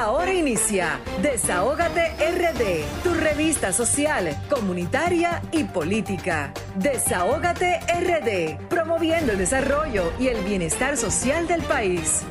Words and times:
Ahora 0.00 0.32
inicia 0.32 0.98
Desahógate 1.20 2.12
RD, 2.16 3.02
tu 3.02 3.12
revista 3.12 3.70
social, 3.70 4.34
comunitaria 4.48 5.42
y 5.52 5.64
política. 5.64 6.54
Desahógate 6.76 7.80
RD, 7.80 8.66
promoviendo 8.70 9.32
el 9.32 9.36
desarrollo 9.36 10.10
y 10.18 10.28
el 10.28 10.42
bienestar 10.42 10.96
social 10.96 11.46
del 11.46 11.60
país. 11.64 12.22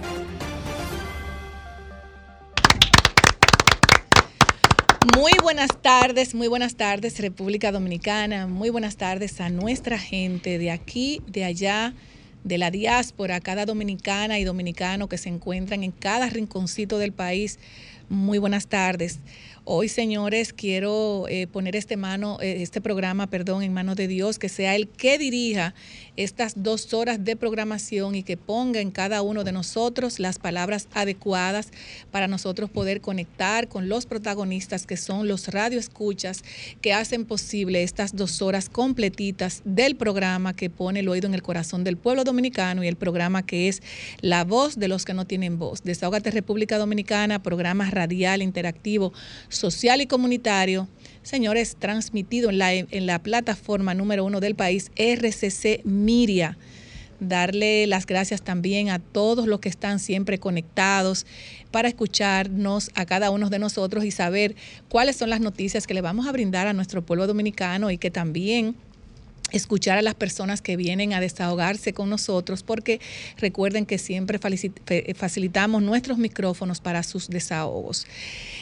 Muy 5.16 5.34
buenas 5.40 5.70
tardes, 5.80 6.34
muy 6.34 6.48
buenas 6.48 6.74
tardes 6.74 7.20
República 7.20 7.72
Dominicana, 7.72 8.48
muy 8.48 8.72
buenas 8.72 8.98
tardes 8.98 9.40
a 9.42 9.50
nuestra 9.50 10.00
gente 10.00 10.58
de 10.58 10.72
aquí, 10.72 11.22
de 11.28 11.46
allá, 11.46 11.94
de 12.44 12.58
la 12.58 12.72
diáspora, 12.72 13.40
cada 13.40 13.66
dominicana 13.66 14.40
y 14.40 14.44
dominicano 14.44 15.08
que 15.10 15.18
se 15.18 15.30
encuentran 15.30 15.84
en 15.84 15.92
cada 15.92 16.30
rinconcito 16.30 16.98
del 16.98 17.12
país. 17.12 17.60
Muy 18.10 18.38
buenas 18.38 18.68
tardes. 18.68 19.20
Hoy, 19.72 19.88
señores, 19.88 20.52
quiero 20.52 21.28
eh, 21.30 21.46
poner 21.46 21.76
este, 21.76 21.96
mano, 21.96 22.40
eh, 22.42 22.64
este 22.64 22.82
programa 22.82 23.28
perdón, 23.28 23.62
en 23.62 23.72
manos 23.72 23.98
de 23.98 24.08
Dios, 24.08 24.40
que 24.40 24.50
sea 24.50 24.76
el 24.76 24.88
que 24.88 25.20
dirija 25.20 25.76
estas 26.16 26.64
dos 26.64 26.92
horas 26.96 27.24
de 27.24 27.36
programación 27.36 28.16
y 28.16 28.24
que 28.24 28.36
ponga 28.36 28.80
en 28.82 28.90
cada 28.90 29.22
uno 29.22 29.44
de 29.44 29.52
nosotros 29.52 30.18
las 30.18 30.40
palabras 30.40 30.88
adecuadas 30.96 31.70
para 32.10 32.28
nosotros 32.28 32.72
poder 32.72 33.00
conectar 33.00 33.68
con 33.68 33.90
los 33.90 34.08
protagonistas 34.08 34.88
que 34.88 34.98
son 34.98 35.28
los 35.28 35.48
radioescuchas 35.50 36.44
que 36.82 36.92
hacen 36.92 37.26
posible 37.26 37.84
estas 37.84 38.16
dos 38.16 38.42
horas 38.42 38.70
completitas 38.70 39.62
del 39.66 39.96
programa 39.96 40.56
que 40.56 40.72
pone 40.72 41.02
el 41.02 41.10
oído 41.10 41.28
en 41.28 41.36
el 41.36 41.44
corazón 41.44 41.84
del 41.84 41.96
pueblo 41.96 42.24
dominicano 42.24 42.84
y 42.84 42.88
el 42.88 42.96
programa 42.96 43.46
que 43.46 43.68
es 43.68 43.84
La 44.22 44.46
Voz 44.46 44.80
de 44.80 44.88
los 44.88 45.06
que 45.06 45.14
no 45.14 45.26
tienen 45.28 45.60
voz. 45.60 45.84
Desahogate 45.84 46.32
República 46.32 46.80
Dominicana, 46.80 47.44
programa 47.44 47.88
radial 47.92 48.42
interactivo 48.42 49.14
social 49.60 50.00
y 50.02 50.08
comunitario, 50.08 50.88
señores, 51.22 51.76
transmitido 51.78 52.50
en 52.50 52.58
la, 52.58 52.74
en 52.74 53.06
la 53.06 53.20
plataforma 53.20 53.94
número 53.94 54.24
uno 54.24 54.40
del 54.40 54.56
país, 54.56 54.90
RCC 54.96 55.84
Miria. 55.84 56.58
Darle 57.20 57.86
las 57.86 58.06
gracias 58.06 58.42
también 58.42 58.90
a 58.90 59.00
todos 59.00 59.46
los 59.46 59.60
que 59.60 59.68
están 59.68 60.00
siempre 60.00 60.40
conectados 60.40 61.26
para 61.70 61.90
escucharnos 61.90 62.90
a 62.96 63.06
cada 63.06 63.30
uno 63.30 63.50
de 63.50 63.60
nosotros 63.60 64.06
y 64.06 64.12
saber 64.12 64.56
cuáles 64.88 65.18
son 65.18 65.30
las 65.30 65.42
noticias 65.42 65.86
que 65.86 65.94
le 65.94 66.00
vamos 66.00 66.28
a 66.28 66.32
brindar 66.32 66.68
a 66.68 66.74
nuestro 66.74 67.06
pueblo 67.06 67.28
dominicano 67.28 67.92
y 67.92 67.98
que 67.98 68.10
también 68.10 68.78
escuchar 69.52 69.98
a 69.98 70.02
las 70.02 70.16
personas 70.16 70.62
que 70.62 70.76
vienen 70.76 71.14
a 71.14 71.20
desahogarse 71.20 71.94
con 71.94 72.10
nosotros, 72.10 72.64
porque 72.64 73.00
recuerden 73.38 73.86
que 73.86 73.98
siempre 73.98 74.40
facilitamos 75.16 75.82
nuestros 75.82 76.18
micrófonos 76.18 76.80
para 76.82 77.04
sus 77.04 77.28
desahogos. 77.28 78.06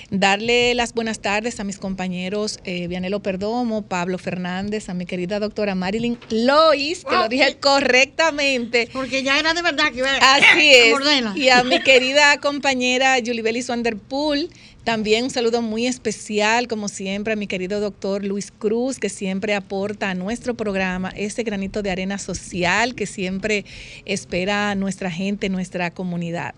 Darle 0.09 0.73
las 0.73 0.94
buenas 0.94 1.19
tardes 1.19 1.59
a 1.59 1.63
mis 1.63 1.77
compañeros 1.77 2.59
eh, 2.63 2.88
Vianelo 2.88 3.21
Perdomo, 3.21 3.81
Pablo 3.81 4.17
Fernández, 4.17 4.89
a 4.89 4.94
mi 4.94 5.05
querida 5.05 5.39
doctora 5.39 5.75
Marilyn 5.75 6.17
Lois, 6.29 7.03
que 7.03 7.16
lo 7.16 7.27
dije 7.27 7.57
correctamente. 7.59 8.89
Porque 8.94 9.23
ya 9.23 9.39
era 9.39 9.53
de 9.53 9.61
verdad 9.61 9.91
que 9.91 9.99
iba 9.99 10.11
Así 10.11 10.73
es. 10.73 11.35
Y 11.35 11.49
a 11.49 11.63
mi 11.63 11.81
querida 11.81 12.39
compañera 12.39 13.17
Julie 13.25 13.44
Wanderpool, 13.67 14.49
también 14.88 15.25
un 15.25 15.30
saludo 15.30 15.61
muy 15.61 15.85
especial, 15.85 16.69
como 16.69 16.88
siempre, 16.88 17.33
a 17.33 17.35
mi 17.35 17.45
querido 17.45 17.81
doctor 17.81 18.23
Luis 18.23 18.53
Cruz, 18.57 18.99
que 18.99 19.09
siempre 19.09 19.53
aporta 19.53 20.09
a 20.09 20.13
nuestro 20.13 20.55
programa 20.55 21.09
ese 21.09 21.44
granito 21.44 21.81
de 21.81 21.91
arena 21.91 22.17
social 22.17 22.95
que 22.95 23.05
siempre 23.05 23.66
espera 24.05 24.73
nuestra 24.75 25.11
gente, 25.11 25.49
nuestra 25.49 25.91
comunidad. 25.91 26.55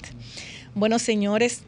Bueno, 0.75 0.99
señores, 0.99 1.63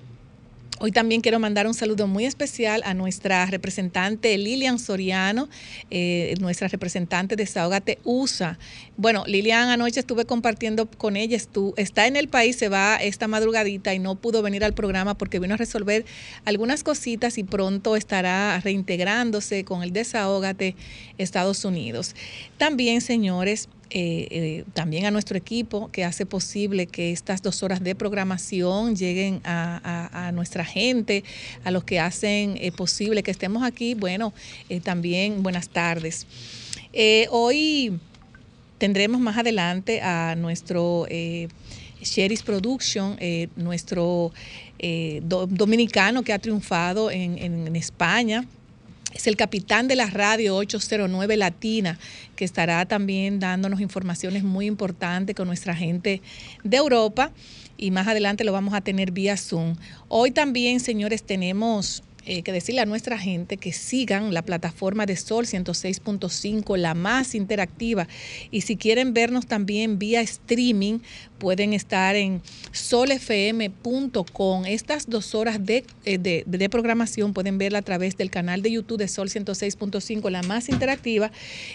Hoy 0.84 0.92
también 0.92 1.22
quiero 1.22 1.38
mandar 1.38 1.68
un 1.68 1.76
saludo 1.76 2.08
muy 2.08 2.26
especial 2.26 2.82
a 2.86 2.96
nuestra 2.96 3.46
representante 3.46 4.36
Lilian 4.36 4.80
Soriano, 4.80 5.48
eh, 5.92 6.34
nuestra 6.40 6.70
representante 6.70 7.36
de 7.36 7.46
Sahogate 7.46 8.00
USA. 8.04 8.58
Bueno, 8.98 9.24
Lilian 9.28 9.70
anoche 9.70 10.00
estuve 10.00 10.26
compartiendo 10.26 10.88
con 10.90 11.18
ella, 11.18 11.38
está 11.78 12.08
en 12.08 12.16
el 12.16 12.30
país, 12.30 12.56
se 12.56 12.68
va 12.68 12.96
esta 12.96 13.28
madrugadita 13.28 13.94
y 13.94 14.00
no 14.00 14.16
pudo 14.16 14.42
venir 14.42 14.64
al 14.64 14.74
programa 14.74 15.16
porque 15.20 15.38
vino 15.38 15.54
a 15.54 15.58
resolver 15.58 16.04
algunas 16.46 16.84
cositas 16.84 17.38
y 17.38 17.44
pronto 17.44 17.96
estará 17.96 18.60
reintegrándose 18.60 19.64
con 19.64 19.84
el 19.84 19.94
Desahógate 19.94 20.76
Estados 21.20 21.64
Unidos. 21.64 22.16
También, 22.58 23.02
señores, 23.02 23.70
eh, 23.94 24.28
eh, 24.32 24.64
también 24.74 25.06
a 25.06 25.12
nuestro 25.12 25.38
equipo 25.38 25.92
que 25.92 26.06
hace 26.06 26.26
posible 26.26 26.88
que 26.88 27.12
estas 27.12 27.42
dos 27.42 27.62
horas 27.62 27.84
de 27.84 27.94
programación 27.94 28.96
lleguen 28.96 29.42
a, 29.44 30.32
nuestra 30.34 30.64
gente, 30.64 31.26
a 31.66 31.72
los 31.72 31.84
que 31.84 32.00
hacen 32.00 32.56
eh, 32.62 32.72
posible 32.72 33.22
que 33.22 33.32
estemos 33.32 33.64
aquí. 33.64 33.94
Bueno, 33.94 34.34
también 34.84 35.44
buenas 35.44 35.68
tardes. 35.68 36.26
hoy 37.32 38.00
tendremos 38.78 39.20
más 39.20 39.38
adelante 39.38 40.02
a 40.02 40.36
nuestro 40.38 41.06
Sheris 42.02 42.44
Production, 42.44 43.18
nuestro 43.58 44.32
dominicano 45.20 46.24
que 46.24 46.32
ha 46.32 46.40
triunfado 46.40 47.12
en 47.12 47.76
España 47.76 48.48
es 49.14 49.28
el 49.28 49.36
capitán 49.36 49.88
de 49.88 49.96
la 49.96 50.08
radio 50.08 50.56
809 50.56 51.38
Latina, 51.38 52.00
que 52.36 52.46
estará 52.46 52.86
también 52.86 53.40
dándonos 53.40 53.82
informaciones 53.82 54.44
muy 54.44 54.66
importantes 54.66 55.36
con 55.36 55.48
nuestra 55.48 55.76
gente 55.76 56.22
de 56.64 56.78
Europa 56.78 57.32
y 57.78 57.92
más 57.92 58.08
adelante 58.08 58.44
lo 58.44 58.52
vamos 58.52 58.74
a 58.74 58.82
tener 58.82 59.12
vía 59.12 59.36
Zoom. 59.38 59.76
Hoy 60.08 60.32
también, 60.32 60.80
señores, 60.80 61.24
tenemos 61.24 62.04
eh, 62.26 62.44
que 62.44 62.52
decirle 62.52 62.82
a 62.82 62.86
nuestra 62.86 63.18
gente 63.18 63.58
que 63.58 63.74
sigan 63.74 64.34
la 64.34 64.44
plataforma 64.44 65.06
de 65.06 65.16
Sol 65.16 65.46
106.5, 65.46 66.78
la 66.78 66.94
más 66.94 67.36
interactiva. 67.36 68.08
Y 68.52 68.62
si 68.62 68.78
quieren 68.78 69.14
vernos 69.14 69.48
también 69.48 69.98
vía 70.00 70.22
streaming, 70.22 71.00
pueden 71.40 71.74
estar 71.74 72.16
en 72.16 72.42
solfm.com. 72.72 74.66
Estas 74.66 75.10
dos 75.10 75.34
horas 75.34 75.60
eh, 75.68 75.84
de, 76.20 76.44
de, 76.46 76.70
programación 76.70 77.34
pueden 77.34 77.58
verla 77.58 77.80
a 77.80 77.82
través 77.82 78.16
del 78.16 78.30
canal 78.30 78.62
de 78.62 78.72
YouTube 78.72 79.00
de 79.00 79.08
Sol 79.08 79.30
106.5, 79.30 80.30
la 80.30 80.44
más 80.44 80.70
interactiva, 80.70 81.32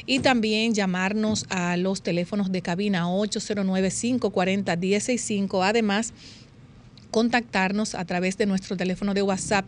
y 0.06 0.21
también 0.21 0.75
llamarnos 0.75 1.47
a 1.49 1.77
los 1.77 2.03
teléfonos 2.03 2.53
de 2.53 2.62
cabina 2.62 3.11
809 3.11 3.91
540 3.91 4.77
165. 4.77 5.62
Además, 5.65 6.12
contactarnos 7.11 7.94
a 7.94 8.05
través 8.05 8.37
de 8.37 8.44
nuestro 8.47 8.77
teléfono 8.77 9.15
de 9.15 9.22
WhatsApp 9.22 9.65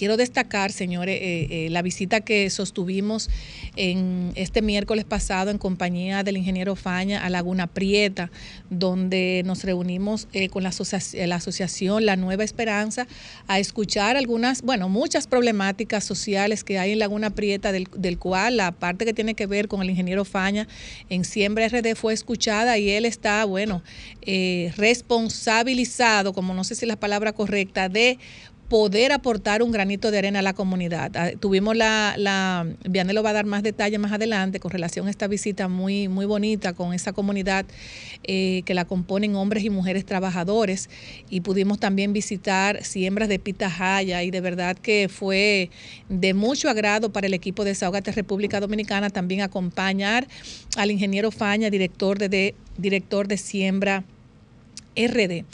Quiero 0.00 0.16
destacar, 0.16 0.72
señores, 0.72 1.20
eh, 1.20 1.46
eh, 1.50 1.68
la 1.68 1.82
visita 1.82 2.22
que 2.22 2.48
sostuvimos 2.48 3.28
en 3.76 4.32
este 4.34 4.62
miércoles 4.62 5.04
pasado 5.04 5.50
en 5.50 5.58
compañía 5.58 6.22
del 6.22 6.38
ingeniero 6.38 6.74
Faña 6.74 7.22
a 7.22 7.28
Laguna 7.28 7.66
Prieta, 7.66 8.30
donde 8.70 9.42
nos 9.44 9.62
reunimos 9.62 10.26
eh, 10.32 10.48
con 10.48 10.62
la, 10.62 10.70
asociación 10.70 12.06
La 12.06 12.16
Nueva 12.16 12.44
Esperanza 12.44 13.06
a 13.46 13.58
escuchar 13.58 14.16
algunas, 14.16 14.62
bueno, 14.62 14.88
muchas 14.88 15.26
problemáticas 15.26 16.02
sociales 16.02 16.64
que 16.64 16.78
hay 16.78 16.92
en 16.92 16.98
Laguna 16.98 17.28
Prieta, 17.28 17.70
del, 17.70 17.86
del 17.94 18.16
cual 18.16 18.56
la 18.56 18.72
parte 18.72 19.04
que 19.04 19.12
tiene 19.12 19.34
que 19.34 19.46
ver 19.46 19.68
con 19.68 19.82
el 19.82 19.90
ingeniero 19.90 20.24
Faña 20.24 20.66
en 21.10 21.26
Siembra 21.26 21.68
RD 21.68 21.94
fue 21.94 22.14
escuchada 22.14 22.78
y 22.78 22.88
él 22.88 23.04
está, 23.04 23.44
bueno, 23.44 23.82
responsabilizado, 24.78 26.32
como 26.32 26.54
no 26.54 26.64
sé 26.64 26.74
si 26.74 26.86
es 26.86 26.88
la 26.88 26.96
palabra 26.96 27.34
correcta, 27.34 27.90
de 27.90 28.18
poder 28.70 29.10
aportar 29.10 29.64
un 29.64 29.72
granito 29.72 30.12
de 30.12 30.18
arena 30.18 30.38
a 30.38 30.42
la 30.42 30.54
comunidad. 30.54 31.10
Ah, 31.16 31.32
tuvimos 31.38 31.76
la, 31.76 32.14
la 32.16 32.64
lo 32.84 33.22
va 33.24 33.30
a 33.30 33.32
dar 33.32 33.44
más 33.44 33.64
detalles 33.64 33.98
más 33.98 34.12
adelante 34.12 34.60
con 34.60 34.70
relación 34.70 35.08
a 35.08 35.10
esta 35.10 35.26
visita 35.26 35.66
muy, 35.66 36.06
muy 36.06 36.24
bonita 36.24 36.72
con 36.72 36.94
esa 36.94 37.12
comunidad 37.12 37.66
eh, 38.22 38.62
que 38.64 38.74
la 38.74 38.84
componen 38.84 39.34
hombres 39.34 39.64
y 39.64 39.70
mujeres 39.70 40.06
trabajadores 40.06 40.88
y 41.28 41.40
pudimos 41.40 41.80
también 41.80 42.12
visitar 42.12 42.84
siembras 42.84 43.28
de 43.28 43.40
pitahaya 43.40 44.22
y 44.22 44.30
de 44.30 44.40
verdad 44.40 44.76
que 44.76 45.08
fue 45.12 45.70
de 46.08 46.32
mucho 46.32 46.70
agrado 46.70 47.12
para 47.12 47.26
el 47.26 47.34
equipo 47.34 47.64
de 47.64 47.70
Desahogate 47.70 48.12
República 48.12 48.60
Dominicana 48.60 49.10
también 49.10 49.40
acompañar 49.40 50.28
al 50.76 50.92
ingeniero 50.92 51.32
Faña, 51.32 51.70
director 51.70 52.18
de 52.18 52.54
director 52.78 53.26
de 53.26 53.36
siembra 53.36 54.04
RD. 54.96 55.44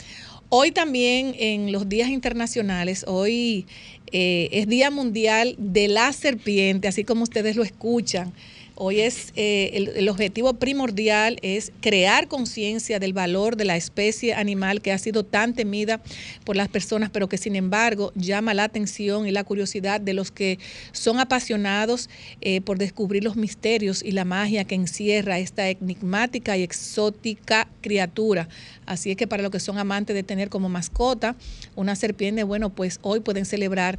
Hoy 0.49 0.71
también 0.71 1.35
en 1.37 1.73
los 1.73 1.89
días 1.89 2.09
internacionales, 2.09 3.03
hoy 3.05 3.65
eh, 4.13 4.47
es 4.53 4.67
Día 4.67 4.89
Mundial 4.89 5.55
de 5.57 5.89
la 5.89 6.13
Serpiente, 6.13 6.87
así 6.87 7.03
como 7.03 7.23
ustedes 7.23 7.57
lo 7.57 7.63
escuchan. 7.63 8.31
Hoy 8.79 9.01
es 9.01 9.33
eh, 9.35 9.71
el, 9.95 10.07
objetivo 10.07 10.53
primordial 10.53 11.39
es 11.41 11.71
crear 11.81 12.27
conciencia 12.27 12.99
del 12.99 13.11
valor 13.11 13.55
de 13.57 13.65
la 13.65 13.75
especie 13.75 14.35
animal 14.35 14.83
que 14.83 14.91
ha 14.91 14.99
sido 14.99 15.23
tan 15.23 15.55
temida 15.55 15.99
por 16.43 16.55
las 16.55 16.67
personas, 16.67 17.09
pero 17.09 17.27
que 17.27 17.39
sin 17.39 17.55
embargo 17.55 18.11
llama 18.13 18.53
la 18.53 18.65
atención 18.65 19.25
y 19.25 19.31
la 19.31 19.43
curiosidad 19.43 19.99
de 19.99 20.13
los 20.13 20.29
que 20.29 20.59
son 20.91 21.19
apasionados 21.19 22.07
eh, 22.41 22.61
por 22.61 22.77
descubrir 22.77 23.23
los 23.23 23.35
misterios 23.35 24.03
y 24.03 24.11
la 24.11 24.25
magia 24.25 24.63
que 24.63 24.75
encierra 24.75 25.39
esta 25.39 25.67
enigmática 25.67 26.55
y 26.55 26.61
exótica 26.61 27.67
criatura. 27.81 28.47
Así 28.85 29.09
es 29.09 29.17
que 29.17 29.25
para 29.25 29.41
los 29.41 29.51
que 29.51 29.59
son 29.59 29.79
amantes 29.79 30.15
de 30.15 30.21
tener 30.21 30.49
como 30.49 30.69
mascota 30.69 31.35
una 31.75 31.95
serpiente, 31.95 32.43
bueno, 32.43 32.69
pues 32.69 32.99
hoy 33.01 33.21
pueden 33.21 33.45
celebrar 33.45 33.97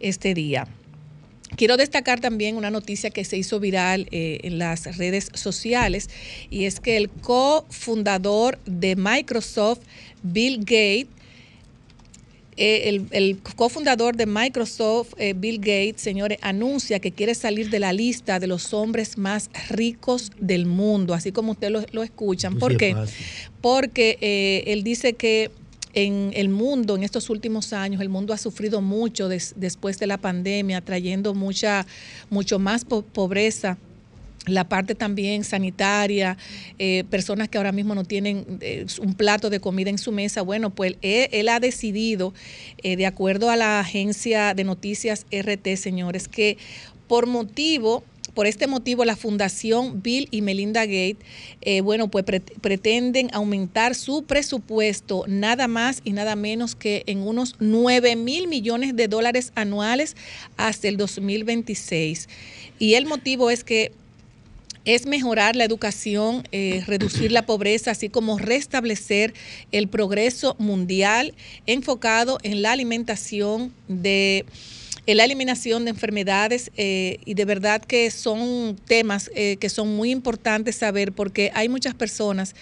este 0.00 0.34
día. 0.34 0.68
Quiero 1.56 1.76
destacar 1.76 2.20
también 2.20 2.56
una 2.56 2.70
noticia 2.70 3.10
que 3.10 3.24
se 3.24 3.36
hizo 3.36 3.58
viral 3.58 4.06
eh, 4.10 4.38
en 4.42 4.58
las 4.58 4.96
redes 4.96 5.30
sociales 5.34 6.10
y 6.50 6.66
es 6.66 6.80
que 6.80 6.96
el 6.96 7.08
cofundador 7.08 8.58
de 8.66 8.96
Microsoft, 8.96 9.80
Bill 10.22 10.58
Gates, 10.58 11.08
eh, 12.60 13.00
el, 13.12 13.38
cofundador 13.56 14.16
de 14.16 14.26
Microsoft, 14.26 15.14
eh, 15.16 15.32
Bill 15.34 15.58
Gates, 15.58 16.02
señores, 16.02 16.38
anuncia 16.42 16.98
que 16.98 17.12
quiere 17.12 17.34
salir 17.34 17.70
de 17.70 17.78
la 17.78 17.92
lista 17.92 18.40
de 18.40 18.48
los 18.48 18.74
hombres 18.74 19.16
más 19.16 19.48
ricos 19.70 20.32
del 20.40 20.66
mundo, 20.66 21.14
así 21.14 21.30
como 21.30 21.52
ustedes 21.52 21.86
lo, 21.92 22.02
escuchan. 22.02 22.58
¿Por 22.58 22.76
qué? 22.76 22.96
Porque 23.60 24.64
él 24.66 24.82
dice 24.82 25.12
que 25.12 25.52
en 25.98 26.30
el 26.34 26.48
mundo 26.48 26.94
en 26.94 27.02
estos 27.02 27.28
últimos 27.28 27.72
años, 27.72 28.00
el 28.00 28.08
mundo 28.08 28.32
ha 28.32 28.38
sufrido 28.38 28.80
mucho 28.80 29.28
después 29.28 29.98
de 29.98 30.06
la 30.06 30.16
pandemia, 30.16 30.80
trayendo 30.80 31.34
mucha, 31.34 31.86
mucho 32.30 32.60
más 32.60 32.84
pobreza 32.84 33.78
la 34.46 34.68
parte 34.68 34.94
también 34.94 35.42
sanitaria, 35.42 36.38
eh, 36.78 37.04
personas 37.10 37.48
que 37.48 37.58
ahora 37.58 37.72
mismo 37.72 37.96
no 37.96 38.04
tienen 38.04 38.58
eh, 38.60 38.86
un 39.02 39.14
plato 39.14 39.50
de 39.50 39.58
comida 39.58 39.90
en 39.90 39.98
su 39.98 40.12
mesa. 40.12 40.42
Bueno, 40.42 40.70
pues 40.70 40.94
él, 41.02 41.48
ha 41.48 41.58
decidido, 41.58 42.32
eh, 42.82 42.96
de 42.96 43.04
acuerdo 43.04 43.50
a 43.50 43.56
la 43.56 43.80
agencia 43.80 44.54
de 44.54 44.62
noticias 44.64 45.26
RT, 45.32 45.76
señores, 45.76 46.28
que 46.28 46.58
por 47.08 47.26
motivo 47.26 48.04
por 48.38 48.46
este 48.46 48.68
motivo, 48.68 49.04
la 49.04 49.16
Fundación 49.16 50.00
Bill 50.00 50.28
y 50.30 50.42
Melinda 50.42 50.82
Gates, 50.82 51.16
eh, 51.60 51.80
bueno, 51.80 52.06
pues 52.06 52.24
pretenden 52.60 53.30
aumentar 53.32 53.96
su 53.96 54.26
presupuesto 54.26 55.24
nada 55.26 55.66
más 55.66 56.02
y 56.04 56.12
nada 56.12 56.36
menos 56.36 56.76
que 56.76 57.02
en 57.06 57.26
unos 57.26 57.56
9 57.58 58.14
mil 58.14 58.46
millones 58.46 58.94
de 58.94 59.08
dólares 59.08 59.50
anuales 59.56 60.14
hasta 60.56 60.86
el 60.86 60.96
2026. 60.96 62.28
Y 62.78 62.94
el 62.94 63.06
motivo 63.06 63.50
es 63.50 63.64
que 63.64 63.90
es 64.84 65.06
mejorar 65.06 65.56
la 65.56 65.64
educación, 65.64 66.46
eh, 66.52 66.84
reducir 66.86 67.32
la 67.32 67.44
pobreza, 67.44 67.90
así 67.90 68.08
como 68.08 68.38
restablecer 68.38 69.34
el 69.72 69.88
progreso 69.88 70.54
mundial 70.60 71.34
enfocado 71.66 72.38
en 72.44 72.62
la 72.62 72.70
alimentación 72.70 73.74
de 73.88 74.46
la 75.14 75.24
eliminación 75.24 75.84
de 75.84 75.90
enfermedades 75.90 76.70
eh, 76.76 77.18
y 77.24 77.34
de 77.34 77.44
verdad 77.44 77.80
que 77.80 78.10
son 78.10 78.76
temas 78.86 79.30
eh, 79.34 79.56
que 79.56 79.68
son 79.68 79.96
muy 79.96 80.10
importantes 80.10 80.76
saber 80.76 81.12
porque 81.12 81.50
hay 81.54 81.68
muchas 81.68 81.94
personas 81.94 82.54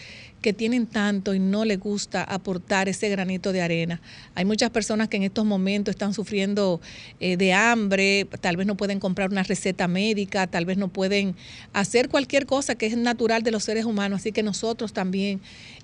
que 0.46 0.52
tienen 0.52 0.86
tanto 0.86 1.34
y 1.34 1.40
no 1.40 1.64
les 1.64 1.80
gusta 1.80 2.22
aportar 2.22 2.88
ese 2.88 3.08
granito 3.08 3.50
de 3.50 3.62
arena. 3.62 4.00
Hay 4.36 4.44
muchas 4.44 4.70
personas 4.70 5.08
que 5.08 5.16
en 5.16 5.24
estos 5.24 5.44
momentos 5.44 5.90
están 5.90 6.14
sufriendo 6.14 6.80
eh, 7.18 7.36
de 7.36 7.52
hambre, 7.52 8.28
tal 8.40 8.56
vez 8.56 8.64
no 8.64 8.76
pueden 8.76 9.00
comprar 9.00 9.32
una 9.32 9.42
receta 9.42 9.88
médica, 9.88 10.46
tal 10.46 10.64
vez 10.64 10.78
no 10.78 10.86
pueden 10.86 11.34
hacer 11.72 12.08
cualquier 12.08 12.46
cosa 12.46 12.76
que 12.76 12.86
es 12.86 12.96
natural 12.96 13.42
de 13.42 13.50
los 13.50 13.64
seres 13.64 13.86
humanos, 13.86 14.20
así 14.20 14.30
que 14.30 14.44
nosotros 14.44 14.92
también 14.92 15.40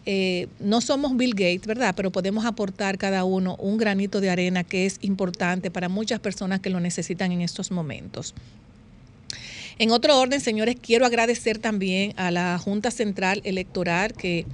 eh, 0.06 0.47
no 0.61 0.81
somos 0.81 1.17
Bill 1.17 1.32
Gates, 1.32 1.67
¿verdad? 1.67 1.94
Pero 1.97 2.12
podemos 2.12 2.44
aportar 2.44 2.99
cada 2.99 3.25
uno 3.25 3.56
un 3.56 3.79
granito 3.79 4.20
de 4.20 4.31
arena 4.31 4.62
que 4.62 4.87
es 4.87 4.99
importante 5.00 5.73
para 5.73 5.88
muchas 5.88 6.20
personas 6.20 6.61
que 6.61 6.70
lo 6.70 6.79
necesitan 6.79 7.32
en 7.32 7.41
estos 7.41 7.73
momentos. 7.73 8.32
En 9.78 9.90
otro 9.90 10.19
orden, 10.19 10.40
señores, 10.40 10.76
quiero 10.80 11.06
agradecer 11.06 11.58
también 11.58 12.12
a 12.16 12.30
la 12.30 12.58
Junta 12.58 12.90
Central 12.90 13.40
Electoral 13.44 14.12
que 14.12 14.44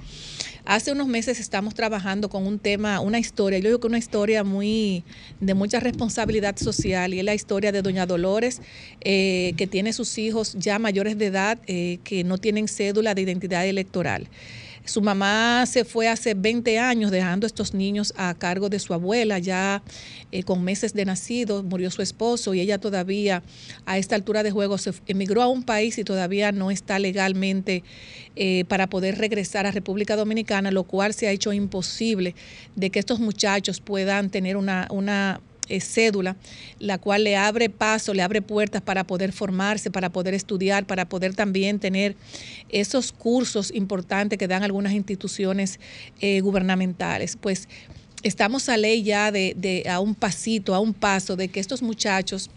hace 0.65 0.91
unos 0.91 1.07
meses 1.07 1.39
estamos 1.39 1.73
trabajando 1.73 2.29
con 2.29 2.45
un 2.45 2.59
tema, 2.59 2.99
una 2.99 3.19
historia, 3.19 3.59
yo 3.59 3.69
digo 3.69 3.79
que 3.79 3.87
una 3.87 3.97
historia 3.97 4.43
muy 4.43 5.03
de 5.39 5.53
mucha 5.53 5.79
responsabilidad 5.79 6.57
social 6.57 7.13
y 7.13 7.19
es 7.19 7.25
la 7.25 7.33
historia 7.33 7.71
de 7.71 7.81
doña 7.81 8.05
Dolores, 8.05 8.61
eh, 9.01 9.53
que 9.57 9.67
tiene 9.67 9.93
sus 9.93 10.17
hijos 10.17 10.55
ya 10.57 10.79
mayores 10.79 11.17
de 11.17 11.25
edad 11.25 11.59
eh, 11.67 11.99
que 12.03 12.23
no 12.23 12.37
tienen 12.37 12.67
cédula 12.67 13.15
de 13.15 13.21
identidad 13.21 13.65
electoral. 13.65 14.27
Su 14.89 15.03
mamá 15.03 15.67
se 15.67 15.85
fue 15.85 16.07
hace 16.07 16.33
20 16.33 16.79
años 16.79 17.11
dejando 17.11 17.45
estos 17.45 17.75
niños 17.75 18.11
a 18.17 18.33
cargo 18.33 18.69
de 18.69 18.79
su 18.79 18.95
abuela, 18.95 19.37
ya 19.37 19.83
eh, 20.31 20.41
con 20.41 20.63
meses 20.63 20.95
de 20.95 21.05
nacido, 21.05 21.61
murió 21.61 21.91
su 21.91 22.01
esposo 22.01 22.55
y 22.55 22.59
ella 22.59 22.79
todavía 22.79 23.43
a 23.85 23.99
esta 23.99 24.15
altura 24.15 24.41
de 24.41 24.49
juego 24.49 24.79
se 24.79 24.91
emigró 25.05 25.43
a 25.43 25.47
un 25.47 25.61
país 25.61 25.99
y 25.99 26.03
todavía 26.03 26.51
no 26.51 26.71
está 26.71 26.97
legalmente 26.97 27.83
eh, 28.35 28.65
para 28.67 28.87
poder 28.87 29.19
regresar 29.19 29.67
a 29.67 29.71
República 29.71 30.15
Dominicana, 30.15 30.71
lo 30.71 30.85
cual 30.85 31.13
se 31.13 31.27
ha 31.27 31.31
hecho 31.31 31.53
imposible 31.53 32.33
de 32.75 32.89
que 32.89 32.97
estos 32.97 33.19
muchachos 33.19 33.81
puedan 33.81 34.31
tener 34.31 34.57
una, 34.57 34.87
una 34.89 35.39
eh, 35.69 35.79
cédula, 35.79 36.35
la 36.79 36.97
cual 36.97 37.23
le 37.23 37.37
abre 37.37 37.69
paso, 37.69 38.13
le 38.13 38.21
abre 38.21 38.41
puertas 38.41 38.81
para 38.81 39.03
poder 39.05 39.31
formarse, 39.31 39.91
para 39.91 40.09
poder 40.09 40.33
estudiar, 40.33 40.85
para 40.85 41.07
poder 41.07 41.35
también 41.35 41.79
tener 41.79 42.15
esos 42.69 43.11
cursos 43.11 43.71
importantes 43.73 44.37
que 44.37 44.47
dan 44.47 44.63
algunas 44.63 44.93
instituciones 44.93 45.79
eh, 46.21 46.41
gubernamentales. 46.41 47.37
Pues 47.39 47.67
estamos 48.23 48.67
a 48.69 48.77
ley 48.77 49.03
ya 49.03 49.31
de, 49.31 49.53
de 49.55 49.87
a 49.89 49.99
un 49.99 50.15
pasito, 50.15 50.75
a 50.75 50.79
un 50.79 50.93
paso 50.93 51.35
de 51.35 51.47
que 51.47 51.59
estos 51.59 51.81
muchachos 51.81 52.49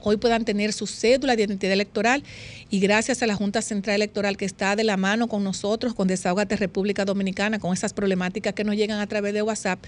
hoy 0.00 0.16
puedan 0.16 0.44
tener 0.44 0.72
su 0.72 0.86
cédula 0.86 1.36
de 1.36 1.44
identidad 1.44 1.72
electoral 1.72 2.22
y 2.70 2.80
gracias 2.80 3.22
a 3.22 3.26
la 3.26 3.34
Junta 3.34 3.62
Central 3.62 3.96
Electoral 3.96 4.36
que 4.36 4.44
está 4.44 4.76
de 4.76 4.84
la 4.84 4.96
mano 4.96 5.28
con 5.28 5.44
nosotros, 5.44 5.94
con 5.94 6.08
Desahogate 6.08 6.56
República 6.56 7.04
Dominicana, 7.04 7.58
con 7.58 7.72
esas 7.72 7.92
problemáticas 7.92 8.54
que 8.54 8.64
nos 8.64 8.76
llegan 8.76 9.00
a 9.00 9.06
través 9.06 9.34
de 9.34 9.42
WhatsApp. 9.42 9.78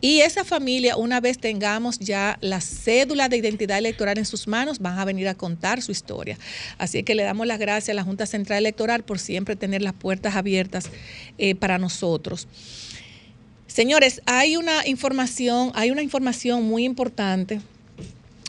Y 0.00 0.20
esa 0.20 0.44
familia, 0.44 0.96
una 0.96 1.20
vez 1.20 1.38
tengamos 1.38 1.98
ya 1.98 2.38
la 2.40 2.60
cédula 2.60 3.28
de 3.28 3.38
identidad 3.38 3.78
electoral 3.78 4.18
en 4.18 4.26
sus 4.26 4.46
manos, 4.46 4.78
van 4.78 4.98
a 4.98 5.04
venir 5.04 5.28
a 5.28 5.34
contar 5.34 5.82
su 5.82 5.92
historia. 5.92 6.38
Así 6.78 7.02
que 7.02 7.14
le 7.14 7.22
damos 7.22 7.46
las 7.46 7.58
gracias 7.58 7.90
a 7.90 7.94
la 7.94 8.04
Junta 8.04 8.26
Central 8.26 8.58
Electoral 8.58 9.04
por 9.04 9.18
siempre 9.18 9.56
tener 9.56 9.82
las 9.82 9.94
puertas 9.94 10.36
abiertas 10.36 10.90
eh, 11.38 11.54
para 11.54 11.78
nosotros. 11.78 12.48
Señores, 13.66 14.22
hay 14.26 14.56
una 14.56 14.86
información, 14.86 15.72
hay 15.74 15.90
una 15.90 16.02
información 16.02 16.62
muy 16.62 16.84
importante 16.84 17.60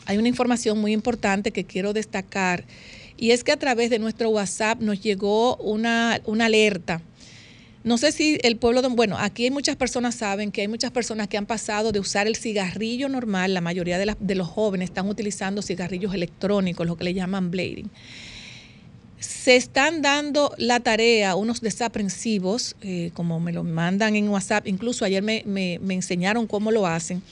hay 0.06 0.18
una 0.18 0.28
información 0.28 0.80
muy 0.80 0.92
importante 0.92 1.50
que 1.50 1.64
quiero 1.64 1.92
destacar 1.92 2.64
y 3.16 3.32
es 3.32 3.44
que 3.44 3.52
a 3.52 3.56
través 3.56 3.90
de 3.90 3.98
nuestro 3.98 4.30
WhatsApp 4.30 4.80
nos 4.80 5.00
llegó 5.00 5.56
una, 5.56 6.20
alerta. 6.40 7.02
No 7.82 7.98
sé 7.98 8.12
si 8.12 8.38
el 8.42 8.56
pueblo, 8.56 8.82
de, 8.82 8.88
bueno, 8.88 9.16
aquí 9.18 9.44
hay 9.44 9.50
muchas 9.50 9.76
personas 9.76 10.16
saben 10.16 10.50
que 10.50 10.62
hay 10.62 10.68
muchas 10.68 10.90
personas 10.90 11.28
que 11.28 11.36
han 11.36 11.46
pasado 11.46 11.92
de 11.92 12.00
usar 12.00 12.26
el 12.26 12.36
cigarrillo 12.36 13.08
normal, 13.08 13.54
la 13.54 13.60
mayoría 13.60 13.98
de, 13.98 14.16
de 14.18 14.34
los 14.34 14.48
jóvenes 14.48 14.90
están 14.90 15.08
utilizando 15.08 15.62
cigarrillos 15.62 16.12
electrónicos, 16.12 16.86
lo 16.86 16.96
que 16.96 17.04
le 17.04 17.14
llaman 17.14 17.50
blading. 17.50 17.90
Se 19.18 19.56
están 19.56 20.02
dando 20.02 20.52
la 20.58 20.80
tarea 20.80 21.36
unos 21.36 21.60
desaprensivos, 21.60 22.76
eh, 22.82 23.12
como 23.14 23.40
me 23.40 23.52
lo 23.52 23.64
mandan 23.64 24.14
en 24.14 24.28
WhatsApp, 24.28 24.66
incluso 24.66 25.04
ayer 25.04 25.22
me, 25.22 25.42
me 25.46 25.94
enseñaron 25.94 26.46
cómo 26.46 26.70
lo 26.70 26.86
hacen 26.86 27.22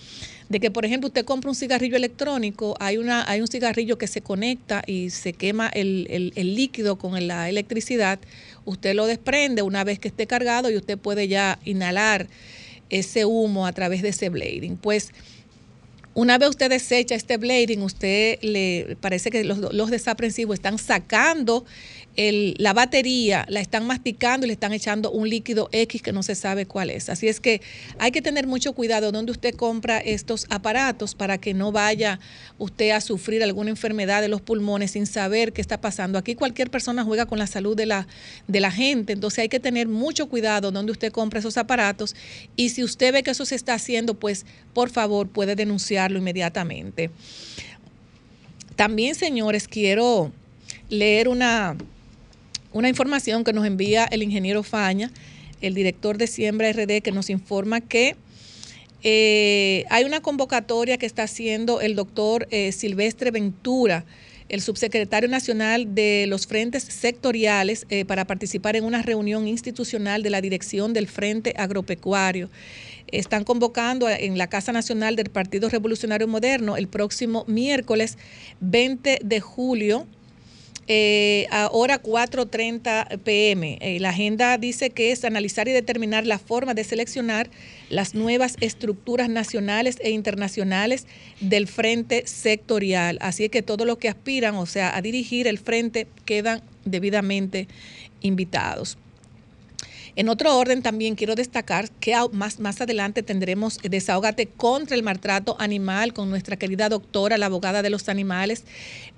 de 0.48 0.60
que, 0.60 0.70
por 0.70 0.84
ejemplo, 0.84 1.08
usted 1.08 1.24
compra 1.24 1.50
un 1.50 1.56
cigarrillo 1.56 1.96
electrónico, 1.96 2.76
hay, 2.78 2.98
una, 2.98 3.28
hay 3.28 3.40
un 3.40 3.48
cigarrillo 3.48 3.96
que 3.96 4.06
se 4.06 4.20
conecta 4.20 4.82
y 4.86 5.10
se 5.10 5.32
quema 5.32 5.68
el, 5.68 6.32
líquido 6.34 6.96
con 6.96 7.26
la 7.26 7.48
electricidad, 7.48 8.18
usted 8.64 8.94
lo 8.94 9.06
desprende 9.06 9.62
una 9.62 9.84
vez 9.84 9.98
que 9.98 10.08
esté 10.08 10.26
cargado 10.26 10.70
y 10.70 10.76
usted 10.76 10.98
puede 10.98 11.28
ya 11.28 11.58
inhalar 11.64 12.28
ese 12.90 13.24
humo 13.24 13.66
a 13.66 13.72
través 13.72 14.02
de 14.02 14.10
ese 14.10 14.28
blading. 14.28 14.76
Pues 14.76 15.12
una 16.12 16.38
vez 16.38 16.50
usted 16.50 16.68
desecha 16.68 17.14
este 17.14 17.38
blading, 17.38 17.82
usted 17.82 18.38
le 18.42 18.96
parece 19.00 19.30
que 19.30 19.44
los 19.44 19.90
desaprensivos 19.90 20.54
están 20.54 20.78
sacando 20.78 21.64
la 22.16 22.72
batería 22.72 23.44
la 23.48 23.60
están 23.60 23.86
masticando 23.86 24.46
y 24.46 24.48
le 24.48 24.52
están 24.52 24.72
echando 24.72 25.10
un 25.10 25.28
líquido 25.28 25.68
X 25.72 26.00
que 26.00 26.12
no 26.12 26.22
se 26.22 26.34
sabe 26.34 26.64
cuál 26.66 26.90
es. 26.90 27.08
Así 27.08 27.26
es 27.26 27.40
que 27.40 27.60
hay 27.98 28.12
que 28.12 28.22
tener 28.22 28.46
mucho 28.46 28.72
cuidado 28.72 29.10
donde 29.10 29.32
usted 29.32 29.54
compra 29.54 29.98
estos 29.98 30.46
aparatos 30.48 31.14
para 31.14 31.38
que 31.38 31.54
no 31.54 31.72
vaya 31.72 32.20
usted 32.58 32.90
a 32.90 33.00
sufrir 33.00 33.42
alguna 33.42 33.70
enfermedad 33.70 34.22
de 34.22 34.28
los 34.28 34.40
pulmones 34.40 34.92
sin 34.92 35.06
saber 35.06 35.52
qué 35.52 35.60
está 35.60 35.80
pasando. 35.80 36.18
Aquí 36.18 36.36
cualquier 36.36 36.70
persona 36.70 37.02
juega 37.02 37.26
con 37.26 37.38
la 37.38 37.48
salud 37.48 37.76
de 37.76 37.86
la, 37.86 38.06
de 38.46 38.60
la 38.60 38.70
gente, 38.70 39.12
entonces 39.12 39.40
hay 39.40 39.48
que 39.48 39.60
tener 39.60 39.88
mucho 39.88 40.28
cuidado 40.28 40.70
donde 40.70 40.92
usted 40.92 41.10
compra 41.10 41.40
esos 41.40 41.58
aparatos 41.58 42.14
y 42.54 42.68
si 42.68 42.84
usted 42.84 43.12
ve 43.12 43.22
que 43.24 43.32
eso 43.32 43.44
se 43.44 43.56
está 43.56 43.74
haciendo, 43.74 44.14
pues 44.14 44.46
por 44.72 44.90
favor 44.90 45.28
puede 45.28 45.56
denunciarlo 45.56 46.18
inmediatamente. 46.18 47.10
También, 48.76 49.14
señores, 49.14 49.68
quiero 49.68 50.32
leer 50.88 51.28
una, 51.28 51.76
una 52.74 52.88
información 52.88 53.44
que 53.44 53.52
nos 53.54 53.64
envía 53.64 54.04
el 54.04 54.22
ingeniero 54.22 54.62
Faña, 54.62 55.10
el 55.62 55.74
director 55.74 56.18
de 56.18 56.26
Siembra 56.26 56.70
RD, 56.72 57.00
que 57.02 57.12
nos 57.12 57.30
informa 57.30 57.80
que 57.80 58.16
eh, 59.04 59.84
hay 59.90 60.04
una 60.04 60.20
convocatoria 60.20 60.98
que 60.98 61.06
está 61.06 61.22
haciendo 61.22 61.80
el 61.80 61.94
doctor 61.94 62.48
eh, 62.50 62.72
Silvestre 62.72 63.30
Ventura, 63.30 64.04
el 64.48 64.60
subsecretario 64.60 65.28
nacional 65.28 65.94
de 65.94 66.26
los 66.28 66.48
frentes 66.48 66.82
sectoriales, 66.82 67.86
eh, 67.90 68.04
para 68.04 68.26
participar 68.26 68.74
en 68.74 68.84
una 68.84 69.02
reunión 69.02 69.46
institucional 69.46 70.24
de 70.24 70.30
la 70.30 70.40
dirección 70.40 70.92
del 70.92 71.06
Frente 71.06 71.54
Agropecuario. 71.56 72.50
Están 73.06 73.44
convocando 73.44 74.08
en 74.10 74.36
la 74.36 74.48
Casa 74.48 74.72
Nacional 74.72 75.14
del 75.14 75.30
Partido 75.30 75.68
Revolucionario 75.68 76.26
Moderno 76.26 76.76
el 76.76 76.88
próximo 76.88 77.44
miércoles 77.46 78.18
20 78.60 79.20
de 79.22 79.40
julio 79.40 80.08
eh, 80.86 81.46
ahora 81.50 82.02
4.30 82.02 83.18
pm. 83.20 83.98
La 84.00 84.10
agenda 84.10 84.58
dice 84.58 84.90
que 84.90 85.12
es 85.12 85.24
analizar 85.24 85.68
y 85.68 85.72
determinar 85.72 86.26
la 86.26 86.38
forma 86.38 86.74
de 86.74 86.84
seleccionar 86.84 87.48
las 87.90 88.14
nuevas 88.14 88.56
estructuras 88.60 89.28
nacionales 89.28 89.96
e 90.00 90.10
internacionales 90.10 91.06
del 91.40 91.66
frente 91.68 92.26
sectorial. 92.26 93.18
Así 93.20 93.48
que 93.48 93.62
todos 93.62 93.86
los 93.86 93.98
que 93.98 94.08
aspiran, 94.08 94.56
o 94.56 94.66
sea, 94.66 94.96
a 94.96 95.02
dirigir 95.02 95.46
el 95.46 95.58
frente, 95.58 96.06
quedan 96.24 96.62
debidamente 96.84 97.68
invitados. 98.20 98.98
En 100.16 100.28
otro 100.28 100.56
orden, 100.56 100.82
también 100.82 101.16
quiero 101.16 101.34
destacar 101.34 101.90
que 101.90 102.14
más, 102.32 102.60
más 102.60 102.80
adelante 102.80 103.22
tendremos 103.22 103.78
Desahógate 103.82 104.46
contra 104.46 104.96
el 104.96 105.02
maltrato 105.02 105.56
animal 105.58 106.12
con 106.12 106.30
nuestra 106.30 106.56
querida 106.56 106.88
doctora, 106.88 107.36
la 107.36 107.46
abogada 107.46 107.82
de 107.82 107.90
los 107.90 108.08
animales, 108.08 108.64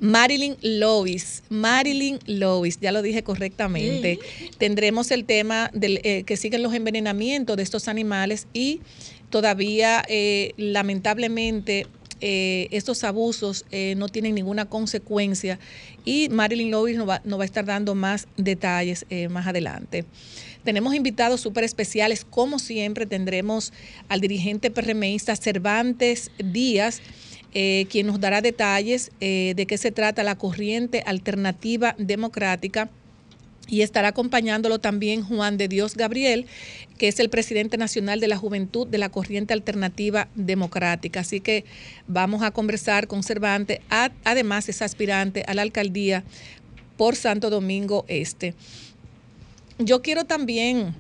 Marilyn 0.01 0.57
Lois. 0.63 1.43
Marilyn 1.51 2.19
Lois, 2.27 2.79
ya 2.81 2.93
lo 2.93 3.03
dije 3.03 3.23
correctamente. 3.23 4.19
Tendremos 4.59 5.11
el 5.11 5.25
tema 5.27 5.71
del, 5.75 6.01
eh, 6.03 6.23
que 6.25 6.37
siguen 6.37 6.63
los 6.63 6.73
envenenamientos 6.73 7.57
de 7.57 7.63
estos 7.63 7.89
animales 7.89 8.47
y 8.55 8.81
todavía, 9.29 10.03
eh, 10.09 10.53
lamentablemente, 10.57 11.87
eh, 12.23 12.69
estos 12.71 13.05
abusos 13.05 13.67
no 13.97 14.09
tienen 14.09 14.35
ninguna 14.35 14.65
consecuencia 14.65 15.59
y 16.07 16.31
Marilyn 16.31 16.71
Lois 16.71 16.97
nos 16.97 17.07
va, 17.07 17.21
nos 17.25 17.39
va 17.39 17.43
a 17.43 17.45
estar 17.45 17.67
dando 17.67 17.95
más 17.95 18.27
detalles 18.39 19.05
más 19.29 19.47
adelante. 19.47 20.07
Tenemos 20.67 20.97
invitados 20.97 21.41
súper 21.43 21.63
especiales, 21.63 22.27
como 22.29 22.59
siempre 22.59 23.07
tendremos 23.07 23.73
al 24.09 24.21
dirigente 24.21 24.69
PRMista 24.73 25.37
Cervantes 25.37 26.33
Díaz. 26.39 27.01
Eh, 27.55 27.87
quien 27.89 28.09
nos 28.09 28.19
dará 28.19 28.43
detalles 28.43 29.13
eh, 29.21 29.55
de 29.55 29.65
qué 29.67 29.79
se 29.79 29.93
trata 29.93 30.25
la 30.25 30.37
corriente 30.37 31.05
alternativa 31.07 31.95
democrática 31.99 32.91
y 33.69 33.83
estará 33.83 34.09
acompañándolo 34.09 34.81
también 34.81 35.23
Juan 35.23 35.57
de 35.57 35.69
Dios 35.69 35.95
Gabriel, 35.95 36.47
que 36.99 37.07
es 37.07 37.21
el 37.21 37.31
presidente 37.31 37.79
nacional 37.79 38.19
de 38.19 38.27
la 38.27 38.37
juventud 38.37 38.89
de 38.89 38.99
la 38.99 39.09
corriente 39.09 39.55
alternativa 39.55 40.29
democrática. 40.35 41.21
Así 41.21 41.41
que 41.41 41.65
vamos 42.09 42.43
a 42.43 42.51
conversar 42.51 43.07
con 43.07 43.23
Cervantes, 43.23 43.79
además 44.25 44.69
es 44.69 44.83
aspirante 44.83 45.45
a 45.47 45.55
la 45.55 45.63
alcaldía 45.63 46.25
por 46.97 47.15
Santo 47.15 47.51
Domingo 47.51 48.05
Este. 48.09 48.55
Yo 49.79 50.01
quiero 50.01 50.25
también, 50.25 50.95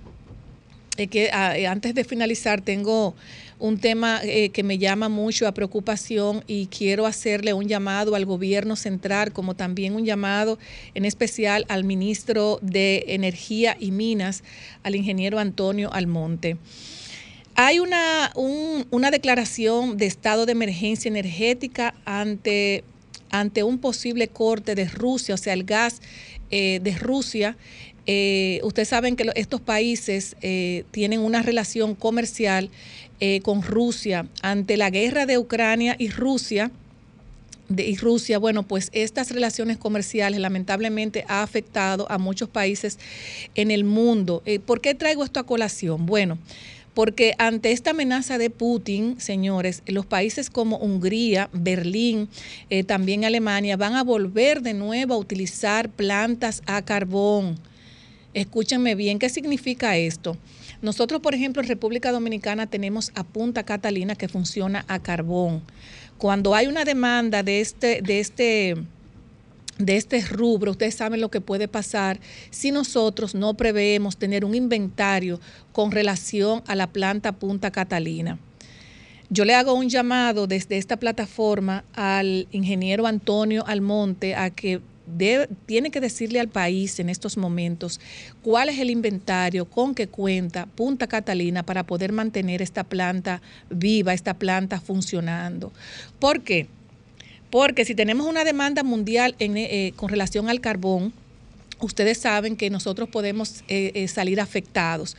eh, 0.99 1.07
que 1.07 1.31
ah, 1.33 1.57
eh, 1.57 1.67
antes 1.67 1.95
de 1.95 2.05
finalizar, 2.05 2.61
tengo 2.61 3.15
un 3.59 3.79
tema 3.79 4.21
eh, 4.23 4.51
que 4.51 4.63
me 4.63 4.77
llama 4.77 5.09
mucho 5.09 5.49
a 5.49 5.53
preocupación 5.53 6.45
y 6.47 6.67
quiero 6.67 7.07
hacerle 7.07 7.55
un 7.55 7.69
llamado 7.69 8.15
al 8.15 8.27
gobierno 8.27 8.77
central, 8.77 9.33
como 9.33 9.57
también 9.57 9.95
un 9.95 10.05
llamado 10.05 10.59
en 10.95 11.07
especial 11.07 11.65
al 11.69 11.85
ministro 11.85 12.59
de 12.61 13.05
Energía 13.09 13.79
y 13.81 13.93
Minas, 13.93 14.45
al 14.83 14.95
ingeniero 14.95 15.39
Antonio 15.39 15.91
Almonte. 15.95 16.59
Hay 17.55 17.79
una, 17.79 18.31
una 18.35 19.11
declaración 19.11 19.97
de 19.97 20.05
estado 20.05 20.45
de 20.45 20.53
emergencia 20.53 21.09
energética 21.09 21.95
ante, 22.05 22.85
ante 23.31 23.63
un 23.63 23.79
posible 23.79 24.29
corte 24.29 24.75
de 24.75 24.85
Rusia, 24.85 25.35
o 25.35 25.39
sea, 25.39 25.55
el 25.55 25.65
gas 25.65 26.03
de 26.51 26.97
Rusia 27.01 27.57
eh, 28.07 28.61
ustedes 28.63 28.89
saben 28.89 29.17
que 29.17 29.31
estos 29.35 29.61
países 29.61 30.37
eh, 30.41 30.85
tienen 30.93 31.21
una 31.21 31.43
relación 31.43 31.95
comercial 31.95 32.71
eh, 33.19 33.41
con 33.43 33.63
Rusia. 33.63 34.27
Ante 34.43 34.77
la 34.77 34.91
guerra 34.91 35.27
de 35.27 35.39
Ucrania 35.39 35.97
y 35.99 36.09
Rusia, 36.11 36.71
y 37.69 37.97
Rusia, 37.97 38.39
bueno, 38.39 38.63
pues 38.63 38.91
estas 38.93 39.33
relaciones 39.33 39.77
comerciales 39.77 40.39
lamentablemente 40.39 41.25
ha 41.27 41.43
afectado 41.43 42.07
a 42.09 42.17
muchos 42.17 42.49
países 42.49 42.97
en 43.57 43.73
el 43.73 43.83
mundo. 43.83 44.41
¿Por 44.67 44.81
qué 44.81 44.95
traigo 44.95 45.25
esto 45.25 45.41
a 45.41 45.47
colación? 45.47 46.07
Bueno, 46.07 46.39
porque 46.95 47.35
ante 47.39 47.73
esta 47.73 47.91
amenaza 47.91 48.39
de 48.39 48.51
Putin, 48.51 49.21
señores, 49.21 49.83
los 49.87 50.07
países 50.07 50.49
como 50.49 50.77
Hungría, 50.77 51.51
Berlín, 51.53 52.29
también 52.87 53.25
Alemania, 53.25 53.77
van 53.77 53.97
a 53.97 54.05
volver 54.05 54.63
de 54.63 54.73
nuevo 54.73 55.15
a 55.15 55.19
utilizar 55.19 55.89
plantas 55.89 56.63
a 56.67 56.83
carbón. 56.83 57.59
Escúchenme 58.37 58.95
bien, 58.95 59.19
¿qué 59.19 59.31
significa 59.31 59.97
esto? 59.97 60.37
Nosotros, 60.83 61.23
por 61.23 61.35
ejemplo, 61.35 61.63
en 61.63 61.69
República 61.69 62.13
Dominicana 62.13 62.67
tenemos 62.67 63.11
a 63.15 63.25
Punta 63.25 63.63
Catalina 63.63 64.15
que 64.15 64.29
funciona 64.29 64.85
a 64.89 64.99
carbón. 65.03 65.63
Cuando 66.19 66.55
hay 66.55 66.67
una 66.67 66.85
demanda 66.85 67.43
de 67.43 67.63
este, 67.63 68.03
de 68.03 68.21
este, 68.21 68.77
de 69.79 69.97
este 69.97 70.21
rubro, 70.21 70.73
ustedes 70.73 70.97
saben 70.97 71.23
lo 71.23 71.31
que 71.31 71.41
puede 71.41 71.67
pasar 71.67 72.21
si 72.51 72.73
nosotros 72.73 73.35
no 73.35 73.55
preveemos 73.55 74.19
tener 74.19 74.45
un 74.45 74.55
inventario 74.55 75.41
con 75.73 75.91
relación 75.91 76.63
a 76.67 76.75
la 76.75 76.89
planta 76.89 77.33
Punta 77.33 77.71
Catalina. 77.71 78.39
Yo 79.31 79.47
le 79.47 79.55
hago 79.55 79.73
un 79.73 79.89
llamado 79.89 80.47
desde 80.47 80.77
esta 80.77 80.99
plataforma 80.99 81.85
al 81.95 82.49
ingeniero 82.51 83.07
Antonio 83.07 83.67
Almonte 83.67 84.35
a 84.35 84.51
que 84.51 84.83
tiene 85.67 85.91
que 85.91 86.01
decirle 86.01 86.41
al 86.41 86.49
país 86.49 86.99
en 86.99 87.09
estos 87.09 87.37
momentos 87.37 88.01
cuál 88.43 88.69
es 88.69 88.79
el 88.79 88.91
inventario 88.91 89.65
con 89.65 89.95
que 89.95 90.09
cuenta 90.09 90.67
Punta 90.67 91.07
Catalina 91.07 91.63
para 91.63 91.85
poder 91.85 92.13
mantener 92.13 92.63
esta 92.63 92.85
planta 92.85 93.41
viva, 93.71 94.13
esta 94.13 94.35
planta 94.35 94.81
funcionando. 94.81 95.73
¿Por 96.19 96.43
qué? 96.43 96.67
Porque 97.51 97.85
si 97.85 97.95
tenemos 97.95 98.27
una 98.27 98.45
demanda 98.45 98.83
mundial 98.83 99.35
eh, 99.39 99.93
con 99.97 100.09
relación 100.09 100.49
al 100.49 100.61
carbón, 100.61 101.13
ustedes 101.81 102.19
saben 102.19 102.57
que 102.57 102.71
nosotros 102.71 103.09
podemos 103.09 103.63
eh, 103.69 103.93
eh, 103.95 104.09
salir 104.09 104.41
afectados. 104.41 105.17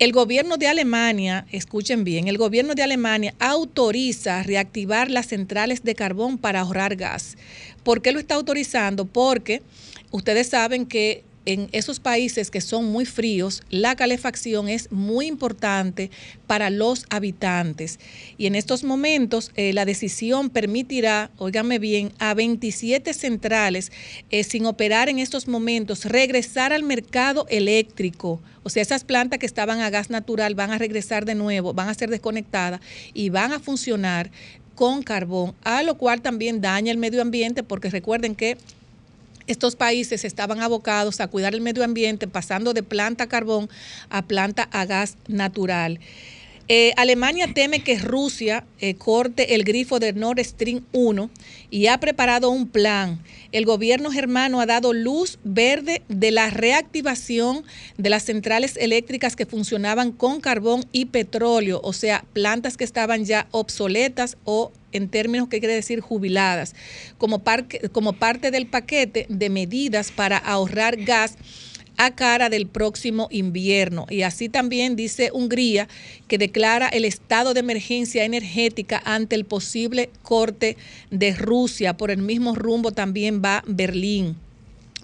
El 0.00 0.12
gobierno 0.12 0.56
de 0.56 0.66
Alemania, 0.66 1.44
escuchen 1.52 2.04
bien, 2.04 2.26
el 2.26 2.38
gobierno 2.38 2.74
de 2.74 2.82
Alemania 2.82 3.34
autoriza 3.38 4.42
reactivar 4.42 5.10
las 5.10 5.26
centrales 5.26 5.82
de 5.82 5.94
carbón 5.94 6.38
para 6.38 6.60
ahorrar 6.60 6.96
gas. 6.96 7.36
¿Por 7.82 8.00
qué 8.00 8.10
lo 8.10 8.18
está 8.18 8.36
autorizando? 8.36 9.04
Porque 9.04 9.60
ustedes 10.10 10.48
saben 10.48 10.86
que 10.86 11.22
en 11.46 11.68
esos 11.72 12.00
países 12.00 12.50
que 12.50 12.60
son 12.60 12.86
muy 12.86 13.06
fríos, 13.06 13.62
la 13.70 13.96
calefacción 13.96 14.68
es 14.68 14.92
muy 14.92 15.26
importante 15.26 16.10
para 16.46 16.70
los 16.70 17.06
habitantes. 17.10 17.98
Y 18.36 18.46
en 18.46 18.54
estos 18.54 18.84
momentos 18.84 19.50
eh, 19.56 19.72
la 19.72 19.84
decisión 19.84 20.50
permitirá, 20.50 21.30
óigame 21.38 21.78
bien, 21.78 22.12
a 22.18 22.34
27 22.34 23.14
centrales 23.14 23.90
eh, 24.30 24.44
sin 24.44 24.66
operar 24.66 25.08
en 25.08 25.18
estos 25.18 25.48
momentos, 25.48 26.04
regresar 26.04 26.72
al 26.72 26.82
mercado 26.82 27.46
eléctrico. 27.48 28.40
O 28.62 28.68
sea, 28.68 28.82
esas 28.82 29.04
plantas 29.04 29.38
que 29.38 29.46
estaban 29.46 29.80
a 29.80 29.90
gas 29.90 30.10
natural 30.10 30.54
van 30.54 30.70
a 30.70 30.78
regresar 30.78 31.24
de 31.24 31.34
nuevo, 31.34 31.72
van 31.72 31.88
a 31.88 31.94
ser 31.94 32.10
desconectadas 32.10 32.80
y 33.14 33.30
van 33.30 33.52
a 33.52 33.60
funcionar 33.60 34.30
con 34.74 35.02
carbón, 35.02 35.54
a 35.62 35.82
lo 35.82 35.98
cual 35.98 36.22
también 36.22 36.60
daña 36.60 36.90
el 36.90 36.98
medio 36.98 37.20
ambiente 37.20 37.62
porque 37.62 37.90
recuerden 37.90 38.34
que 38.34 38.56
estos 39.50 39.76
países 39.76 40.24
estaban 40.24 40.60
abocados 40.60 41.20
a 41.20 41.28
cuidar 41.28 41.54
el 41.54 41.60
medio 41.60 41.84
ambiente 41.84 42.28
pasando 42.28 42.72
de 42.72 42.82
planta 42.82 43.24
a 43.24 43.28
carbón 43.28 43.68
a 44.08 44.22
planta 44.22 44.68
a 44.72 44.84
gas 44.84 45.16
natural. 45.28 46.00
Eh, 46.72 46.92
Alemania 46.96 47.52
teme 47.52 47.80
que 47.80 47.98
Rusia 47.98 48.64
eh, 48.78 48.94
corte 48.94 49.56
el 49.56 49.64
grifo 49.64 49.98
de 49.98 50.12
Nord 50.12 50.38
Stream 50.38 50.84
1 50.92 51.28
y 51.68 51.88
ha 51.88 51.98
preparado 51.98 52.48
un 52.50 52.68
plan. 52.68 53.24
El 53.50 53.64
gobierno 53.64 54.12
germano 54.12 54.60
ha 54.60 54.66
dado 54.66 54.92
luz 54.92 55.40
verde 55.42 56.02
de 56.06 56.30
la 56.30 56.48
reactivación 56.48 57.64
de 57.98 58.08
las 58.08 58.22
centrales 58.22 58.76
eléctricas 58.76 59.34
que 59.34 59.46
funcionaban 59.46 60.12
con 60.12 60.40
carbón 60.40 60.84
y 60.92 61.06
petróleo, 61.06 61.80
o 61.82 61.92
sea, 61.92 62.24
plantas 62.34 62.76
que 62.76 62.84
estaban 62.84 63.24
ya 63.24 63.48
obsoletas 63.50 64.36
o 64.44 64.70
en 64.92 65.08
términos 65.08 65.48
que 65.48 65.58
quiere 65.58 65.74
decir 65.74 65.98
jubiladas, 65.98 66.76
como, 67.18 67.42
como 67.90 68.12
parte 68.12 68.52
del 68.52 68.68
paquete 68.68 69.26
de 69.28 69.50
medidas 69.50 70.12
para 70.12 70.38
ahorrar 70.38 70.98
gas 70.98 71.36
a 71.96 72.14
cara 72.14 72.48
del 72.48 72.66
próximo 72.66 73.28
invierno. 73.30 74.06
Y 74.08 74.22
así 74.22 74.48
también 74.48 74.96
dice 74.96 75.30
Hungría 75.32 75.88
que 76.28 76.38
declara 76.38 76.88
el 76.88 77.04
estado 77.04 77.54
de 77.54 77.60
emergencia 77.60 78.24
energética 78.24 79.02
ante 79.04 79.36
el 79.36 79.44
posible 79.44 80.10
corte 80.22 80.76
de 81.10 81.34
Rusia. 81.34 81.96
Por 81.96 82.10
el 82.10 82.22
mismo 82.22 82.54
rumbo 82.54 82.92
también 82.92 83.42
va 83.44 83.62
Berlín. 83.66 84.36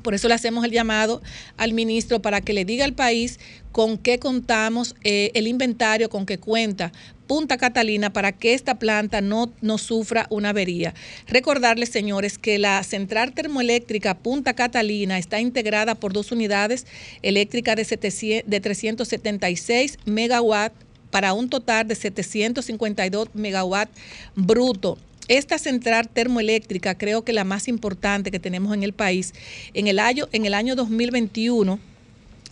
Por 0.06 0.14
eso 0.14 0.28
le 0.28 0.34
hacemos 0.34 0.64
el 0.64 0.70
llamado 0.70 1.20
al 1.56 1.72
ministro 1.72 2.22
para 2.22 2.40
que 2.40 2.52
le 2.52 2.64
diga 2.64 2.84
al 2.84 2.92
país 2.92 3.40
con 3.72 3.98
qué 3.98 4.20
contamos, 4.20 4.94
eh, 5.02 5.32
el 5.34 5.48
inventario 5.48 6.08
con 6.08 6.26
qué 6.26 6.38
cuenta 6.38 6.92
Punta 7.26 7.56
Catalina 7.56 8.12
para 8.12 8.30
que 8.30 8.54
esta 8.54 8.78
planta 8.78 9.20
no, 9.20 9.52
no 9.62 9.78
sufra 9.78 10.28
una 10.30 10.50
avería. 10.50 10.94
Recordarles, 11.26 11.88
señores, 11.88 12.38
que 12.38 12.60
la 12.60 12.84
central 12.84 13.32
termoeléctrica 13.32 14.16
Punta 14.16 14.54
Catalina 14.54 15.18
está 15.18 15.40
integrada 15.40 15.96
por 15.96 16.12
dos 16.12 16.30
unidades 16.30 16.86
eléctricas 17.22 17.75
de, 17.75 18.44
de 18.46 18.60
376 18.60 19.98
megawatts 20.04 20.76
para 21.10 21.32
un 21.32 21.48
total 21.48 21.88
de 21.88 21.96
752 21.96 23.30
megawatts 23.34 23.90
bruto 24.36 24.98
esta 25.28 25.59
central 25.59 26.09
termoeléctrica, 26.09 26.97
creo 26.97 27.25
que 27.25 27.33
la 27.33 27.45
más 27.45 27.68
importante 27.68 28.30
que 28.30 28.40
tenemos 28.40 28.75
en 28.75 28.83
el 28.83 28.92
país, 28.92 29.35
en 29.75 29.87
el 29.87 29.99
año, 29.99 30.28
en 30.33 30.47
el 30.47 30.54
año 30.54 30.76
2021, 30.76 31.78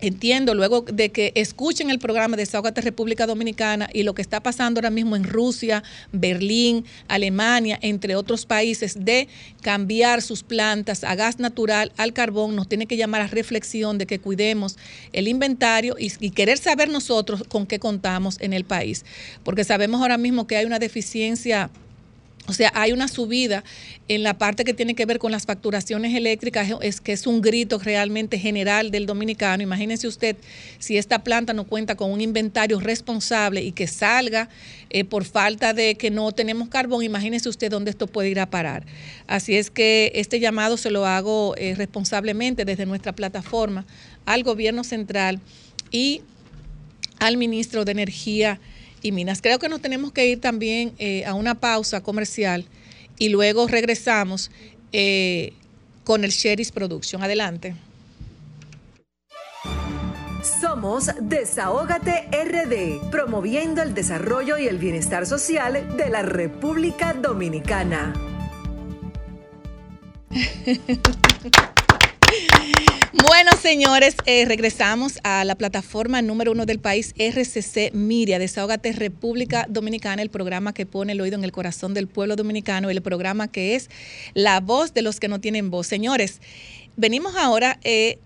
entiendo 0.00 0.54
luego 0.54 0.82
de 0.82 1.10
que 1.10 1.32
escuchen 1.34 1.90
el 1.90 1.98
programa 1.98 2.36
de 2.36 2.42
Desahogate 2.42 2.80
República 2.80 3.26
Dominicana 3.26 3.88
y 3.92 4.02
lo 4.02 4.14
que 4.14 4.22
está 4.22 4.42
pasando 4.42 4.78
ahora 4.78 4.90
mismo 4.90 5.16
en 5.16 5.24
Rusia, 5.24 5.82
Berlín, 6.12 6.84
Alemania, 7.08 7.78
entre 7.82 8.16
otros 8.16 8.46
países, 8.46 9.04
de 9.04 9.28
cambiar 9.62 10.22
sus 10.22 10.42
plantas 10.42 11.04
a 11.04 11.14
gas 11.14 11.38
natural, 11.38 11.92
al 11.96 12.12
carbón, 12.12 12.56
nos 12.56 12.68
tiene 12.68 12.86
que 12.86 12.96
llamar 12.96 13.20
a 13.20 13.26
reflexión 13.26 13.98
de 13.98 14.06
que 14.06 14.18
cuidemos 14.18 14.76
el 15.12 15.28
inventario 15.28 15.96
y, 15.98 16.12
y 16.20 16.30
querer 16.30 16.58
saber 16.58 16.88
nosotros 16.88 17.44
con 17.48 17.66
qué 17.66 17.78
contamos 17.78 18.36
en 18.40 18.52
el 18.52 18.64
país. 18.64 19.04
Porque 19.44 19.64
sabemos 19.64 20.00
ahora 20.00 20.18
mismo 20.18 20.46
que 20.46 20.56
hay 20.56 20.64
una 20.64 20.78
deficiencia 20.78 21.70
o 22.46 22.52
sea, 22.52 22.72
hay 22.74 22.92
una 22.92 23.06
subida 23.06 23.62
en 24.08 24.22
la 24.22 24.34
parte 24.34 24.64
que 24.64 24.74
tiene 24.74 24.94
que 24.94 25.06
ver 25.06 25.18
con 25.18 25.30
las 25.30 25.46
facturaciones 25.46 26.16
eléctricas, 26.16 26.68
es 26.80 27.00
que 27.00 27.12
es 27.12 27.26
un 27.26 27.40
grito 27.42 27.78
realmente 27.78 28.38
general 28.38 28.90
del 28.90 29.06
dominicano. 29.06 29.62
Imagínese 29.62 30.08
usted 30.08 30.36
si 30.78 30.96
esta 30.96 31.22
planta 31.22 31.52
no 31.52 31.64
cuenta 31.64 31.96
con 31.96 32.10
un 32.10 32.20
inventario 32.20 32.80
responsable 32.80 33.62
y 33.62 33.72
que 33.72 33.86
salga 33.86 34.48
eh, 34.88 35.04
por 35.04 35.24
falta 35.24 35.74
de 35.74 35.94
que 35.94 36.10
no 36.10 36.32
tenemos 36.32 36.68
carbón, 36.68 37.04
imagínese 37.04 37.48
usted 37.48 37.70
dónde 37.70 37.90
esto 37.90 38.06
puede 38.06 38.30
ir 38.30 38.40
a 38.40 38.50
parar. 38.50 38.84
Así 39.26 39.56
es 39.56 39.70
que 39.70 40.10
este 40.14 40.40
llamado 40.40 40.76
se 40.76 40.90
lo 40.90 41.06
hago 41.06 41.54
eh, 41.56 41.74
responsablemente 41.76 42.64
desde 42.64 42.86
nuestra 42.86 43.12
plataforma 43.12 43.86
al 44.24 44.42
gobierno 44.42 44.82
central 44.82 45.40
y 45.90 46.22
al 47.20 47.36
ministro 47.36 47.84
de 47.84 47.92
Energía 47.92 48.60
y 49.02 49.12
Minas. 49.12 49.42
Creo 49.42 49.58
que 49.58 49.68
nos 49.68 49.80
tenemos 49.80 50.12
que 50.12 50.26
ir 50.26 50.40
también 50.40 50.92
eh, 50.98 51.24
a 51.24 51.34
una 51.34 51.54
pausa 51.54 52.02
comercial 52.02 52.66
y 53.18 53.28
luego 53.28 53.68
regresamos 53.68 54.50
eh, 54.92 55.52
con 56.04 56.24
el 56.24 56.30
Sherry's 56.30 56.72
Production. 56.72 57.22
Adelante. 57.22 57.74
Somos 60.60 61.10
Desahógate 61.20 62.28
RD, 62.32 63.10
promoviendo 63.10 63.82
el 63.82 63.92
desarrollo 63.92 64.56
y 64.56 64.66
el 64.66 64.78
bienestar 64.78 65.26
social 65.26 65.96
de 65.96 66.08
la 66.08 66.22
República 66.22 67.12
Dominicana. 67.12 68.14
Bueno, 73.12 73.50
señores, 73.60 74.14
eh, 74.26 74.44
regresamos 74.44 75.18
a 75.24 75.44
la 75.44 75.54
plataforma 75.54 76.22
número 76.22 76.52
uno 76.52 76.64
del 76.64 76.78
país, 76.78 77.14
RCC 77.18 77.92
Miria, 77.92 78.38
Desahogate 78.38 78.92
República 78.92 79.66
Dominicana, 79.68 80.22
el 80.22 80.30
programa 80.30 80.72
que 80.72 80.86
pone 80.86 81.12
el 81.12 81.20
oído 81.20 81.36
en 81.36 81.44
el 81.44 81.52
corazón 81.52 81.92
del 81.92 82.06
pueblo 82.06 82.36
dominicano, 82.36 82.88
el 82.88 83.02
programa 83.02 83.48
que 83.48 83.74
es 83.74 83.90
la 84.34 84.60
voz 84.60 84.94
de 84.94 85.02
los 85.02 85.20
que 85.20 85.28
no 85.28 85.40
tienen 85.40 85.70
voz. 85.70 85.86
Señores, 85.86 86.40
venimos 86.96 87.34
ahora 87.36 87.78
eh, 87.82 88.18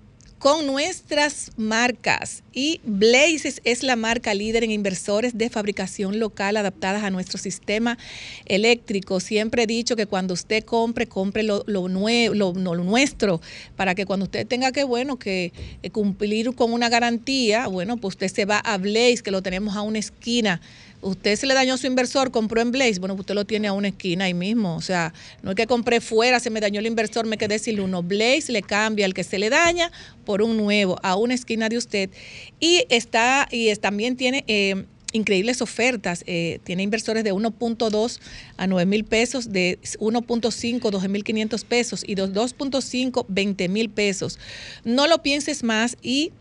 con 0.44 0.66
nuestras 0.66 1.52
marcas. 1.56 2.42
Y 2.52 2.82
Blazes 2.84 3.62
es 3.64 3.82
la 3.82 3.96
marca 3.96 4.34
líder 4.34 4.62
en 4.62 4.72
inversores 4.72 5.38
de 5.38 5.48
fabricación 5.48 6.18
local 6.18 6.58
adaptadas 6.58 7.02
a 7.02 7.08
nuestro 7.08 7.38
sistema 7.38 7.96
eléctrico. 8.44 9.20
Siempre 9.20 9.62
he 9.62 9.66
dicho 9.66 9.96
que 9.96 10.04
cuando 10.04 10.34
usted 10.34 10.62
compre, 10.62 11.06
compre 11.06 11.44
lo, 11.44 11.64
nuevo, 11.88 12.34
lo, 12.34 12.52
nuestro, 12.52 13.40
para 13.74 13.94
que 13.94 14.04
cuando 14.04 14.24
usted 14.24 14.46
tenga 14.46 14.70
que, 14.70 14.84
bueno, 14.84 15.18
que 15.18 15.54
eh, 15.82 15.88
cumplir 15.88 16.54
con 16.54 16.74
una 16.74 16.90
garantía, 16.90 17.66
bueno, 17.66 17.96
pues 17.96 18.12
usted 18.12 18.28
se 18.28 18.44
va 18.44 18.58
a 18.58 18.76
Blaze, 18.76 19.22
que 19.24 19.30
lo 19.30 19.40
tenemos 19.40 19.76
a 19.76 19.80
una 19.80 19.98
esquina 19.98 20.60
usted 21.04 21.36
se 21.36 21.46
le 21.46 21.54
dañó 21.54 21.76
su 21.76 21.86
inversor, 21.86 22.30
compró 22.30 22.60
en 22.60 22.72
Blaze, 22.72 22.98
bueno, 22.98 23.14
usted 23.14 23.34
lo 23.34 23.44
tiene 23.44 23.68
a 23.68 23.72
una 23.72 23.88
esquina 23.88 24.24
ahí 24.24 24.34
mismo. 24.34 24.74
O 24.76 24.80
sea, 24.80 25.12
no 25.42 25.50
es 25.50 25.56
que 25.56 25.66
compré 25.66 26.00
fuera, 26.00 26.40
se 26.40 26.50
me 26.50 26.60
dañó 26.60 26.80
el 26.80 26.86
inversor, 26.86 27.26
me 27.26 27.38
quedé 27.38 27.58
sin 27.58 27.80
uno. 27.80 28.02
Blaze 28.02 28.50
le 28.50 28.62
cambia 28.62 29.06
el 29.06 29.14
que 29.14 29.24
se 29.24 29.38
le 29.38 29.50
daña 29.50 29.92
por 30.24 30.42
un 30.42 30.56
nuevo 30.56 30.98
a 31.02 31.16
una 31.16 31.34
esquina 31.34 31.68
de 31.68 31.78
usted. 31.78 32.10
Y 32.58 32.84
está, 32.88 33.48
y 33.50 33.74
también 33.76 34.16
tiene 34.16 34.44
eh, 34.48 34.84
increíbles 35.12 35.62
ofertas. 35.62 36.24
Eh, 36.26 36.60
tiene 36.64 36.82
inversores 36.82 37.24
de 37.24 37.32
1.2 37.32 38.20
a 38.56 38.66
9 38.66 38.86
mil 38.86 39.04
pesos, 39.04 39.52
de 39.52 39.78
1.5 39.98 40.90
12 40.90 41.08
mil 41.08 41.24
500 41.24 41.64
pesos 41.64 42.04
y 42.06 42.14
de 42.14 42.24
2.5 42.24 43.26
20 43.28 43.68
mil 43.68 43.90
pesos. 43.90 44.38
No 44.84 45.06
lo 45.06 45.22
pienses 45.22 45.62
más 45.62 45.96
y 46.02 46.32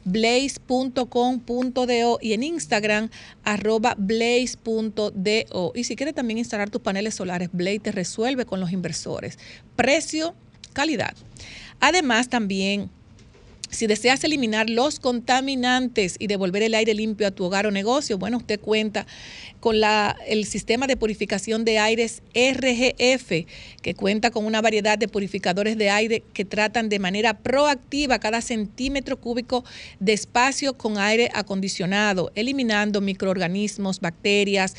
blaze.com.do 0.05 2.19
y 2.21 2.33
en 2.33 2.43
Instagram 2.43 3.09
arroba 3.43 3.95
blaze.do. 3.97 5.71
Y 5.75 5.83
si 5.83 5.95
quieres 5.95 6.15
también 6.15 6.37
instalar 6.37 6.69
tus 6.69 6.81
paneles 6.81 7.15
solares, 7.15 7.49
Blaze 7.51 7.79
te 7.79 7.91
resuelve 7.91 8.45
con 8.45 8.59
los 8.59 8.71
inversores. 8.71 9.39
Precio, 9.75 10.35
calidad. 10.73 11.15
Además, 11.79 12.29
también 12.29 12.89
si 13.75 13.87
deseas 13.87 14.23
eliminar 14.23 14.69
los 14.69 14.99
contaminantes 14.99 16.15
y 16.17 16.27
devolver 16.27 16.63
el 16.63 16.73
aire 16.73 16.93
limpio 16.93 17.27
a 17.27 17.31
tu 17.31 17.43
hogar 17.43 17.67
o 17.67 17.71
negocio, 17.71 18.17
bueno, 18.17 18.37
usted 18.37 18.59
cuenta 18.59 19.05
con 19.59 19.79
la, 19.79 20.15
el 20.27 20.45
sistema 20.45 20.87
de 20.87 20.97
purificación 20.97 21.65
de 21.65 21.79
aires 21.79 22.21
RGF, 22.33 23.47
que 23.81 23.93
cuenta 23.95 24.31
con 24.31 24.45
una 24.45 24.61
variedad 24.61 24.97
de 24.97 25.07
purificadores 25.07 25.77
de 25.77 25.89
aire 25.89 26.23
que 26.33 26.45
tratan 26.45 26.89
de 26.89 26.99
manera 26.99 27.37
proactiva 27.37 28.19
cada 28.19 28.41
centímetro 28.41 29.19
cúbico 29.19 29.63
de 29.99 30.13
espacio 30.13 30.77
con 30.77 30.97
aire 30.97 31.29
acondicionado, 31.33 32.31
eliminando 32.35 33.01
microorganismos, 33.01 33.99
bacterias, 33.99 34.75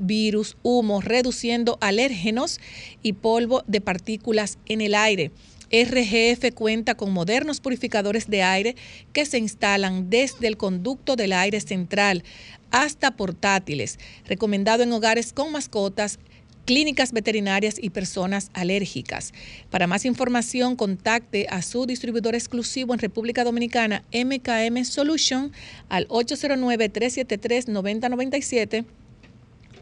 virus, 0.00 0.56
humo, 0.62 1.00
reduciendo 1.00 1.78
alérgenos 1.80 2.60
y 3.02 3.14
polvo 3.14 3.62
de 3.66 3.80
partículas 3.80 4.58
en 4.66 4.80
el 4.80 4.94
aire. 4.94 5.30
RGF 5.72 6.52
cuenta 6.54 6.94
con 6.94 7.12
modernos 7.12 7.60
purificadores 7.60 8.28
de 8.28 8.42
aire 8.42 8.76
que 9.14 9.24
se 9.24 9.38
instalan 9.38 10.10
desde 10.10 10.46
el 10.46 10.58
conducto 10.58 11.16
del 11.16 11.32
aire 11.32 11.60
central 11.60 12.24
hasta 12.70 13.16
portátiles, 13.16 13.98
recomendado 14.26 14.82
en 14.82 14.92
hogares 14.92 15.32
con 15.32 15.50
mascotas, 15.50 16.18
clínicas 16.64 17.12
veterinarias 17.12 17.76
y 17.80 17.90
personas 17.90 18.50
alérgicas. 18.54 19.32
Para 19.70 19.86
más 19.86 20.04
información, 20.04 20.74
contacte 20.76 21.46
a 21.50 21.62
su 21.62 21.86
distribuidor 21.86 22.34
exclusivo 22.34 22.92
en 22.92 22.98
República 23.00 23.44
Dominicana, 23.44 24.04
MKM 24.12 24.84
Solution, 24.84 25.52
al 25.88 26.06
809-373-9097 26.08 28.84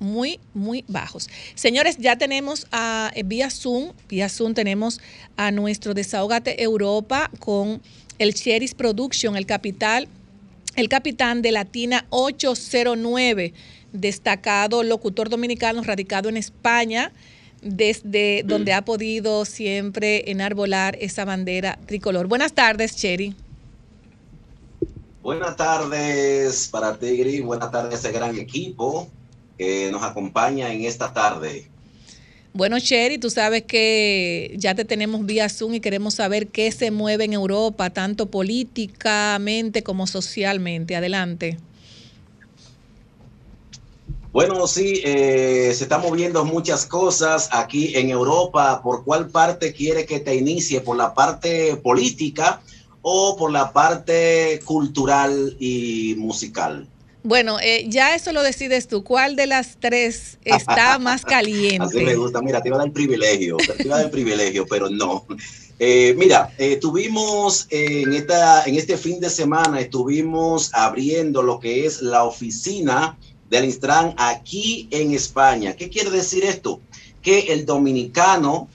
muy, 0.00 0.40
muy 0.54 0.84
bajos. 0.88 1.28
Señores, 1.54 1.98
ya 1.98 2.18
tenemos 2.18 2.66
a 2.72 3.12
eh, 3.14 3.22
vía 3.22 3.48
Zoom, 3.48 3.92
vía 4.08 4.28
Zoom 4.28 4.54
tenemos 4.54 5.00
a 5.36 5.52
nuestro 5.52 5.94
Desahogate 5.94 6.60
Europa 6.60 7.30
con 7.38 7.80
el 8.18 8.34
Cheris 8.34 8.74
Production, 8.74 9.36
el 9.36 9.46
capital, 9.46 10.08
el 10.74 10.88
capitán 10.88 11.42
de 11.42 11.52
Latina 11.52 12.06
809 12.10 13.54
destacado 13.94 14.82
locutor 14.82 15.30
dominicano 15.30 15.82
radicado 15.82 16.28
en 16.28 16.36
España, 16.36 17.12
desde 17.62 18.42
donde 18.44 18.74
ha 18.74 18.84
podido 18.84 19.46
siempre 19.46 20.30
enarbolar 20.30 20.98
esa 21.00 21.24
bandera 21.24 21.78
tricolor. 21.86 22.26
Buenas 22.26 22.52
tardes, 22.52 22.94
Cherry. 22.96 23.34
Buenas 25.22 25.56
tardes 25.56 26.68
para 26.68 26.98
Tigri, 26.98 27.40
buenas 27.40 27.70
tardes 27.70 27.94
a 27.94 27.96
ese 27.96 28.12
gran 28.12 28.36
equipo 28.36 29.08
que 29.56 29.90
nos 29.90 30.02
acompaña 30.02 30.70
en 30.70 30.84
esta 30.84 31.14
tarde. 31.14 31.66
Bueno, 32.52 32.78
Cherry, 32.78 33.18
tú 33.18 33.30
sabes 33.30 33.62
que 33.62 34.54
ya 34.58 34.74
te 34.74 34.84
tenemos 34.84 35.24
vía 35.24 35.48
Zoom 35.48 35.74
y 35.74 35.80
queremos 35.80 36.14
saber 36.14 36.48
qué 36.48 36.70
se 36.70 36.90
mueve 36.90 37.24
en 37.24 37.32
Europa, 37.32 37.90
tanto 37.90 38.30
políticamente 38.30 39.82
como 39.82 40.06
socialmente. 40.06 40.94
Adelante. 40.94 41.56
Bueno, 44.34 44.66
sí, 44.66 45.00
eh, 45.04 45.72
se 45.76 45.84
están 45.84 46.02
moviendo 46.02 46.44
muchas 46.44 46.86
cosas 46.86 47.48
aquí 47.52 47.94
en 47.94 48.10
Europa. 48.10 48.82
¿Por 48.82 49.04
cuál 49.04 49.28
parte 49.28 49.72
quiere 49.72 50.06
que 50.06 50.18
te 50.18 50.34
inicie? 50.34 50.80
¿Por 50.80 50.96
la 50.96 51.14
parte 51.14 51.76
política 51.76 52.60
o 53.00 53.36
por 53.36 53.52
la 53.52 53.72
parte 53.72 54.58
cultural 54.64 55.56
y 55.60 56.16
musical? 56.18 56.88
Bueno, 57.22 57.60
eh, 57.60 57.86
ya 57.86 58.16
eso 58.16 58.32
lo 58.32 58.42
decides 58.42 58.88
tú. 58.88 59.04
¿Cuál 59.04 59.36
de 59.36 59.46
las 59.46 59.76
tres 59.78 60.36
está 60.44 60.98
más 60.98 61.24
caliente? 61.24 61.84
Así 61.84 62.04
me 62.04 62.16
gusta. 62.16 62.42
Mira, 62.42 62.60
te 62.60 62.70
iba 62.70 62.76
a 62.76 62.78
dar 62.78 62.88
el 62.88 62.92
privilegio, 62.92 63.56
te 63.58 63.84
iba 63.84 63.94
a 63.94 63.98
dar 63.98 64.06
el 64.06 64.10
privilegio, 64.10 64.66
pero 64.68 64.90
no. 64.90 65.26
Eh, 65.78 66.12
mira, 66.18 66.50
tuvimos 66.80 67.68
en, 67.70 68.12
esta, 68.12 68.64
en 68.64 68.74
este 68.74 68.96
fin 68.96 69.20
de 69.20 69.30
semana, 69.30 69.78
estuvimos 69.78 70.74
abriendo 70.74 71.40
lo 71.40 71.60
que 71.60 71.86
es 71.86 72.02
la 72.02 72.24
oficina 72.24 73.16
del 73.54 73.66
Instran 73.66 74.14
aquí 74.18 74.88
en 74.90 75.12
España. 75.12 75.74
¿Qué 75.74 75.88
quiere 75.88 76.10
decir 76.10 76.44
esto? 76.44 76.80
Que 77.22 77.52
el 77.52 77.64
dominicano 77.64 78.68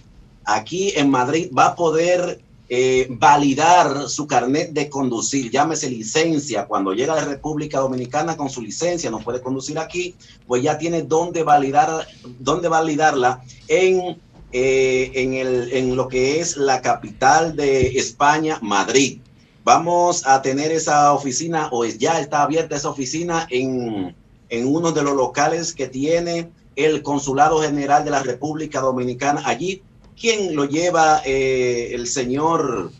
aquí 0.45 0.93
en 0.95 1.09
Madrid 1.09 1.51
va 1.55 1.67
a 1.67 1.75
poder 1.75 2.39
eh, 2.69 3.07
validar 3.09 4.07
su 4.07 4.25
carnet 4.25 4.71
de 4.71 4.89
conducir, 4.89 5.51
llámese 5.51 5.89
licencia, 5.89 6.65
cuando 6.65 6.93
llega 6.93 7.15
la 7.15 7.25
República 7.25 7.79
Dominicana 7.79 8.37
con 8.37 8.49
su 8.49 8.61
licencia, 8.61 9.09
no 9.09 9.19
puede 9.19 9.41
conducir 9.41 9.77
aquí, 9.79 10.15
pues 10.47 10.63
ya 10.63 10.77
tiene 10.77 11.01
dónde 11.01 11.43
validar, 11.43 12.07
dónde 12.39 12.69
validarla 12.69 13.43
en, 13.67 14.17
eh, 14.53 15.11
en, 15.13 15.33
el, 15.33 15.73
en 15.73 15.95
lo 15.95 16.07
que 16.07 16.39
es 16.39 16.55
la 16.55 16.81
capital 16.81 17.55
de 17.55 17.97
España, 17.97 18.59
Madrid. 18.61 19.19
Vamos 19.65 20.25
a 20.25 20.41
tener 20.41 20.71
esa 20.71 21.11
oficina, 21.13 21.67
o 21.71 21.83
ya 21.85 22.21
está 22.21 22.43
abierta 22.43 22.77
esa 22.77 22.89
oficina 22.89 23.45
en, 23.49 24.15
en 24.49 24.67
uno 24.67 24.91
de 24.91 25.03
los 25.03 25.15
locales 25.15 25.73
que 25.73 25.87
tiene 25.87 26.49
el 26.75 27.03
Consulado 27.03 27.61
General 27.61 28.03
de 28.03 28.11
la 28.11 28.23
República 28.23 28.79
Dominicana 28.81 29.43
allí. 29.45 29.83
¿Quién 30.19 30.55
lo 30.55 30.65
lleva? 30.65 31.21
Eh, 31.25 31.91
el 31.93 32.07
señor, 32.07 32.91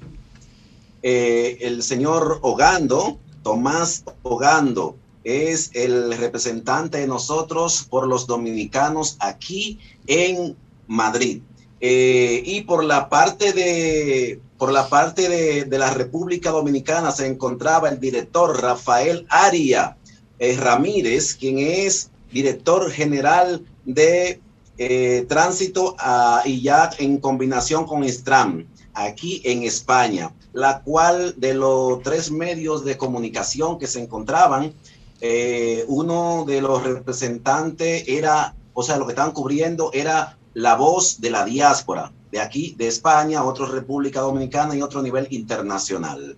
eh, 1.01 1.57
el 1.62 1.83
señor 1.83 2.39
Ogando, 2.41 3.17
Tomás 3.43 4.03
Ogando, 4.23 4.95
es 5.23 5.71
el 5.73 6.17
representante 6.17 6.99
de 6.99 7.07
nosotros 7.07 7.85
por 7.89 8.07
los 8.07 8.27
dominicanos 8.27 9.17
aquí 9.19 9.79
en 10.07 10.55
Madrid. 10.88 11.41
Eh, 11.81 12.41
y 12.45 12.62
por 12.62 12.83
la 12.83 13.07
parte 13.07 13.53
de 13.53 14.41
por 14.57 14.73
la 14.73 14.89
parte 14.89 15.29
de, 15.29 15.63
de, 15.63 15.77
la 15.79 15.91
República 15.91 16.51
Dominicana 16.51 17.13
se 17.13 17.25
encontraba 17.25 17.88
el 17.88 18.01
director 18.01 18.62
Rafael 18.62 19.25
Aria, 19.29 19.95
eh, 20.39 20.56
Ramírez, 20.58 21.36
quien 21.36 21.60
es 21.60 22.12
director 22.32 22.89
general 22.89 23.65
de 23.86 24.39
eh, 24.78 25.25
tránsito 25.28 25.95
ah, 25.99 26.41
y 26.45 26.62
ya 26.62 26.89
en 26.97 27.17
combinación 27.17 27.86
con 27.86 28.08
Stram, 28.08 28.65
aquí 28.93 29.41
en 29.43 29.63
España, 29.63 30.32
la 30.54 30.82
cual 30.82 31.36
de 31.38 31.54
los 31.54 32.02
tres 32.04 32.32
medios 32.32 32.86
de 32.86 32.97
comunicación 32.97 33.78
que 33.78 33.88
se 33.88 34.02
encontraban, 34.02 34.73
eh, 35.19 35.84
uno 35.89 36.45
de 36.47 36.62
los 36.62 36.84
representantes 36.84 38.06
era, 38.08 38.56
o 38.73 38.82
sea, 38.82 38.97
lo 38.97 39.06
que 39.06 39.12
estaban 39.12 39.34
cubriendo 39.34 39.91
era 39.91 40.38
la 40.54 40.75
voz 40.75 41.19
de 41.19 41.32
la 41.32 41.43
diáspora, 41.43 42.13
de 42.32 42.39
aquí, 42.39 42.75
de 42.78 42.88
España, 42.88 43.43
otro 43.43 43.65
República 43.65 44.21
Dominicana 44.21 44.73
y 44.75 44.82
otro 44.82 45.02
nivel 45.02 45.28
internacional. 45.32 46.38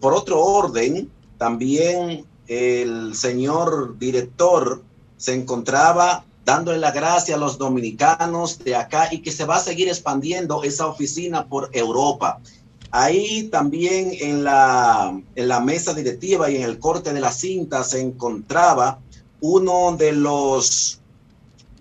por 0.00 0.14
otro 0.14 0.42
orden, 0.42 1.10
también 1.38 2.24
el 2.50 3.14
señor 3.14 3.96
director 3.96 4.82
se 5.16 5.34
encontraba 5.34 6.24
dándole 6.44 6.78
la 6.78 6.90
gracia 6.90 7.36
a 7.36 7.38
los 7.38 7.58
dominicanos 7.58 8.58
de 8.58 8.74
acá 8.74 9.08
y 9.12 9.22
que 9.22 9.30
se 9.30 9.44
va 9.44 9.56
a 9.56 9.60
seguir 9.60 9.86
expandiendo 9.86 10.64
esa 10.64 10.88
oficina 10.88 11.46
por 11.46 11.70
Europa. 11.72 12.40
Ahí 12.90 13.44
también 13.52 14.10
en 14.18 14.42
la, 14.42 15.16
en 15.36 15.48
la 15.48 15.60
mesa 15.60 15.94
directiva 15.94 16.50
y 16.50 16.56
en 16.56 16.62
el 16.62 16.80
corte 16.80 17.12
de 17.12 17.20
la 17.20 17.30
cinta 17.30 17.84
se 17.84 18.00
encontraba 18.00 18.98
uno 19.40 19.96
de 19.96 20.12
los 20.12 21.00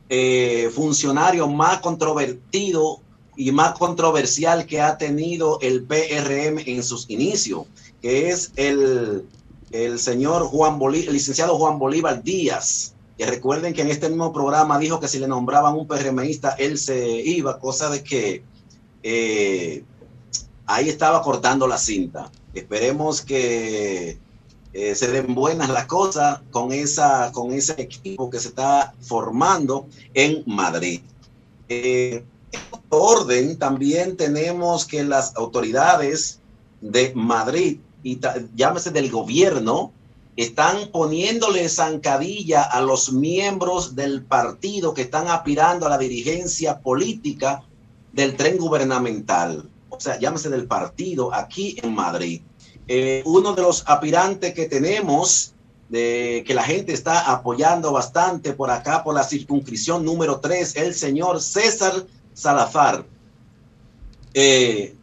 eh, 0.07 0.69
funcionarios 0.75 1.51
más 1.51 1.79
controvertido 1.79 2.99
y 3.35 3.51
más 3.51 3.75
controversial 3.75 4.67
que 4.67 4.81
ha 4.81 4.99
tenido 4.99 5.59
el 5.61 5.83
PRM 5.83 6.59
en 6.67 6.83
sus 6.83 7.09
inicios, 7.09 7.65
que 8.03 8.29
es 8.29 8.51
el 8.55 9.25
el 9.71 9.99
señor 9.99 10.43
Juan 10.43 10.79
Bolívar, 10.79 11.09
el 11.09 11.13
licenciado 11.13 11.57
Juan 11.57 11.79
Bolívar 11.79 12.23
Díaz, 12.23 12.93
que 13.17 13.25
recuerden 13.25 13.73
que 13.73 13.81
en 13.81 13.89
este 13.89 14.09
mismo 14.09 14.31
programa 14.31 14.79
dijo 14.79 14.99
que 14.99 15.07
si 15.07 15.19
le 15.19 15.27
nombraban 15.27 15.75
un 15.75 15.87
PRMista, 15.87 16.51
él 16.51 16.77
se 16.77 17.07
iba, 17.21 17.59
cosa 17.59 17.89
de 17.89 18.03
que 18.03 18.43
eh, 19.03 19.83
ahí 20.65 20.89
estaba 20.89 21.21
cortando 21.21 21.67
la 21.67 21.77
cinta. 21.77 22.31
Esperemos 22.53 23.21
que 23.21 24.17
eh, 24.71 24.95
se 24.95 25.07
den 25.11 25.35
buenas 25.35 25.69
las 25.69 25.85
cosas 25.85 26.41
con, 26.51 26.71
esa, 26.71 27.31
con 27.31 27.51
ese 27.51 27.73
equipo 27.81 28.29
que 28.29 28.39
se 28.39 28.49
está 28.49 28.93
formando 29.01 29.87
en 30.13 30.43
Madrid. 30.45 31.01
Eh, 31.67 32.23
en 32.51 32.61
orden, 32.89 33.57
también 33.57 34.15
tenemos 34.15 34.85
que 34.85 35.03
las 35.03 35.35
autoridades 35.35 36.39
de 36.81 37.13
Madrid 37.15 37.79
y 38.03 38.19
llámese 38.55 38.91
del 38.91 39.09
gobierno, 39.09 39.91
están 40.35 40.89
poniéndole 40.91 41.67
zancadilla 41.67 42.63
a 42.63 42.81
los 42.81 43.11
miembros 43.11 43.95
del 43.95 44.23
partido 44.23 44.93
que 44.93 45.01
están 45.01 45.27
aspirando 45.27 45.85
a 45.85 45.89
la 45.89 45.97
dirigencia 45.97 46.79
política 46.79 47.63
del 48.13 48.37
tren 48.37 48.57
gubernamental, 48.57 49.69
o 49.89 49.99
sea, 49.99 50.17
llámese 50.17 50.49
del 50.49 50.65
partido 50.65 51.33
aquí 51.33 51.77
en 51.81 51.93
Madrid. 51.93 52.41
Eh, 52.87 53.21
uno 53.25 53.53
de 53.53 53.61
los 53.61 53.83
aspirantes 53.85 54.53
que 54.53 54.65
tenemos, 54.67 55.53
de, 55.89 56.43
que 56.47 56.53
la 56.53 56.63
gente 56.63 56.93
está 56.93 57.31
apoyando 57.31 57.91
bastante 57.91 58.53
por 58.53 58.71
acá, 58.71 59.03
por 59.03 59.15
la 59.15 59.23
circunscripción 59.23 60.05
número 60.05 60.39
3, 60.39 60.75
el 60.77 60.93
señor 60.93 61.41
César 61.41 62.05
Salazar. 62.33 63.05
Eh, 64.33 64.95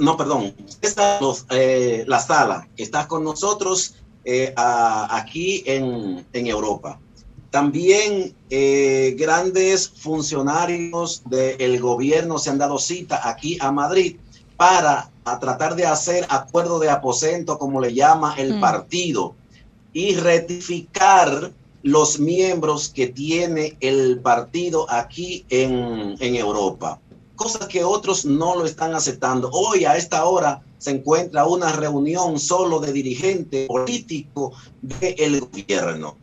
no, 0.00 0.16
perdón, 0.16 0.54
esta, 0.80 1.20
eh, 1.50 2.04
la 2.06 2.18
sala 2.18 2.66
que 2.76 2.82
está 2.82 3.06
con 3.06 3.22
nosotros 3.22 3.94
eh, 4.24 4.52
aquí 4.56 5.62
en, 5.66 6.24
Europa. 6.32 6.98
También 7.50 8.34
eh, 8.48 9.14
grandes 9.18 9.88
funcionarios 9.88 11.22
del 11.26 11.80
gobierno 11.80 12.38
se 12.38 12.50
han 12.50 12.58
dado 12.58 12.78
cita 12.78 13.28
aquí 13.28 13.58
a 13.60 13.70
Madrid 13.72 14.16
para 14.56 15.10
tratar 15.40 15.74
de 15.74 15.86
hacer 15.86 16.26
acuerdo 16.28 16.78
de 16.78 16.90
aposento, 16.90 17.58
como 17.58 17.80
le 17.80 17.94
llama 17.94 18.34
el 18.36 18.56
mm. 18.56 18.60
partido, 18.60 19.34
y 19.92 20.14
rectificar 20.14 21.52
los 21.82 22.20
miembros 22.20 22.88
que 22.88 23.08
tiene 23.08 23.76
el 23.80 24.20
partido 24.20 24.90
aquí 24.90 25.44
en, 25.48 26.16
en 26.20 26.36
Europa. 26.36 27.00
Cosas 27.40 27.68
que 27.68 27.82
otros 27.82 28.26
no 28.26 28.54
lo 28.54 28.66
están 28.66 28.94
aceptando. 28.94 29.48
Hoy 29.50 29.86
a 29.86 29.96
esta 29.96 30.26
hora 30.26 30.62
se 30.76 30.90
encuentra 30.90 31.46
una 31.46 31.72
reunión 31.72 32.38
solo 32.38 32.80
de 32.80 32.92
dirigentes 32.92 33.66
políticos 33.66 34.58
del 34.82 35.40
gobierno. 35.40 36.18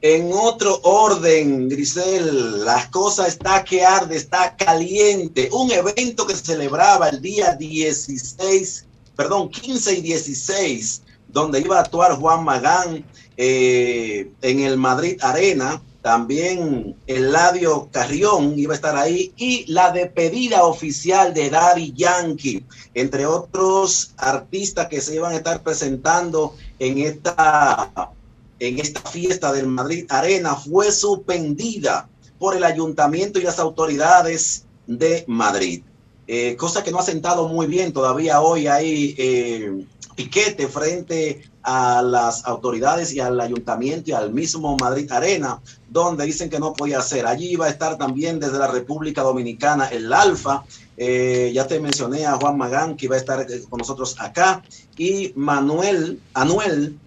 En 0.00 0.30
otro 0.32 0.80
orden, 0.82 1.68
Grisel, 1.68 2.64
las 2.64 2.88
cosas 2.88 3.28
está 3.28 3.62
que 3.62 3.84
arde, 3.84 4.16
está 4.16 4.56
caliente. 4.56 5.50
Un 5.52 5.70
evento 5.70 6.26
que 6.26 6.34
se 6.34 6.42
celebraba 6.42 7.10
el 7.10 7.20
día 7.20 7.54
16, 7.54 8.86
perdón, 9.14 9.50
15 9.50 9.92
y 9.92 10.00
16, 10.00 11.02
donde 11.28 11.60
iba 11.60 11.76
a 11.76 11.82
actuar 11.82 12.16
Juan 12.16 12.44
Magán 12.44 13.04
eh, 13.36 14.30
en 14.40 14.60
el 14.60 14.78
Madrid 14.78 15.18
Arena. 15.20 15.82
También 16.02 16.96
Eladio 17.06 17.88
Carrión 17.92 18.58
iba 18.58 18.72
a 18.72 18.76
estar 18.76 18.96
ahí 18.96 19.34
y 19.36 19.70
la 19.70 19.90
despedida 19.92 20.64
oficial 20.64 21.34
de 21.34 21.50
Daddy 21.50 21.92
Yankee, 21.94 22.64
entre 22.94 23.26
otros 23.26 24.14
artistas 24.16 24.88
que 24.88 25.02
se 25.02 25.16
iban 25.16 25.32
a 25.32 25.36
estar 25.36 25.62
presentando 25.62 26.56
en 26.78 26.98
esta 26.98 28.12
en 28.60 28.78
esta 28.78 29.00
fiesta 29.00 29.52
del 29.52 29.66
Madrid 29.66 30.06
Arena 30.10 30.54
fue 30.54 30.92
suspendida 30.92 32.08
por 32.38 32.56
el 32.56 32.64
ayuntamiento 32.64 33.38
y 33.38 33.42
las 33.42 33.58
autoridades 33.58 34.64
de 34.86 35.24
Madrid. 35.26 35.82
Eh, 36.26 36.56
cosa 36.56 36.84
que 36.84 36.90
no 36.90 36.98
ha 36.98 37.02
sentado 37.02 37.48
muy 37.48 37.66
bien. 37.66 37.92
Todavía 37.92 38.40
hoy 38.40 38.66
hay 38.66 39.14
eh, 39.18 39.84
piquete 40.14 40.68
frente 40.68 41.49
a 41.62 42.02
las 42.02 42.44
autoridades 42.46 43.12
y 43.12 43.20
al 43.20 43.40
ayuntamiento 43.40 44.10
y 44.10 44.12
al 44.14 44.32
mismo 44.32 44.76
Madrid 44.80 45.10
Arena, 45.12 45.60
donde 45.88 46.24
dicen 46.24 46.48
que 46.48 46.58
no 46.58 46.72
podía 46.72 46.98
hacer. 46.98 47.26
Allí 47.26 47.48
iba 47.48 47.66
a 47.66 47.70
estar 47.70 47.98
también 47.98 48.40
desde 48.40 48.58
la 48.58 48.68
República 48.68 49.22
Dominicana 49.22 49.86
el 49.86 50.12
Alfa. 50.12 50.64
Eh, 50.96 51.50
ya 51.54 51.66
te 51.66 51.80
mencioné 51.80 52.26
a 52.26 52.36
Juan 52.36 52.56
Magán, 52.58 52.96
que 52.96 53.06
iba 53.06 53.16
a 53.16 53.18
estar 53.18 53.46
con 53.68 53.78
nosotros 53.78 54.16
acá, 54.18 54.62
y 54.96 55.32
Manuel, 55.34 56.20
Anuel 56.34 56.98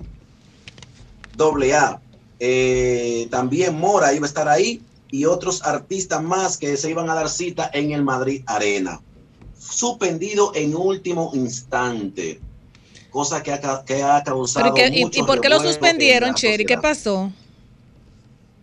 doble 1.35 1.75
A. 1.75 1.99
Eh, 2.39 3.27
también 3.31 3.77
Mora 3.79 4.13
iba 4.13 4.25
a 4.25 4.27
estar 4.27 4.49
ahí 4.49 4.81
y 5.09 5.25
otros 5.25 5.61
artistas 5.63 6.23
más 6.23 6.57
que 6.57 6.75
se 6.75 6.89
iban 6.89 7.09
a 7.09 7.13
dar 7.13 7.29
cita 7.29 7.69
en 7.71 7.91
el 7.91 8.03
Madrid 8.03 8.43
Arena. 8.47 8.99
Suspendido 9.57 10.51
en 10.55 10.75
último 10.75 11.31
instante, 11.33 12.41
cosa 13.13 13.43
que 13.43 13.53
ha, 13.53 13.83
que 13.85 14.01
ha 14.01 14.23
causado. 14.23 14.73
¿Y, 14.91 15.23
por 15.23 15.39
qué 15.39 15.47
lo 15.47 15.59
suspendieron, 15.61 16.33
Cherry? 16.33 16.65
¿Qué 16.65 16.77
pasó? 16.77 17.31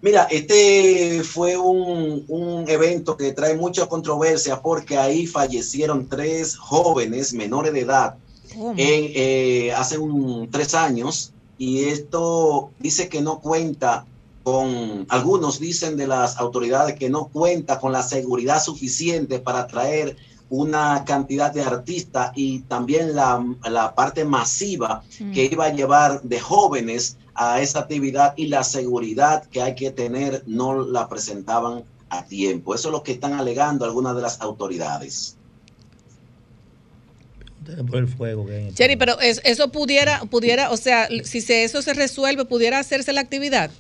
Mira, 0.03 0.25
este 0.31 1.23
fue 1.23 1.57
un, 1.57 2.25
un, 2.27 2.69
evento 2.69 3.17
que 3.17 3.33
trae 3.33 3.55
mucha 3.55 3.87
controversia 3.87 4.61
porque 4.61 4.99
ahí 4.99 5.27
fallecieron 5.27 6.09
tres 6.09 6.57
jóvenes 6.57 7.33
menores 7.33 7.73
de 7.73 7.81
edad 7.81 8.17
en, 8.55 8.77
eh, 8.79 9.73
hace 9.73 9.99
un, 9.99 10.51
tres 10.51 10.75
años 10.75 11.33
y 11.59 11.85
esto 11.85 12.71
dice 12.79 13.09
que 13.09 13.21
no 13.21 13.41
cuenta 13.41 14.07
con, 14.43 15.05
algunos 15.11 15.61
dicen 15.61 15.99
de 15.99 16.07
las 16.07 16.39
autoridades 16.39 16.97
que 16.99 17.11
no 17.11 17.27
cuenta 17.27 17.79
con 17.79 17.93
la 17.93 18.03
seguridad 18.03 18.63
suficiente 18.63 19.39
para 19.39 19.67
traer 19.67 20.17
una 20.51 21.05
cantidad 21.05 21.53
de 21.53 21.63
artistas 21.63 22.33
y 22.35 22.61
también 22.61 23.15
la, 23.15 23.43
la 23.69 23.95
parte 23.95 24.25
masiva 24.25 25.03
mm. 25.19 25.33
que 25.33 25.49
iba 25.51 25.67
a 25.67 25.73
llevar 25.73 26.21
de 26.23 26.41
jóvenes 26.41 27.17
a 27.35 27.61
esa 27.61 27.81
actividad 27.81 28.35
y 28.37 28.49
la 28.49 28.65
seguridad 28.65 29.45
que 29.47 29.63
hay 29.63 29.75
que 29.75 29.91
tener 29.91 30.43
no 30.47 30.85
la 30.85 31.09
presentaban 31.09 31.85
a 32.11 32.27
tiempo. 32.27 32.75
Eso 32.75 32.89
es 32.89 32.93
lo 32.93 33.03
que 33.03 33.13
están 33.13 33.35
alegando 33.35 33.85
algunas 33.85 34.15
de 34.17 34.23
las 34.23 34.41
autoridades 34.41 35.37
por 37.89 37.99
el 37.99 38.09
fuego 38.09 38.47
Cherry, 38.75 38.97
pero 38.97 39.19
eso 39.21 39.71
pudiera, 39.71 40.21
pudiera, 40.31 40.71
o 40.71 40.77
sea, 40.77 41.09
si 41.25 41.41
se, 41.41 41.65
eso 41.65 41.83
se 41.83 41.95
resuelve, 41.95 42.45
pudiera 42.45 42.79
hacerse 42.79 43.13
la 43.13 43.21
actividad. 43.21 43.71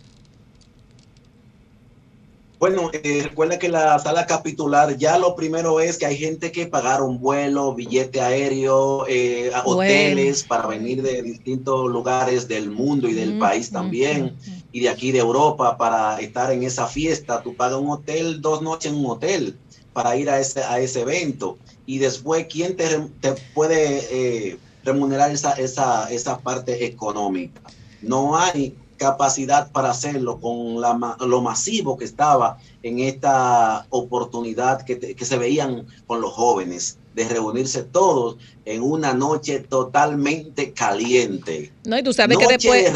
Bueno, 2.60 2.90
eh, 2.92 3.22
recuerda 3.24 3.58
que 3.58 3.70
la 3.70 3.98
sala 3.98 4.26
capitular 4.26 4.94
ya 4.98 5.16
lo 5.16 5.34
primero 5.34 5.80
es 5.80 5.96
que 5.96 6.04
hay 6.04 6.18
gente 6.18 6.52
que 6.52 6.66
pagaron 6.66 7.18
vuelo, 7.18 7.74
billete 7.74 8.20
aéreo, 8.20 9.06
eh, 9.08 9.50
hoteles 9.64 10.42
para 10.42 10.66
venir 10.66 11.00
de 11.00 11.22
distintos 11.22 11.90
lugares 11.90 12.48
del 12.48 12.70
mundo 12.70 13.08
y 13.08 13.14
del 13.14 13.38
país 13.38 13.70
también, 13.70 14.36
y 14.72 14.80
de 14.80 14.90
aquí 14.90 15.10
de 15.10 15.20
Europa 15.20 15.78
para 15.78 16.20
estar 16.20 16.52
en 16.52 16.62
esa 16.62 16.86
fiesta. 16.86 17.42
Tú 17.42 17.56
pagas 17.56 17.78
un 17.78 17.92
hotel, 17.92 18.42
dos 18.42 18.60
noches 18.60 18.92
en 18.92 18.98
un 18.98 19.06
hotel 19.06 19.56
para 19.94 20.14
ir 20.16 20.28
a 20.28 20.38
ese, 20.38 20.62
a 20.62 20.80
ese 20.80 21.00
evento 21.00 21.56
y 21.86 21.96
después 21.96 22.46
quién 22.50 22.76
te, 22.76 22.84
te 23.22 23.32
puede 23.54 24.02
eh, 24.12 24.58
remunerar 24.84 25.30
esa, 25.30 25.54
esa, 25.54 26.12
esa 26.12 26.38
parte 26.40 26.84
económica. 26.84 27.62
No 28.02 28.36
hay 28.36 28.74
capacidad 29.00 29.72
para 29.72 29.90
hacerlo 29.90 30.38
con 30.40 30.78
la, 30.78 31.16
lo 31.26 31.40
masivo 31.40 31.96
que 31.96 32.04
estaba 32.04 32.58
en 32.82 32.98
esta 32.98 33.86
oportunidad 33.88 34.82
que, 34.82 34.98
que, 34.98 35.24
se 35.24 35.38
veían 35.38 35.86
con 36.06 36.20
los 36.20 36.30
jóvenes 36.34 36.98
de 37.14 37.26
reunirse 37.26 37.82
todos 37.82 38.36
en 38.66 38.82
una 38.82 39.14
noche 39.14 39.60
totalmente 39.60 40.72
caliente. 40.72 41.72
No, 41.86 41.98
y 41.98 42.02
tú 42.02 42.12
sabes 42.12 42.36
que 42.36 42.46
después, 42.46 42.92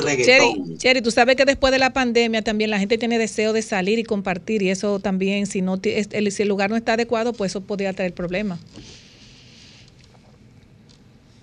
Cherry, 0.76 1.00
tú 1.00 1.10
sabes 1.10 1.36
que 1.36 1.46
después 1.46 1.72
de 1.72 1.78
la 1.78 1.94
pandemia 1.94 2.42
también 2.42 2.68
la 2.68 2.78
gente 2.78 2.98
tiene 2.98 3.18
deseo 3.18 3.54
de 3.54 3.62
salir 3.62 3.98
y 3.98 4.04
compartir 4.04 4.62
y 4.62 4.68
eso 4.68 5.00
también, 5.00 5.46
si 5.46 5.62
no 5.62 5.80
el, 5.82 6.32
si 6.32 6.42
el 6.42 6.48
lugar 6.48 6.68
no 6.68 6.76
está 6.76 6.92
adecuado, 6.92 7.32
pues 7.32 7.52
eso 7.52 7.62
podría 7.62 7.94
traer 7.94 8.12
problemas. 8.12 8.60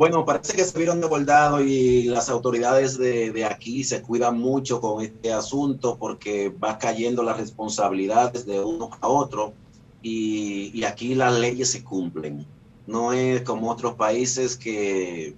Bueno, 0.01 0.25
parece 0.25 0.53
que 0.53 0.65
se 0.65 0.75
vieron 0.79 0.99
desbordados 0.99 1.61
y 1.61 2.05
las 2.05 2.27
autoridades 2.27 2.97
de, 2.97 3.31
de, 3.31 3.45
aquí 3.45 3.83
se 3.83 4.01
cuidan 4.01 4.39
mucho 4.39 4.81
con 4.81 5.03
este 5.03 5.31
asunto 5.31 5.95
porque 5.99 6.49
va 6.49 6.79
cayendo 6.79 7.21
las 7.21 7.37
responsabilidades 7.37 8.47
de 8.47 8.59
uno 8.61 8.89
a 8.99 9.07
otro 9.07 9.53
y, 10.01 10.71
y 10.73 10.85
aquí 10.85 11.13
las 11.13 11.37
leyes 11.37 11.69
se 11.69 11.83
cumplen 11.83 12.47
no 12.87 13.13
es 13.13 13.43
como 13.43 13.69
otros 13.69 13.93
países 13.93 14.57
que, 14.57 15.35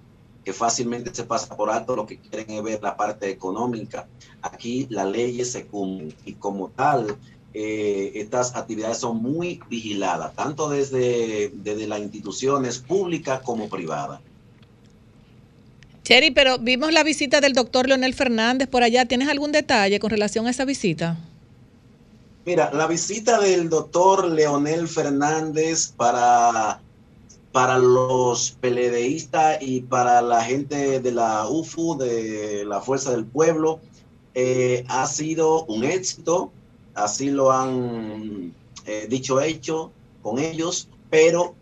fácilmente 0.54 1.14
se 1.14 1.24
pasa 1.24 1.54
por 1.54 1.68
alto 1.68 1.94
lo 1.94 2.06
que 2.06 2.18
quieren 2.18 2.50
es 2.56 2.62
ver 2.62 2.82
la 2.82 2.96
parte 2.96 3.28
económica. 3.28 4.08
Aquí 4.40 4.86
las 4.88 5.06
leyes 5.06 5.52
se 5.52 5.66
cumplen 5.66 6.14
y 6.24 6.32
como 6.32 6.70
tal, 6.70 7.18
eh, 7.52 8.12
estas 8.14 8.56
actividades 8.56 8.96
son 8.96 9.22
muy 9.22 9.60
vigiladas, 9.68 10.34
tanto 10.34 10.70
desde, 10.70 11.50
desde 11.52 11.86
las 11.86 12.00
instituciones 12.00 12.78
públicas 12.78 13.42
como 13.42 13.68
privadas. 13.68 14.20
Cherry, 16.04 16.30
pero 16.30 16.58
vimos 16.58 16.92
la 16.92 17.02
visita 17.02 17.40
del 17.40 17.54
doctor 17.54 17.88
Leonel 17.88 18.12
Fernández 18.12 18.68
por 18.68 18.82
allá. 18.82 19.06
¿Tienes 19.06 19.28
algún 19.28 19.52
detalle 19.52 19.98
con 19.98 20.10
relación 20.10 20.46
a 20.46 20.50
esa 20.50 20.66
visita? 20.66 21.16
Mira, 22.44 22.70
la 22.74 22.86
visita 22.86 23.40
del 23.40 23.70
doctor 23.70 24.26
Leonel 24.26 24.86
Fernández 24.86 25.92
para 25.96 26.80
para 27.52 27.78
los 27.78 28.50
peledeístas 28.60 29.58
y 29.62 29.82
para 29.82 30.20
la 30.20 30.42
gente 30.42 30.98
de 30.98 31.12
la 31.12 31.48
UFU, 31.48 31.96
de 31.96 32.64
la 32.66 32.80
Fuerza 32.80 33.12
del 33.12 33.24
Pueblo, 33.24 33.78
eh, 34.34 34.84
ha 34.88 35.06
sido 35.06 35.64
un 35.66 35.84
éxito, 35.84 36.50
así 36.94 37.30
lo 37.30 37.52
han 37.52 38.52
eh, 38.86 39.06
dicho 39.08 39.40
hecho 39.40 39.92
con 40.20 40.40
ellos, 40.40 40.88
pero 41.10 41.54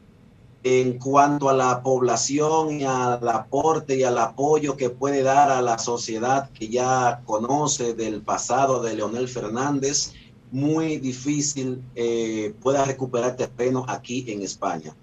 en 0.64 0.98
cuanto 0.98 1.48
a 1.48 1.54
la 1.54 1.82
población 1.82 2.80
y 2.80 2.84
al 2.84 3.28
aporte 3.28 3.96
y 3.96 4.04
al 4.04 4.18
apoyo 4.18 4.76
que 4.76 4.90
puede 4.90 5.22
dar 5.22 5.50
a 5.50 5.60
la 5.60 5.78
sociedad 5.78 6.50
que 6.50 6.68
ya 6.68 7.22
conoce 7.24 7.94
del 7.94 8.22
pasado 8.22 8.80
de 8.80 8.94
Leonel 8.94 9.28
Fernández, 9.28 10.12
muy 10.52 10.98
difícil 10.98 11.82
eh, 11.94 12.54
pueda 12.62 12.84
recuperar 12.84 13.36
terreno 13.36 13.84
aquí 13.88 14.24
en 14.28 14.42
España. 14.42 14.94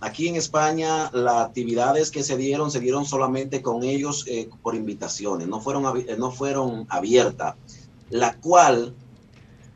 Aquí 0.00 0.26
en 0.26 0.34
España, 0.34 1.10
las 1.12 1.46
actividades 1.46 2.10
que 2.10 2.24
se 2.24 2.36
dieron, 2.36 2.72
se 2.72 2.80
dieron 2.80 3.04
solamente 3.04 3.62
con 3.62 3.84
ellos 3.84 4.24
eh, 4.26 4.48
por 4.62 4.74
invitaciones, 4.74 5.46
no 5.46 5.60
fueron, 5.60 5.84
no 6.18 6.30
fueron 6.32 6.86
abiertas, 6.88 7.54
la 8.10 8.36
cual 8.38 8.94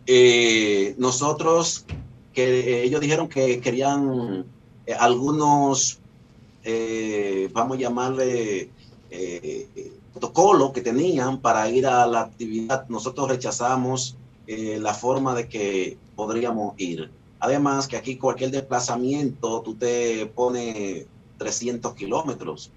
eh, 0.07 0.97
nosotros, 0.99 1.85
que 2.33 2.83
ellos 2.85 3.01
dijeron 3.01 3.29
que 3.29 3.61
querían 3.61 4.45
algunos, 4.99 5.99
vamos 7.53 7.77
a 7.77 7.81
llamarle, 7.81 8.71
protocolo 10.13 10.73
que 10.73 10.81
tenían 10.81 11.41
para 11.41 11.69
ir 11.71 11.87
a 11.87 12.07
la 12.07 12.21
actividad, 12.23 12.89
nosotros 12.89 13.29
rechazamos 13.29 14.17
eh, 14.47 14.79
la 14.81 14.95
forma 14.95 15.35
de 15.35 15.49
que 15.49 15.97
podríamos 16.17 16.75
ir. 16.77 17.09
Además 17.39 17.87
que 17.87 17.97
aquí 17.97 18.17
cualquier 18.17 18.51
desplazamiento, 18.51 19.63
tú 19.63 19.77
te 19.77 20.27
pones 20.27 21.07
300 21.39 21.95
kilómetros. 21.95 22.71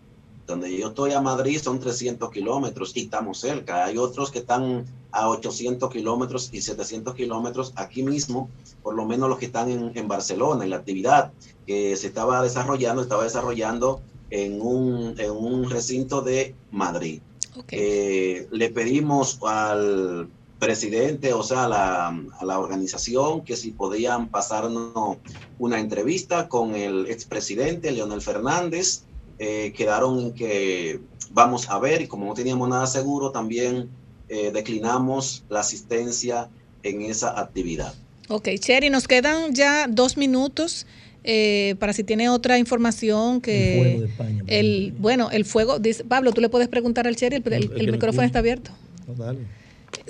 Donde 0.45 0.77
yo 0.77 0.89
estoy 0.89 1.13
a 1.13 1.21
Madrid 1.21 1.59
son 1.61 1.79
300 1.79 2.29
kilómetros 2.29 2.95
y 2.95 3.01
estamos 3.01 3.39
cerca. 3.39 3.85
Hay 3.85 3.97
otros 3.97 4.29
que 4.29 4.39
están 4.39 4.85
a 5.11 5.29
800 5.29 5.89
kilómetros 5.91 6.49
y 6.51 6.61
700 6.61 7.15
kilómetros 7.15 7.71
aquí 7.75 8.03
mismo, 8.03 8.49
por 8.81 8.95
lo 8.95 9.05
menos 9.05 9.29
los 9.29 9.37
que 9.37 9.45
están 9.45 9.69
en, 9.69 10.07
Barcelona, 10.07 10.63
en 10.63 10.71
la 10.71 10.77
actividad 10.77 11.31
que 11.65 11.95
se 11.95 12.07
estaba 12.07 12.41
desarrollando, 12.41 13.01
estaba 13.01 13.23
desarrollando 13.23 14.01
en 14.31 14.59
un, 14.59 15.15
en 15.17 15.31
un 15.31 15.69
recinto 15.69 16.21
de 16.21 16.55
Madrid. 16.71 17.21
Eh, 17.69 18.47
le 18.51 18.69
pedimos 18.69 19.39
al 19.43 20.27
presidente, 20.59 21.33
o 21.33 21.43
sea, 21.43 21.65
a 21.65 21.67
la, 21.67 22.07
a 22.07 22.45
la, 22.45 22.59
organización, 22.59 23.43
que 23.43 23.55
si 23.55 23.71
podían 23.71 24.29
pasarnos 24.29 25.17
una 25.59 25.79
entrevista 25.79 26.47
con 26.47 26.73
el 26.75 27.05
expresidente 27.07 27.91
Leonel 27.91 28.21
Fernández. 28.21 29.03
Eh, 29.39 29.73
quedaron 29.75 30.19
en 30.19 30.33
que 30.33 30.99
vamos 31.31 31.69
a 31.69 31.79
ver 31.79 32.01
y 32.01 32.07
como 32.07 32.25
no 32.25 32.33
teníamos 32.33 32.69
nada 32.69 32.87
seguro, 32.87 33.31
también 33.31 33.89
eh, 34.29 34.51
declinamos 34.53 35.43
la 35.49 35.61
asistencia 35.61 36.49
en 36.83 37.01
esa 37.01 37.39
actividad. 37.39 37.93
Ok, 38.29 38.49
Cherry, 38.59 38.89
nos 38.89 39.07
quedan 39.07 39.53
ya 39.53 39.87
dos 39.87 40.17
minutos. 40.17 40.85
Eh, 41.25 41.75
para 41.79 41.93
si 41.93 42.03
tiene 42.03 42.27
otra 42.29 42.59
información 42.59 43.39
que 43.39 43.79
el, 43.79 43.85
fuego 43.85 44.01
de 44.01 44.07
España, 44.07 44.43
el 44.47 44.93
bueno 44.99 45.31
el 45.31 45.45
fuego 45.45 45.79
dice, 45.79 46.03
Pablo 46.03 46.33
tú 46.33 46.41
le 46.41 46.49
puedes 46.49 46.67
preguntar 46.67 47.07
al 47.07 47.15
Cherry 47.15 47.41
el, 47.45 47.91
micrófono 47.93 48.23
está 48.23 48.39
abierto 48.39 48.71
dale. 49.17 49.39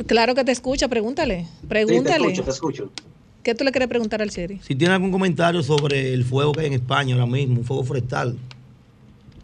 Claro 0.08 0.34
que 0.34 0.44
te 0.44 0.52
escucha, 0.52 0.88
pregúntale. 0.88 1.46
Pregúntale. 1.68 2.26
te 2.26 2.32
escucho, 2.32 2.44
te 2.44 2.50
escucho. 2.50 2.92
¿Qué 3.44 3.54
tú 3.54 3.66
le 3.66 3.72
quieres 3.72 3.90
preguntar 3.90 4.22
al 4.22 4.30
Sherry? 4.30 4.60
Si 4.66 4.74
tiene 4.74 4.94
algún 4.94 5.12
comentario 5.12 5.62
sobre 5.62 6.14
el 6.14 6.24
fuego 6.24 6.54
que 6.54 6.62
hay 6.62 6.68
en 6.68 6.74
España 6.74 7.14
ahora 7.16 7.26
mismo, 7.26 7.60
un 7.60 7.66
fuego 7.66 7.84
forestal. 7.84 8.38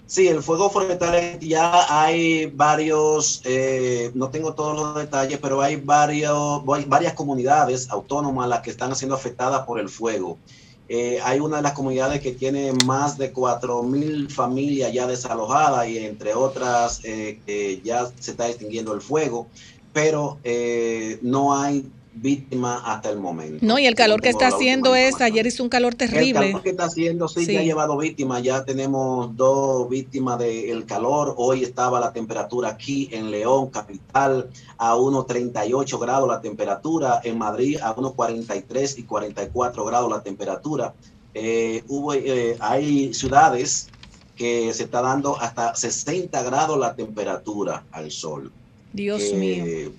Sí, 0.09 0.27
el 0.27 0.41
fuego 0.41 0.71
forestal 0.71 1.39
ya 1.39 1.85
hay 1.87 2.47
varios, 2.47 3.43
eh, 3.45 4.09
no 4.15 4.31
tengo 4.31 4.55
todos 4.55 4.75
los 4.75 4.95
detalles, 4.95 5.37
pero 5.39 5.61
hay, 5.61 5.75
varios, 5.75 6.65
varias 6.65 7.13
comunidades 7.13 7.91
autónomas 7.91 8.49
las 8.49 8.61
que 8.61 8.71
están 8.71 8.95
siendo 8.95 9.13
afectadas 9.15 9.67
por 9.67 9.79
el 9.79 9.87
fuego. 9.87 10.39
Eh, 10.87 11.19
hay 11.23 11.39
una 11.39 11.57
de 11.57 11.61
las 11.61 11.73
comunidades 11.73 12.21
que 12.21 12.31
tiene 12.31 12.73
más 12.87 13.19
de 13.19 13.31
4.000 13.31 14.31
familias 14.31 14.91
ya 14.91 15.05
desalojadas 15.05 15.87
y 15.87 15.99
entre 15.99 16.33
otras 16.33 17.01
eh, 17.03 17.79
ya 17.83 18.07
se 18.19 18.31
está 18.31 18.49
extinguiendo 18.49 18.95
el 18.95 19.01
fuego 19.01 19.47
pero 19.93 20.39
eh, 20.43 21.19
no 21.21 21.55
hay 21.55 21.91
víctima 22.21 22.81
hasta 22.85 23.09
el 23.09 23.19
momento. 23.19 23.65
No, 23.65 23.79
y 23.79 23.85
el 23.85 23.95
calor 23.95 24.21
que 24.21 24.29
está 24.29 24.47
haciendo 24.47 24.95
es, 24.95 25.21
ayer 25.21 25.45
hizo 25.47 25.63
un 25.63 25.69
calor 25.69 25.95
terrible. 25.95 26.27
El 26.27 26.33
calor 26.33 26.61
que 26.63 26.69
está 26.69 26.85
haciendo, 26.85 27.27
sí, 27.27 27.45
ya 27.45 27.59
ha 27.59 27.63
llevado 27.63 27.97
víctimas, 27.97 28.43
ya 28.43 28.65
tenemos 28.65 29.35
dos 29.35 29.89
víctimas 29.89 30.39
del 30.39 30.85
calor, 30.85 31.33
hoy 31.37 31.63
estaba 31.63 31.99
la 31.99 32.11
temperatura 32.11 32.69
aquí 32.69 33.09
en 33.11 33.31
León, 33.31 33.69
capital, 33.69 34.49
a 34.77 34.95
unos 34.95 35.27
38 35.27 35.99
grados 35.99 36.27
la 36.27 36.41
temperatura, 36.41 37.21
en 37.23 37.37
Madrid 37.37 37.77
a 37.81 37.93
unos 37.93 38.13
43 38.13 38.97
y 38.99 39.03
44 39.03 39.85
grados 39.85 40.09
la 40.09 40.21
temperatura. 40.21 40.93
Eh, 41.33 41.83
hubo, 41.87 42.13
eh, 42.13 42.57
hay 42.59 43.13
ciudades 43.13 43.87
que 44.35 44.73
se 44.73 44.83
está 44.83 45.01
dando 45.01 45.39
hasta 45.39 45.75
60 45.75 46.41
grados 46.43 46.77
la 46.77 46.95
temperatura 46.95 47.83
al 47.91 48.11
sol. 48.11 48.51
Dios 48.93 49.33
mío. 49.33 49.91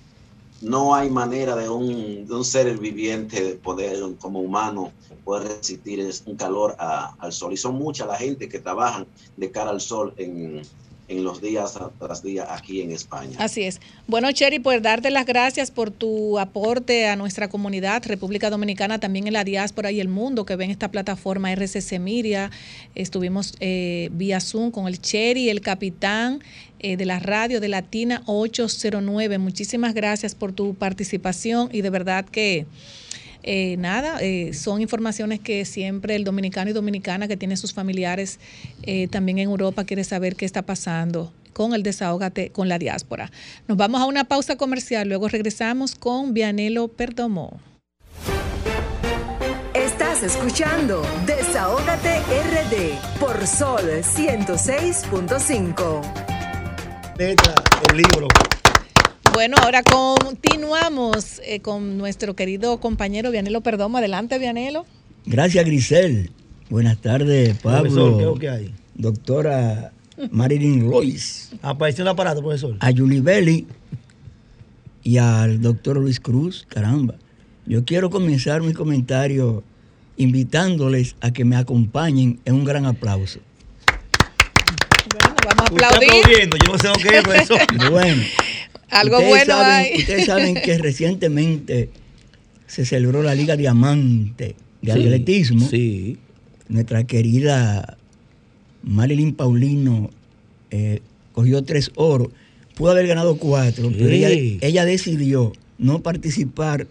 No 0.61 0.93
hay 0.93 1.09
manera 1.09 1.55
de 1.55 1.69
un, 1.69 2.45
ser 2.45 2.77
viviente 2.77 3.43
de 3.43 3.55
poder, 3.55 3.99
como 4.19 4.41
humano, 4.41 4.91
poder 5.23 5.57
resistir 5.57 6.07
un 6.25 6.35
calor 6.35 6.75
al 6.77 7.33
sol. 7.33 7.53
Y 7.53 7.57
son 7.57 7.75
mucha 7.75 8.05
la 8.05 8.15
gente 8.15 8.47
que 8.47 8.59
trabajan 8.59 9.07
de 9.37 9.51
cara 9.51 9.71
al 9.71 9.81
sol 9.81 10.13
en, 10.17 10.61
en 11.11 11.23
los 11.23 11.41
días 11.41 11.77
tras 11.99 12.23
días 12.23 12.47
aquí 12.49 12.81
en 12.81 12.91
España. 12.91 13.35
Así 13.39 13.63
es. 13.63 13.81
Bueno, 14.07 14.31
Cherry, 14.31 14.59
pues 14.59 14.81
darte 14.81 15.11
las 15.11 15.25
gracias 15.25 15.69
por 15.69 15.91
tu 15.91 16.39
aporte 16.39 17.07
a 17.07 17.15
nuestra 17.17 17.49
comunidad, 17.49 18.03
República 18.05 18.49
Dominicana, 18.49 18.99
también 18.99 19.27
en 19.27 19.33
la 19.33 19.43
diáspora 19.43 19.91
y 19.91 19.99
el 19.99 20.07
mundo 20.07 20.45
que 20.45 20.55
ven 20.55 20.71
esta 20.71 20.89
plataforma 20.89 21.51
RCC 21.51 21.99
Miria. 21.99 22.49
Estuvimos 22.95 23.55
eh, 23.59 24.09
vía 24.13 24.39
Zoom 24.39 24.71
con 24.71 24.87
el 24.87 25.01
Cherry, 25.01 25.49
el 25.49 25.59
capitán 25.59 26.41
eh, 26.79 26.95
de 26.95 27.05
la 27.05 27.19
radio 27.19 27.59
de 27.59 27.67
Latina 27.67 28.23
809. 28.25 29.37
Muchísimas 29.37 29.93
gracias 29.93 30.33
por 30.33 30.53
tu 30.53 30.75
participación 30.75 31.69
y 31.71 31.81
de 31.81 31.89
verdad 31.89 32.25
que... 32.25 32.65
Eh, 33.43 33.75
nada, 33.77 34.19
eh, 34.21 34.53
son 34.53 34.81
informaciones 34.81 35.39
que 35.39 35.65
siempre 35.65 36.15
el 36.15 36.23
dominicano 36.23 36.69
y 36.69 36.73
dominicana 36.73 37.27
que 37.27 37.37
tiene 37.37 37.57
sus 37.57 37.73
familiares 37.73 38.39
también 39.09 39.39
en 39.39 39.49
Europa 39.49 39.83
quiere 39.83 40.03
saber 40.03 40.35
qué 40.35 40.45
está 40.45 40.61
pasando 40.63 41.33
con 41.53 41.73
el 41.73 41.81
desahógate 41.83 42.49
con 42.49 42.69
la 42.69 42.79
diáspora. 42.79 43.31
Nos 43.67 43.77
vamos 43.77 44.01
a 44.01 44.05
una 44.05 44.23
pausa 44.25 44.55
comercial, 44.55 45.07
luego 45.07 45.27
regresamos 45.27 45.95
con 45.95 46.33
Vianelo 46.33 46.87
Perdomo. 46.87 47.59
Estás 49.73 50.23
escuchando 50.23 51.03
Desahógate 51.25 52.19
RD 52.19 53.19
por 53.19 53.45
Sol 53.47 54.01
106.5 54.01 56.31
el 57.21 57.97
libro. 57.97 58.27
Bueno, 59.33 59.55
ahora 59.61 59.81
continuamos 59.83 61.41
eh, 61.45 61.61
con 61.61 61.97
nuestro 61.97 62.35
querido 62.35 62.79
compañero 62.79 63.31
Vianelo 63.31 63.61
Perdomo. 63.61 63.97
Adelante, 63.97 64.37
Vianelo. 64.39 64.85
Gracias, 65.25 65.65
Grisel. 65.65 66.31
Buenas 66.69 66.97
tardes, 66.97 67.57
Pablo. 67.59 68.35
¿qué 68.39 68.49
hay? 68.49 68.73
Doctora 68.93 69.93
Marilyn 70.31 70.89
Royce. 70.89 71.55
Apareció 71.61 72.03
el 72.03 72.09
aparato, 72.09 72.41
profesor. 72.41 72.75
A 72.79 72.91
Julie 72.91 73.21
Belli 73.21 73.67
y 75.03 75.17
al 75.17 75.61
doctor 75.61 75.97
Luis 75.97 76.19
Cruz. 76.19 76.65
Caramba. 76.67 77.15
Yo 77.65 77.85
quiero 77.85 78.09
comenzar 78.09 78.61
mi 78.61 78.73
comentario 78.73 79.63
invitándoles 80.17 81.15
a 81.21 81.31
que 81.31 81.45
me 81.45 81.55
acompañen 81.55 82.39
en 82.45 82.55
un 82.55 82.65
gran 82.65 82.85
aplauso 82.85 83.39
vamos 85.45 85.71
a 85.83 85.87
aplaudir. 85.87 86.49
yo 86.65 86.71
no 86.71 86.77
sé 86.77 86.87
lo 86.87 86.93
que 86.95 87.17
es 87.17 87.41
eso. 87.41 87.55
Bueno. 87.91 88.23
Algo 88.91 89.21
bueno 89.21 89.55
hay. 89.55 89.97
Ustedes 89.97 90.25
saben 90.25 90.55
que 90.55 90.77
recientemente 90.77 91.89
se 92.67 92.85
celebró 92.85 93.23
la 93.23 93.35
Liga 93.35 93.55
Diamante 93.55 94.55
de 94.81 94.91
Atletismo. 94.91 95.67
Sí. 95.67 96.17
Nuestra 96.67 97.05
querida 97.05 97.97
Marilyn 98.83 99.33
Paulino 99.33 100.09
eh, 100.69 101.01
cogió 101.33 101.63
tres 101.63 101.91
oros. 101.95 102.29
Pudo 102.75 102.91
haber 102.91 103.07
ganado 103.07 103.37
cuatro, 103.37 103.91
pero 103.91 104.09
ella, 104.09 104.29
ella 104.29 104.85
decidió 104.85 105.53
no 105.77 106.01
participar 106.01 106.87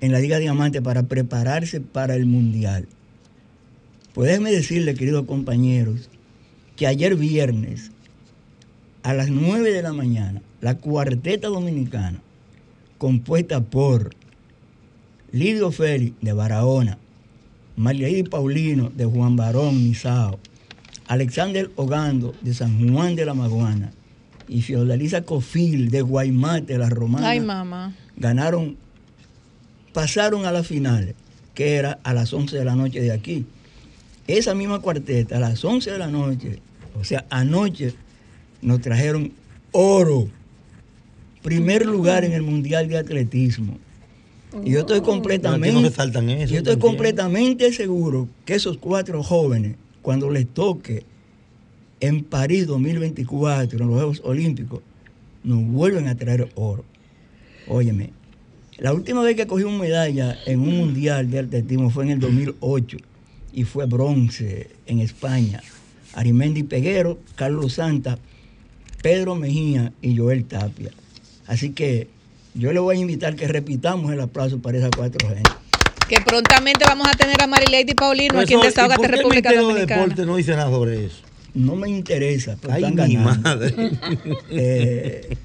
en 0.00 0.12
la 0.12 0.20
Liga 0.20 0.38
Diamante 0.38 0.82
para 0.82 1.04
prepararse 1.04 1.80
para 1.80 2.14
el 2.14 2.26
Mundial. 2.26 2.86
Pues 4.14 4.28
déjenme 4.28 4.50
decirle, 4.50 4.94
queridos 4.94 5.26
compañeros, 5.26 6.08
que 6.76 6.86
ayer 6.86 7.14
viernes, 7.16 7.90
a 9.02 9.14
las 9.14 9.30
9 9.30 9.70
de 9.70 9.82
la 9.82 9.92
mañana, 9.92 10.42
la 10.60 10.76
cuarteta 10.76 11.48
dominicana, 11.48 12.20
compuesta 12.98 13.60
por 13.60 14.10
Lidio 15.32 15.70
Félix 15.70 16.16
de 16.20 16.32
Barahona, 16.32 16.98
María 17.76 18.08
Paulino 18.24 18.90
de 18.90 19.04
Juan 19.04 19.36
Barón 19.36 19.76
Misao, 19.84 20.38
Alexander 21.06 21.70
Ogando 21.76 22.34
de 22.42 22.52
San 22.54 22.92
Juan 22.92 23.14
de 23.14 23.24
la 23.24 23.34
Maguana 23.34 23.92
y 24.48 24.62
Fiordalisa 24.62 25.22
Cofil 25.22 25.90
de 25.90 26.02
Guaymate 26.02 26.72
de 26.72 26.78
la 26.78 26.88
Romana. 26.88 27.28
Ay, 27.28 27.40
mamá. 27.40 27.94
Ganaron, 28.16 28.76
pasaron 29.92 30.44
a 30.44 30.52
la 30.52 30.64
final, 30.64 31.14
que 31.54 31.76
era 31.76 31.98
a 32.02 32.14
las 32.14 32.32
11 32.32 32.56
de 32.58 32.64
la 32.64 32.74
noche 32.74 33.00
de 33.00 33.12
aquí. 33.12 33.46
Esa 34.26 34.54
misma 34.54 34.80
cuarteta, 34.80 35.36
a 35.36 35.40
las 35.40 35.64
11 35.64 35.92
de 35.92 35.98
la 35.98 36.08
noche, 36.08 36.60
o 36.98 37.04
sea, 37.04 37.24
anoche 37.30 37.94
nos 38.60 38.80
trajeron 38.80 39.32
oro. 39.72 40.28
Primer 41.42 41.86
lugar 41.86 42.24
en 42.24 42.32
el 42.32 42.42
Mundial 42.42 42.88
de 42.88 42.98
Atletismo. 42.98 43.78
Y 44.64 44.70
yo 44.70 44.80
estoy 44.80 45.02
completamente, 45.02 46.46
yo 46.46 46.58
estoy 46.58 46.78
completamente 46.78 47.72
seguro 47.72 48.28
que 48.44 48.54
esos 48.54 48.78
cuatro 48.78 49.22
jóvenes, 49.22 49.76
cuando 50.00 50.30
les 50.30 50.46
toque 50.48 51.04
en 52.00 52.24
París 52.24 52.66
2024, 52.66 53.78
en 53.78 53.86
los 53.86 53.96
Juegos 53.96 54.22
Olímpicos, 54.24 54.80
nos 55.44 55.64
vuelven 55.66 56.08
a 56.08 56.16
traer 56.16 56.50
oro. 56.54 56.84
Óyeme, 57.66 58.10
la 58.78 58.94
última 58.94 59.22
vez 59.22 59.36
que 59.36 59.46
cogí 59.46 59.64
una 59.64 59.78
medalla 59.78 60.38
en 60.46 60.60
un 60.60 60.76
mundial 60.76 61.30
de 61.30 61.40
atletismo 61.40 61.90
fue 61.90 62.04
en 62.04 62.10
el 62.12 62.20
2008 62.20 62.96
y 63.52 63.64
fue 63.64 63.86
bronce 63.86 64.70
en 64.86 65.00
España. 65.00 65.62
Arimendi 66.14 66.62
Peguero, 66.62 67.18
Carlos 67.36 67.74
Santa 67.74 68.18
Pedro 69.02 69.36
Mejía 69.36 69.92
y 70.02 70.16
Joel 70.16 70.44
Tapia. 70.44 70.90
Así 71.48 71.70
que 71.70 72.08
yo 72.54 72.72
le 72.72 72.78
voy 72.78 72.96
a 72.96 73.00
invitar 73.00 73.34
que 73.34 73.48
repitamos 73.48 74.12
el 74.12 74.20
aplauso 74.20 74.60
para 74.60 74.78
esas 74.78 74.90
cuatro 74.96 75.28
gente. 75.28 75.50
Que 76.08 76.20
prontamente 76.20 76.84
vamos 76.86 77.08
a 77.08 77.12
tener 77.12 77.42
a 77.42 77.46
Marilady 77.46 77.94
Paulino 77.94 78.38
aquí 78.38 78.54
en 78.54 78.60
Desahogate 78.60 79.08
República 79.08 79.52
Dominicana. 79.52 80.02
deporte 80.02 80.26
no 80.26 80.36
dice 80.36 80.52
nada 80.52 80.70
sobre 80.70 81.06
eso? 81.06 81.22
No 81.54 81.74
me 81.74 81.88
interesa. 81.88 82.56
Ay, 82.70 82.92
mi 82.92 83.16
madre. 83.16 83.74
Eh, 84.50 85.36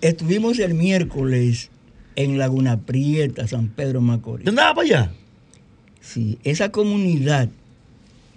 estuvimos 0.00 0.58
el 0.58 0.74
miércoles 0.74 1.70
en 2.16 2.38
Laguna 2.38 2.80
Prieta, 2.80 3.46
San 3.46 3.68
Pedro 3.68 4.00
Macorís. 4.00 4.44
¿Dónde 4.44 4.60
para 4.60 4.82
allá? 4.82 5.12
Sí, 6.00 6.38
esa 6.44 6.70
comunidad 6.70 7.48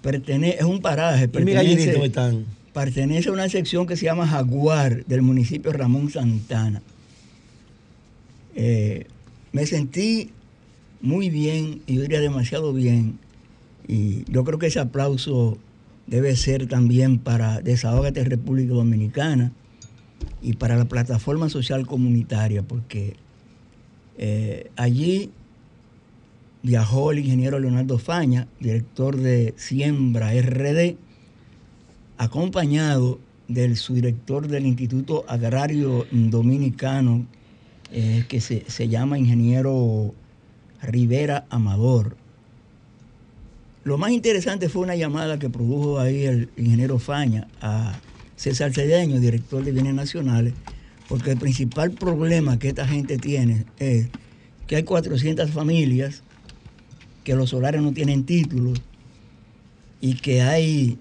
pertenece, 0.01 0.57
es 0.59 0.65
un 0.65 0.81
paraje, 0.81 1.27
pertenece, 1.27 2.05
están? 2.05 2.45
pertenece 2.73 3.29
a 3.29 3.31
una 3.31 3.49
sección 3.49 3.87
que 3.87 3.97
se 3.97 4.05
llama 4.05 4.27
Jaguar 4.27 5.05
del 5.05 5.21
municipio 5.23 5.71
Ramón 5.71 6.11
Santana. 6.11 6.81
Eh, 8.55 9.05
me 9.51 9.65
sentí 9.65 10.31
muy 11.01 11.29
bien, 11.29 11.81
y 11.85 11.95
yo 11.95 12.01
diría 12.01 12.21
demasiado 12.21 12.73
bien, 12.73 13.19
y 13.87 14.29
yo 14.31 14.43
creo 14.43 14.57
que 14.57 14.67
ese 14.67 14.79
aplauso 14.79 15.57
debe 16.07 16.35
ser 16.35 16.67
también 16.67 17.19
para 17.19 17.61
Desahogate 17.61 18.23
República 18.23 18.73
Dominicana 18.73 19.51
y 20.41 20.53
para 20.53 20.75
la 20.75 20.85
plataforma 20.85 21.49
social 21.49 21.85
comunitaria, 21.85 22.63
porque 22.63 23.15
eh, 24.17 24.71
allí 24.75 25.31
viajó 26.63 27.11
el 27.11 27.19
ingeniero 27.19 27.59
Leonardo 27.59 27.99
Faña, 27.99 28.47
director 28.59 29.17
de 29.17 29.53
Siembra 29.57 30.33
RD, 30.33 30.95
acompañado 32.17 33.19
del 33.47 33.77
subdirector 33.77 34.47
del 34.47 34.65
Instituto 34.65 35.25
Agrario 35.27 36.07
Dominicano, 36.11 37.27
eh, 37.91 38.25
que 38.27 38.41
se, 38.41 38.65
se 38.67 38.87
llama 38.87 39.17
ingeniero 39.17 40.13
Rivera 40.81 41.45
Amador. 41.49 42.15
Lo 43.83 43.97
más 43.97 44.11
interesante 44.11 44.69
fue 44.69 44.81
una 44.81 44.95
llamada 44.95 45.37
que 45.37 45.49
produjo 45.49 45.99
ahí 45.99 46.23
el 46.25 46.49
ingeniero 46.57 46.97
Faña 46.97 47.47
a 47.61 47.99
César 48.35 48.73
Cedeño, 48.73 49.19
director 49.19 49.63
de 49.63 49.71
Bienes 49.71 49.93
Nacionales, 49.93 50.53
porque 51.07 51.31
el 51.31 51.37
principal 51.37 51.91
problema 51.91 52.57
que 52.57 52.69
esta 52.69 52.87
gente 52.87 53.17
tiene 53.17 53.65
es 53.77 54.07
que 54.67 54.77
hay 54.77 54.83
400 54.83 55.51
familias, 55.51 56.23
que 57.23 57.35
los 57.35 57.51
solares 57.51 57.81
no 57.81 57.93
tienen 57.93 58.25
títulos 58.25 58.81
y 60.01 60.15
que 60.15 60.41
hay 60.41 60.97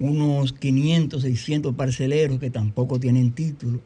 unos 0.00 0.52
500, 0.52 1.22
600 1.22 1.74
parceleros 1.74 2.38
que 2.38 2.50
tampoco 2.50 2.98
tienen 2.98 3.32
título. 3.32 3.80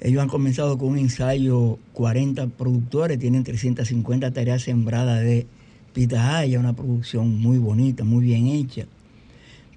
Ellos 0.00 0.22
han 0.22 0.28
comenzado 0.28 0.78
con 0.78 0.90
un 0.90 0.98
ensayo, 0.98 1.78
40 1.92 2.46
productores, 2.48 3.18
tienen 3.18 3.42
350 3.42 4.30
tareas 4.30 4.62
sembradas 4.62 5.22
de 5.22 5.46
pitahaya, 5.92 6.60
una 6.60 6.74
producción 6.74 7.40
muy 7.40 7.58
bonita, 7.58 8.04
muy 8.04 8.24
bien 8.24 8.46
hecha. 8.46 8.86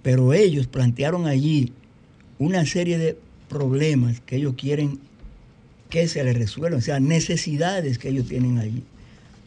Pero 0.04 0.34
ellos 0.34 0.68
plantearon 0.68 1.26
allí 1.26 1.74
una 2.38 2.66
serie 2.66 2.98
de 2.98 3.18
problemas 3.50 4.22
que 4.22 4.38
ellos 4.38 4.54
quieren 4.56 5.00
que 5.90 6.08
se 6.08 6.24
les 6.24 6.38
resuelvan, 6.38 6.80
o 6.80 6.82
sea, 6.82 7.00
necesidades 7.00 7.98
que 7.98 8.10
ellos 8.10 8.28
tienen 8.28 8.60
allí. 8.60 8.84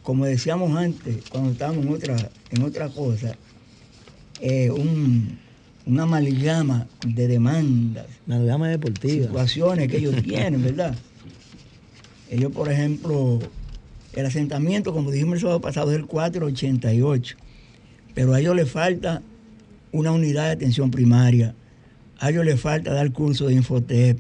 Como 0.03 0.27
decíamos 0.27 0.77
antes, 0.77 1.25
cuando 1.31 1.51
estábamos 1.51 1.87
en 1.87 1.93
otra, 1.93 2.31
en 2.51 2.63
otra 2.63 2.89
cosa, 2.91 3.37
eh, 4.41 4.71
un, 4.71 5.39
una 5.87 6.05
amalgama 6.05 6.87
de 7.07 7.29
demandas. 7.29 8.07
Una 8.27 8.37
amalgama 8.37 8.69
deportiva. 8.69 9.27
Situaciones 9.27 9.89
que 9.89 9.99
ellos 9.99 10.23
tienen, 10.23 10.63
¿verdad? 10.63 10.95
Ellos, 12.31 12.53
por 12.53 12.71
ejemplo, 12.71 13.41
el 14.15 14.27
asentamiento, 14.27 14.93
como 14.93 15.11
dijimos 15.11 15.35
el 15.35 15.41
sábado 15.41 15.61
pasado, 15.61 15.91
es 15.91 15.99
el 15.99 16.07
488, 16.07 17.37
pero 18.15 18.35
a 18.35 18.41
ellos 18.41 18.57
les 18.57 18.71
falta 18.71 19.23
una 19.93 20.11
unidad 20.13 20.47
de 20.47 20.53
atención 20.53 20.91
primaria, 20.91 21.55
a 22.19 22.31
ellos 22.31 22.45
les 22.45 22.61
falta 22.61 22.93
dar 22.93 23.13
curso 23.13 23.47
de 23.47 23.55
Infotep, 23.55 24.19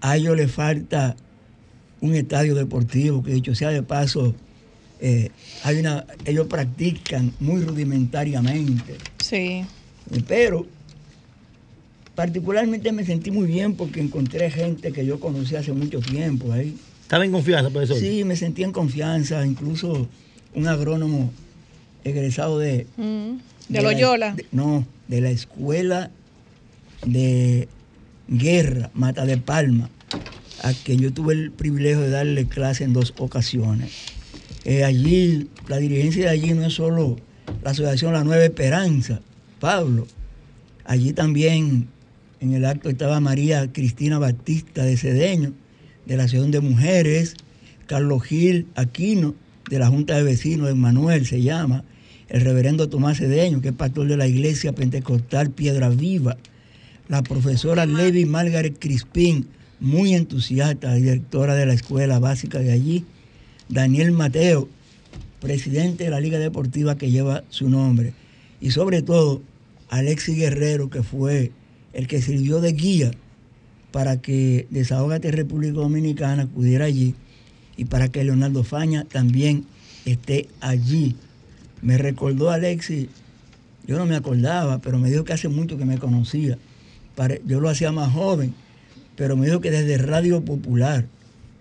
a 0.00 0.16
ellos 0.16 0.36
les 0.36 0.50
falta 0.50 1.16
un 2.00 2.14
estadio 2.14 2.54
deportivo, 2.54 3.22
que 3.22 3.32
dicho 3.32 3.54
sea 3.54 3.70
de 3.70 3.82
paso, 3.82 4.34
eh, 5.00 5.30
hay 5.62 5.78
una, 5.78 6.06
ellos 6.24 6.46
practican 6.46 7.32
muy 7.40 7.62
rudimentariamente. 7.62 8.96
Sí. 9.18 9.64
Pero 10.26 10.66
particularmente 12.16 12.90
me 12.90 13.04
sentí 13.04 13.30
muy 13.30 13.46
bien 13.46 13.74
porque 13.74 14.00
encontré 14.00 14.50
gente 14.50 14.90
que 14.90 15.06
yo 15.06 15.20
conocí 15.20 15.54
hace 15.54 15.72
mucho 15.72 16.00
tiempo 16.00 16.50
ahí. 16.50 16.76
¿Estaba 17.02 17.24
en 17.24 17.30
confianza, 17.30 17.70
profesor? 17.70 17.98
Sí, 17.98 18.24
me 18.24 18.34
sentí 18.34 18.64
en 18.64 18.72
confianza, 18.72 19.46
incluso 19.46 20.08
un 20.54 20.66
agrónomo 20.66 21.30
egresado 22.02 22.58
de... 22.58 22.86
Mm, 22.96 23.36
de, 23.68 23.82
Loyola. 23.82 24.34
no, 24.50 24.86
de 25.06 25.20
la 25.20 25.30
escuela 25.30 26.10
de 27.04 27.68
guerra, 28.28 28.90
Mata 28.94 29.26
de 29.26 29.36
Palma, 29.36 29.90
a 30.62 30.72
quien 30.72 30.98
yo 30.98 31.12
tuve 31.12 31.34
el 31.34 31.52
privilegio 31.52 32.00
de 32.00 32.10
darle 32.10 32.46
clase 32.46 32.84
en 32.84 32.92
dos 32.92 33.12
ocasiones. 33.18 33.92
Eh, 34.64 34.84
allí, 34.84 35.50
la 35.68 35.76
dirigencia 35.76 36.24
de 36.24 36.30
allí 36.30 36.54
no 36.54 36.64
es 36.64 36.74
solo 36.74 37.18
la 37.62 37.70
asociación 37.72 38.14
La 38.14 38.24
Nueva 38.24 38.44
Esperanza, 38.44 39.20
Pablo, 39.60 40.06
allí 40.84 41.12
también 41.12 41.88
en 42.46 42.54
el 42.54 42.64
acto 42.64 42.88
estaba 42.88 43.18
María 43.18 43.72
Cristina 43.72 44.18
Batista 44.18 44.84
de 44.84 44.96
Cedeño, 44.96 45.52
de 46.06 46.16
la 46.16 46.24
Asociación 46.24 46.52
de 46.52 46.60
Mujeres, 46.60 47.34
Carlos 47.86 48.22
Gil 48.22 48.66
Aquino, 48.76 49.34
de 49.68 49.80
la 49.80 49.88
Junta 49.88 50.16
de 50.16 50.22
Vecinos 50.22 50.68
de 50.68 50.74
Manuel 50.74 51.26
se 51.26 51.42
llama, 51.42 51.82
el 52.28 52.42
reverendo 52.42 52.88
Tomás 52.88 53.18
Cedeño, 53.18 53.60
que 53.60 53.68
es 53.68 53.74
pastor 53.74 54.06
de 54.06 54.16
la 54.16 54.28
Iglesia 54.28 54.72
Pentecostal 54.74 55.50
Piedra 55.50 55.88
Viva, 55.88 56.36
la 57.08 57.22
profesora 57.22 57.84
Levi 57.84 58.24
Margaret 58.26 58.76
Crispín, 58.78 59.48
muy 59.80 60.14
entusiasta, 60.14 60.94
directora 60.94 61.54
de 61.54 61.66
la 61.66 61.74
escuela 61.74 62.20
básica 62.20 62.60
de 62.60 62.72
allí, 62.72 63.04
Daniel 63.68 64.12
Mateo, 64.12 64.68
presidente 65.40 66.04
de 66.04 66.10
la 66.10 66.20
Liga 66.20 66.38
Deportiva 66.38 66.96
que 66.96 67.10
lleva 67.10 67.42
su 67.48 67.68
nombre, 67.68 68.14
y 68.60 68.70
sobre 68.70 69.02
todo 69.02 69.42
Alexis 69.88 70.36
Guerrero, 70.36 70.90
que 70.90 71.02
fue 71.02 71.50
el 71.96 72.06
que 72.08 72.20
sirvió 72.20 72.60
de 72.60 72.74
guía 72.74 73.10
para 73.90 74.20
que 74.20 74.66
Desahogate 74.68 75.32
República 75.32 75.72
Dominicana 75.72 76.46
pudiera 76.46 76.84
allí 76.84 77.14
y 77.78 77.86
para 77.86 78.08
que 78.08 78.22
Leonardo 78.22 78.64
Faña 78.64 79.04
también 79.04 79.64
esté 80.04 80.46
allí. 80.60 81.16
Me 81.80 81.96
recordó 81.96 82.50
Alexis, 82.50 83.08
yo 83.86 83.96
no 83.96 84.04
me 84.04 84.14
acordaba, 84.14 84.78
pero 84.78 84.98
me 84.98 85.08
dijo 85.10 85.24
que 85.24 85.32
hace 85.32 85.48
mucho 85.48 85.78
que 85.78 85.86
me 85.86 85.96
conocía. 85.96 86.58
Yo 87.46 87.60
lo 87.60 87.70
hacía 87.70 87.92
más 87.92 88.12
joven, 88.12 88.52
pero 89.16 89.34
me 89.34 89.46
dijo 89.46 89.62
que 89.62 89.70
desde 89.70 89.96
Radio 89.96 90.44
Popular 90.44 91.06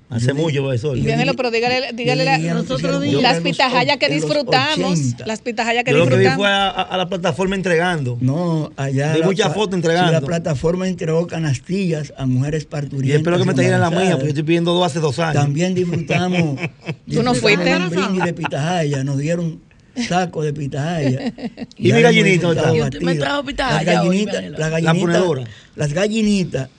Hace 0.09 0.33
mucho, 0.33 0.61
profesor. 0.61 0.95
Díganlo, 0.95 1.33
pero 1.33 1.49
dígale, 1.49 1.91
dígale 1.93 2.25
la, 2.25 2.37
las 2.37 3.39
pitajayas 3.41 3.97
que 3.97 4.09
disfrutamos. 4.09 4.99
Las 5.25 5.41
pitajayas 5.41 5.83
que 5.83 5.91
Yo 5.91 5.97
disfrutamos. 5.97 6.21
Lo 6.21 6.23
que 6.23 6.29
vi 6.29 6.35
fue 6.35 6.47
a, 6.47 6.97
la 6.97 7.09
plataforma 7.09 7.55
entregando. 7.55 8.17
No, 8.21 8.71
allá. 8.77 9.13
Vi 9.15 9.23
muchas 9.23 9.53
fotos 9.53 9.75
entregando. 9.75 10.11
La 10.11 10.21
plataforma 10.21 10.87
entregó 10.87 11.25
canastillas 11.25 12.13
a 12.17 12.25
mujeres 12.25 12.65
parturientas. 12.65 13.15
Y 13.15 13.17
espero 13.17 13.37
que 13.39 13.45
me 13.45 13.53
traigan 13.53 13.81
la 13.81 13.89
mía, 13.89 14.11
porque 14.11 14.25
yo 14.25 14.29
estoy 14.29 14.43
pidiendo 14.43 14.73
dos 14.73 14.85
hace 14.85 14.99
dos 14.99 15.17
años. 15.19 15.41
También 15.41 15.73
disfrutamos. 15.73 16.59
¿Tú 17.11 17.23
no 17.23 17.33
fuiste? 17.33 17.75
Un 17.75 18.19
de 18.19 18.33
pitajaya. 18.33 19.03
Nos 19.03 19.17
dieron 19.17 19.59
saco 20.07 20.43
de 20.43 20.53
pitajaya. 20.53 21.33
¿Y 21.77 21.91
mi 21.91 22.01
gallinita? 22.01 22.53
Me 23.01 23.15
trajo 23.15 23.43
pitajaya. 23.43 23.93
Las 23.93 24.03
gallinitas. 24.03 25.39
Las 25.75 25.93
gallinitas. 25.93 26.69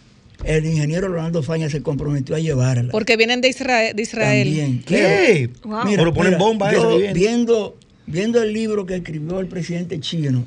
El 0.45 0.67
ingeniero 0.67 1.09
Ronaldo 1.09 1.43
Faña 1.43 1.69
se 1.71 1.83
comprometió 1.83 2.37
a 2.37 2.39
llevarla. 2.39 2.93
Porque 2.93 3.17
vienen 3.17 3.41
de 3.41 3.49
Israel. 3.49 3.97
De 3.97 4.03
Israel. 4.03 4.47
También. 4.47 4.83
¿Qué? 4.85 5.51
Pero 5.97 6.13
ponen 6.13 6.39
bomba 6.39 6.73
yo, 6.73 6.99
viendo, 7.15 7.77
viendo 8.07 8.43
el 8.43 8.53
libro 8.53 8.87
que 8.87 8.97
escribió 8.97 9.41
el 9.41 9.47
presidente 9.47 9.99
chino, 10.01 10.45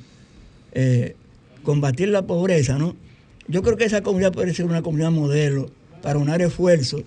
eh, 0.74 1.16
Combatir 1.64 2.08
la 2.08 2.26
pobreza, 2.26 2.78
¿no? 2.78 2.96
Yo 3.48 3.62
creo 3.62 3.76
que 3.76 3.84
esa 3.84 4.02
comunidad 4.02 4.32
puede 4.32 4.54
ser 4.54 4.66
una 4.66 4.82
comunidad 4.82 5.12
modelo 5.12 5.70
para 6.02 6.18
unar 6.18 6.42
esfuerzos 6.42 7.04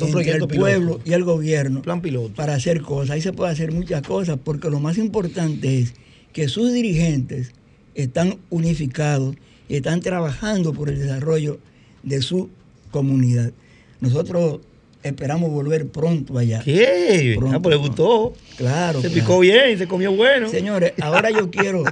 entre 0.00 0.32
el 0.32 0.46
pueblo 0.46 1.00
y 1.04 1.12
el 1.12 1.24
gobierno 1.24 1.82
Plan 1.82 2.00
piloto. 2.00 2.34
para 2.34 2.54
hacer 2.54 2.80
cosas. 2.80 3.10
Ahí 3.10 3.20
se 3.20 3.32
puede 3.32 3.50
hacer 3.52 3.72
muchas 3.72 4.02
cosas, 4.02 4.38
porque 4.42 4.70
lo 4.70 4.80
más 4.80 4.98
importante 4.98 5.80
es 5.80 5.94
que 6.32 6.48
sus 6.48 6.72
dirigentes 6.72 7.52
están 7.94 8.38
unificados 8.50 9.36
y 9.68 9.76
están 9.76 10.00
trabajando 10.00 10.72
por 10.72 10.88
el 10.88 10.98
desarrollo 10.98 11.58
de 12.02 12.22
su 12.22 12.48
comunidad. 12.90 13.52
Nosotros 14.00 14.60
esperamos 15.02 15.50
volver 15.50 15.88
pronto 15.88 16.38
allá. 16.38 16.60
¿Qué? 16.64 17.34
Pronto, 17.38 17.56
ah, 17.56 17.62
pues 17.62 17.76
le 17.76 17.80
gustó. 17.80 18.34
Claro. 18.56 19.00
Se 19.00 19.10
picó 19.10 19.38
bien, 19.40 19.78
se 19.78 19.86
comió 19.86 20.12
bueno. 20.12 20.48
Señores, 20.48 20.92
ahora 21.00 21.30
yo 21.30 21.50
quiero, 21.50 21.84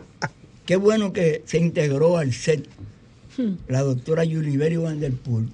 qué 0.66 0.76
bueno 0.76 1.12
que 1.12 1.42
se 1.46 1.59
integró 1.59 2.18
al 2.18 2.32
set 2.32 2.68
hmm. 3.36 3.52
la 3.68 3.82
doctora 3.82 4.24
Yuliberi 4.24 4.76
Van 4.76 5.00
der 5.00 5.12
Poel, 5.12 5.48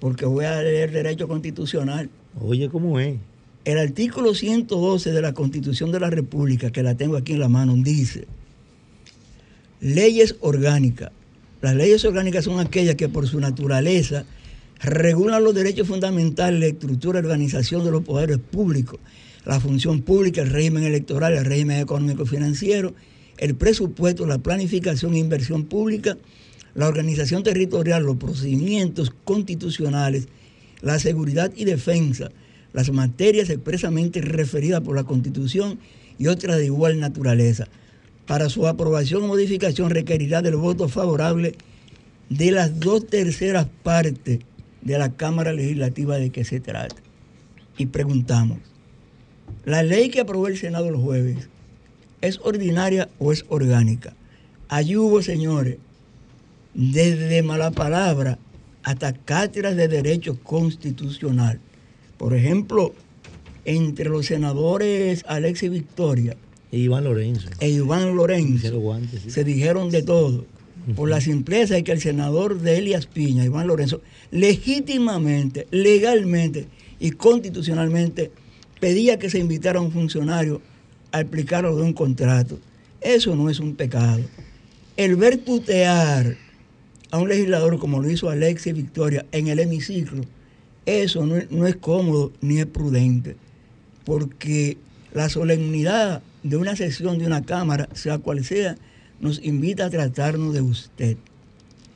porque 0.00 0.26
voy 0.26 0.44
a 0.44 0.62
leer 0.62 0.92
derecho 0.92 1.28
constitucional. 1.28 2.08
Oye, 2.40 2.68
¿cómo 2.68 3.00
es? 3.00 3.16
El 3.64 3.78
artículo 3.78 4.32
112 4.32 5.10
de 5.10 5.20
la 5.20 5.32
Constitución 5.32 5.90
de 5.90 5.98
la 5.98 6.08
República, 6.08 6.70
que 6.70 6.84
la 6.84 6.94
tengo 6.94 7.16
aquí 7.16 7.32
en 7.32 7.40
la 7.40 7.48
mano, 7.48 7.74
dice, 7.76 8.26
leyes 9.80 10.36
orgánicas. 10.40 11.10
Las 11.62 11.74
leyes 11.74 12.04
orgánicas 12.04 12.44
son 12.44 12.60
aquellas 12.60 12.96
que 12.96 13.08
por 13.08 13.26
su 13.26 13.40
naturaleza 13.40 14.24
regulan 14.80 15.42
los 15.42 15.54
derechos 15.54 15.88
fundamentales, 15.88 16.60
la 16.60 16.66
estructura 16.66 17.18
y 17.18 17.22
organización 17.22 17.84
de 17.84 17.90
los 17.90 18.02
poderes 18.02 18.38
públicos, 18.38 19.00
la 19.46 19.58
función 19.58 20.02
pública, 20.02 20.42
el 20.42 20.50
régimen 20.50 20.84
electoral, 20.84 21.32
el 21.32 21.44
régimen 21.44 21.80
económico-financiero, 21.80 22.94
el 23.38 23.54
presupuesto, 23.54 24.26
la 24.26 24.38
planificación 24.38 25.14
e 25.14 25.18
inversión 25.18 25.64
pública, 25.64 26.18
la 26.74 26.88
organización 26.88 27.42
territorial, 27.42 28.02
los 28.02 28.16
procedimientos 28.16 29.12
constitucionales, 29.24 30.28
la 30.82 30.98
seguridad 30.98 31.50
y 31.56 31.64
defensa, 31.64 32.30
las 32.74 32.90
materias 32.90 33.48
expresamente 33.48 34.20
referidas 34.20 34.82
por 34.82 34.94
la 34.94 35.04
Constitución 35.04 35.78
y 36.18 36.26
otras 36.26 36.58
de 36.58 36.66
igual 36.66 37.00
naturaleza. 37.00 37.66
Para 38.26 38.48
su 38.48 38.66
aprobación 38.66 39.22
o 39.22 39.28
modificación 39.28 39.90
requerirá 39.90 40.42
del 40.42 40.56
voto 40.56 40.88
favorable 40.88 41.54
de 42.28 42.50
las 42.50 42.80
dos 42.80 43.06
terceras 43.06 43.68
partes 43.82 44.40
de 44.82 44.98
la 44.98 45.12
Cámara 45.12 45.52
Legislativa 45.52 46.16
de 46.16 46.30
que 46.30 46.44
se 46.44 46.58
trata. 46.58 46.96
Y 47.78 47.86
preguntamos, 47.86 48.58
¿la 49.64 49.82
ley 49.82 50.10
que 50.10 50.20
aprobó 50.20 50.48
el 50.48 50.58
Senado 50.58 50.88
el 50.88 50.96
jueves 50.96 51.48
es 52.20 52.40
ordinaria 52.42 53.08
o 53.18 53.32
es 53.32 53.44
orgánica? 53.48 54.14
Allí 54.68 54.96
hubo, 54.96 55.22
señores, 55.22 55.78
desde 56.74 57.42
mala 57.44 57.70
palabra 57.70 58.38
hasta 58.82 59.12
cátedras 59.12 59.76
de 59.76 59.86
derecho 59.86 60.38
constitucional. 60.42 61.60
Por 62.18 62.34
ejemplo, 62.34 62.92
entre 63.64 64.08
los 64.08 64.26
senadores 64.26 65.24
Alexis 65.28 65.70
Victoria 65.70 66.36
e 66.76 66.80
Iván 66.80 67.04
Lorenzo, 67.04 67.48
e 67.58 67.70
Iván 67.70 68.14
Lorenzo 68.14 68.82
se 69.28 69.44
dijeron 69.44 69.90
de 69.90 70.02
todo. 70.02 70.44
Por 70.94 71.08
la 71.08 71.22
simpleza 71.22 71.74
de 71.74 71.82
que 71.82 71.90
el 71.90 72.00
senador 72.00 72.60
de 72.60 72.76
Elias 72.76 73.06
Piña, 73.06 73.44
Iván 73.44 73.66
Lorenzo, 73.66 74.02
legítimamente, 74.30 75.66
legalmente 75.70 76.66
y 77.00 77.12
constitucionalmente 77.12 78.30
pedía 78.78 79.18
que 79.18 79.30
se 79.30 79.38
invitara 79.38 79.78
a 79.78 79.82
un 79.82 79.90
funcionario 79.90 80.60
a 81.12 81.22
explicar 81.22 81.64
lo 81.64 81.74
de 81.74 81.82
un 81.82 81.94
contrato. 81.94 82.58
Eso 83.00 83.34
no 83.34 83.48
es 83.48 83.58
un 83.58 83.74
pecado. 83.74 84.20
El 84.98 85.16
ver 85.16 85.38
tutear 85.38 86.36
a 87.10 87.18
un 87.18 87.28
legislador 87.28 87.78
como 87.78 88.02
lo 88.02 88.10
hizo 88.10 88.28
Alexis 88.28 88.74
Victoria 88.74 89.24
en 89.32 89.48
el 89.48 89.60
hemiciclo, 89.60 90.22
eso 90.84 91.26
no, 91.26 91.66
es 91.66 91.76
cómodo 91.76 92.32
ni 92.42 92.60
es 92.60 92.66
prudente, 92.66 93.34
porque 94.04 94.76
la 95.14 95.28
solemnidad 95.30 96.22
de 96.48 96.56
una 96.56 96.76
sesión 96.76 97.18
de 97.18 97.26
una 97.26 97.44
Cámara, 97.44 97.88
sea 97.92 98.18
cual 98.18 98.44
sea, 98.44 98.76
nos 99.20 99.42
invita 99.42 99.86
a 99.86 99.90
tratarnos 99.90 100.54
de 100.54 100.60
usted. 100.60 101.16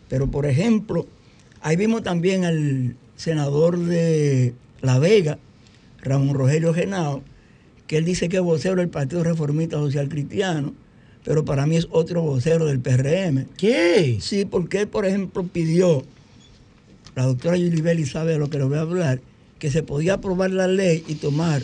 Pero, 0.09 0.30
por 0.30 0.46
ejemplo, 0.46 1.07
ahí 1.61 1.76
vimos 1.76 2.03
también 2.03 2.44
al 2.44 2.96
senador 3.16 3.78
de 3.78 4.55
La 4.80 4.98
Vega, 4.98 5.38
Ramón 6.03 6.34
Rogelio 6.34 6.74
Genao, 6.74 7.22
que 7.86 7.98
él 7.98 8.05
dice 8.05 8.28
que 8.28 8.36
es 8.36 8.42
vocero 8.42 8.76
del 8.76 8.88
Partido 8.88 9.22
Reformista 9.22 9.76
Social 9.76 10.09
Cristiano, 10.09 10.74
pero 11.24 11.44
para 11.44 11.66
mí 11.66 11.76
es 11.76 11.86
otro 11.90 12.22
vocero 12.22 12.66
del 12.66 12.80
PRM. 12.80 13.46
¿Qué? 13.57 14.18
Sí, 14.20 14.44
porque 14.44 14.80
él, 14.80 14.88
por 14.88 15.07
ejemplo, 15.07 15.44
pidió, 15.44 16.05
la 17.14 17.26
doctora 17.26 17.57
Yulibeli 17.57 18.07
sabe 18.07 18.32
de 18.32 18.38
lo 18.38 18.48
que 18.48 18.59
le 18.59 18.64
voy 18.64 18.78
a 18.78 18.82
hablar, 18.82 19.20
que 19.59 19.70
se 19.70 19.82
podía 19.82 20.14
aprobar 20.14 20.51
la 20.51 20.66
ley 20.66 21.05
y 21.07 21.16
tomar 21.16 21.62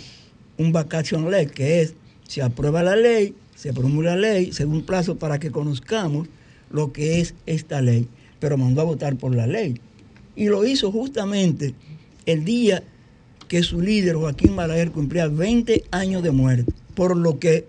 un 0.58 0.72
vacation 0.72 1.30
ley, 1.30 1.46
que 1.46 1.80
es, 1.80 1.94
se 2.28 2.42
aprueba 2.42 2.82
la 2.82 2.96
ley, 2.96 3.34
se 3.54 3.72
promulga 3.72 4.16
la 4.16 4.32
ley, 4.32 4.52
según 4.52 4.82
plazo 4.82 5.16
para 5.16 5.38
que 5.38 5.50
conozcamos 5.50 6.28
lo 6.70 6.92
que 6.92 7.20
es 7.20 7.34
esta 7.46 7.80
ley, 7.80 8.08
pero 8.40 8.56
mandó 8.58 8.82
a 8.82 8.84
votar 8.84 9.16
por 9.16 9.34
la 9.34 9.46
ley. 9.46 9.80
Y 10.34 10.46
lo 10.46 10.66
hizo 10.66 10.92
justamente 10.92 11.74
el 12.26 12.44
día 12.44 12.82
que 13.48 13.62
su 13.62 13.80
líder, 13.80 14.16
Joaquín 14.16 14.56
Balaguer, 14.56 14.90
cumplía 14.90 15.28
20 15.28 15.84
años 15.90 16.22
de 16.22 16.32
muerte, 16.32 16.72
por 16.94 17.16
lo 17.16 17.38
que 17.38 17.66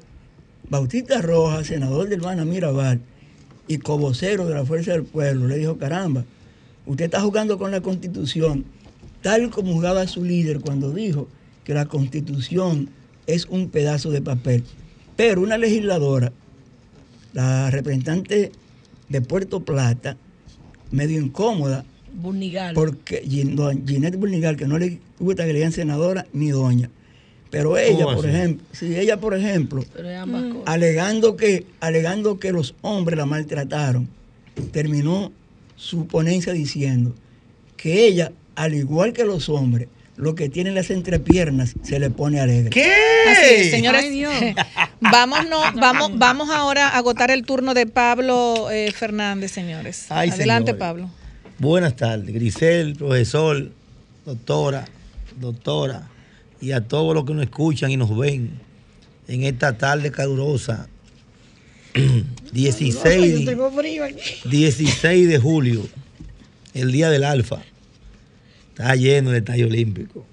Bautista 0.69 1.21
Rojas, 1.21 1.67
senador 1.67 2.09
del 2.09 2.19
Bana 2.19 2.43
Mirabal 2.43 2.99
y 3.67 3.77
cobocero 3.77 4.47
de 4.47 4.55
la 4.55 4.65
Fuerza 4.65 4.91
del 4.91 5.03
Pueblo, 5.03 5.47
le 5.47 5.57
dijo, 5.57 5.77
caramba, 5.77 6.25
usted 6.85 7.05
está 7.05 7.21
jugando 7.21 7.57
con 7.57 7.71
la 7.71 7.81
Constitución, 7.81 8.65
tal 9.21 9.49
como 9.49 9.73
jugaba 9.73 10.07
su 10.07 10.23
líder 10.23 10.59
cuando 10.59 10.91
dijo 10.91 11.27
que 11.63 11.73
la 11.73 11.85
Constitución 11.85 12.89
es 13.27 13.45
un 13.45 13.69
pedazo 13.69 14.09
de 14.09 14.21
papel. 14.21 14.63
Pero 15.15 15.41
una 15.41 15.57
legisladora, 15.57 16.31
la 17.33 17.69
representante 17.69 18.51
de 19.09 19.21
Puerto 19.21 19.59
Plata, 19.61 20.17
medio 20.91 21.21
incómoda, 21.21 21.85
Burnigal. 22.13 22.73
Porque 22.73 23.21
Ginette 23.21 24.17
Burnigal, 24.17 24.57
que 24.57 24.65
no 24.65 24.79
le 24.79 24.99
gusta 25.19 25.43
que 25.45 25.53
le 25.53 25.59
digan 25.59 25.71
senadora 25.71 26.25
ni 26.33 26.49
doña, 26.49 26.89
pero 27.49 27.77
ella, 27.77 28.05
por 28.05 28.25
ejemplo, 28.25 28.65
si 28.71 28.97
ella, 28.97 29.19
por 29.19 29.33
ejemplo, 29.35 29.83
alegando 30.65 31.37
que, 31.37 31.65
alegando 31.79 32.39
que 32.39 32.51
los 32.51 32.75
hombres 32.81 33.17
la 33.17 33.25
maltrataron, 33.25 34.09
terminó 34.71 35.31
su 35.75 36.07
ponencia 36.07 36.53
diciendo 36.53 37.13
que 37.77 38.07
ella, 38.07 38.31
al 38.55 38.73
igual 38.73 39.13
que 39.13 39.23
los 39.23 39.47
hombres, 39.47 39.87
lo 40.17 40.33
que 40.33 40.49
tiene 40.49 40.71
las 40.71 40.89
entrepiernas 40.89 41.75
se 41.83 41.99
le 41.99 42.09
pone 42.09 42.39
alegre. 42.39 42.71
¿Qué? 42.71 42.91
Así 43.29 43.69
señores. 43.69 44.05
Vámonos, 44.99 45.75
vamos, 45.75 46.11
vamos 46.15 46.49
ahora 46.49 46.89
a 46.89 46.97
agotar 46.97 47.29
el 47.31 47.45
turno 47.45 47.73
de 47.75 47.85
Pablo 47.85 48.69
eh, 48.71 48.91
Fernández, 48.91 49.51
señores. 49.51 50.07
Adelante, 50.09 50.73
Pablo. 50.73 51.09
Buenas 51.59 51.95
tardes, 51.95 52.33
Grisel, 52.33 52.95
profesor, 52.95 53.71
doctora, 54.25 54.85
doctora 55.39 56.09
y 56.59 56.71
a 56.71 56.81
todos 56.81 57.13
los 57.13 57.25
que 57.25 57.33
nos 57.33 57.43
escuchan 57.43 57.91
y 57.91 57.97
nos 57.97 58.15
ven 58.17 58.59
en 59.27 59.43
esta 59.43 59.77
tarde 59.77 60.11
calurosa, 60.11 60.87
16, 62.51 63.45
16 64.45 65.29
de 65.29 65.37
julio, 65.37 65.87
el 66.73 66.91
día 66.91 67.09
del 67.09 67.23
Alfa. 67.23 67.61
Está 68.77 68.95
lleno 68.95 69.31
el 69.31 69.37
estadio 69.37 69.67
olímpico. 69.67 70.25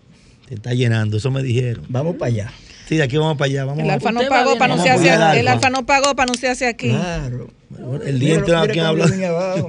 Se 0.48 0.54
está 0.54 0.74
llenando, 0.74 1.16
eso 1.16 1.30
me 1.30 1.42
dijeron. 1.42 1.84
Vamos 1.88 2.16
para 2.16 2.30
allá. 2.30 2.52
Sí, 2.86 2.96
de 2.96 3.02
aquí 3.02 3.16
vamos 3.16 3.38
para 3.38 3.50
allá. 3.50 3.64
Vamos 3.64 3.82
el 3.82 3.90
alfa 3.90 4.12
no 4.12 4.20
pagó 4.28 4.58
para 4.58 4.74
anunciarse 4.74 5.10
aquí. 5.10 5.38
El 5.38 5.48
alfa 5.48 5.70
no 5.70 5.86
pagó 5.86 6.14
para 6.14 6.24
anunciarse 6.24 6.66
aquí. 6.66 6.90
Claro. 6.90 7.50
el 8.04 8.18
día 8.18 8.34
entero 8.34 8.58
aquí 8.58 8.78
habla. 8.78 9.06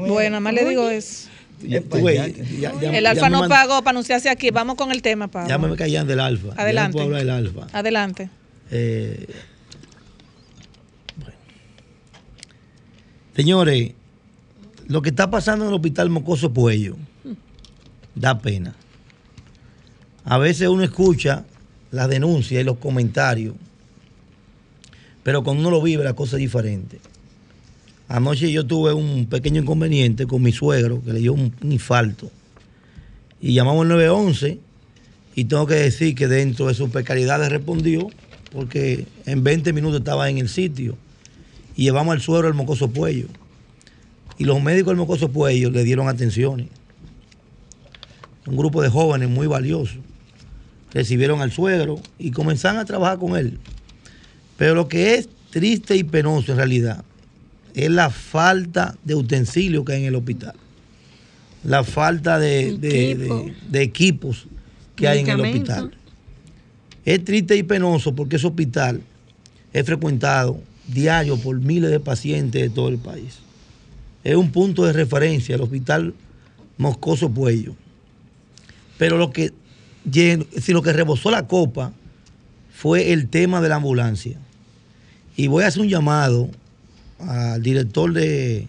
Bueno, 0.07 0.32
nada 0.32 0.39
más 0.41 0.53
le 0.53 0.65
digo 0.65 0.89
eso 0.89 1.30
el 1.63 3.05
alfa 3.05 3.30
no 3.30 3.47
pagó 3.47 3.80
para 3.80 3.91
anunciarse 3.91 4.30
aquí. 4.30 4.51
Vamos 4.51 4.76
con 4.76 4.91
el 4.91 5.01
tema, 5.01 5.28
Pablo. 5.28 5.49
Ya 5.49 5.57
me 5.57 5.76
callan 5.76 6.07
del 6.07 6.19
alfa. 6.19 6.49
Adelante. 6.57 7.01
hablar 7.01 7.19
del 7.19 7.30
alfa. 7.30 7.67
Adelante. 7.73 8.30
Eh, 8.71 9.28
Señores, 13.36 13.91
lo 14.88 15.01
que 15.01 15.09
está 15.09 15.30
pasando 15.30 15.65
en 15.65 15.69
el 15.69 15.76
hospital 15.76 16.09
Mocoso 16.09 16.53
Puello 16.53 16.95
da 18.16 18.39
pena. 18.39 18.76
A 20.24 20.38
veces 20.38 20.68
uno 20.68 20.84
escucha 20.84 21.45
las 21.91 22.09
denuncias 22.09 22.61
y 22.61 22.63
los 22.63 22.78
comentarios, 22.78 23.55
pero 25.24 25.43
cuando 25.43 25.61
uno 25.61 25.72
lo 25.72 25.82
vive 25.82 26.03
la 26.03 26.13
cosa 26.13 26.38
es 26.38 26.41
diferente. 26.41 26.99
Anoche 28.07 28.51
yo 28.51 28.66
tuve 28.66 28.93
un 28.93 29.26
pequeño 29.26 29.61
inconveniente 29.61 30.28
con 30.28 30.41
mi 30.41 30.51
suegro 30.51 31.01
que 31.03 31.13
le 31.13 31.20
dio 31.20 31.34
un, 31.34 31.53
infarto. 31.63 32.30
Y 33.41 33.53
llamamos 33.53 33.84
al 33.84 33.89
911 33.89 34.59
y 35.36 35.45
tengo 35.45 35.66
que 35.66 35.76
decir 35.76 36.16
que 36.16 36.28
dentro 36.28 36.68
de 36.68 36.76
sus 36.76 36.89
precariedades 36.89 37.49
respondió 37.49 38.09
porque 38.51 39.07
en 39.26 39.43
20 39.43 39.74
minutos 39.74 39.99
estaba 39.99 40.30
en 40.30 40.38
el 40.38 40.49
sitio 40.49 40.95
y 41.76 41.84
llevamos 41.84 42.13
al 42.13 42.22
suegro 42.22 42.47
al 42.47 42.53
Mocoso 42.53 42.89
Puello. 42.89 43.28
Y 44.38 44.43
los 44.43 44.61
médicos 44.61 44.91
del 44.91 44.97
Mocoso 44.97 45.30
Puello 45.30 45.72
le 45.72 45.84
dieron 45.84 46.07
atenciones. 46.07 46.68
Un 48.46 48.58
grupo 48.58 48.82
de 48.82 48.89
jóvenes 48.89 49.30
muy 49.30 49.48
valiosos 49.48 49.98
recibieron 50.93 51.41
al 51.41 51.52
suegro 51.52 52.00
y 52.18 52.32
comenzaron 52.32 52.80
a 52.80 52.86
trabajar 52.86 53.20
con 53.20 53.36
él. 53.36 53.60
Pero 54.58 54.76
lo 54.76 54.88
que 54.88 55.16
es 55.16 55.28
triste 55.50 55.96
y 55.96 56.04
penoso 56.04 56.52
en 56.52 56.58
realidad 56.58 57.04
es 57.74 57.89
la 57.89 58.10
falta 58.10 58.96
de 59.04 59.16
utensilios 59.16 59.84
que 59.84 59.93
hay 59.93 60.02
en 60.02 60.08
el 60.08 60.16
hospital. 60.16 60.54
La 61.64 61.84
falta 61.84 62.39
de, 62.39 63.54
equipos 63.74 64.48
que 64.96 65.08
hay 65.08 65.20
en 65.20 65.30
el 65.30 65.41
hospital. 65.41 65.91
Es 67.04 67.24
triste 67.24 67.58
y 67.58 67.64
penoso 67.64 68.16
porque 68.16 68.38
ese 68.38 68.48
hospital 68.48 69.02
es 69.74 69.86
frecuentado 69.86 70.60
diario 70.88 71.38
por 71.38 71.60
miles 71.60 71.91
de 71.91 72.00
pacientes 72.00 72.62
de 72.62 72.70
todo 72.70 72.88
el 72.89 72.98
país. 72.98 73.39
es 74.24 74.36
un 74.36 74.52
punto 74.52 74.86
de 74.86 74.93
referencia, 74.93 75.56
el 75.56 75.62
hospital 75.62 76.14
Moscoso 76.78 77.30
Puello. 77.30 77.76
Pero 78.98 79.18
lo 79.18 79.32
que, 79.32 79.54
si 80.12 80.72
lo 80.72 80.82
que 80.82 80.93
rebosó 80.93 81.32
la 81.32 81.48
copa 81.48 81.93
fue 82.74 83.14
el 83.14 83.30
tema 83.30 83.62
de 83.62 83.70
la 83.70 83.76
ambulancia. 83.76 84.38
Y 85.36 85.48
voy 85.48 85.64
a 85.64 85.68
hacer 85.68 85.82
un 85.82 85.89
llamado 85.89 86.50
al 87.20 87.62
director 87.62 88.14
de 88.14 88.68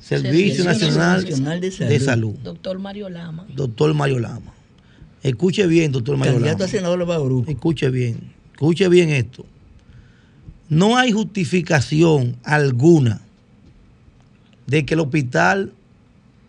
Servicio, 0.00 0.64
Nacional, 0.64 1.24
de, 1.24 2.00
Salud. 2.00 2.34
Doctor 2.42 2.78
Mario 2.78 3.08
Lama. 3.08 3.46
Doctor 3.54 3.94
Mario 3.94 4.18
Lama. 4.18 4.52
Escuche 5.22 5.66
bien, 5.66 5.92
doctor 5.92 6.16
Mario 6.16 6.40
Lama. 6.40 6.64
Escuche 7.46 7.90
bien, 7.90 8.32
escuche 8.52 8.88
bien 8.88 9.10
esto. 9.10 9.46
No 10.68 10.96
hay 10.96 11.12
justificación 11.12 12.36
alguna 12.42 13.20
de 14.66 14.86
que 14.86 14.94
el 14.94 15.00
hospital 15.00 15.72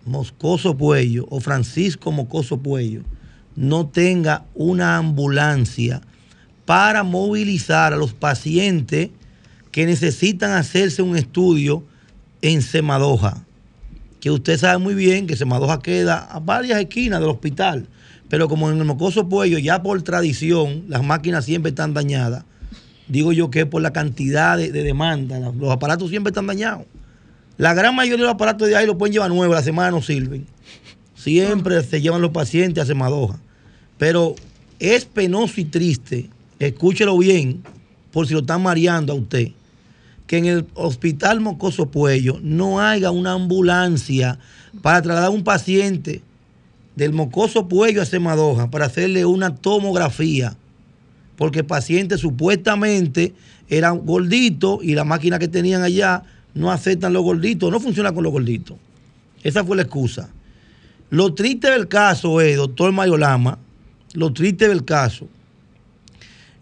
Moscoso 0.06 0.76
Puello 0.78 1.26
o 1.30 1.40
Francisco 1.40 2.12
Moscoso 2.12 2.58
Puello 2.58 3.04
no 3.56 3.88
tenga 3.88 4.46
una 4.56 4.98
ambulancia 4.98 6.02
para 6.66 7.04
movilizar 7.04 7.94
a 7.94 7.98
los 7.98 8.14
pacientes 8.14 9.10
que 9.72 9.86
necesitan 9.86 10.52
hacerse 10.52 11.02
un 11.02 11.18
estudio 11.18 11.84
en 12.42 12.62
Semadoja. 12.62 13.46
Que 14.20 14.32
usted 14.32 14.58
sabe 14.58 14.78
muy 14.78 14.94
bien 14.94 15.28
que 15.28 15.36
Semadoja 15.36 15.80
queda 15.80 16.20
a 16.20 16.40
varias 16.40 16.80
esquinas 16.80 17.20
del 17.20 17.30
hospital, 17.30 17.88
pero 18.30 18.48
como 18.48 18.70
en 18.70 18.78
el 18.78 18.86
Mocoso 18.86 19.28
Puello, 19.28 19.58
ya 19.58 19.82
por 19.82 20.02
tradición, 20.04 20.86
las 20.88 21.04
máquinas 21.04 21.46
siempre 21.46 21.70
están 21.70 21.94
dañadas. 21.94 22.46
Digo 23.08 23.34
yo 23.34 23.50
que 23.50 23.66
por 23.66 23.82
la 23.82 23.92
cantidad 23.92 24.58
de, 24.58 24.72
demanda, 24.72 25.40
los 25.40 25.72
aparatos 25.72 26.10
siempre 26.10 26.30
están 26.30 26.48
dañados. 26.48 26.86
La 27.58 27.74
gran 27.74 27.96
mayoría 27.96 28.18
de 28.18 28.24
los 28.24 28.34
aparatos 28.34 28.68
de 28.68 28.76
ahí 28.76 28.86
los 28.86 28.96
pueden 28.96 29.14
llevar 29.14 29.30
nuevos, 29.30 29.56
la 29.56 29.64
semana 29.64 29.92
no 29.92 30.02
sirven. 30.02 30.46
Siempre 31.16 31.84
se 31.84 32.02
llevan 32.02 32.22
los 32.22 32.32
pacientes 32.32 32.84
a 32.84 32.88
Semadoja. 32.88 33.40
Pero 33.98 34.36
es 34.80 35.06
penoso 35.06 35.62
y 35.62 35.66
triste, 35.66 36.30
escúchelo 36.60 37.18
bien, 37.18 37.62
por 38.12 38.28
si 38.28 38.34
lo 38.34 38.40
están 38.40 38.64
mareando 38.64 39.14
a 39.14 39.16
usted 39.16 39.52
que 40.32 40.38
en 40.38 40.46
el 40.46 40.66
hospital 40.76 41.42
Mocoso 41.42 41.92
Puello 41.92 42.40
no 42.42 42.80
haya 42.80 43.12
una 43.12 43.34
ambulancia 43.34 44.40
para 44.82 45.02
trasladar 45.02 45.28
a 45.28 45.30
un 45.30 45.44
paciente 45.44 46.22
del 46.96 47.12
Mocoso 47.12 47.68
Puello 47.68 48.02
a 48.02 48.06
Semadoja 48.06 48.72
para 48.72 48.86
hacerle 48.86 49.26
una 49.26 49.54
tomografía, 49.54 50.56
porque 51.36 51.60
el 51.60 51.66
paciente 51.66 52.18
supuestamente 52.18 53.34
era 53.68 53.90
gordito 53.90 54.80
y 54.82 54.96
la 54.96 55.04
máquina 55.04 55.38
que 55.38 55.50
tenían 55.50 55.84
allá 55.84 56.24
no 56.54 56.72
aceptan 56.72 57.14
los 57.14 57.24
gorditos, 57.24 57.72
no 57.72 57.80
funciona 57.80 58.12
con 58.12 58.24
los 58.24 58.32
gorditos. 58.32 58.78
Esa 59.44 59.64
fue 59.64 59.76
la 59.76 59.84
excusa. 59.84 60.30
Lo 61.10 61.34
triste 61.34 61.70
del 61.70 61.88
caso 61.88 62.42
es, 62.42 62.58
doctor 62.58 62.92
Mayolama, 62.92 63.58
lo 64.14 64.32
triste 64.32 64.68
del 64.68 64.86
caso 64.86 65.28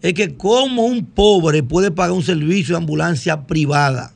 es 0.02 0.14
que 0.14 0.36
como 0.36 0.84
un 0.84 1.04
pobre 1.04 1.62
puede 1.62 1.90
pagar 1.90 2.12
un 2.12 2.22
servicio 2.22 2.74
de 2.74 2.78
ambulancia 2.78 3.46
privada. 3.46 4.12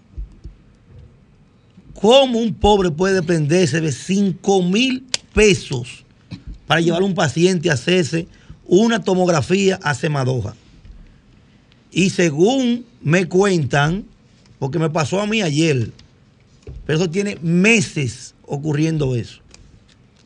¿Cómo 2.00 2.38
un 2.38 2.54
pobre 2.54 2.90
puede 2.90 3.14
dependerse 3.14 3.80
de 3.80 3.92
5 3.92 4.62
mil 4.62 5.04
pesos 5.32 6.04
para 6.66 6.80
llevar 6.80 7.02
a 7.02 7.06
un 7.06 7.14
paciente 7.14 7.70
a 7.70 7.74
hacerse 7.74 8.26
una 8.66 9.02
tomografía 9.02 9.78
a 9.82 9.94
Semadoja? 9.94 10.54
Y 11.92 12.10
según 12.10 12.84
me 13.02 13.26
cuentan, 13.28 14.04
porque 14.64 14.78
me 14.78 14.88
pasó 14.88 15.20
a 15.20 15.26
mí 15.26 15.42
ayer, 15.42 15.90
pero 16.86 16.98
eso 16.98 17.10
tiene 17.10 17.36
meses 17.42 18.34
ocurriendo 18.46 19.14
eso. 19.14 19.42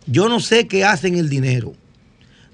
Yo 0.07 0.29
no 0.29 0.39
sé 0.39 0.69
qué 0.69 0.85
hacen 0.85 1.17
el 1.17 1.29
dinero. 1.29 1.75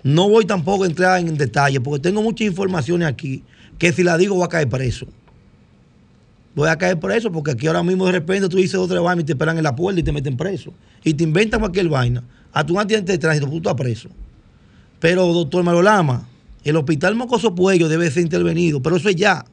No 0.02 0.30
voy 0.30 0.46
tampoco 0.46 0.84
a 0.84 0.86
entrar 0.86 1.20
en 1.20 1.36
detalle 1.36 1.82
porque 1.82 2.00
tengo 2.00 2.22
muchas 2.22 2.46
informaciones 2.46 3.06
aquí 3.06 3.42
que 3.78 3.92
si 3.92 4.02
la 4.02 4.16
digo 4.16 4.34
voy 4.34 4.46
a 4.46 4.48
caer 4.48 4.66
preso. 4.66 5.06
Voy 6.54 6.70
a 6.70 6.78
caer 6.78 6.98
preso 6.98 7.30
porque 7.30 7.50
aquí 7.50 7.66
ahora 7.66 7.82
mismo 7.82 8.06
de 8.06 8.12
repente 8.12 8.48
tú 8.48 8.56
dices 8.56 8.76
otra 8.76 9.02
vaina 9.02 9.20
y 9.20 9.26
te 9.26 9.32
esperan 9.32 9.58
en 9.58 9.64
la 9.64 9.76
puerta 9.76 10.00
y 10.00 10.02
te 10.02 10.10
meten 10.10 10.38
preso. 10.38 10.72
Y 11.04 11.12
te 11.12 11.24
inventan 11.24 11.60
cualquier 11.60 11.90
vaina. 11.90 12.24
A 12.54 12.64
tu 12.64 12.80
accidente 12.80 13.12
de 13.12 13.18
tránsito, 13.18 13.46
tú 13.46 13.58
estás 13.58 13.74
preso. 13.74 14.08
Pero, 15.00 15.26
doctor 15.34 15.62
Marolama, 15.62 16.26
el 16.64 16.76
hospital 16.76 17.14
Mocoso 17.14 17.54
Puello 17.54 17.90
debe 17.90 18.10
ser 18.10 18.22
intervenido, 18.22 18.80
pero 18.80 18.96
eso 18.96 19.10
es 19.10 19.16
ya. 19.16 19.44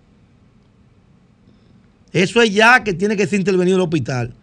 Eso 2.13 2.41
es 2.41 2.53
ya 2.53 2.83
que 2.83 2.93
tiene 2.93 3.15
que 3.15 3.27
ser 3.27 3.39
intervenido 3.39 3.77
el 3.77 3.83
hospital. 3.83 4.33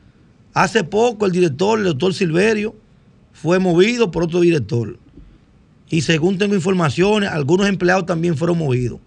Hace 0.55 0.85
poco 0.85 1.27
el 1.27 1.33
director, 1.33 1.79
el 1.79 1.85
doctor 1.85 2.15
Silverio, 2.15 2.75
fue 3.33 3.59
movido 3.59 4.11
por 4.11 4.25
otro 4.25 4.41
director. 4.41 4.99
Y 5.91 6.03
según 6.03 6.39
tengo 6.39 6.55
informaciones, 6.55 7.31
algunos 7.31 7.69
empleados 7.69 8.07
también 8.07 8.37
fueron 8.37 8.59
movidos. 8.59 9.01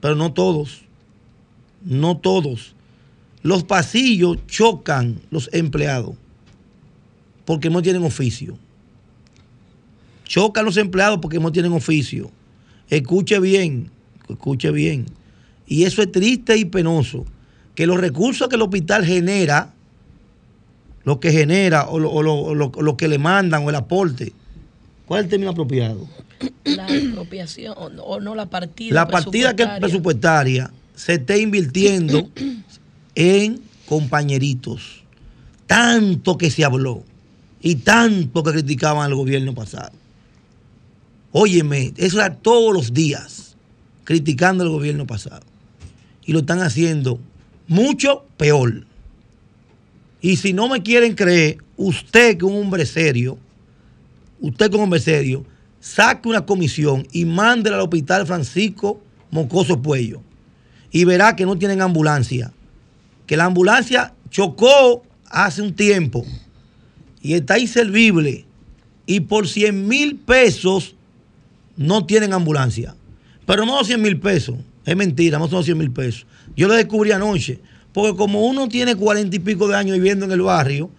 Pero 0.00 0.16
no 0.16 0.32
todos. 0.32 0.82
No 1.84 2.16
todos. 2.16 2.74
Los 3.42 3.64
pasillos 3.64 4.38
chocan 4.46 5.20
los 5.30 5.50
empleados 5.52 6.16
porque 7.44 7.68
no 7.70 7.82
tienen 7.82 8.02
oficio. 8.02 8.56
Chocan 10.24 10.64
los 10.64 10.76
empleados 10.78 11.18
porque 11.20 11.38
no 11.38 11.52
tienen 11.52 11.72
oficio. 11.72 12.30
Escuche 12.88 13.38
bien, 13.38 13.90
escuche 14.28 14.70
bien. 14.70 15.06
Y 15.66 15.84
eso 15.84 16.02
es 16.02 16.10
triste 16.10 16.56
y 16.56 16.64
penoso. 16.64 17.26
Que 17.74 17.86
los 17.86 17.98
recursos 17.98 18.48
que 18.48 18.56
el 18.56 18.62
hospital 18.62 19.04
genera, 19.04 19.72
lo 21.04 21.20
que 21.20 21.32
genera 21.32 21.88
o 21.88 21.98
lo 21.98 22.96
que 22.96 23.08
le 23.08 23.18
mandan 23.18 23.64
o 23.64 23.70
el 23.70 23.76
aporte, 23.76 24.32
¿Cuál 25.06 25.20
es 25.20 25.24
el 25.24 25.30
término 25.30 25.50
apropiado? 25.50 26.08
La 26.64 26.86
apropiación 26.86 27.74
o 27.76 28.20
no 28.20 28.34
la 28.34 28.46
partida. 28.46 28.94
La 28.94 29.08
partida 29.08 29.54
que 29.54 29.64
es 29.64 29.68
presupuestaria 29.78 30.70
se 30.94 31.14
está 31.14 31.36
invirtiendo 31.36 32.30
en 33.14 33.60
compañeritos. 33.86 35.02
Tanto 35.66 36.38
que 36.38 36.50
se 36.50 36.64
habló 36.64 37.02
y 37.60 37.76
tanto 37.76 38.42
que 38.42 38.52
criticaban 38.52 39.04
al 39.06 39.14
gobierno 39.14 39.54
pasado. 39.54 39.92
Óyeme, 41.32 41.92
eso 41.96 42.18
era 42.18 42.34
todos 42.34 42.72
los 42.72 42.94
días 42.94 43.56
criticando 44.04 44.64
al 44.64 44.70
gobierno 44.70 45.06
pasado. 45.06 45.44
Y 46.24 46.32
lo 46.32 46.40
están 46.40 46.60
haciendo 46.60 47.18
mucho 47.66 48.26
peor. 48.36 48.86
Y 50.20 50.36
si 50.36 50.52
no 50.52 50.68
me 50.68 50.82
quieren 50.82 51.14
creer, 51.14 51.58
usted 51.76 52.38
que 52.38 52.44
un 52.44 52.56
hombre 52.62 52.86
serio, 52.86 53.38
usted 54.40 54.70
como 54.70 54.86
Mercedio, 54.86 55.44
saque 55.80 56.28
una 56.28 56.46
comisión 56.46 57.06
y 57.12 57.24
mándela 57.24 57.76
al 57.76 57.82
hospital 57.82 58.26
Francisco 58.26 59.02
Mocoso 59.30 59.82
Puello 59.82 60.22
y 60.90 61.04
verá 61.04 61.36
que 61.36 61.44
no 61.44 61.58
tienen 61.58 61.82
ambulancia. 61.82 62.52
Que 63.26 63.36
la 63.36 63.44
ambulancia 63.44 64.14
chocó 64.30 65.02
hace 65.28 65.60
un 65.60 65.74
tiempo 65.74 66.24
y 67.20 67.34
está 67.34 67.58
inservible 67.58 68.46
y 69.06 69.20
por 69.20 69.48
100 69.48 69.88
mil 69.88 70.16
pesos 70.16 70.94
no 71.76 72.06
tienen 72.06 72.32
ambulancia. 72.32 72.94
Pero 73.46 73.66
no 73.66 73.82
100 73.84 74.00
mil 74.00 74.20
pesos, 74.20 74.56
es 74.84 74.96
mentira, 74.96 75.38
no 75.38 75.48
son 75.48 75.64
100 75.64 75.78
mil 75.78 75.90
pesos. 75.90 76.26
Yo 76.56 76.68
lo 76.68 76.74
descubrí 76.74 77.12
anoche, 77.12 77.58
porque 77.92 78.16
como 78.16 78.46
uno 78.46 78.68
tiene 78.68 78.96
cuarenta 78.96 79.36
y 79.36 79.38
pico 79.38 79.68
de 79.68 79.76
años 79.76 79.96
viviendo 79.96 80.24
en 80.24 80.32
el 80.32 80.42
barrio 80.42 80.90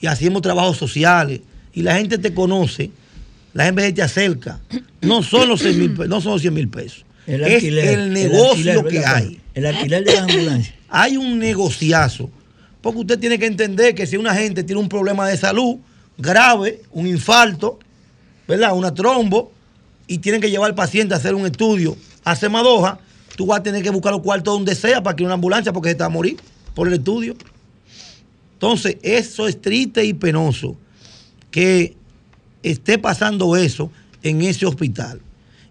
y 0.00 0.06
hacemos 0.06 0.42
trabajos 0.42 0.76
sociales, 0.76 1.40
y 1.72 1.82
la 1.82 1.96
gente 1.96 2.18
te 2.18 2.32
conoce, 2.32 2.90
la 3.52 3.64
gente 3.64 3.92
te 3.92 4.02
acerca. 4.02 4.60
No 5.00 5.22
son 5.22 5.48
los 5.48 5.60
100 5.60 5.78
mil, 5.78 6.08
no 6.08 6.20
son 6.20 6.38
100 6.38 6.54
mil 6.54 6.68
pesos. 6.68 7.04
es 7.26 7.64
el 7.64 8.12
negocio 8.12 8.84
que 8.84 9.04
hay. 9.04 9.40
El 9.54 9.66
alquiler 9.66 10.04
de 10.04 10.14
la 10.14 10.22
ambulancia. 10.22 10.74
Hay 10.88 11.16
un 11.16 11.38
negociazo. 11.38 12.30
Porque 12.80 13.00
usted 13.00 13.18
tiene 13.18 13.38
que 13.38 13.46
entender 13.46 13.94
que 13.94 14.06
si 14.06 14.16
una 14.16 14.34
gente 14.34 14.62
tiene 14.62 14.80
un 14.80 14.90
problema 14.90 15.26
de 15.26 15.38
salud 15.38 15.78
grave, 16.18 16.82
un 16.92 17.06
infarto, 17.06 17.78
¿verdad? 18.46 18.76
Una 18.76 18.92
trombo, 18.92 19.52
y 20.06 20.18
tienen 20.18 20.40
que 20.40 20.50
llevar 20.50 20.68
al 20.68 20.74
paciente 20.74 21.14
a 21.14 21.16
hacer 21.16 21.34
un 21.34 21.46
estudio 21.46 21.96
a 22.24 22.36
Semadoja, 22.36 22.98
tú 23.36 23.46
vas 23.46 23.60
a 23.60 23.62
tener 23.62 23.82
que 23.82 23.90
buscar 23.90 24.12
los 24.12 24.22
cuartos 24.22 24.54
donde 24.54 24.74
sea 24.74 25.02
para 25.02 25.16
que 25.16 25.24
una 25.24 25.34
ambulancia 25.34 25.72
porque 25.72 25.90
se 25.90 25.94
te 25.96 26.00
va 26.00 26.06
a 26.06 26.10
morir 26.10 26.36
por 26.74 26.88
el 26.88 26.94
estudio. 26.94 27.34
Entonces, 28.54 28.96
eso 29.02 29.46
es 29.46 29.60
triste 29.60 30.04
y 30.04 30.14
penoso 30.14 30.76
que 31.50 31.94
esté 32.62 32.98
pasando 32.98 33.56
eso 33.56 33.90
en 34.22 34.42
ese 34.42 34.66
hospital. 34.66 35.20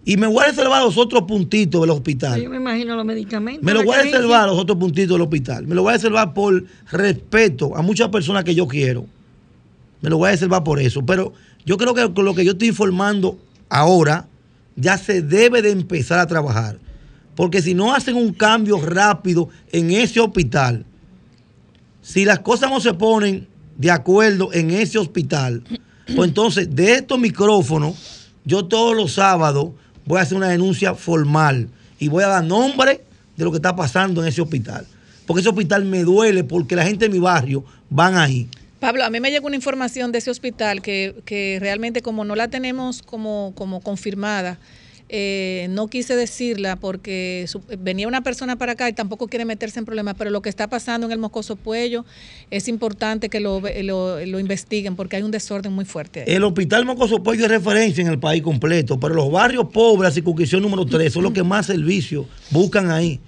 Y 0.06 0.16
me 0.18 0.26
voy 0.26 0.44
a 0.44 0.48
reservar 0.48 0.82
los 0.82 0.98
otros 0.98 1.22
puntitos 1.22 1.80
del 1.80 1.90
hospital. 1.90 2.40
Yo 2.40 2.50
me 2.50 2.56
imagino 2.56 2.94
los 2.94 3.06
medicamentos. 3.06 3.64
Me 3.64 3.72
lo 3.72 3.82
voy 3.82 3.96
a 3.96 4.02
reservar 4.02 4.46
los 4.46 4.58
otros 4.58 4.78
puntitos 4.78 5.14
del 5.14 5.22
hospital. 5.22 5.66
Me 5.66 5.74
lo 5.74 5.82
voy 5.82 5.90
a 5.90 5.96
reservar 5.96 6.34
por 6.34 6.64
respeto 6.90 7.74
a 7.74 7.82
muchas 7.82 8.10
personas 8.10 8.44
que 8.44 8.54
yo 8.54 8.68
quiero. 8.68 9.06
Me 10.02 10.10
lo 10.10 10.18
voy 10.18 10.28
a 10.28 10.32
reservar 10.32 10.62
por 10.62 10.78
eso. 10.78 11.04
Pero 11.06 11.32
yo 11.64 11.78
creo 11.78 11.94
que 11.94 12.12
con 12.12 12.26
lo 12.26 12.34
que 12.34 12.44
yo 12.44 12.52
estoy 12.52 12.68
informando 12.68 13.38
ahora, 13.70 14.28
ya 14.76 14.98
se 14.98 15.22
debe 15.22 15.62
de 15.62 15.70
empezar 15.70 16.18
a 16.18 16.26
trabajar. 16.26 16.78
Porque 17.34 17.62
si 17.62 17.74
no 17.74 17.94
hacen 17.94 18.16
un 18.16 18.32
cambio 18.32 18.80
rápido 18.80 19.48
en 19.72 19.90
ese 19.90 20.20
hospital, 20.20 20.86
Si 22.02 22.26
las 22.26 22.40
cosas 22.40 22.68
no 22.68 22.80
se 22.80 22.92
ponen 22.92 23.48
de 23.78 23.90
acuerdo 23.90 24.52
en 24.52 24.70
ese 24.70 24.98
hospital, 24.98 25.64
pues 26.14 26.28
entonces 26.28 26.68
de 26.74 26.96
estos 26.96 27.18
micrófonos, 27.18 27.96
yo 28.44 28.66
todos 28.66 28.94
los 28.94 29.14
sábados 29.14 29.70
voy 30.04 30.18
a 30.18 30.22
hacer 30.22 30.36
una 30.36 30.48
denuncia 30.48 30.94
formal 30.94 31.70
y 31.98 32.08
voy 32.08 32.22
a 32.22 32.28
dar 32.28 32.44
nombre 32.44 33.00
de 33.36 33.44
lo 33.44 33.50
que 33.50 33.56
está 33.56 33.74
pasando 33.74 34.20
en 34.20 34.28
ese 34.28 34.42
hospital. 34.42 34.86
Porque 35.26 35.40
ese 35.40 35.48
hospital 35.48 35.86
me 35.86 36.02
duele 36.02 36.44
porque 36.44 36.76
la 36.76 36.84
gente 36.84 37.06
de 37.06 37.08
mi 37.08 37.18
barrio 37.18 37.64
van 37.88 38.16
ahí. 38.18 38.48
Pablo, 38.80 39.02
a 39.02 39.08
mí 39.08 39.18
me 39.18 39.30
llegó 39.30 39.46
una 39.46 39.56
información 39.56 40.12
de 40.12 40.18
ese 40.18 40.30
hospital 40.30 40.82
que, 40.82 41.22
que 41.24 41.56
realmente 41.58 42.02
como 42.02 42.26
no 42.26 42.36
la 42.36 42.48
tenemos 42.48 43.00
como, 43.00 43.52
como 43.54 43.80
confirmada, 43.80 44.58
eh, 45.16 45.68
no 45.70 45.86
quise 45.86 46.16
decirla 46.16 46.74
porque 46.74 47.46
venía 47.78 48.08
una 48.08 48.22
persona 48.24 48.56
para 48.56 48.72
acá 48.72 48.88
y 48.88 48.92
tampoco 48.94 49.28
quiere 49.28 49.44
meterse 49.44 49.78
en 49.78 49.84
problemas, 49.84 50.16
pero 50.18 50.30
lo 50.30 50.42
que 50.42 50.48
está 50.48 50.66
pasando 50.68 51.06
en 51.06 51.12
el 51.12 51.18
Moscoso 51.20 51.54
Puello 51.54 52.04
es 52.50 52.66
importante 52.66 53.28
que 53.28 53.38
lo, 53.38 53.60
ve- 53.60 53.84
lo, 53.84 54.40
investiguen 54.40 54.96
porque 54.96 55.14
hay 55.14 55.22
un 55.22 55.30
desorden 55.30 55.72
muy 55.72 55.84
fuerte. 55.84 56.22
ahí. 56.22 56.26
El 56.34 56.42
hospital 56.42 56.84
Mocoso 56.84 57.22
Puello 57.22 57.44
es 57.44 57.50
referencia 57.52 58.02
en 58.02 58.08
el 58.08 58.18
país 58.18 58.42
completo, 58.42 58.98
pero 58.98 59.14
los 59.14 59.30
barrios 59.30 59.68
pobres, 59.72 60.08
la 60.08 60.10
circunscripción 60.10 60.62
número 60.62 60.84
3, 60.84 61.12
son 61.12 61.22
los 61.22 61.32
que 61.32 61.44
más 61.44 61.66
servicios 61.66 62.26
buscan 62.50 62.90
ahí. 62.90 63.20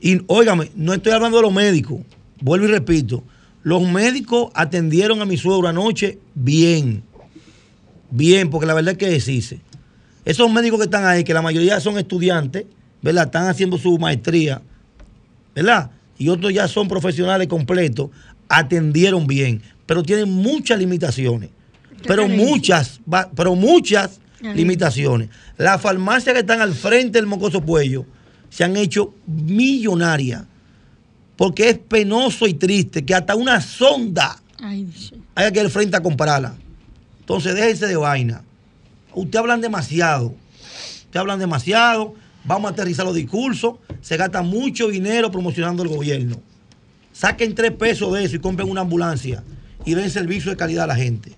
Y 0.00 0.20
óigame, 0.28 0.70
no 0.76 0.94
estoy 0.94 1.10
hablando 1.10 1.38
de 1.38 1.42
los 1.42 1.52
médicos, 1.52 2.02
vuelvo 2.40 2.66
y 2.66 2.68
repito, 2.70 3.24
los 3.64 3.82
médicos 3.82 4.52
atendieron 4.54 5.20
a 5.20 5.24
mi 5.24 5.36
suegro 5.36 5.66
anoche 5.66 6.20
bien, 6.36 7.02
bien, 8.10 8.48
porque 8.48 8.66
la 8.66 8.74
verdad 8.74 8.92
es 8.92 8.98
que 8.98 9.08
decirse. 9.08 9.58
Esos 10.24 10.50
médicos 10.50 10.78
que 10.78 10.84
están 10.84 11.04
ahí, 11.04 11.24
que 11.24 11.34
la 11.34 11.42
mayoría 11.42 11.80
son 11.80 11.98
estudiantes, 11.98 12.66
¿verdad? 13.00 13.24
Están 13.26 13.48
haciendo 13.48 13.78
su 13.78 13.98
maestría, 13.98 14.62
¿verdad? 15.54 15.90
Y 16.18 16.28
otros 16.28 16.52
ya 16.52 16.68
son 16.68 16.86
profesionales 16.86 17.48
completos, 17.48 18.10
atendieron 18.48 19.26
bien, 19.26 19.62
pero 19.86 20.02
tienen 20.02 20.30
muchas 20.30 20.78
limitaciones. 20.78 21.50
Pero 22.06 22.28
muchas, 22.28 23.00
pero 23.34 23.54
muchas 23.54 24.20
limitaciones. 24.40 25.28
Las 25.56 25.80
farmacias 25.80 26.34
que 26.34 26.40
están 26.40 26.60
al 26.60 26.74
frente 26.74 27.18
del 27.18 27.26
Mocoso 27.26 27.60
Puello 27.60 28.04
se 28.50 28.64
han 28.64 28.76
hecho 28.76 29.14
millonarias. 29.26 30.44
Porque 31.36 31.70
es 31.70 31.78
penoso 31.78 32.46
y 32.46 32.54
triste 32.54 33.04
que 33.04 33.14
hasta 33.14 33.34
una 33.34 33.60
sonda 33.60 34.40
haya 35.34 35.50
que 35.50 35.58
ir 35.58 35.64
al 35.64 35.70
frente 35.70 35.96
a 35.96 36.02
comprarla. 36.02 36.54
Entonces 37.20 37.54
déjense 37.54 37.86
de 37.86 37.96
vaina. 37.96 38.42
Ustedes 39.14 39.40
hablan 39.40 39.60
demasiado. 39.60 40.34
Ustedes 41.04 41.16
hablan 41.16 41.38
demasiado. 41.38 42.14
Vamos 42.44 42.70
a 42.70 42.72
aterrizar 42.72 43.04
los 43.04 43.14
discursos. 43.14 43.76
Se 44.00 44.16
gasta 44.16 44.42
mucho 44.42 44.88
dinero 44.88 45.30
promocionando 45.30 45.82
el 45.82 45.88
gobierno. 45.88 46.40
Saquen 47.12 47.54
tres 47.54 47.72
pesos 47.72 48.12
de 48.14 48.24
eso 48.24 48.36
y 48.36 48.38
compren 48.38 48.68
una 48.68 48.80
ambulancia 48.80 49.44
y 49.84 49.94
den 49.94 50.10
servicio 50.10 50.50
de 50.50 50.56
calidad 50.56 50.84
a 50.84 50.88
la 50.88 50.96
gente. 50.96 51.32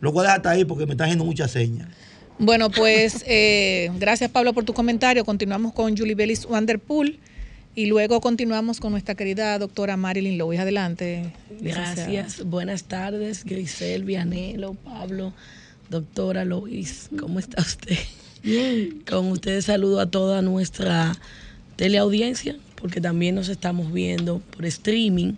Lo 0.00 0.12
voy 0.12 0.20
a 0.20 0.22
dejar 0.24 0.36
hasta 0.38 0.50
ahí 0.50 0.64
porque 0.64 0.86
me 0.86 0.92
están 0.92 1.06
haciendo 1.06 1.24
muchas 1.24 1.50
señas. 1.50 1.88
Bueno, 2.38 2.70
pues 2.70 3.24
eh, 3.26 3.90
gracias 3.98 4.30
Pablo 4.30 4.52
por 4.52 4.64
tu 4.64 4.72
comentario. 4.72 5.24
Continuamos 5.24 5.72
con 5.72 5.96
Julie 5.96 6.14
Bellis 6.14 6.46
Wanderpool 6.46 7.18
y 7.74 7.86
luego 7.86 8.20
continuamos 8.20 8.80
con 8.80 8.92
nuestra 8.92 9.14
querida 9.14 9.58
doctora 9.58 9.96
Marilyn 9.96 10.38
Lois. 10.38 10.60
Adelante. 10.60 11.32
licenciada. 11.60 11.94
Gracias. 11.94 12.44
Buenas 12.44 12.84
tardes, 12.84 13.44
Grisel, 13.44 14.04
Vianelo, 14.04 14.74
Pablo, 14.74 15.32
doctora 15.90 16.44
Lois. 16.44 17.08
¿Cómo 17.18 17.38
está 17.38 17.62
usted? 17.62 17.98
Bien. 18.42 19.02
Con 19.08 19.30
ustedes 19.30 19.66
saludo 19.66 20.00
a 20.00 20.10
toda 20.10 20.42
nuestra 20.42 21.16
teleaudiencia, 21.76 22.56
porque 22.76 23.00
también 23.00 23.34
nos 23.34 23.48
estamos 23.48 23.92
viendo 23.92 24.40
por 24.50 24.64
streaming. 24.66 25.34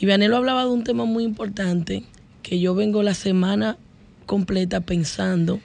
Y 0.00 0.06
Vianelo 0.06 0.36
hablaba 0.36 0.64
de 0.64 0.70
un 0.70 0.84
tema 0.84 1.04
muy 1.04 1.24
importante 1.24 2.04
que 2.42 2.60
yo 2.60 2.74
vengo 2.74 3.02
la 3.02 3.14
semana 3.14 3.76
completa 4.26 4.80
pensando 4.80 5.60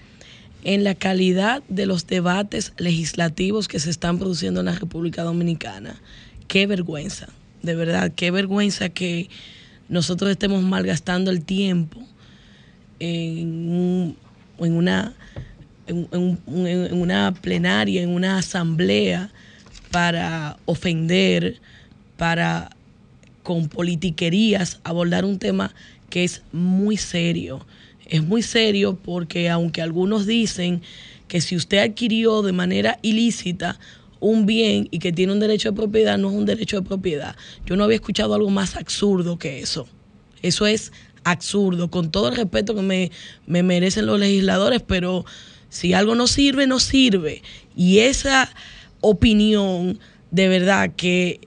en 0.64 0.84
la 0.84 0.96
calidad 0.96 1.62
de 1.68 1.86
los 1.86 2.08
debates 2.08 2.74
legislativos 2.78 3.68
que 3.68 3.80
se 3.80 3.90
están 3.90 4.18
produciendo 4.18 4.62
en 4.62 4.68
la 4.68 4.76
República 4.76 5.24
Dominicana. 5.24 6.02
Qué 6.48 6.68
vergüenza, 6.68 7.28
de 7.62 7.76
verdad, 7.76 8.14
qué 8.16 8.32
vergüenza 8.32 8.90
que 8.90 9.30
nosotros 9.90 10.32
estemos 10.32 10.64
malgastando 10.64 11.32
el 11.32 11.44
tiempo 11.44 12.02
en, 13.04 14.16
en 14.60 14.74
una 14.74 15.14
en, 15.88 16.08
en 16.12 16.68
en 16.68 17.02
una 17.02 17.34
plenaria, 17.34 18.02
en 18.02 18.10
una 18.10 18.38
asamblea 18.38 19.32
para 19.92 20.58
ofender, 20.66 21.60
para 22.18 22.70
con 23.44 23.68
politiquerías 23.68 24.80
abordar 24.84 25.26
un 25.26 25.38
tema 25.38 25.74
que 26.10 26.24
es 26.24 26.42
muy 26.52 26.98
serio. 26.98 27.66
Es 28.06 28.24
muy 28.24 28.42
serio 28.42 28.98
porque 29.04 29.50
aunque 29.50 29.82
algunos 29.82 30.26
dicen 30.26 30.82
que 31.28 31.42
si 31.42 31.56
usted 31.56 31.80
adquirió 31.80 32.42
de 32.42 32.52
manera 32.54 33.00
ilícita 33.02 33.80
un 34.20 34.46
bien 34.46 34.88
y 34.92 35.00
que 35.00 35.12
tiene 35.12 35.34
un 35.34 35.40
derecho 35.40 35.72
de 35.72 35.76
propiedad, 35.76 36.18
no 36.18 36.30
es 36.30 36.36
un 36.36 36.46
derecho 36.46 36.80
de 36.80 36.88
propiedad. 36.88 37.36
Yo 37.66 37.76
no 37.76 37.84
había 37.84 37.96
escuchado 37.96 38.34
algo 38.34 38.50
más 38.50 38.76
absurdo 38.76 39.38
que 39.38 39.60
eso. 39.60 39.88
Eso 40.42 40.66
es 40.66 40.94
absurdo, 41.24 41.90
con 41.90 42.12
todo 42.12 42.30
el 42.30 42.36
respeto 42.36 42.76
que 42.76 42.82
me, 42.82 43.12
me 43.48 43.64
merecen 43.64 44.06
los 44.06 44.20
legisladores, 44.20 44.82
pero 44.86 45.26
si 45.70 45.94
algo 45.94 46.16
no 46.16 46.28
sirve, 46.28 46.68
no 46.68 46.80
sirve. 46.80 47.42
Y 47.76 48.00
esa 48.00 48.50
opinión, 49.02 50.00
de 50.32 50.48
verdad, 50.48 50.92
que 50.96 51.42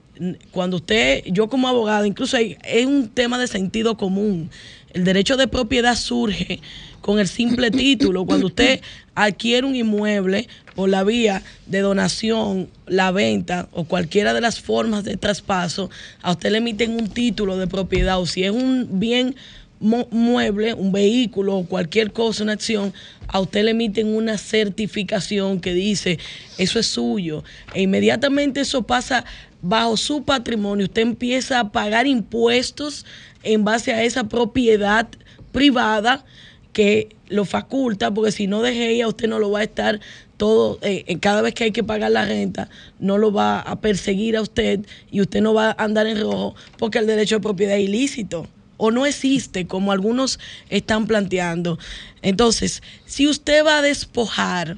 cuando 0.51 0.77
usted, 0.77 1.23
yo 1.27 1.47
como 1.47 1.67
abogado, 1.67 2.05
incluso 2.05 2.37
es 2.37 2.85
un 2.85 3.09
tema 3.09 3.37
de 3.37 3.47
sentido 3.47 3.97
común. 3.97 4.49
El 4.93 5.03
derecho 5.03 5.37
de 5.37 5.47
propiedad 5.47 5.95
surge 5.95 6.59
con 7.01 7.19
el 7.19 7.27
simple 7.27 7.71
título. 7.71 8.25
Cuando 8.25 8.47
usted 8.47 8.81
adquiere 9.15 9.65
un 9.65 9.75
inmueble 9.75 10.47
por 10.75 10.89
la 10.89 11.03
vía 11.03 11.43
de 11.65 11.81
donación, 11.81 12.69
la 12.85 13.11
venta 13.11 13.69
o 13.71 13.85
cualquiera 13.85 14.33
de 14.33 14.41
las 14.41 14.59
formas 14.59 15.03
de 15.03 15.17
traspaso, 15.17 15.89
a 16.21 16.31
usted 16.31 16.51
le 16.51 16.57
emiten 16.57 16.91
un 16.91 17.09
título 17.09 17.57
de 17.57 17.67
propiedad 17.67 18.19
o 18.19 18.25
si 18.25 18.43
es 18.43 18.51
un 18.51 18.99
bien 18.99 19.35
mueble, 19.79 20.73
un 20.73 20.91
vehículo 20.91 21.57
o 21.57 21.65
cualquier 21.65 22.11
cosa, 22.11 22.43
una 22.43 22.53
acción, 22.53 22.93
a 23.27 23.39
usted 23.39 23.63
le 23.63 23.71
emiten 23.71 24.07
una 24.07 24.37
certificación 24.37 25.59
que 25.59 25.73
dice 25.73 26.19
eso 26.57 26.79
es 26.79 26.87
suyo. 26.87 27.43
E 27.73 27.81
inmediatamente 27.81 28.61
eso 28.61 28.83
pasa 28.83 29.25
bajo 29.61 29.97
su 29.97 30.23
patrimonio. 30.23 30.85
Usted 30.85 31.01
empieza 31.01 31.59
a 31.59 31.71
pagar 31.71 32.07
impuestos 32.07 33.05
en 33.43 33.63
base 33.63 33.93
a 33.93 34.03
esa 34.03 34.25
propiedad 34.25 35.07
privada 35.51 36.25
que 36.73 37.15
lo 37.27 37.45
faculta, 37.45 38.13
porque 38.13 38.31
si 38.31 38.47
no 38.47 38.61
deje 38.61 38.91
ella, 38.91 39.07
usted 39.07 39.27
no 39.27 39.39
lo 39.39 39.51
va 39.51 39.59
a 39.59 39.63
estar 39.63 39.99
todo, 40.37 40.77
eh, 40.83 41.03
eh, 41.07 41.17
cada 41.19 41.41
vez 41.41 41.53
que 41.53 41.65
hay 41.65 41.71
que 41.71 41.83
pagar 41.83 42.11
la 42.11 42.25
renta, 42.25 42.69
no 42.99 43.17
lo 43.17 43.31
va 43.31 43.59
a 43.59 43.81
perseguir 43.81 44.37
a 44.37 44.41
usted 44.41 44.85
y 45.11 45.21
usted 45.21 45.41
no 45.41 45.53
va 45.53 45.69
a 45.71 45.83
andar 45.83 46.05
en 46.05 46.21
rojo 46.21 46.55
porque 46.77 46.99
el 46.99 47.07
derecho 47.07 47.35
de 47.35 47.41
propiedad 47.41 47.75
es 47.75 47.83
ilícito 47.83 48.47
o 48.77 48.91
no 48.91 49.05
existe 49.05 49.67
como 49.67 49.91
algunos 49.91 50.39
están 50.69 51.07
planteando. 51.07 51.77
Entonces, 52.21 52.81
si 53.05 53.27
usted 53.27 53.65
va 53.65 53.79
a 53.79 53.81
despojar 53.81 54.77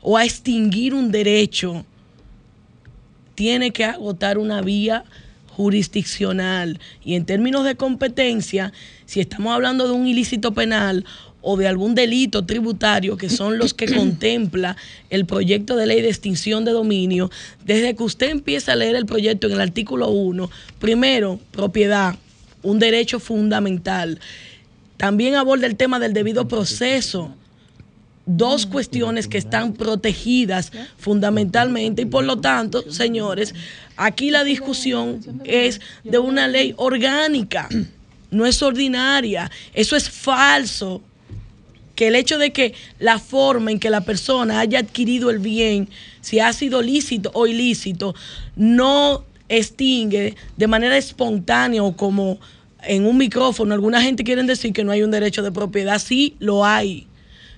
o 0.00 0.16
a 0.16 0.24
extinguir 0.24 0.94
un 0.94 1.12
derecho, 1.12 1.84
tiene 3.34 3.70
que 3.70 3.84
agotar 3.84 4.38
una 4.38 4.60
vía 4.62 5.04
jurisdiccional. 5.48 6.80
Y 7.04 7.14
en 7.14 7.24
términos 7.24 7.64
de 7.64 7.76
competencia, 7.76 8.72
si 9.06 9.20
estamos 9.20 9.54
hablando 9.54 9.86
de 9.86 9.92
un 9.92 10.06
ilícito 10.06 10.52
penal 10.52 11.04
o 11.42 11.56
de 11.56 11.66
algún 11.66 11.94
delito 11.94 12.44
tributario, 12.46 13.16
que 13.16 13.28
son 13.28 13.58
los 13.58 13.74
que 13.74 13.86
contempla 13.94 14.76
el 15.10 15.26
proyecto 15.26 15.76
de 15.76 15.86
ley 15.86 16.00
de 16.00 16.08
extinción 16.08 16.64
de 16.64 16.72
dominio, 16.72 17.30
desde 17.64 17.94
que 17.94 18.02
usted 18.02 18.30
empieza 18.30 18.72
a 18.72 18.76
leer 18.76 18.96
el 18.96 19.06
proyecto 19.06 19.46
en 19.46 19.54
el 19.54 19.60
artículo 19.60 20.08
1, 20.08 20.50
primero, 20.78 21.38
propiedad, 21.50 22.16
un 22.62 22.78
derecho 22.78 23.20
fundamental. 23.20 24.20
También 24.96 25.34
aborda 25.34 25.66
el 25.66 25.76
tema 25.76 25.98
del 25.98 26.12
debido 26.12 26.46
proceso 26.48 27.34
dos 28.26 28.66
cuestiones 28.66 29.26
que 29.26 29.38
están 29.38 29.72
protegidas 29.72 30.72
fundamentalmente 30.96 32.02
y 32.02 32.06
por 32.06 32.24
lo 32.24 32.38
tanto, 32.38 32.90
señores, 32.90 33.54
aquí 33.96 34.30
la 34.30 34.44
discusión 34.44 35.20
es 35.44 35.80
de 36.04 36.18
una 36.18 36.46
ley 36.48 36.74
orgánica, 36.76 37.68
no 38.30 38.46
es 38.46 38.62
ordinaria, 38.62 39.50
eso 39.74 39.96
es 39.96 40.08
falso. 40.08 41.02
Que 41.94 42.08
el 42.08 42.14
hecho 42.14 42.38
de 42.38 42.52
que 42.52 42.74
la 42.98 43.18
forma 43.18 43.70
en 43.70 43.78
que 43.78 43.90
la 43.90 44.00
persona 44.00 44.60
haya 44.60 44.78
adquirido 44.78 45.28
el 45.28 45.40
bien, 45.40 45.90
si 46.22 46.40
ha 46.40 46.50
sido 46.54 46.80
lícito 46.80 47.30
o 47.34 47.46
ilícito, 47.46 48.14
no 48.56 49.24
extingue 49.52 50.34
de 50.56 50.66
manera 50.66 50.96
espontánea 50.96 51.82
o 51.82 51.94
como 51.96 52.38
en 52.82 53.06
un 53.06 53.16
micrófono, 53.16 53.74
alguna 53.74 54.02
gente 54.02 54.24
quiere 54.24 54.42
decir 54.42 54.72
que 54.72 54.82
no 54.82 54.90
hay 54.90 55.02
un 55.02 55.10
derecho 55.10 55.42
de 55.42 55.52
propiedad, 55.52 55.98
sí 55.98 56.36
lo 56.40 56.64
hay. 56.64 57.06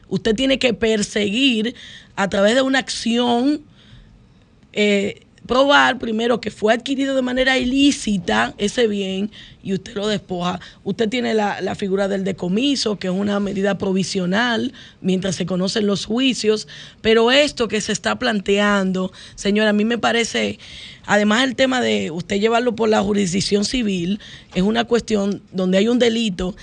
Usted 0.09 0.34
tiene 0.34 0.59
que 0.59 0.74
perseguir 0.74 1.74
a 2.16 2.28
través 2.28 2.55
de 2.55 2.62
una 2.62 2.80
acción 2.80 3.62
eh, 4.72 5.24
probar 5.47 5.99
primero 5.99 6.40
que 6.40 6.51
fue 6.51 6.72
adquirido 6.72 7.14
de 7.14 7.22
manera 7.22 7.59
ilícita 7.59 8.55
ese 8.57 8.86
bien 8.86 9.30
y 9.62 9.74
usted 9.74 9.95
lo 9.95 10.09
despoja. 10.09 10.61
Usted 10.84 11.09
tiene 11.09 11.34
la, 11.34 11.61
la, 11.61 11.74
figura 11.74 12.09
del 12.09 12.24
decomiso, 12.24 12.97
que 12.97 13.09
es 13.09 13.12
una 13.12 13.40
medida 13.40 13.76
provisional 13.76 14.72
mientras 15.01 15.36
se 15.36 15.47
conocen 15.47 15.86
los 15.86 16.07
juicios, 16.07 16.68
pero 17.01 17.30
esto 17.30 17.68
que 17.68 17.80
se 17.80 17.92
está 17.92 18.18
planteando, 18.18 19.12
señora, 19.34 19.70
a 19.70 19.74
mí 19.74 19.84
me 19.84 19.99
parece, 19.99 20.59
además 21.07 21.45
el 21.45 21.57
tema 21.57 21.80
de 21.80 22.11
usted 22.11 22.40
llevarlo 22.40 22.74
por 22.74 22.88
la 22.88 23.03
jurisdicción 23.03 23.64
civil, 23.64 24.20
es 24.55 24.62
una 24.62 24.84
cuestión 24.84 25.42
donde 25.53 25.78
hay 25.78 25.88
un 25.88 25.99
delito 25.99 26.55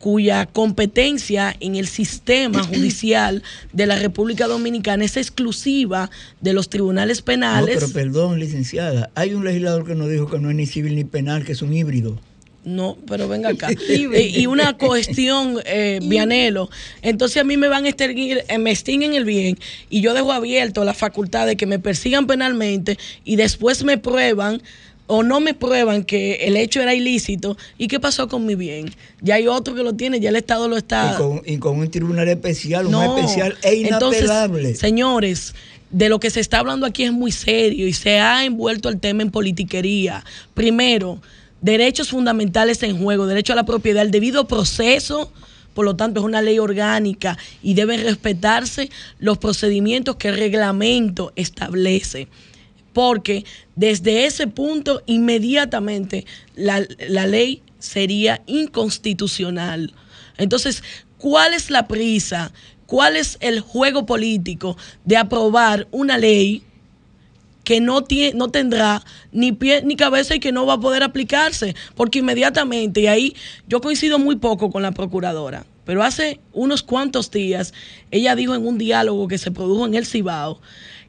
cuya 0.00 0.46
competencia 0.46 1.54
en 1.60 1.76
el 1.76 1.86
sistema 1.86 2.62
judicial 2.64 3.42
de 3.72 3.86
la 3.86 3.96
República 3.96 4.48
Dominicana 4.48 5.04
es 5.04 5.16
exclusiva 5.16 6.10
de 6.40 6.54
los 6.54 6.70
tribunales 6.70 7.20
penales. 7.22 7.74
No, 7.74 7.80
pero 7.80 7.92
perdón, 7.92 8.40
licenciada, 8.40 9.10
hay 9.14 9.34
un 9.34 9.44
legislador 9.44 9.86
que 9.86 9.94
nos 9.94 10.08
dijo 10.08 10.28
que 10.28 10.38
no 10.38 10.48
es 10.50 10.56
ni 10.56 10.66
civil 10.66 10.96
ni 10.96 11.04
penal, 11.04 11.44
que 11.44 11.52
es 11.52 11.60
un 11.62 11.74
híbrido. 11.74 12.18
No, 12.64 12.98
pero 13.06 13.28
venga 13.28 13.50
acá. 13.50 13.68
Eh, 13.90 14.32
y 14.34 14.46
una 14.46 14.76
cuestión, 14.76 15.58
eh, 15.66 16.00
Vianelo. 16.02 16.70
Entonces 17.02 17.38
a 17.38 17.44
mí 17.44 17.56
me 17.56 17.68
van 17.68 17.84
a 17.84 17.88
extinguir, 17.88 18.42
eh, 18.48 18.58
me 18.58 18.70
extinguen 18.70 19.14
el 19.14 19.24
bien 19.24 19.58
y 19.88 20.00
yo 20.00 20.14
dejo 20.14 20.32
abierto 20.32 20.84
la 20.84 20.94
facultad 20.94 21.46
de 21.46 21.56
que 21.56 21.66
me 21.66 21.78
persigan 21.78 22.26
penalmente 22.26 22.98
y 23.24 23.36
después 23.36 23.84
me 23.84 23.98
prueban 23.98 24.62
o 25.10 25.24
no 25.24 25.40
me 25.40 25.54
prueban 25.54 26.04
que 26.04 26.34
el 26.46 26.56
hecho 26.56 26.80
era 26.80 26.94
ilícito, 26.94 27.56
¿y 27.76 27.88
qué 27.88 27.98
pasó 27.98 28.28
con 28.28 28.46
mi 28.46 28.54
bien? 28.54 28.94
Ya 29.20 29.34
hay 29.34 29.48
otro 29.48 29.74
que 29.74 29.82
lo 29.82 29.94
tiene, 29.94 30.20
ya 30.20 30.28
el 30.28 30.36
Estado 30.36 30.68
lo 30.68 30.76
está... 30.76 31.18
Y 31.44 31.58
con, 31.58 31.80
un 31.80 31.90
tribunal 31.90 32.28
especial, 32.28 32.86
un 32.86 32.94
especial 32.94 33.58
e 33.62 33.74
inapelable. 33.74 34.58
Entonces, 34.60 34.78
señores, 34.78 35.54
de 35.90 36.08
lo 36.08 36.20
que 36.20 36.30
se 36.30 36.38
está 36.38 36.60
hablando 36.60 36.86
aquí 36.86 37.02
es 37.02 37.12
muy 37.12 37.32
serio 37.32 37.88
y 37.88 37.92
se 37.92 38.20
ha 38.20 38.44
envuelto 38.44 38.88
el 38.88 39.00
tema 39.00 39.22
en 39.22 39.32
politiquería. 39.32 40.24
Primero, 40.54 41.20
derechos 41.60 42.10
fundamentales 42.10 42.80
en 42.84 42.96
juego, 42.96 43.26
derecho 43.26 43.52
a 43.52 43.56
la 43.56 43.64
propiedad, 43.64 44.04
el 44.04 44.12
debido 44.12 44.46
proceso 44.46 45.32
por 45.74 45.84
lo 45.84 45.96
tanto 45.96 46.20
es 46.20 46.26
una 46.26 46.42
ley 46.42 46.58
orgánica 46.58 47.38
y 47.62 47.74
deben 47.74 48.02
respetarse 48.02 48.90
los 49.18 49.38
procedimientos 49.38 50.16
que 50.16 50.28
el 50.28 50.36
reglamento 50.36 51.32
establece 51.36 52.28
porque 52.92 53.44
desde 53.76 54.26
ese 54.26 54.46
punto 54.46 55.02
inmediatamente 55.06 56.26
la, 56.54 56.80
ley 57.26 57.62
sería 57.78 58.42
inconstitucional. 58.46 59.94
Entonces, 60.36 60.82
¿cuál 61.18 61.54
es 61.54 61.70
la 61.70 61.86
prisa? 61.86 62.52
¿Cuál 62.86 63.16
es 63.16 63.38
el 63.40 63.60
juego 63.60 64.06
político 64.06 64.76
de 65.04 65.16
aprobar 65.16 65.86
una 65.90 66.18
ley 66.18 66.62
que 67.62 67.80
no, 67.80 68.04
no 68.34 68.48
tendrá 68.48 69.04
ni 69.30 69.52
pie 69.52 69.82
ni 69.84 69.94
cabeza 69.94 70.34
y 70.34 70.40
que 70.40 70.50
no 70.50 70.66
va 70.66 70.74
a 70.74 70.80
poder 70.80 71.02
aplicarse? 71.02 71.76
Porque 71.94 72.18
inmediatamente, 72.18 73.02
y 73.02 73.06
ahí 73.06 73.36
yo 73.68 73.80
coincido 73.80 74.18
muy 74.18 74.36
poco 74.36 74.70
con 74.70 74.82
la 74.82 74.92
procuradora, 74.92 75.64
pero 75.84 76.02
hace 76.02 76.40
unos 76.52 76.82
cuantos 76.82 77.30
días 77.30 77.72
ella 78.10 78.34
dijo 78.34 78.54
en 78.54 78.66
un 78.66 78.76
diálogo 78.76 79.28
que 79.28 79.38
se 79.38 79.52
produjo 79.52 79.86
en 79.86 79.94
el 79.94 80.06
Cibao 80.06 80.60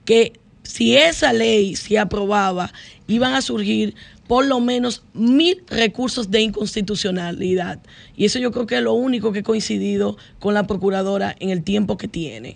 que 0.05 0.33
si 0.71 0.95
esa 0.95 1.33
ley 1.33 1.75
se 1.75 1.99
aprobaba, 1.99 2.71
iban 3.05 3.33
a 3.33 3.41
surgir 3.41 3.93
por 4.25 4.45
lo 4.45 4.61
menos 4.61 5.03
mil 5.13 5.61
recursos 5.67 6.31
de 6.31 6.39
inconstitucionalidad. 6.39 7.79
Y 8.15 8.23
eso 8.23 8.39
yo 8.39 8.53
creo 8.53 8.67
que 8.67 8.77
es 8.77 8.81
lo 8.81 8.93
único 8.93 9.33
que 9.33 9.39
he 9.39 9.43
coincidido 9.43 10.15
con 10.39 10.53
la 10.53 10.67
procuradora 10.67 11.35
en 11.41 11.49
el 11.49 11.63
tiempo 11.63 11.97
que 11.97 12.07
tiene. 12.07 12.55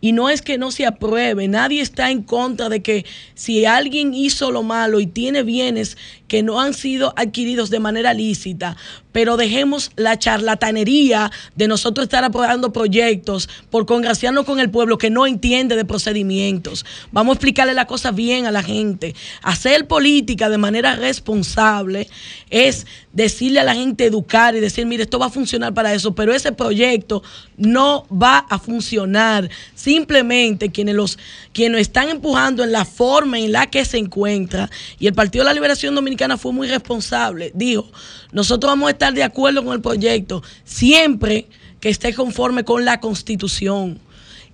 Y 0.00 0.10
no 0.10 0.28
es 0.28 0.42
que 0.42 0.58
no 0.58 0.72
se 0.72 0.86
apruebe, 0.86 1.46
nadie 1.46 1.80
está 1.80 2.10
en 2.10 2.24
contra 2.24 2.68
de 2.68 2.82
que 2.82 3.06
si 3.34 3.64
alguien 3.64 4.12
hizo 4.12 4.50
lo 4.50 4.64
malo 4.64 4.98
y 4.98 5.06
tiene 5.06 5.44
bienes 5.44 5.96
que 6.26 6.42
no 6.42 6.60
han 6.60 6.74
sido 6.74 7.14
adquiridos 7.16 7.70
de 7.70 7.78
manera 7.78 8.12
lícita, 8.12 8.76
pero 9.12 9.36
dejemos 9.36 9.90
la 9.96 10.18
charlatanería 10.18 11.30
de 11.54 11.68
nosotros 11.68 12.04
estar 12.04 12.24
aprobando 12.24 12.72
proyectos 12.72 13.48
por 13.70 13.86
congraciarnos 13.86 14.44
con 14.44 14.60
el 14.60 14.70
pueblo 14.70 14.98
que 14.98 15.10
no 15.10 15.26
entiende 15.26 15.76
de 15.76 15.84
procedimientos. 15.84 16.84
Vamos 17.12 17.32
a 17.32 17.34
explicarle 17.34 17.74
la 17.74 17.86
cosa 17.86 18.10
bien 18.10 18.46
a 18.46 18.50
la 18.50 18.62
gente. 18.62 19.14
Hacer 19.42 19.86
política 19.86 20.48
de 20.48 20.58
manera 20.58 20.96
responsable 20.96 22.08
es 22.50 22.86
decirle 23.12 23.60
a 23.60 23.64
la 23.64 23.74
gente 23.74 24.06
educar 24.06 24.54
y 24.54 24.60
decir, 24.60 24.86
mire, 24.86 25.02
esto 25.02 25.18
va 25.18 25.26
a 25.26 25.30
funcionar 25.30 25.74
para 25.74 25.92
eso, 25.92 26.14
pero 26.14 26.32
ese 26.32 26.52
proyecto 26.52 27.22
no 27.56 28.06
va 28.10 28.38
a 28.38 28.58
funcionar. 28.58 29.50
Simplemente 29.74 30.70
quienes 30.70 30.94
los 30.94 31.18
quienes 31.52 31.80
están 31.80 32.08
empujando 32.08 32.62
en 32.62 32.72
la 32.72 32.84
forma 32.84 33.38
en 33.38 33.52
la 33.52 33.66
que 33.66 33.84
se 33.84 33.98
encuentra 33.98 34.70
y 34.98 35.06
el 35.06 35.14
Partido 35.14 35.44
de 35.44 35.50
la 35.50 35.54
Liberación 35.54 35.94
Dominicana 35.94 36.36
fue 36.36 36.52
muy 36.52 36.68
responsable. 36.68 37.50
Dijo, 37.54 37.90
nosotros 38.30 38.70
vamos 38.70 38.88
a 38.88 38.90
estar 38.98 39.14
de 39.14 39.22
acuerdo 39.22 39.64
con 39.64 39.74
el 39.74 39.80
proyecto 39.80 40.42
siempre 40.64 41.46
que 41.80 41.88
esté 41.88 42.12
conforme 42.12 42.64
con 42.64 42.84
la 42.84 42.98
Constitución. 42.98 44.00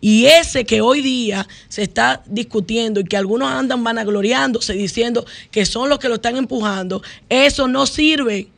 Y 0.02 0.26
ese 0.26 0.66
que 0.66 0.82
hoy 0.82 1.00
día 1.00 1.48
se 1.68 1.82
está 1.82 2.22
discutiendo 2.26 3.00
y 3.00 3.04
que 3.04 3.16
algunos 3.16 3.50
andan 3.50 3.82
vanagloriándose 3.82 4.74
diciendo 4.74 5.24
que 5.50 5.64
son 5.64 5.88
los 5.88 5.98
que 5.98 6.10
lo 6.10 6.16
están 6.16 6.36
empujando, 6.36 7.02
eso 7.30 7.68
no 7.68 7.86
sirve. 7.86 8.48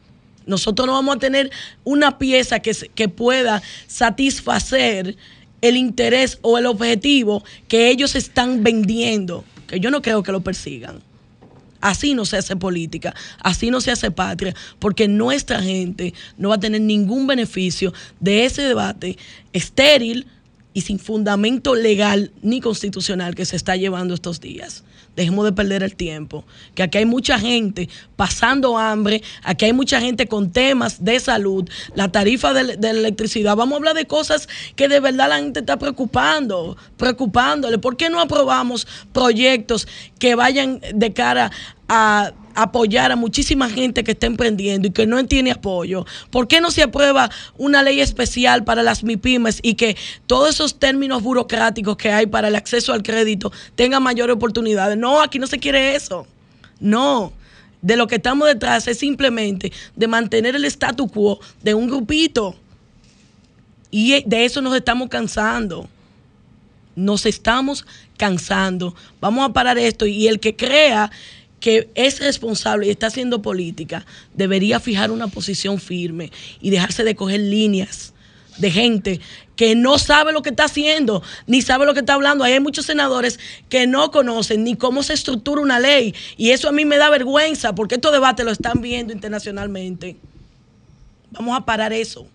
Nosotros 0.45 0.89
no 0.89 0.95
vamos 0.95 1.17
a 1.17 1.19
tener 1.21 1.53
una 1.85 2.19
pieza 2.19 2.59
que, 2.59 2.73
que 2.73 3.09
pueda 3.09 3.63
satisfacer 3.87 5.17
el 5.61 5.77
interés 5.77 6.39
o 6.43 6.59
el 6.59 6.67
objetivo 6.67 7.45
que 7.69 7.91
ellos 7.91 8.17
están 8.17 8.65
vendiendo, 8.65 9.45
que 9.69 9.79
yo 9.79 9.93
no 9.93 10.03
creo 10.03 10.25
que 10.25 10.33
lo 10.33 10.41
persigan. 10.41 11.01
Así 11.81 12.15
no 12.15 12.25
se 12.25 12.37
hace 12.37 12.57
política, 12.57 13.15
así 13.41 13.71
no 13.71 13.81
se 13.81 13.91
hace 13.91 14.11
patria, 14.11 14.55
porque 14.79 15.09
nuestra 15.09 15.63
gente 15.63 16.15
no 16.39 16.51
va 16.51 16.57
a 16.57 16.61
tener 16.61 16.81
ningún 16.81 17.27
beneficio 17.27 17.93
de 18.21 18.45
ese 18.45 18.63
debate 18.63 19.19
estéril 19.53 20.27
y 20.73 20.83
sin 20.83 20.99
fundamento 20.99 21.75
legal 21.75 22.33
ni 22.43 22.61
constitucional 22.61 23.35
que 23.35 23.47
se 23.47 23.57
está 23.57 23.77
llevando 23.77 24.15
estos 24.15 24.41
días. 24.41 24.85
Dejemos 25.17 25.45
de 25.45 25.53
perder 25.53 25.83
el 25.83 25.97
tiempo, 25.97 26.45
que 26.75 26.83
aquí 26.83 26.99
hay 26.99 27.07
mucha 27.07 27.39
gente 27.39 27.89
pasando 28.17 28.79
hambre, 28.79 29.23
aquí 29.43 29.65
hay 29.65 29.73
mucha 29.73 30.01
gente 30.01 30.27
con 30.27 30.53
temas 30.53 31.05
de 31.05 31.19
salud, 31.19 31.69
la 31.95 32.13
tarifa 32.13 32.53
de, 32.53 32.77
la 32.77 32.91
electricidad. 32.91 33.57
Vamos 33.57 33.75
a 33.75 33.77
hablar 33.79 33.95
de 33.95 34.07
cosas 34.07 34.49
que 34.77 34.89
de 34.89 35.01
verdad 35.01 35.31
la 35.31 35.39
gente 35.39 35.61
está 35.61 35.79
preocupando, 35.79 36.77
preocupándole. 36.97 37.79
¿Por 37.79 37.97
qué 37.97 38.11
no 38.11 38.21
aprobamos 38.21 38.87
proyectos 39.13 39.89
que 40.19 40.35
vayan 40.35 40.81
de 40.95 41.13
cara 41.13 41.51
a 41.89 42.33
apoyar 42.57 43.13
a 43.13 43.17
muchísima 43.17 43.69
gente 43.69 44.03
que 44.03 44.13
está 44.13 44.27
emprendiendo 44.27 44.89
y 44.89 44.91
que 44.91 45.07
no 45.07 45.25
tiene 45.27 45.53
apoyo? 45.53 46.05
¿Por 46.31 46.49
qué 46.49 46.61
no 46.61 46.71
se 46.71 46.83
aprueba 46.83 47.31
una 47.57 47.83
ley 47.83 48.01
especial 48.01 48.65
para 48.65 48.83
las 48.83 49.05
MIPIMES 49.05 49.61
y 49.63 49.75
que 49.75 49.97
todos 50.27 50.51
esos 50.51 50.79
términos 50.79 51.23
burocráticos 51.23 51.97
que 51.97 52.11
hay 52.11 52.27
para 52.27 52.49
el 52.49 52.57
acceso 52.57 52.93
al 52.93 53.03
crédito 53.03 53.53
tengan 53.75 54.03
mayores 54.03 54.35
oportunidades? 54.35 54.97
No, 54.97 55.23
aquí 55.23 55.39
no 55.39 55.47
se 55.47 55.59
quiere 55.59 55.95
eso. 55.95 56.27
No. 56.81 57.33
De 57.83 57.97
lo 57.97 58.07
que 58.07 58.17
estamos 58.17 58.49
detrás 58.49 58.89
es 58.89 58.99
simplemente 58.99 59.73
de 59.95 60.09
mantener 60.09 60.57
el 60.57 60.65
statu 60.65 61.09
quo 61.09 61.39
de 61.63 61.75
un 61.75 61.87
grupito. 61.87 62.57
Y 63.91 64.23
de 64.25 64.45
eso 64.45 64.61
nos 64.61 64.75
estamos 64.75 65.09
cansando. 65.09 65.89
Nos 66.97 67.27
estamos 67.27 67.87
cansando. 68.17 68.95
Vamos 69.21 69.49
a 69.49 69.53
parar 69.53 69.79
esto. 69.79 70.07
Y 70.07 70.27
el 70.27 70.41
que 70.41 70.57
crea 70.57 71.11
que 71.67 71.91
es 71.97 72.21
responsable 72.21 72.87
y 72.87 72.91
está 72.91 73.09
haciendo 73.09 73.43
política, 73.43 74.07
debería 74.35 74.79
fijar 74.79 75.11
una 75.11 75.27
posición 75.27 75.81
firme 75.81 76.31
y 76.61 76.71
dejarse 76.71 77.03
de 77.03 77.17
coger 77.17 77.41
líneas 77.41 78.15
de 78.59 78.71
gente 78.71 79.21
que 79.57 79.75
no 79.75 79.99
sabe 79.99 80.33
lo 80.33 80.43
que 80.43 80.51
está 80.51 80.67
haciendo, 80.67 81.25
ni 81.49 81.63
sabe 81.63 81.85
lo 81.85 81.93
que 81.93 81.99
está 81.99 82.15
hablando. 82.15 82.45
hay 82.45 82.61
muchos 82.61 82.87
senadores 82.87 83.41
que 83.69 83.89
no 83.89 84.13
conocen 84.13 84.63
ni 84.63 84.77
cómo 84.77 85.03
se 85.03 85.15
estructura 85.15 85.61
una 85.61 85.81
ley. 85.81 86.15
Y 86.37 86.51
eso 86.51 86.69
a 86.69 86.73
mí 86.73 86.85
me 86.85 86.99
da 86.99 87.11
vergüenza, 87.11 87.75
porque 87.75 87.97
estos 87.97 88.13
debates 88.13 88.47
lo 88.47 88.53
están 88.53 88.81
viendo 88.81 89.13
internacionalmente. 89.13 90.15
Vamos 91.33 91.59
a 91.59 91.65
parar 91.65 91.93
eso. 91.93 92.29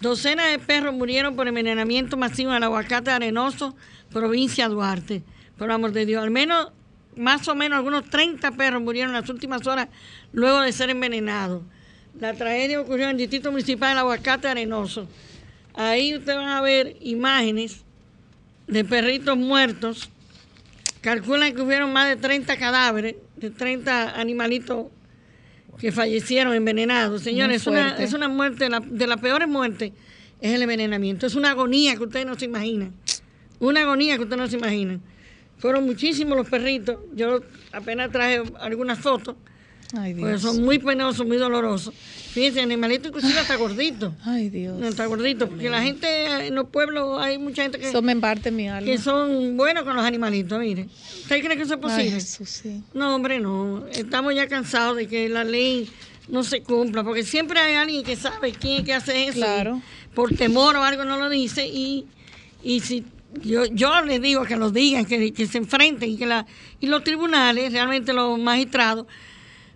Docenas 0.00 0.50
de 0.50 0.58
perros 0.58 0.94
murieron 0.94 1.36
por 1.36 1.46
envenenamiento 1.46 2.16
masivo 2.16 2.50
en 2.50 2.56
el 2.56 2.62
aguacate 2.62 3.10
arenoso, 3.10 3.76
provincia 4.10 4.66
Duarte. 4.66 5.22
Por 5.58 5.70
amor 5.70 5.92
de 5.92 6.06
Dios, 6.06 6.22
al 6.22 6.30
menos, 6.30 6.72
más 7.16 7.46
o 7.48 7.54
menos, 7.54 7.76
algunos 7.76 8.08
30 8.08 8.52
perros 8.52 8.80
murieron 8.80 9.14
en 9.14 9.20
las 9.20 9.28
últimas 9.28 9.66
horas 9.66 9.88
luego 10.32 10.60
de 10.62 10.72
ser 10.72 10.88
envenenados. 10.88 11.62
La 12.18 12.32
tragedia 12.32 12.80
ocurrió 12.80 13.04
en 13.04 13.10
el 13.10 13.16
distrito 13.18 13.50
municipal 13.50 13.90
del 13.90 13.98
aguacate 13.98 14.48
arenoso. 14.48 15.06
Ahí 15.74 16.16
ustedes 16.16 16.38
van 16.38 16.48
a 16.48 16.62
ver 16.62 16.96
imágenes 17.00 17.84
de 18.66 18.84
perritos 18.86 19.36
muertos. 19.36 20.08
Calculan 21.02 21.54
que 21.54 21.60
hubieron 21.60 21.92
más 21.92 22.08
de 22.08 22.16
30 22.16 22.56
cadáveres, 22.56 23.16
de 23.36 23.50
30 23.50 24.18
animalitos 24.18 24.86
que 25.80 25.92
fallecieron 25.92 26.54
envenenados. 26.54 27.22
Señores, 27.22 27.62
es 27.62 27.66
una, 27.66 27.96
es 27.96 28.12
una 28.12 28.28
muerte, 28.28 28.68
de 28.68 29.06
las 29.06 29.20
peores 29.20 29.48
muertes 29.48 29.92
es 30.40 30.52
el 30.52 30.62
envenenamiento. 30.62 31.26
Es 31.26 31.34
una 31.34 31.50
agonía 31.50 31.96
que 31.96 32.04
ustedes 32.04 32.26
no 32.26 32.34
se 32.34 32.46
imaginan. 32.46 32.94
Una 33.58 33.82
agonía 33.82 34.16
que 34.16 34.22
ustedes 34.22 34.40
no 34.40 34.48
se 34.48 34.56
imaginan. 34.56 35.02
Fueron 35.58 35.84
muchísimos 35.84 36.36
los 36.36 36.48
perritos. 36.48 36.98
Yo 37.14 37.40
apenas 37.72 38.10
traje 38.10 38.42
algunas 38.60 38.98
fotos. 38.98 39.36
Ay, 39.96 40.14
Dios. 40.14 40.28
Pues 40.28 40.42
son 40.42 40.62
muy 40.62 40.78
penosos, 40.78 41.26
muy 41.26 41.36
dolorosos. 41.36 41.94
Fíjense, 42.32 42.60
animalito 42.60 43.08
inclusive 43.08 43.40
está 43.40 43.56
gordito. 43.56 44.14
Ay, 44.24 44.48
Dios. 44.48 44.80
está 44.82 45.06
gordito, 45.06 45.48
porque 45.48 45.68
la 45.68 45.82
gente 45.82 46.46
en 46.46 46.54
los 46.54 46.68
pueblos 46.68 47.20
hay 47.20 47.38
mucha 47.38 47.62
gente 47.62 47.78
que... 47.78 47.90
Son 47.90 48.04
me 48.04 48.14
parte 48.16 48.50
mi 48.50 48.68
alma. 48.68 48.84
Que 48.84 48.98
son 48.98 49.56
buenos 49.56 49.82
con 49.84 49.96
los 49.96 50.04
animalitos, 50.04 50.58
mire. 50.60 50.86
¿Usted 51.22 51.42
cree 51.44 51.56
que 51.56 51.62
eso 51.64 51.74
es 51.74 51.80
posible? 51.80 52.14
Ay, 52.14 52.20
sí. 52.20 52.82
No, 52.94 53.14
hombre, 53.16 53.40
no. 53.40 53.86
Estamos 53.88 54.34
ya 54.34 54.46
cansados 54.46 54.96
de 54.96 55.08
que 55.08 55.28
la 55.28 55.42
ley 55.44 55.90
no 56.28 56.44
se 56.44 56.62
cumpla, 56.62 57.02
porque 57.02 57.24
siempre 57.24 57.58
hay 57.58 57.74
alguien 57.74 58.04
que 58.04 58.14
sabe 58.14 58.52
quién 58.52 58.80
es 58.80 58.84
que 58.84 58.94
hace 58.94 59.26
eso. 59.26 59.38
Claro. 59.38 59.82
por 60.14 60.34
temor 60.34 60.76
o 60.76 60.84
algo 60.84 61.04
no 61.04 61.16
lo 61.16 61.28
dice 61.28 61.66
y, 61.66 62.06
y 62.62 62.80
si 62.80 63.04
yo, 63.42 63.64
yo 63.66 64.00
les 64.02 64.20
digo 64.20 64.44
que 64.44 64.56
lo 64.56 64.70
digan, 64.70 65.04
que, 65.04 65.32
que 65.32 65.46
se 65.46 65.58
enfrenten 65.58 66.10
y 66.10 66.16
que 66.16 66.26
la, 66.26 66.46
y 66.80 66.86
los 66.86 67.04
tribunales, 67.04 67.72
realmente 67.72 68.12
los 68.12 68.38
magistrados, 68.38 69.06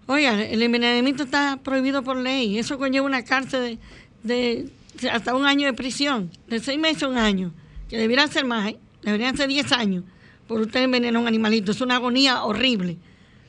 Oiga, 0.07 0.43
el 0.43 0.63
envenenamiento 0.63 1.23
está 1.23 1.59
prohibido 1.63 2.03
por 2.03 2.17
ley. 2.17 2.59
Eso 2.59 2.79
conlleva 2.79 3.07
una 3.07 3.25
cárcel 3.25 3.79
de, 4.23 4.69
hasta 5.11 5.35
un 5.35 5.47
año 5.47 5.67
de 5.67 5.73
prisión, 5.73 6.31
de 6.47 6.61
seis 6.61 6.79
meses 6.79 7.05
a 7.05 7.09
un 7.09 7.17
año, 7.17 7.53
que 7.89 7.97
debería 7.97 8.27
ser 8.27 8.45
más, 8.45 8.71
¿eh? 8.71 8.79
deberían 9.03 9.37
ser 9.37 9.49
diez 9.49 9.73
años 9.73 10.05
por 10.47 10.61
usted 10.61 10.83
envenenar 10.83 11.17
a 11.17 11.21
un 11.21 11.27
animalito. 11.27 11.73
Es 11.73 11.81
una 11.81 11.97
agonía 11.97 12.45
horrible. 12.45 12.99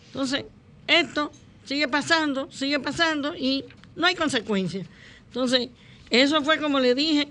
Entonces, 0.07 0.45
esto 0.87 1.31
sigue 1.65 1.89
pasando, 1.89 2.49
sigue 2.51 2.79
pasando 2.79 3.35
y 3.35 3.65
no 3.97 4.07
hay 4.07 4.15
consecuencias. 4.15 4.87
Entonces, 5.27 5.69
eso 6.09 6.41
fue 6.41 6.59
como 6.59 6.79
le 6.79 6.95
dije 6.95 7.27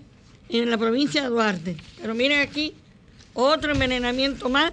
en 0.50 0.70
la 0.70 0.76
provincia 0.76 1.22
de 1.22 1.28
Duarte. 1.28 1.76
Pero 1.98 2.14
miren 2.14 2.40
aquí, 2.40 2.74
otro 3.32 3.72
envenenamiento 3.72 4.50
más 4.50 4.72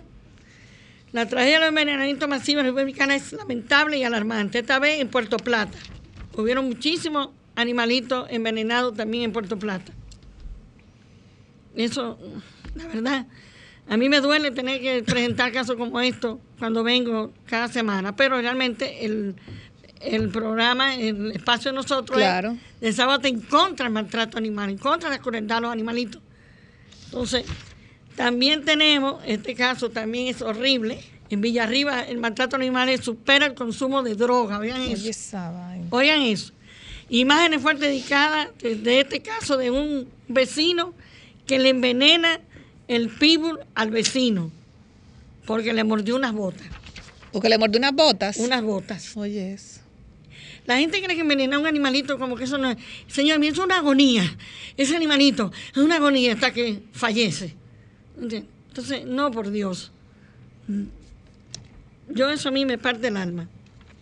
la 1.14 1.28
tragedia 1.28 1.60
del 1.60 1.70
envenenamiento 1.70 2.28
masivo 2.28 2.62
en 2.62 2.68
la 2.68 2.72
República 2.72 3.04
es 3.14 3.34
lamentable 3.34 3.98
y 3.98 4.04
alarmante. 4.04 4.60
Esta 4.60 4.80
vez 4.80 5.02
en 5.02 5.10
Puerto 5.10 5.38
Plata. 5.38 5.78
Hubieron 6.36 6.66
muchísimos 6.66 7.30
animalitos 7.56 8.28
envenenados 8.30 8.96
también 8.96 9.26
en 9.26 9.34
Puerto 9.34 9.60
Plata. 9.60 9.92
Eso, 11.76 12.18
la 12.76 12.88
verdad, 12.88 13.28
a 13.90 13.98
mí 13.98 14.08
me 14.08 14.22
duele 14.22 14.52
tener 14.52 14.82
que 14.82 15.04
presentar 15.04 15.52
casos 15.52 15.76
como 15.76 16.00
estos 16.00 16.38
cuando 16.60 16.84
vengo 16.84 17.34
cada 17.46 17.68
semana, 17.68 18.16
pero 18.16 18.40
realmente 18.40 19.06
el, 19.06 19.36
programa, 20.32 20.96
el 20.96 21.32
espacio 21.34 21.72
de 21.72 21.76
nosotros 21.76 22.18
claro. 22.18 22.58
es 22.80 22.98
de 22.98 23.28
en 23.28 23.42
contra 23.42 23.86
del 23.86 23.94
maltrato 23.94 24.38
animal, 24.38 24.70
en 24.70 24.78
contra 24.78 25.10
de 25.10 25.18
la 25.18 25.22
crueldad 25.22 25.58
a 25.58 25.62
los 25.62 25.72
animalitos. 25.72 26.22
Entonces, 27.06 27.46
también 28.16 28.66
tenemos, 28.66 29.22
este 29.26 29.56
caso 29.56 29.90
también 29.90 30.28
es 30.28 30.42
horrible, 30.42 31.00
en 31.30 31.42
Villarriba 31.42 32.02
el 32.02 32.18
maltrato 32.18 32.56
animal 32.58 33.02
supera 33.02 33.46
el 33.46 33.54
consumo 33.54 34.04
de 34.04 34.16
droga, 34.16 34.60
oigan 34.60 34.82
eso. 34.82 35.38
Oigan 35.90 36.22
eso. 36.22 36.52
Imágenes 37.10 37.62
fuertes 37.62 37.88
dedicadas 37.88 38.50
de 38.62 39.00
este 39.00 39.22
caso 39.22 39.58
de 39.58 39.72
un 39.72 40.08
vecino 40.28 40.94
que 41.46 41.60
le 41.60 41.70
envenena 41.70 42.40
el 42.88 43.10
pitbull 43.10 43.60
al 43.76 43.92
vecino 43.92 44.52
porque 45.46 45.74
le 45.74 45.84
mordió 45.84 46.16
unas 46.16 46.34
botas. 46.34 46.68
¿Porque 47.32 47.50
le 47.50 47.58
mordió 47.58 47.80
unas 47.80 47.94
botas? 47.94 48.38
Unas 48.38 48.62
botas. 48.62 49.16
Oye, 49.16 49.54
eso. 49.54 49.80
La 50.66 50.78
gente 50.78 51.02
cree 51.02 51.16
que 51.16 51.22
envenenar 51.22 51.56
a 51.56 51.60
un 51.60 51.68
animalito 51.68 52.20
como 52.20 52.36
que 52.36 52.44
eso 52.44 52.58
no 52.58 52.70
es... 52.70 52.78
Señor, 53.08 53.44
es 53.44 53.58
una 53.58 53.78
agonía. 53.78 54.24
Ese 54.78 54.96
animalito 54.96 55.52
es 55.72 55.78
una 55.78 55.96
agonía 55.96 56.34
hasta 56.34 56.54
que 56.54 56.84
fallece. 56.92 57.56
Entonces, 58.22 59.06
no, 59.06 59.32
por 59.32 59.50
Dios. 59.52 59.92
Yo 62.10 62.30
eso 62.30 62.50
a 62.50 62.52
mí 62.52 62.66
me 62.66 62.78
parte 62.78 63.08
el 63.08 63.18
alma, 63.18 63.48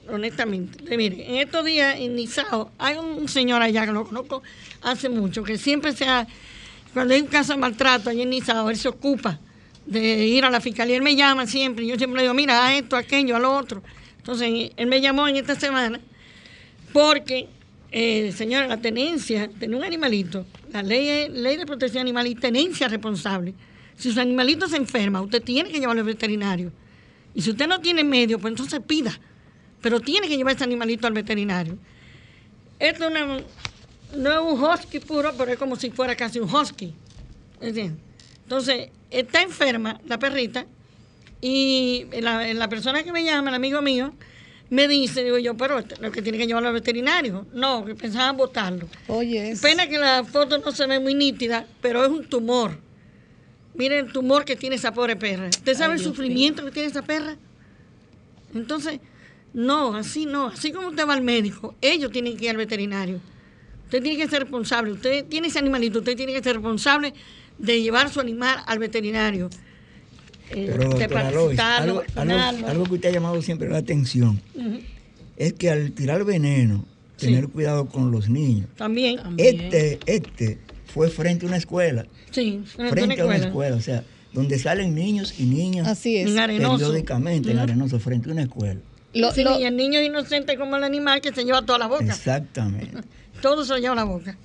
honestamente. 0.09 0.97
Mire, 0.97 1.27
en 1.29 1.35
estos 1.35 1.63
días 1.65 1.95
en 1.97 2.15
Nizao 2.15 2.71
hay 2.77 2.97
un 2.97 3.27
señor 3.27 3.61
allá 3.61 3.85
que 3.85 3.91
lo 3.91 4.05
conozco 4.05 4.43
hace 4.81 5.09
mucho, 5.09 5.43
que 5.43 5.57
siempre 5.57 5.93
se 5.93 6.05
ha, 6.05 6.27
cuando 6.93 7.13
hay 7.13 7.21
un 7.21 7.27
caso 7.27 7.53
de 7.53 7.59
maltrato 7.59 8.09
allá 8.09 8.23
en 8.23 8.29
Nizao, 8.29 8.69
él 8.69 8.77
se 8.77 8.89
ocupa 8.89 9.39
de 9.85 10.27
ir 10.27 10.43
a 10.43 10.49
la 10.49 10.59
fiscalía. 10.59 10.97
Él 10.97 11.01
me 11.01 11.15
llama 11.15 11.47
siempre, 11.47 11.85
yo 11.85 11.95
siempre 11.95 12.17
le 12.17 12.23
digo, 12.23 12.33
mira, 12.33 12.65
a 12.65 12.75
esto, 12.75 12.95
a 12.95 12.99
aquello, 12.99 13.35
a 13.35 13.39
lo 13.39 13.55
otro. 13.55 13.81
Entonces, 14.17 14.71
él 14.75 14.87
me 14.87 15.01
llamó 15.01 15.27
en 15.27 15.37
esta 15.37 15.55
semana 15.55 15.99
porque, 16.93 17.47
eh, 17.91 18.31
señora, 18.35 18.67
la 18.67 18.77
tenencia, 18.77 19.49
tener 19.59 19.77
un 19.77 19.83
animalito, 19.83 20.45
la 20.71 20.83
ley 20.83 21.57
de 21.57 21.65
protección 21.65 22.01
animal 22.01 22.27
y 22.27 22.35
tenencia 22.35 22.87
responsable 22.87 23.53
si 23.99 24.13
su 24.13 24.19
animalito 24.21 24.67
se 24.69 24.77
enferma, 24.77 25.21
usted 25.21 25.43
tiene 25.43 25.69
que 25.69 25.77
llevarlo 25.77 25.99
al 25.99 26.07
veterinario. 26.07 26.71
Y 27.35 27.41
si 27.41 27.51
usted 27.51 27.67
no 27.67 27.81
tiene 27.81 28.05
medio, 28.05 28.39
pues 28.39 28.53
entonces 28.53 28.79
pida. 28.79 29.11
Pero 29.81 29.99
tiene 29.99 30.29
que 30.29 30.37
llevar 30.37 30.55
ese 30.55 30.63
animalito 30.63 31.05
al 31.05 31.13
veterinario. 31.13 31.77
Esto 32.79 33.09
no 33.09 33.35
es 33.35 33.43
un 34.13 34.63
husky 34.63 34.99
puro, 34.99 35.33
pero 35.37 35.51
es 35.51 35.57
como 35.57 35.75
si 35.75 35.91
fuera 35.91 36.15
casi 36.15 36.39
un 36.39 36.49
husky. 36.49 36.93
Entonces, 37.61 38.89
está 39.11 39.41
enferma 39.41 39.99
la 40.07 40.17
perrita 40.17 40.65
y 41.41 42.05
la, 42.21 42.69
persona 42.69 43.03
que 43.03 43.11
me 43.11 43.25
llama, 43.25 43.49
el 43.49 43.55
amigo 43.55 43.81
mío, 43.81 44.13
me 44.69 44.87
dice, 44.87 45.25
digo 45.25 45.39
yo, 45.39 45.57
pero 45.57 45.83
lo 45.99 46.11
que 46.11 46.21
tiene 46.21 46.37
que 46.37 46.47
llevarlo 46.47 46.69
al 46.69 46.75
veterinario. 46.75 47.47
No, 47.53 47.83
que 47.83 47.95
pensaban 47.95 48.37
botarlo. 48.37 48.87
Oye. 49.07 49.57
Pena 49.61 49.87
que 49.87 49.97
la 49.97 50.23
foto 50.23 50.57
no 50.57 50.71
se 50.71 50.87
ve 50.87 51.01
muy 51.01 51.15
nítida, 51.15 51.67
pero 51.81 52.05
es 52.05 52.09
un 52.09 52.25
tumor. 52.29 52.87
Miren 53.75 54.07
el 54.07 54.11
tumor 54.11 54.45
que 54.45 54.55
tiene 54.55 54.75
esa 54.75 54.93
pobre 54.93 55.15
perra. 55.15 55.47
¿Usted 55.49 55.75
sabe 55.75 55.93
el 55.93 55.99
sufrimiento 55.99 56.65
que 56.65 56.71
tiene 56.71 56.89
esa 56.89 57.01
perra? 57.01 57.37
Entonces, 58.53 58.99
no, 59.53 59.95
así 59.95 60.25
no. 60.25 60.47
Así 60.47 60.71
como 60.71 60.89
usted 60.89 61.07
va 61.07 61.13
al 61.13 61.21
médico, 61.21 61.75
ellos 61.81 62.11
tienen 62.11 62.35
que 62.37 62.45
ir 62.45 62.51
al 62.51 62.57
veterinario. 62.57 63.19
Usted 63.85 64.01
tiene 64.03 64.17
que 64.17 64.27
ser 64.29 64.41
responsable. 64.41 64.91
Usted 64.91 65.25
tiene 65.25 65.47
ese 65.47 65.59
animalito, 65.59 65.99
usted 65.99 66.15
tiene 66.17 66.33
que 66.33 66.43
ser 66.43 66.55
responsable 66.55 67.13
de 67.57 67.81
llevar 67.81 68.09
su 68.09 68.19
animal 68.19 68.59
al 68.65 68.79
veterinario. 68.79 69.49
eh, 70.51 70.65
Pero, 70.71 70.89
doctora 70.89 71.29
Lois, 71.31 71.49
desparasitarlo, 71.57 71.91
algo, 71.91 71.99
algo- 72.01 72.13
vacunarlo. 72.15 72.67
algo 72.67 72.83
que 72.85 72.93
usted 72.95 73.09
ha 73.09 73.11
llamado 73.11 73.41
siempre 73.43 73.69
la 73.69 73.77
atención 73.77 74.41
es 75.37 75.53
que 75.53 75.69
al 75.69 75.91
tirar 75.91 76.23
veneno, 76.25 76.85
Sí. 77.17 77.27
tener 77.27 77.49
cuidado 77.49 77.85
con 77.87 78.09
los 78.11 78.29
niños. 78.29 78.67
También. 78.75 79.19
Este, 79.37 79.99
este 80.07 80.57
fue 80.93 81.09
frente 81.09 81.45
a 81.45 81.47
una 81.49 81.57
escuela, 81.57 82.05
Sí, 82.31 82.61
frente 82.65 82.91
frente 82.91 83.21
a 83.21 83.25
una 83.25 83.35
escuela. 83.35 83.47
escuela, 83.47 83.75
o 83.75 83.81
sea, 83.81 84.03
donde 84.33 84.59
salen 84.59 84.93
niños 84.95 85.39
y 85.39 85.43
niñas 85.43 85.87
Así 85.87 86.17
es. 86.17 86.31
Periódicamente 86.31 87.51
en. 87.51 87.59
Arenoso, 87.59 87.99
frente 87.99 88.29
a 88.29 88.33
una 88.33 88.43
escuela. 88.43 88.79
Lo- 89.13 89.31
Sí, 89.31 89.43
lo- 89.43 89.59
y 89.59 89.63
el 89.65 89.75
niño 89.75 89.99
es 89.99 90.05
inocente 90.07 90.55
como 90.57 90.77
el 90.77 90.83
animal 90.83 91.19
que 91.21 91.33
se 91.33 91.43
lleva 91.43 91.63
toda 91.63 91.79
la 91.79 91.87
boca. 91.87 92.05
Exactamente. 92.05 92.97
Todo 93.41 93.63
se 93.65 93.73
lo 93.73 93.79
lleva 93.79 93.95
la 93.95 94.03
boca. 94.03 94.37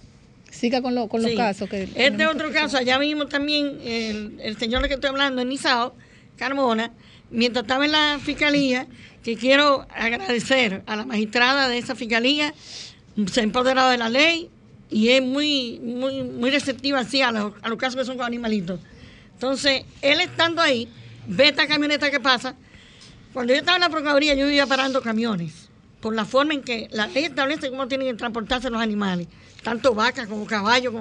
siga 0.50 0.80
con, 0.80 0.94
lo- 0.94 1.08
con 1.08 1.20
los 1.20 1.32
Sí. 1.32 1.36
casos. 1.36 1.68
Que 1.68 1.88
Este 1.96 2.26
otro 2.26 2.48
que- 2.48 2.54
caso, 2.54 2.76
allá 2.78 2.98
mismo 2.98 3.26
también, 3.26 3.78
el, 3.84 4.38
el 4.40 4.56
señor 4.56 4.80
del 4.82 4.88
que 4.88 4.94
estoy 4.94 5.10
hablando, 5.10 5.42
en 5.42 5.48
Nizao, 5.48 5.94
Carmona, 6.36 6.92
mientras 7.30 7.64
estaba 7.64 7.84
en 7.84 7.92
la 7.92 8.18
fiscalía, 8.22 8.86
que 9.24 9.36
quiero 9.36 9.86
agradecer 9.94 10.82
a 10.86 10.94
la 10.96 11.04
magistrada 11.04 11.68
de 11.68 11.78
esa 11.78 11.94
fiscalía, 11.96 12.54
se 13.30 13.40
ha 13.40 13.42
empoderado 13.42 13.90
de 13.90 13.98
la 13.98 14.08
ley 14.08 14.48
y 14.94 15.08
es 15.08 15.20
muy, 15.20 15.80
muy, 15.82 16.22
muy 16.22 16.52
receptiva 16.52 17.00
así 17.00 17.20
a 17.20 17.32
los, 17.32 17.52
casos 17.78 17.96
que 17.96 18.04
son 18.04 18.16
con 18.16 18.26
animalitos. 18.26 18.78
Entonces, 19.32 19.82
él 20.00 20.20
estando 20.20 20.62
ahí, 20.62 20.88
ve 21.26 21.48
esta 21.48 21.66
camioneta 21.66 22.12
que 22.12 22.20
pasa. 22.20 22.54
Cuando 23.32 23.52
yo 23.52 23.58
estaba 23.58 23.76
en 23.76 23.80
la 23.80 23.88
Procuraduría, 23.88 24.34
yo 24.34 24.46
vivía 24.46 24.68
parando 24.68 25.02
camiones, 25.02 25.68
por 25.98 26.14
la 26.14 26.24
forma 26.24 26.54
en 26.54 26.62
que 26.62 26.86
la 26.92 27.08
ley 27.08 27.24
establece 27.24 27.70
cómo 27.70 27.88
tienen 27.88 28.06
que 28.06 28.14
transportarse 28.14 28.70
los 28.70 28.80
animales, 28.80 29.26
tanto 29.64 29.96
vacas 29.96 30.28
como 30.28 30.46
caballos, 30.46 30.94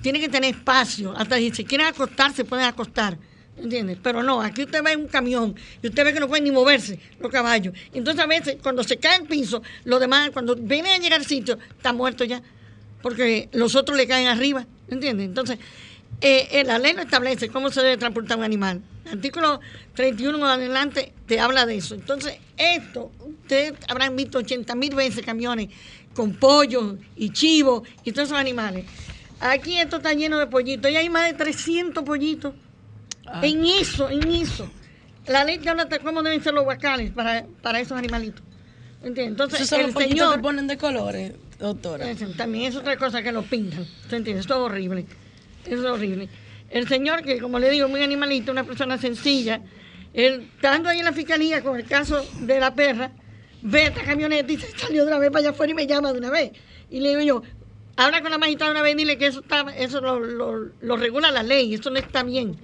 tienen 0.00 0.22
que 0.22 0.28
tener 0.28 0.54
espacio, 0.54 1.12
hasta 1.16 1.36
si 1.36 1.64
quieren 1.64 1.88
acostar, 1.88 2.32
se 2.32 2.44
pueden 2.44 2.66
acostar. 2.66 3.18
¿Entiendes? 3.56 3.98
Pero 4.00 4.22
no, 4.22 4.42
aquí 4.42 4.62
usted 4.62 4.80
ve 4.82 4.96
un 4.96 5.08
camión 5.08 5.56
y 5.82 5.88
usted 5.88 6.04
ve 6.04 6.12
que 6.12 6.20
no 6.20 6.28
pueden 6.28 6.44
ni 6.44 6.52
moverse 6.52 7.00
los 7.18 7.32
caballos. 7.32 7.74
Entonces 7.92 8.22
a 8.22 8.26
veces 8.26 8.58
cuando 8.62 8.84
se 8.84 8.96
cae 8.98 9.16
el 9.16 9.26
piso, 9.26 9.60
los 9.84 9.98
demás, 9.98 10.30
cuando 10.30 10.54
vienen 10.54 10.92
a 10.92 10.98
llegar 10.98 11.18
al 11.18 11.26
sitio, 11.26 11.58
están 11.76 11.96
muertos 11.96 12.28
ya. 12.28 12.40
Porque 13.04 13.50
los 13.52 13.74
otros 13.74 13.98
le 13.98 14.06
caen 14.06 14.28
arriba. 14.28 14.66
¿Entiendes? 14.88 15.26
Entonces, 15.26 15.58
eh, 16.22 16.48
eh, 16.52 16.64
la 16.64 16.78
ley 16.78 16.94
no 16.94 17.02
establece 17.02 17.50
cómo 17.50 17.68
se 17.68 17.82
debe 17.82 17.98
transportar 17.98 18.38
un 18.38 18.44
animal. 18.44 18.80
El 19.04 19.18
artículo 19.18 19.60
31 19.92 20.38
en 20.38 20.44
adelante 20.44 21.12
te 21.26 21.38
habla 21.38 21.66
de 21.66 21.76
eso. 21.76 21.94
Entonces, 21.94 22.38
esto, 22.56 23.12
ustedes 23.20 23.74
habrán 23.88 24.16
visto 24.16 24.38
80 24.38 24.74
mil 24.74 24.94
veces 24.94 25.22
camiones 25.22 25.68
con 26.14 26.32
pollos 26.36 26.94
y 27.14 27.28
chivos 27.28 27.86
y 28.04 28.12
todos 28.12 28.28
esos 28.28 28.38
animales. 28.38 28.86
Aquí 29.38 29.78
esto 29.78 29.98
está 29.98 30.14
lleno 30.14 30.38
de 30.38 30.46
pollitos. 30.46 30.90
Y 30.90 30.96
hay 30.96 31.10
más 31.10 31.26
de 31.26 31.34
300 31.34 32.04
pollitos. 32.04 32.54
En 33.42 33.66
eso, 33.66 34.08
en 34.08 34.26
eso. 34.30 34.66
La 35.26 35.44
ley 35.44 35.58
te 35.58 35.68
habla 35.68 35.84
de 35.84 35.98
cómo 35.98 36.22
deben 36.22 36.42
ser 36.42 36.54
los 36.54 36.64
guacales 36.64 37.10
para, 37.10 37.44
para 37.60 37.80
esos 37.80 37.98
animalitos. 37.98 38.42
¿Entiendes? 39.04 39.32
Entonces, 39.32 39.60
Esos 39.60 39.68
son 39.68 39.80
el 39.80 39.86
los 39.86 39.94
pollitos 39.94 40.18
señor... 40.18 40.36
que 40.36 40.40
ponen 40.40 40.66
de 40.66 40.78
colores, 40.78 41.32
doctora. 41.58 42.06
También 42.36 42.66
es 42.66 42.76
otra 42.76 42.96
cosa 42.96 43.22
que 43.22 43.32
lo 43.32 43.42
pintan. 43.42 43.86
¿Se 44.08 44.16
entiende? 44.16 44.40
Esto 44.40 44.54
es 44.54 44.60
horrible. 44.60 45.06
Eso 45.64 45.82
es 45.82 45.90
horrible. 45.90 46.28
El 46.70 46.88
señor, 46.88 47.22
que 47.22 47.38
como 47.38 47.58
le 47.58 47.70
digo, 47.70 47.88
muy 47.88 48.02
animalito, 48.02 48.52
una 48.52 48.64
persona 48.64 48.98
sencilla, 48.98 49.60
él, 50.12 50.48
estando 50.54 50.88
ahí 50.88 50.98
en 50.98 51.04
la 51.04 51.12
fiscalía 51.12 51.62
con 51.62 51.78
el 51.78 51.86
caso 51.86 52.24
de 52.40 52.60
la 52.60 52.74
perra, 52.74 53.12
ve 53.62 53.86
esta 53.86 54.02
camioneta 54.04 54.52
y 54.52 54.58
se 54.58 54.76
salió 54.76 55.04
de 55.04 55.08
una 55.08 55.18
vez 55.18 55.30
para 55.30 55.40
allá 55.40 55.50
afuera 55.50 55.72
y 55.72 55.74
me 55.74 55.86
llama 55.86 56.12
de 56.12 56.18
una 56.18 56.30
vez. 56.30 56.52
Y 56.90 57.00
le 57.00 57.10
digo 57.10 57.20
yo, 57.22 57.42
habla 57.96 58.22
con 58.22 58.30
la 58.30 58.38
magistrada 58.38 58.72
una 58.72 58.82
vez 58.82 58.94
y 58.94 58.96
dile 58.98 59.18
que 59.18 59.26
eso 59.26 59.40
está, 59.40 59.66
eso 59.76 60.00
lo 60.00 60.96
regula 60.96 61.30
la 61.30 61.42
ley, 61.42 61.74
eso 61.74 61.90
no 61.90 61.98
está 61.98 62.22
bien. 62.22 62.56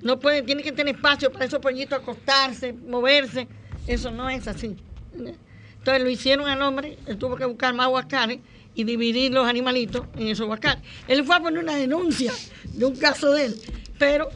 No 0.00 0.20
puede, 0.20 0.42
tiene 0.42 0.62
que 0.62 0.72
tener 0.72 0.94
espacio 0.94 1.32
para 1.32 1.44
esos 1.44 1.58
pollitos 1.58 1.98
acostarse, 2.00 2.72
moverse. 2.72 3.48
Eso 3.86 4.10
no 4.10 4.28
es 4.30 4.46
así. 4.46 4.76
Entonces 5.88 6.04
lo 6.04 6.10
hicieron 6.10 6.48
al 6.48 6.60
hombre, 6.60 6.98
él 7.06 7.16
tuvo 7.16 7.36
que 7.36 7.46
buscar 7.46 7.72
más 7.72 7.88
huacales 7.88 8.40
y 8.74 8.84
dividir 8.84 9.32
los 9.32 9.48
animalitos 9.48 10.04
en 10.18 10.28
esos 10.28 10.46
huacales. 10.46 10.82
Él 11.06 11.24
fue 11.24 11.36
a 11.36 11.40
poner 11.40 11.62
una 11.62 11.76
denuncia 11.76 12.30
de 12.64 12.84
un 12.84 12.94
caso 12.94 13.32
de 13.32 13.46
él, 13.46 13.56
pero 13.98 14.28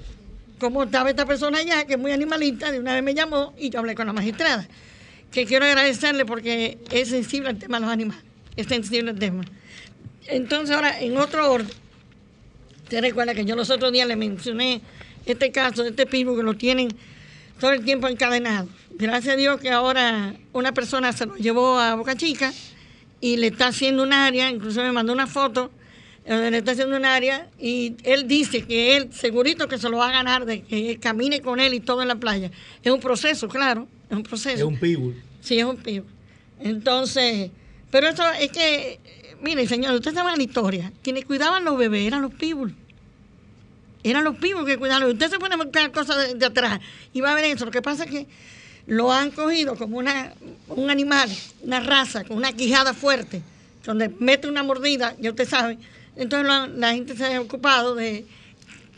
como 0.59 0.85
estaba 0.85 1.11
esta 1.11 1.27
persona 1.27 1.59
allá, 1.59 1.85
que 1.85 1.93
es 1.93 1.99
muy 1.99 2.11
animalista, 2.11 2.73
de 2.73 2.81
una 2.81 2.95
vez 2.95 3.03
me 3.03 3.13
llamó 3.13 3.53
y 3.59 3.69
yo 3.69 3.81
hablé 3.81 3.95
con 3.95 4.07
la 4.07 4.15
magistrada, 4.15 4.67
que 5.31 5.45
quiero 5.45 5.67
agradecerle 5.67 6.25
porque 6.25 6.79
es 6.91 7.11
sensible 7.11 7.51
al 7.51 7.59
tema 7.59 7.77
de 7.77 7.83
los 7.83 7.93
animales, 7.93 8.25
es 8.57 8.67
sensible 8.67 9.11
al 9.11 9.19
tema. 9.19 9.45
Entonces 10.29 10.75
ahora, 10.75 11.01
en 11.03 11.19
otro 11.19 11.53
orden, 11.53 11.83
Usted 12.93 13.01
recuerda 13.01 13.35
que 13.35 13.47
yo 13.47 13.57
los 13.57 13.71
otros 13.71 13.91
días 13.91 14.07
le 14.07 14.17
mencioné 14.17 14.83
este 15.25 15.51
caso 15.51 15.83
de 15.83 15.91
este 15.91 16.05
pivo 16.05 16.37
que 16.37 16.43
lo 16.43 16.55
tienen 16.55 16.89
todo 17.63 17.75
el 17.75 17.85
tiempo 17.85 18.09
encadenado. 18.09 18.69
Gracias 18.91 19.35
a 19.35 19.37
Dios 19.37 19.61
que 19.61 19.71
ahora 19.71 20.35
una 20.53 20.75
persona 20.75 21.13
se 21.13 21.27
lo 21.27 21.37
llevó 21.37 21.79
a 21.79 21.95
Boca 21.95 22.17
Chica 22.17 22.53
y 23.21 23.37
le 23.37 23.47
está 23.47 23.69
haciendo 23.69 24.03
un 24.03 24.13
área, 24.13 24.51
incluso 24.51 24.83
me 24.83 24.91
mandó 24.91 25.13
una 25.13 25.29
foto 25.29 25.71
donde 26.27 26.51
le 26.51 26.59
está 26.59 26.73
haciendo 26.73 26.97
un 26.97 27.05
área 27.05 27.49
y 27.61 27.95
él 28.03 28.27
dice 28.27 28.63
que 28.63 28.97
él 28.97 29.11
segurito 29.13 29.69
que 29.69 29.79
se 29.79 29.89
lo 29.89 29.99
va 29.99 30.09
a 30.09 30.13
ganar 30.13 30.45
de 30.45 30.63
que 30.63 30.99
camine 30.99 31.41
con 31.41 31.61
él 31.61 31.73
y 31.75 31.79
todo 31.79 32.03
en 32.03 32.09
la 32.09 32.17
playa. 32.17 32.51
Es 32.83 32.91
un 32.91 32.99
proceso, 32.99 33.47
claro, 33.47 33.87
es 34.11 34.17
un 34.17 34.25
proceso. 34.25 34.57
Es 34.57 34.63
un 34.65 34.81
pitbull. 34.81 35.23
Sí, 35.41 35.61
es 35.61 35.65
un 35.65 35.77
pivo. 35.77 36.05
Entonces, 36.59 37.53
pero 37.93 38.09
eso 38.09 38.25
es 38.41 38.51
que, 38.51 38.99
eh, 39.05 39.37
mire, 39.41 39.69
señor, 39.69 39.95
usted 39.95 40.13
sabe 40.13 40.37
la 40.37 40.43
historia. 40.43 40.93
Quienes 41.01 41.27
cuidaban 41.27 41.63
los 41.63 41.79
bebés 41.79 42.09
eran 42.09 42.23
los 42.23 42.35
pibos. 42.35 42.73
Eran 44.05 44.25
los 44.25 44.37
pibos 44.37 44.65
que 44.67 44.79
cuidaban. 44.79 45.09
Usted 45.09 45.31
se 45.31 45.39
pone 45.39 45.55
a 45.55 45.59
buscar 45.59 45.91
cosas 45.93 46.39
de, 46.39 46.47
atrás 46.47 46.81
y 47.13 47.21
va 47.21 47.33
a 47.33 47.35
ver 47.35 47.45
eso. 47.45 47.65
Lo 47.65 47.71
que 47.71 47.83
pasa 47.83 48.05
es 48.05 48.11
que 48.11 48.27
lo 48.87 49.13
han 49.13 49.31
cogido 49.31 49.77
como 49.77 49.99
una, 49.99 50.35
un 50.69 50.91
animal, 50.91 51.31
una 51.63 51.81
raza, 51.81 52.25
con 52.25 52.37
una 52.37 52.53
quijada 52.53 52.95
fuerte, 52.95 53.43
donde 53.85 54.09
mete 54.19 54.49
una 54.49 54.63
mordida, 54.63 55.15
ya 55.21 55.31
usted 55.31 55.49
sabe. 55.49 55.79
Entonces 56.17 56.51
han- 56.51 56.81
la 56.81 56.93
gente 56.93 57.17
se 57.17 57.35
ha 57.35 57.41
ocupado 57.41 57.95
de 57.95 58.27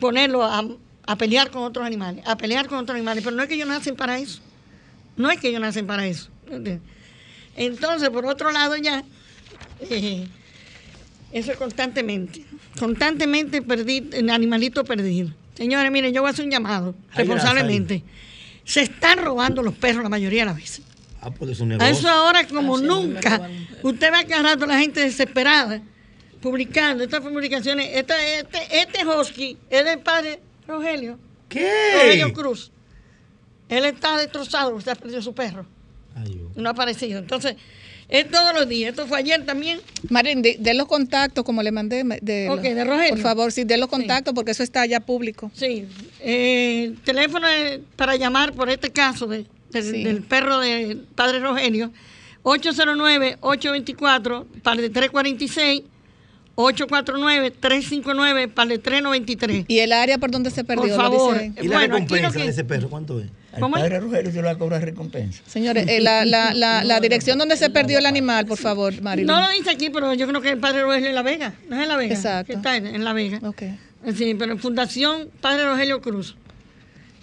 ponerlo 0.00 0.42
a, 0.42 0.64
a 1.06 1.16
pelear 1.16 1.50
con 1.50 1.62
otros 1.62 1.84
animales, 1.86 2.24
a 2.26 2.36
pelear 2.36 2.66
con 2.66 2.78
otros 2.78 2.94
animales. 2.96 3.22
Pero 3.22 3.36
no 3.36 3.42
es 3.42 3.48
que 3.48 3.54
ellos 3.56 3.68
nacen 3.68 3.96
para 3.96 4.18
eso. 4.18 4.40
No 5.16 5.30
es 5.30 5.38
que 5.38 5.48
ellos 5.48 5.60
nacen 5.60 5.86
para 5.86 6.06
eso. 6.06 6.28
Entonces, 7.56 8.10
por 8.10 8.26
otro 8.26 8.50
lado, 8.50 8.76
ya, 8.76 9.04
eh, 9.80 10.26
eso 11.34 11.52
es 11.52 11.58
constantemente, 11.58 12.44
constantemente 12.78 13.62
en 14.12 14.30
animalito 14.30 14.84
perdido. 14.84 15.30
Señores, 15.54 15.90
miren, 15.92 16.14
yo 16.14 16.22
voy 16.22 16.28
a 16.28 16.32
hacer 16.32 16.44
un 16.44 16.50
llamado 16.50 16.94
responsablemente. 17.14 18.02
Se 18.64 18.80
están 18.82 19.18
robando 19.18 19.62
los 19.62 19.74
perros 19.74 20.02
la 20.02 20.08
mayoría 20.08 20.42
de 20.42 20.46
las 20.46 20.56
veces. 20.56 20.82
Ah, 21.20 21.30
pues 21.30 21.50
es 21.50 21.60
un 21.60 21.72
A 21.72 21.76
negocio. 21.76 21.92
eso 21.98 22.08
ahora 22.08 22.46
como 22.46 22.78
me 22.78 22.86
nunca. 22.86 23.50
Usted 23.82 24.12
va 24.12 24.20
a 24.20 24.24
cada 24.24 24.42
rato 24.54 24.64
la 24.66 24.78
gente 24.78 25.00
desesperada 25.00 25.82
publicando 26.40 27.02
estas 27.02 27.20
publicaciones. 27.20 27.90
Este, 27.94 28.14
este, 28.40 28.80
este 28.80 29.06
husky 29.06 29.56
es 29.70 29.84
del 29.84 29.98
padre 30.00 30.40
Rogelio. 30.68 31.18
Rogelio 31.50 32.26
¿Qué? 32.28 32.32
Cruz. 32.32 32.70
Él 33.68 33.84
está 33.86 34.18
destrozado, 34.18 34.74
usted 34.74 34.92
ha 34.92 34.94
perdido 34.94 35.20
su 35.22 35.34
perro. 35.34 35.66
Ay, 36.14 36.34
Dios. 36.34 36.56
No 36.56 36.68
ha 36.68 36.72
aparecido. 36.72 37.18
Entonces, 37.18 37.56
es 38.20 38.30
todos 38.30 38.54
los 38.54 38.68
días. 38.68 38.90
Esto 38.90 39.06
fue 39.06 39.18
ayer 39.18 39.44
también. 39.44 39.80
Marín, 40.10 40.42
de, 40.42 40.56
de 40.58 40.74
los 40.74 40.86
contactos, 40.86 41.44
como 41.44 41.62
le 41.62 41.72
mandé. 41.72 42.02
De, 42.22 42.48
Ok, 42.50 42.60
de 42.62 42.84
Rogelio. 42.84 43.10
Por 43.10 43.18
favor, 43.20 43.52
sí, 43.52 43.64
de 43.64 43.76
los 43.76 43.88
contactos, 43.88 44.34
porque 44.34 44.52
eso 44.52 44.62
está 44.62 44.86
ya 44.86 45.00
público. 45.00 45.50
Sí. 45.54 45.86
Eh, 46.20 46.84
el 46.86 47.00
teléfono 47.02 47.46
es 47.48 47.80
para 47.96 48.16
llamar 48.16 48.52
por 48.52 48.70
este 48.70 48.90
caso 48.90 49.26
de- 49.26 49.46
del- 49.70 49.90
Sí. 49.90 50.04
del 50.04 50.22
perro 50.22 50.60
del 50.60 50.98
padre 51.14 51.40
Rogelio. 51.40 51.90
809-824, 52.42 54.46
par 54.62 54.76
de 54.80 54.90
346. 54.90 55.82
849-359, 56.56 58.48
par 58.48 58.68
de 58.68 58.78
393. 58.78 59.64
Y 59.68 59.78
el 59.80 59.92
área 59.92 60.18
por 60.18 60.30
donde 60.30 60.50
se 60.50 60.64
perdió. 60.64 60.82
Por 60.82 60.90
lo 60.90 60.96
favor. 60.96 61.34
dice 61.34 61.44
ahí. 61.44 61.54
¿Y 61.64 61.68
la 61.68 61.78
Bueno, 61.78 61.94
recompensa 61.94 62.38
de 62.38 62.46
ese 62.48 62.64
perro 62.64 62.88
cuánto 62.88 63.20
es? 63.20 63.26
Al 63.54 63.70
padre 63.70 64.00
Rogelio 64.00 64.30
se 64.30 64.36
le 64.38 64.42
va 64.42 64.50
a 64.50 64.58
cobrar 64.58 64.82
recompensa. 64.82 65.42
Señores, 65.46 65.86
eh, 65.88 66.00
la, 66.00 66.24
la, 66.24 66.54
la, 66.54 66.84
la 66.84 67.00
dirección 67.00 67.38
donde 67.38 67.56
se 67.56 67.70
perdió 67.70 67.98
el 67.98 68.06
animal, 68.06 68.46
por 68.46 68.58
favor, 68.58 69.00
Marilyn. 69.00 69.26
No 69.26 69.40
lo 69.40 69.48
dice 69.50 69.70
aquí, 69.70 69.90
pero 69.90 70.12
yo 70.14 70.26
creo 70.28 70.40
que 70.40 70.50
el 70.50 70.58
padre 70.58 70.82
Rogelio 70.82 71.08
en 71.08 71.14
La 71.14 71.22
Vega. 71.22 71.54
¿No 71.68 71.76
es 71.76 71.82
en 71.82 71.88
La 71.88 71.96
Vega? 71.96 72.14
Exacto. 72.14 72.46
Que 72.46 72.52
está 72.54 72.76
en, 72.76 72.86
en 72.86 73.04
La 73.04 73.12
Vega. 73.12 73.40
Ok. 73.42 73.62
Sí, 74.16 74.34
pero 74.34 74.58
Fundación 74.58 75.30
Padre 75.40 75.64
Rogelio 75.64 76.00
Cruz. 76.02 76.36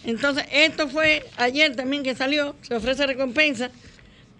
Entonces, 0.03 0.45
esto 0.51 0.87
fue 0.87 1.23
ayer 1.37 1.75
también 1.75 2.01
que 2.01 2.15
salió, 2.15 2.55
se 2.61 2.73
ofrece 2.75 3.05
recompensa. 3.05 3.69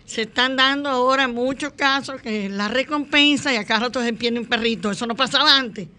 se 0.06 0.22
están 0.22 0.56
dando 0.56 0.88
ahora 0.88 1.28
muchos 1.28 1.74
casos 1.74 2.22
que 2.22 2.48
la 2.48 2.70
recompensa 2.70 3.54
y 3.54 3.58
acá 3.58 3.80
rato 3.80 4.02
se 4.02 4.14
pierde 4.14 4.40
un 4.40 4.46
perrito. 4.46 4.92
Eso 4.92 5.06
no 5.08 5.16
pasaba 5.18 5.58
antes. 5.58 5.90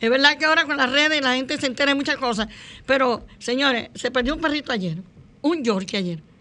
Es 0.00 0.10
verdad 0.10 0.36
que 0.36 0.44
ahora 0.44 0.66
con 0.66 0.76
las 0.76 0.92
redes 0.92 1.22
la 1.22 1.34
gente 1.34 1.56
se 1.56 1.66
entera 1.66 1.92
de 1.92 1.94
muchas 1.94 2.18
cosas. 2.18 2.48
Pero, 2.84 3.24
señores, 3.38 3.88
se 3.94 4.10
perdió 4.10 4.34
un 4.34 4.42
perrito 4.42 4.70
ayer. 4.70 4.98
Un 5.40 5.64
Yorkie 5.64 5.96
ayer. 5.96 6.33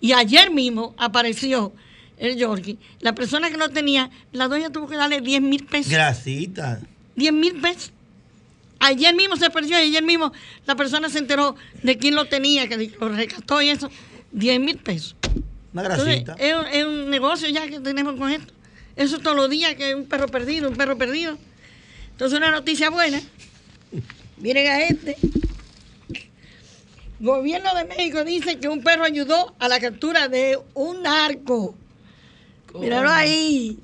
Y 0.00 0.12
ayer 0.12 0.50
mismo 0.50 0.94
apareció 0.98 1.72
el 2.16 2.36
Yorkie. 2.36 2.78
La 3.00 3.14
persona 3.14 3.50
que 3.50 3.56
lo 3.56 3.68
tenía, 3.70 4.10
la 4.32 4.48
dueña 4.48 4.70
tuvo 4.70 4.88
que 4.88 4.96
darle 4.96 5.20
10 5.20 5.42
mil 5.42 5.64
pesos. 5.64 5.92
Grasita. 5.92 6.80
10 7.16 7.32
mil 7.32 7.60
pesos. 7.60 7.92
Ayer 8.78 9.14
mismo 9.14 9.36
se 9.36 9.50
perdió 9.50 9.78
y 9.78 9.88
ayer 9.88 10.02
mismo 10.02 10.32
la 10.66 10.74
persona 10.74 11.10
se 11.10 11.18
enteró 11.18 11.54
de 11.82 11.98
quién 11.98 12.14
lo 12.14 12.24
tenía, 12.26 12.66
que 12.66 12.92
lo 12.98 13.08
rescató 13.10 13.60
y 13.60 13.68
eso. 13.68 13.90
10 14.32 14.60
mil 14.60 14.78
pesos. 14.78 15.16
Una 15.72 15.82
Entonces, 15.82 16.24
grasita. 16.24 16.34
es, 16.38 16.54
es 16.72 16.84
un 16.84 17.10
negocio 17.10 17.48
ya 17.48 17.68
que 17.68 17.80
tenemos 17.80 18.16
con 18.16 18.30
esto. 18.30 18.52
Eso 18.96 19.18
todos 19.18 19.36
los 19.36 19.50
días, 19.50 19.74
que 19.76 19.94
un 19.94 20.06
perro 20.06 20.28
perdido, 20.28 20.68
un 20.68 20.76
perro 20.76 20.96
perdido. 20.96 21.36
Entonces, 22.12 22.38
una 22.38 22.50
noticia 22.50 22.90
buena. 22.90 23.20
Miren 24.38 24.66
a 24.66 24.82
este. 24.82 25.16
Gobierno 27.20 27.74
de 27.74 27.84
México 27.84 28.24
dice 28.24 28.58
que 28.58 28.68
un 28.68 28.82
perro 28.82 29.04
ayudó 29.04 29.54
a 29.58 29.68
la 29.68 29.78
captura 29.78 30.28
de 30.28 30.58
un 30.74 31.02
narco. 31.02 31.74
Míralo 32.78 33.10
ahí. 33.10 33.78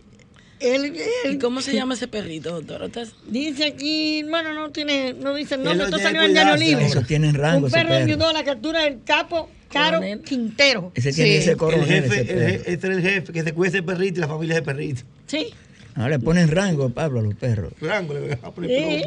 El- 0.58 0.86
el- 1.24 1.34
¿Y 1.34 1.38
cómo 1.38 1.60
se 1.60 1.74
llama 1.74 1.94
ese 1.94 2.08
perrito, 2.08 2.50
doctor? 2.50 2.82
¿Usted- 2.84 3.08
Dice 3.28 3.66
aquí, 3.66 4.22
bueno, 4.22 4.54
no 4.54 4.70
tiene, 4.70 5.12
no 5.12 5.34
dice 5.34 5.56
el 5.56 5.64
nombre, 5.64 5.84
esto 5.84 5.98
salió 5.98 6.22
en 6.22 6.32
Diario 6.32 6.56
Libre. 6.56 6.86
Eso 6.86 7.02
tiene 7.02 7.30
rango 7.32 7.58
Un 7.58 7.66
ese 7.66 7.76
perro 7.76 7.88
perro. 7.90 8.04
ayudó 8.06 8.28
a 8.28 8.32
la 8.32 8.42
captura 8.44 8.84
del 8.84 9.02
capo 9.04 9.50
Caro 9.70 9.98
Coronel. 9.98 10.22
Quintero. 10.22 10.92
Ese 10.94 11.12
tiene 11.12 11.30
Sí. 11.32 11.36
ese 11.36 11.50
El 11.52 11.84
jefe, 11.84 12.20
ese 12.22 12.32
el 12.32 12.54
este 12.54 12.72
es 12.72 12.84
el 12.84 13.02
jefe 13.02 13.32
que 13.34 13.42
se 13.42 13.52
cuida 13.52 13.68
ese 13.68 13.82
perrito 13.82 14.18
y 14.18 14.20
la 14.22 14.28
familia 14.28 14.54
de 14.54 14.62
perrito. 14.62 15.02
Sí. 15.26 15.52
No 15.94 16.08
le 16.08 16.18
ponen 16.18 16.48
rango, 16.50 16.88
Pablo, 16.88 17.20
a 17.20 17.22
los 17.22 17.34
perros. 17.34 17.72
Rango, 17.82 18.14
le 18.14 18.20
voy 18.20 18.30
a 18.32 18.50
poner 18.50 18.70
Sí. 18.70 19.04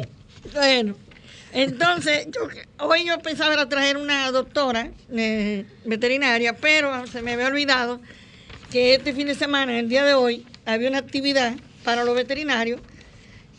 Bueno, 0.54 0.94
entonces, 1.52 2.28
hoy 2.78 3.04
yo 3.04 3.18
pensaba 3.18 3.68
traer 3.68 3.96
una 3.96 4.30
doctora 4.30 4.90
eh, 5.12 5.64
veterinaria, 5.84 6.56
pero 6.56 7.06
se 7.06 7.22
me 7.22 7.32
había 7.32 7.48
olvidado 7.48 8.00
que 8.70 8.94
este 8.94 9.12
fin 9.12 9.26
de 9.26 9.34
semana, 9.34 9.78
el 9.78 9.88
día 9.88 10.04
de 10.04 10.14
hoy, 10.14 10.46
había 10.64 10.88
una 10.88 10.98
actividad 10.98 11.54
para 11.84 12.04
los 12.04 12.14
veterinarios 12.14 12.80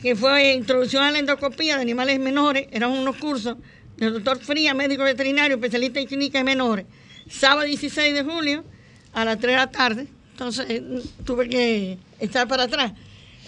que 0.02 0.16
fue 0.16 0.54
introducción 0.54 1.04
a 1.04 1.12
la 1.12 1.20
endoscopía 1.20 1.76
de 1.76 1.82
animales 1.82 2.20
menores, 2.20 2.68
eran 2.72 2.92
unos 2.92 3.18
cursos 3.18 3.58
del 3.98 4.14
doctor 4.14 4.40
Fría, 4.40 4.74
médico 4.74 5.04
veterinario, 5.04 5.58
especialista 5.58 6.00
en 6.00 6.08
clínica 6.08 6.40
de 6.40 6.44
menores, 6.44 6.86
sábado 7.30 7.68
16 7.68 8.14
de 8.14 8.24
julio 8.24 8.64
a 9.14 9.26
las 9.26 9.38
3 9.38 9.52
de 9.52 9.58
la 9.58 9.70
tarde. 9.70 10.08
Entonces 10.32 10.66
eh, 10.70 10.82
tuve 11.24 11.48
que 11.50 12.00
echar 12.20 12.48
para 12.48 12.64
atrás. 12.64 12.94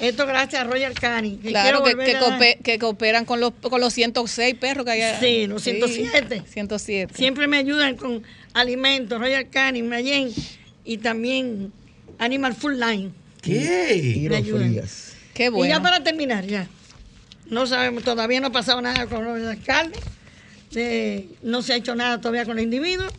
Esto 0.04 0.26
gracias 0.28 0.62
a 0.62 0.66
Roger 0.66 0.94
Cani. 0.94 1.38
que 1.38 1.50
Claro, 1.50 1.82
quiero 1.84 1.98
que, 2.00 2.06
que, 2.06 2.18
a- 2.18 2.20
coope- 2.22 2.58
que 2.62 2.80
cooperan 2.80 3.26
con 3.26 3.40
los, 3.40 3.54
con 3.62 3.80
los 3.82 3.94
106 3.94 4.56
perros 4.56 4.86
que 4.86 4.92
hay. 4.92 5.20
Sí, 5.20 5.48
los 5.48 5.64
107. 5.64 6.44
107. 6.48 7.14
Siempre 7.16 7.48
me 7.48 7.58
ayudan 7.58 7.96
con 7.96 8.24
alimentos, 8.54 9.20
Royal 9.20 9.50
Canin, 9.50 9.88
Mayen 9.88 10.32
y 10.86 10.98
también 10.98 11.72
Animal 12.20 12.54
Full 12.56 12.76
Line. 12.80 13.12
¿Qué? 13.42 14.14
Tiro 14.14 14.36
ayudan. 14.36 14.70
frías. 14.70 15.14
Qué 15.34 15.46
Y 15.46 15.50
bueno. 15.50 15.74
ya 15.76 15.82
para 15.82 16.04
terminar, 16.04 16.46
ya. 16.46 16.68
No 17.50 17.68
sabemos, 17.68 18.04
todavía 18.04 18.40
no 18.40 18.48
ha 18.48 18.52
pasado 18.52 18.82
nada 18.82 19.06
con 19.08 19.24
los 19.26 19.48
alcaldes. 19.48 20.00
eh, 20.76 21.28
no 21.44 21.62
se 21.62 21.74
ha 21.74 21.76
hecho 21.76 21.94
nada 21.96 22.20
todavía 22.20 22.46
con 22.46 22.56
los 22.56 22.64
individuos. 22.64 23.12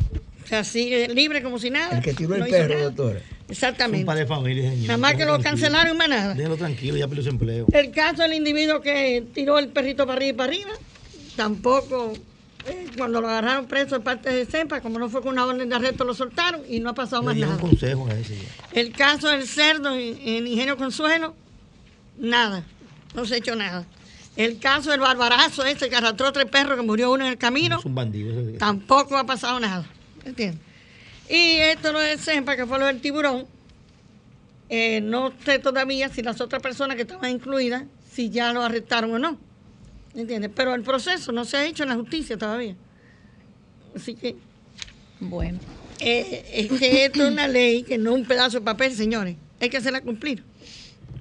O 0.45 0.47
sea, 0.47 0.65
sigue 0.65 1.09
libre 1.09 1.43
como 1.43 1.59
si 1.59 1.71
nada. 1.71 1.97
El 1.99 2.03
que 2.05 2.13
tiró 2.15 2.37
no 2.37 2.45
el 2.45 2.51
perro, 2.51 2.75
nada. 2.91 3.21
Doctora. 3.47 3.49
Un 3.49 3.53
Exactamente. 3.53 4.05
par 4.07 4.17
de 4.19 4.27
familias, 4.27 4.71
señor. 4.73 4.87
Nada 4.87 4.99
más 4.99 5.15
que 5.15 5.25
lo 5.25 5.41
cancelaron 5.41 5.95
y 5.95 5.99
más 5.99 6.09
nada. 6.09 6.35
Déjalo 6.35 6.57
tranquilo, 6.57 6.97
ya 6.97 7.07
perdió 7.09 7.23
su 7.25 7.31
empleo. 7.31 7.67
El 7.73 7.91
caso 7.91 8.23
del 8.23 8.35
individuo 8.35 8.81
que 8.81 9.25
tiró 9.35 9.59
el 9.59 9.69
perrito 9.69 10.07
para 10.07 10.17
arriba 10.17 10.31
y 10.31 10.37
para 10.37 10.49
arriba, 10.51 10.71
tampoco, 11.37 12.13
eh, 12.67 12.87
cuando 12.97 13.21
lo 13.21 13.29
agarraron 13.29 13.67
preso 13.67 13.97
de 13.99 14.01
parte 14.05 14.31
de 14.31 14.47
CEPA, 14.47 14.81
como 14.81 14.99
no 14.99 15.09
fue 15.09 15.21
con 15.21 15.33
una 15.33 15.45
orden 15.47 15.69
de 15.69 15.75
arresto, 15.75 16.05
lo 16.05 16.15
soltaron 16.15 16.63
y 16.69 16.81
no 16.81 16.91
ha 16.91 16.95
pasado 16.95 17.23
Le 17.23 17.27
más 17.27 17.35
dio 17.37 17.45
un 17.45 17.51
nada. 17.51 17.61
consejo 17.61 18.07
a 18.09 18.15
ese. 18.15 18.39
El 18.73 18.93
caso 18.93 19.29
del 19.29 19.47
cerdo 19.47 19.95
en, 19.95 20.17
en 20.27 20.47
Ingenio 20.47 20.77
Consuelo, 20.77 21.35
nada, 22.19 22.65
no 23.15 23.25
se 23.27 23.35
ha 23.35 23.39
hecho 23.39 23.55
nada. 23.57 23.85
El 24.37 24.59
caso 24.59 24.91
del 24.91 25.01
barbarazo 25.01 25.65
ese 25.65 25.89
que 25.89 25.95
arrastró 25.97 26.33
tres 26.33 26.47
perros 26.47 26.77
que 26.77 26.83
murió 26.85 27.13
uno 27.13 27.25
en 27.25 27.33
el 27.33 27.39
camino, 27.39 27.79
Es 27.79 27.85
un 27.85 27.95
bandido. 27.95 28.35
tampoco 28.59 29.17
ha 29.17 29.25
pasado 29.25 29.61
nada. 29.61 29.85
¿Entiendes? 30.25 30.61
Y 31.35 31.57
esto 31.57 31.93
lo 31.93 31.99
de 31.99 32.17
CEPA, 32.17 32.55
que 32.55 32.65
fue 32.65 32.79
lo 32.79 32.87
del 32.87 33.01
tiburón, 33.01 33.47
eh, 34.69 35.01
no 35.01 35.33
sé 35.45 35.59
todavía 35.59 36.09
si 36.09 36.23
las 36.23 36.41
otras 36.41 36.63
personas 36.63 36.95
que 36.95 37.03
estaban 37.03 37.29
incluidas, 37.29 37.83
si 38.09 38.31
ya 38.31 38.53
lo 38.53 38.63
arrestaron 38.63 39.13
o 39.15 39.19
no. 39.19 39.37
¿Entiendes? 40.15 40.53
Pero 40.55 40.77
el 40.77 40.83
proceso 40.83 41.33
no 41.33 41.45
se 41.45 41.57
ha 41.57 41.67
hecho 41.67 41.83
en 41.83 41.89
la 41.89 41.97
justicia 41.97 42.39
todavía. 42.39 42.77
Así 43.97 44.15
que 44.15 44.37
Bueno. 45.19 45.59
eh, 45.99 46.45
es 46.53 46.79
que 46.79 47.07
esto 47.07 47.25
es 47.25 47.33
una 47.33 47.49
ley 47.49 47.83
que 47.83 47.99
no 47.99 48.11
es 48.15 48.17
un 48.21 48.27
pedazo 48.27 48.61
de 48.61 48.65
papel, 48.65 48.95
señores. 48.95 49.35
Hay 49.61 49.71
que 49.71 49.79
hacerla 49.79 50.03
cumplir. 50.03 50.45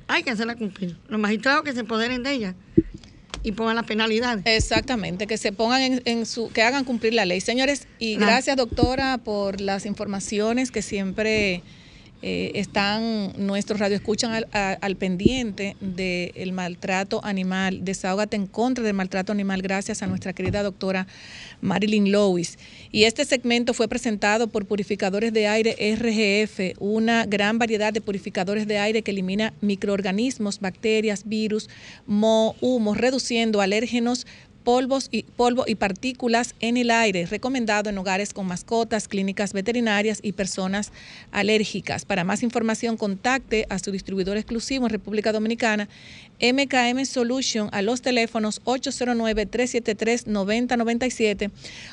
Hay 0.08 0.22
que 0.22 0.30
hacerla 0.30 0.56
cumplir. 0.56 0.96
Los 1.08 1.20
magistrados 1.20 1.64
que 1.64 1.74
se 1.74 1.80
empoderen 1.80 2.22
de 2.22 2.34
ella 2.34 2.56
y 3.44 3.52
pongan 3.52 3.76
las 3.76 3.86
penalidades. 3.86 4.44
Exactamente, 4.46 5.28
que 5.28 5.38
se 5.38 5.52
pongan 5.52 5.82
en, 5.82 6.02
en 6.06 6.26
su, 6.26 6.50
que 6.52 6.64
hagan 6.64 6.86
cumplir 6.86 7.14
la 7.14 7.26
ley. 7.26 7.42
Señores, 7.42 7.88
y 8.00 8.16
gracias 8.16 8.58
doctora 8.58 9.20
por 9.20 9.62
las 9.62 9.86
informaciones 9.86 10.72
que 10.72 10.82
siempre 10.82 11.62
eh, 12.26 12.52
están 12.56 13.34
nuestros 13.38 13.80
radioescuchan 13.80 14.32
al, 14.32 14.48
a- 14.54 14.78
al 14.82 14.96
pendiente 14.96 15.76
del 15.82 16.54
maltrato 16.54 17.20
animal. 17.24 17.84
Desahógate 17.84 18.38
en 18.38 18.48
contra 18.48 18.84
del 18.84 18.94
maltrato 18.94 19.32
animal 19.34 19.62
gracias 19.62 20.02
a 20.02 20.08
nuestra 20.08 20.32
querida 20.34 20.64
doctora 20.64 21.06
Marilyn 21.62 22.12
Lewis. 22.12 22.58
Y 22.92 23.04
este 23.04 23.26
segmento 23.26 23.74
fue 23.74 23.88
presentado 23.88 24.48
por 24.48 24.66
Purificadores 24.66 25.34
de 25.34 25.48
Aire 25.48 25.76
RGF, 25.98 26.78
una 26.80 27.26
gran 27.26 27.60
variedad 27.60 27.92
de 27.92 28.02
purificadores 28.02 28.68
de 28.68 28.78
aire 28.78 29.02
que 29.02 29.12
elimina 29.12 29.54
microorganismos, 29.62 30.60
bacterias, 30.62 31.28
virus, 31.28 31.70
moho, 32.08 32.56
humo, 32.62 32.94
reduciendo 32.96 33.60
alérgenos, 33.62 34.26
polvos 34.64 35.10
y, 35.12 35.24
polvo 35.24 35.66
y 35.68 35.76
partículas 35.76 36.56
en 36.60 36.78
el 36.78 36.90
aire, 36.92 37.26
recomendado 37.26 37.90
en 37.90 37.98
hogares 37.98 38.34
con 38.34 38.46
mascotas, 38.48 39.08
clínicas 39.08 39.54
veterinarias 39.54 40.20
y 40.22 40.34
personas 40.34 40.92
alérgicas. 41.32 42.06
Para 42.06 42.24
más 42.24 42.44
información, 42.44 42.98
contacte 42.98 43.66
a 43.70 43.80
su 43.80 43.92
distribuidor 43.92 44.38
exclusivo 44.38 44.86
en 44.86 44.92
República 44.92 45.32
Dominicana, 45.32 45.90
MKM 46.42 47.06
Solution, 47.06 47.70
a 47.72 47.82
los 47.82 48.02
teléfonos 48.02 48.62
809-373-9097 48.64 51.52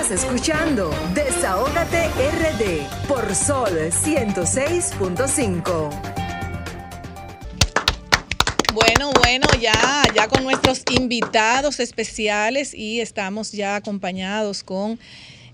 Estás 0.06 0.22
escuchando 0.22 0.94
Desahógate 1.14 2.06
RD 2.06 2.86
por 3.08 3.34
Sol 3.34 3.90
106.5. 3.90 5.90
Bueno, 8.72 9.10
bueno, 9.20 9.48
ya, 9.60 10.04
ya 10.14 10.28
con 10.28 10.44
nuestros 10.44 10.84
invitados 10.92 11.80
especiales 11.80 12.72
y 12.72 13.00
estamos 13.00 13.50
ya 13.50 13.74
acompañados 13.74 14.62
con 14.62 15.00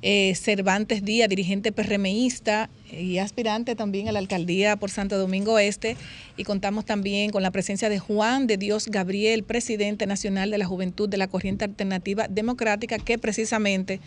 eh, 0.02 0.34
Cervantes 0.34 1.02
Díaz, 1.02 1.30
dirigente 1.30 1.72
PRMista 1.72 2.68
y 2.92 3.18
aspirante 3.18 3.74
también 3.74 4.08
a 4.08 4.12
la 4.12 4.18
alcaldía 4.18 4.76
por 4.76 4.90
Santo 4.90 5.18
Domingo 5.18 5.58
Este. 5.58 5.96
Y 6.36 6.44
contamos 6.44 6.84
también 6.84 7.30
con 7.30 7.42
la 7.42 7.50
presencia 7.50 7.88
de 7.88 7.98
Juan 7.98 8.46
de 8.46 8.56
Dios 8.56 8.88
Gabriel, 8.88 9.42
presidente 9.44 10.06
nacional 10.06 10.50
de 10.50 10.58
la 10.58 10.66
Juventud 10.66 11.08
de 11.08 11.16
la 11.16 11.28
Corriente 11.28 11.64
Alternativa 11.64 12.28
Democrática, 12.28 12.98
que 12.98 13.18
precisamente 13.18 14.00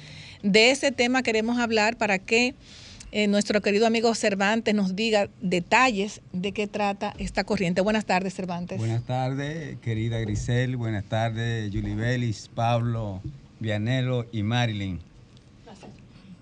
de 0.44 0.72
ese 0.72 0.92
tema 0.92 1.24
queremos 1.24 1.60
hablar 1.60 1.98
para 1.98 2.20
que 2.20 2.56
eh, 3.12 3.28
nuestro 3.28 3.62
querido 3.62 3.88
amigo 3.88 4.14
Cervantes 4.14 4.76
nos 4.76 4.96
diga 4.96 5.30
detalles 5.42 6.22
de 6.34 6.52
qué 6.52 6.68
trata 6.68 7.14
esta 7.18 7.46
corriente. 7.46 7.82
Buenas 7.82 8.06
tardes, 8.06 8.34
Cervantes. 8.34 8.78
Buenas 8.78 9.04
tardes, 9.04 9.78
querida 9.80 10.20
Grisel. 10.20 10.76
Buenas 10.76 11.06
tardes, 11.06 11.72
Julie 11.72 11.96
Belis, 11.96 12.50
Pablo, 12.54 13.22
Vianelo 13.60 14.26
y 14.32 14.44
Marilyn. 14.44 15.00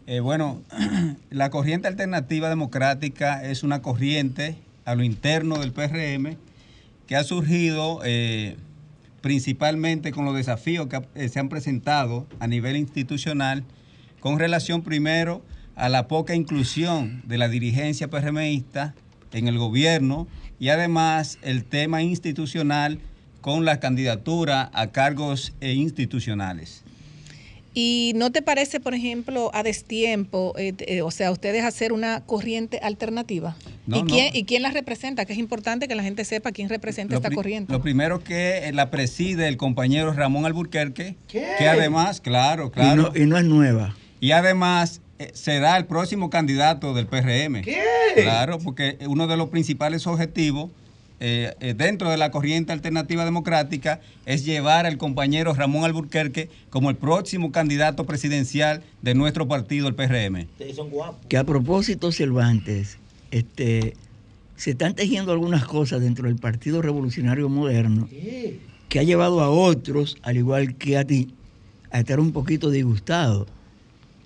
Eh, 0.05 0.19
bueno, 0.19 0.61
la 1.29 1.49
corriente 1.49 1.87
alternativa 1.87 2.49
democrática 2.49 3.41
es 3.43 3.63
una 3.63 3.81
corriente 3.81 4.57
a 4.83 4.95
lo 4.95 5.03
interno 5.03 5.59
del 5.59 5.71
PRM 5.71 6.35
que 7.07 7.15
ha 7.15 7.23
surgido 7.23 8.01
eh, 8.03 8.57
principalmente 9.21 10.11
con 10.11 10.25
los 10.25 10.35
desafíos 10.35 10.87
que 10.87 11.01
eh, 11.15 11.29
se 11.29 11.39
han 11.39 11.47
presentado 11.47 12.27
a 12.39 12.47
nivel 12.47 12.75
institucional 12.75 13.63
con 14.19 14.39
relación 14.39 14.81
primero 14.81 15.41
a 15.75 15.87
la 15.87 16.09
poca 16.09 16.35
inclusión 16.35 17.21
de 17.25 17.37
la 17.37 17.47
dirigencia 17.47 18.09
PRMista 18.09 18.95
en 19.31 19.47
el 19.47 19.57
gobierno 19.57 20.27
y 20.59 20.67
además 20.67 21.39
el 21.41 21.63
tema 21.63 22.01
institucional 22.01 22.99
con 23.39 23.63
la 23.63 23.79
candidatura 23.79 24.69
a 24.73 24.87
cargos 24.87 25.53
institucionales. 25.61 26.82
¿Y 27.73 28.13
no 28.15 28.31
te 28.31 28.41
parece, 28.41 28.79
por 28.79 28.93
ejemplo, 28.93 29.49
a 29.53 29.63
destiempo, 29.63 30.53
eh, 30.57 30.73
eh, 30.79 31.01
o 31.01 31.09
sea, 31.09 31.31
ustedes 31.31 31.63
hacer 31.63 31.91
una 31.91 32.21
corriente 32.21 32.79
alternativa? 32.83 33.55
¿Y, 33.87 34.03
quién, 34.03 34.35
¿Y 34.35 34.43
quién 34.45 34.61
la 34.61 34.69
representa? 34.69 35.25
Que 35.25 35.33
es 35.33 35.39
importante 35.39 35.87
que 35.87 35.95
la 35.95 36.03
gente 36.03 36.23
sepa 36.23 36.51
quién 36.51 36.69
representa 36.69 37.15
esta 37.15 37.31
corriente. 37.31 37.73
Lo 37.73 37.81
primero 37.81 38.23
que 38.23 38.69
la 38.73 38.91
preside 38.91 39.47
el 39.47 39.57
compañero 39.57 40.13
Ramón 40.13 40.45
Alburquerque, 40.45 41.15
que 41.27 41.67
además, 41.67 42.21
claro, 42.21 42.71
claro. 42.71 43.11
Y 43.15 43.25
no, 43.25 43.37
es 43.37 43.45
nueva. 43.45 43.95
Y 44.19 44.31
además 44.31 45.01
será 45.33 45.77
el 45.77 45.85
próximo 45.85 46.29
candidato 46.29 46.93
del 46.93 47.07
PRM. 47.07 47.61
¿Qué? 47.61 47.81
Claro, 48.15 48.59
porque 48.59 48.97
uno 49.07 49.27
de 49.27 49.37
los 49.37 49.49
principales 49.49 50.05
objetivos 50.05 50.69
eh, 51.25 51.55
eh, 51.61 51.73
dentro 51.73 52.09
de 52.09 52.17
la 52.17 52.31
corriente 52.31 52.73
alternativa 52.73 53.23
democrática 53.23 54.01
es 54.25 54.43
llevar 54.43 54.85
al 54.85 54.97
compañero 54.97 55.53
Ramón 55.53 55.85
Alburquerque 55.85 56.49
como 56.69 56.89
el 56.89 56.97
próximo 56.97 57.53
candidato 57.53 58.05
presidencial 58.05 58.83
de 59.01 59.15
nuestro 59.15 59.47
partido, 59.47 59.87
el 59.87 59.95
PRM. 59.95 60.47
Que 61.29 61.37
a 61.37 61.45
propósito, 61.45 62.11
Cervantes, 62.11 62.97
este, 63.31 63.93
se 64.57 64.71
están 64.71 64.95
tejiendo 64.95 65.31
algunas 65.31 65.63
cosas 65.63 66.01
dentro 66.01 66.27
del 66.27 66.35
Partido 66.35 66.81
Revolucionario 66.81 67.47
Moderno 67.47 68.09
que 68.89 68.99
ha 68.99 69.03
llevado 69.03 69.39
a 69.39 69.49
otros, 69.49 70.17
al 70.23 70.35
igual 70.35 70.75
que 70.75 70.97
a 70.97 71.05
ti, 71.05 71.29
a 71.89 72.01
estar 72.01 72.19
un 72.19 72.33
poquito 72.33 72.69
disgustados, 72.69 73.47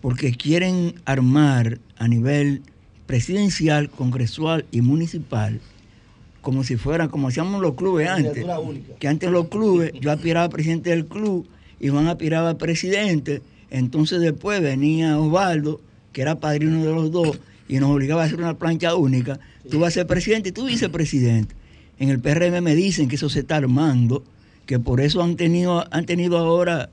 porque 0.02 0.32
quieren 0.32 0.96
armar 1.06 1.78
a 1.98 2.08
nivel 2.08 2.64
presidencial, 3.06 3.92
congresual 3.92 4.66
y 4.72 4.82
municipal 4.82 5.62
como 6.48 6.64
si 6.64 6.78
fuera, 6.78 7.10
como 7.10 7.28
hacíamos 7.28 7.62
los 7.62 7.74
clubes 7.74 8.08
antes. 8.08 8.46
Que 9.00 9.10
antes 9.10 9.30
los 9.30 9.50
clubes, 9.50 9.92
yo 10.00 10.14
aspiraba 10.14 10.46
a 10.46 10.50
presidente 10.50 10.92
del 10.92 11.06
club, 11.06 11.46
y 11.78 11.90
Juan 11.90 12.08
aspiraba 12.08 12.52
a 12.52 12.58
presidente, 12.58 13.42
entonces 13.70 14.22
después 14.22 14.62
venía 14.62 15.20
Osvaldo, 15.20 15.82
que 16.14 16.22
era 16.22 16.40
padrino 16.40 16.86
de 16.86 16.94
los 16.94 17.12
dos, 17.12 17.38
y 17.68 17.80
nos 17.80 17.90
obligaba 17.90 18.22
a 18.22 18.28
hacer 18.28 18.40
una 18.40 18.58
plancha 18.58 18.96
única. 18.96 19.42
Tú 19.70 19.80
vas 19.80 19.90
a 19.90 19.92
ser 19.96 20.08
presidente 20.08 20.48
y 20.48 20.52
tú 20.54 20.68
vicepresidente. 20.68 21.54
En 22.00 22.08
el 22.08 22.22
PRM 22.22 22.62
me 22.64 22.76
dicen 22.76 23.10
que 23.10 23.18
eso 23.18 23.28
se 23.28 23.42
está 23.42 23.58
armando, 23.58 24.24
que 24.66 24.80
por 24.80 25.02
eso 25.02 25.22
han 25.22 25.36
tenido, 25.36 25.86
han 25.92 26.06
tenido 26.06 26.38
ahora 26.38 26.90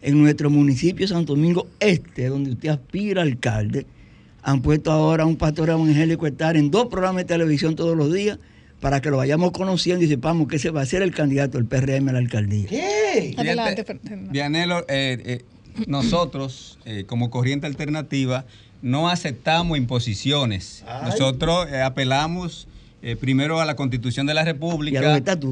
en 0.00 0.18
nuestro 0.18 0.48
municipio 0.48 1.06
Santo 1.06 1.34
Domingo 1.34 1.66
Este, 1.78 2.28
donde 2.28 2.52
usted 2.52 2.70
aspira 2.70 3.20
alcalde, 3.20 3.84
han 4.42 4.62
puesto 4.62 4.90
ahora 4.90 5.26
un 5.26 5.36
pastor 5.36 5.68
evangélico 5.68 6.26
estar 6.26 6.56
en 6.56 6.70
dos 6.70 6.86
programas 6.86 7.24
de 7.24 7.34
televisión 7.34 7.76
todos 7.76 7.94
los 7.94 8.10
días 8.10 8.38
para 8.84 9.00
que 9.00 9.08
lo 9.08 9.16
vayamos 9.16 9.52
conociendo 9.52 10.04
y 10.04 10.08
sepamos 10.08 10.46
que 10.46 10.56
ese 10.56 10.68
va 10.68 10.82
a 10.82 10.84
ser 10.84 11.00
el 11.00 11.14
candidato 11.14 11.56
del 11.56 11.66
PRM 11.66 12.06
a 12.10 12.12
la 12.12 12.18
alcaldía. 12.18 12.68
¿Qué? 12.68 13.34
Adelante, 13.38 13.82
Vianelo, 14.28 14.80
eh, 14.80 15.22
eh, 15.24 15.44
nosotros, 15.86 16.78
eh, 16.84 17.04
como 17.06 17.30
corriente 17.30 17.66
alternativa, 17.66 18.44
no 18.82 19.08
aceptamos 19.08 19.78
imposiciones. 19.78 20.84
Nosotros 21.02 21.66
apelamos 21.72 22.68
primero 23.20 23.58
a 23.58 23.64
la 23.64 23.74
Constitución 23.74 24.26
de 24.26 24.34
la 24.34 24.44
República, 24.44 24.98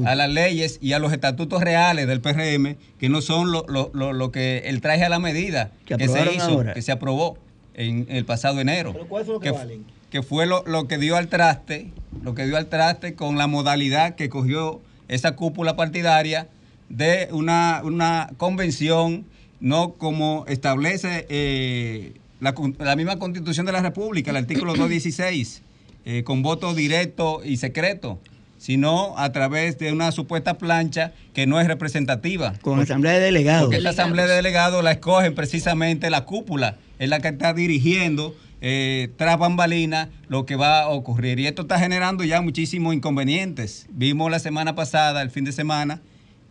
a, 0.05 0.13
las 0.13 0.29
leyes 0.29 0.77
y 0.79 0.93
a 0.93 0.99
los 0.99 1.11
estatutos 1.11 1.63
reales 1.63 2.05
del 2.05 2.21
PRM, 2.21 2.75
que 2.99 3.09
no 3.09 3.23
son 3.23 3.51
lo, 3.51 4.31
que 4.31 4.61
el 4.65 4.79
traje 4.79 5.05
a 5.05 5.09
la 5.09 5.17
medida 5.17 5.71
que, 5.87 6.07
se 6.07 6.35
hizo, 6.35 6.65
que 6.71 6.83
se 6.83 6.91
aprobó 6.91 7.39
en 7.73 8.05
el 8.09 8.25
pasado 8.25 8.61
enero. 8.61 8.93
¿Pero 8.93 9.07
cuáles 9.07 9.25
son 9.25 9.33
los 9.33 9.41
que, 9.41 9.49
valen? 9.49 9.85
Que 10.13 10.21
fue 10.21 10.45
lo, 10.45 10.87
que 10.87 10.99
dio 10.99 11.17
al 11.17 11.27
traste, 11.27 11.89
lo 12.21 12.35
que 12.35 12.45
dio 12.45 12.55
al 12.55 12.67
traste 12.67 13.15
con 13.15 13.39
la 13.39 13.47
modalidad 13.47 14.13
que 14.13 14.29
cogió 14.29 14.79
esa 15.07 15.35
cúpula 15.35 15.75
partidaria 15.75 16.49
de 16.87 17.29
una, 17.31 18.29
convención, 18.37 19.25
no 19.59 19.93
como 19.93 20.45
establece 20.47 21.25
eh, 21.29 22.13
la, 22.39 22.95
misma 22.95 23.17
constitución 23.17 23.65
de 23.65 23.71
la 23.71 23.81
República, 23.81 24.29
el 24.29 24.37
artículo 24.37 24.73
216, 24.73 25.63
eh, 26.05 26.23
con 26.23 26.43
voto 26.43 26.75
directo 26.75 27.41
y 27.43 27.57
secreto 27.57 28.19
sino 28.59 29.17
a 29.17 29.33
través 29.33 29.77
de 29.77 29.91
una 29.91 30.13
supuesta 30.13 30.57
plancha 30.57 31.11
que 31.33 31.45
no 31.47 31.59
es 31.59 31.67
representativa. 31.67 32.53
Con 32.61 32.79
asamblea 32.79 33.11
de 33.13 33.19
delegados. 33.19 33.63
Porque 33.63 33.75
esta 33.75 33.89
asamblea 33.89 34.25
de 34.25 34.35
delegados 34.35 34.81
la 34.81 34.93
escogen 34.93 35.35
precisamente 35.35 36.09
la 36.09 36.23
cúpula, 36.23 36.77
es 36.97 37.09
la 37.09 37.19
que 37.19 37.27
está 37.27 37.53
dirigiendo 37.53 38.33
eh, 38.65 39.09
tras 39.17 39.37
bambalina 39.37 40.09
lo 40.29 40.45
que 40.45 40.55
va 40.55 40.83
a 40.83 40.87
ocurrir. 40.87 41.37
Y 41.37 41.47
esto 41.47 41.63
está 41.63 41.77
generando 41.77 42.23
ya 42.23 42.39
muchísimos 42.39 42.95
inconvenientes. 42.95 43.87
Vimos 43.89 44.31
la 44.31 44.39
semana 44.39 44.73
pasada, 44.73 45.21
el 45.21 45.31
fin 45.31 45.43
de 45.43 45.51
semana, 45.51 46.01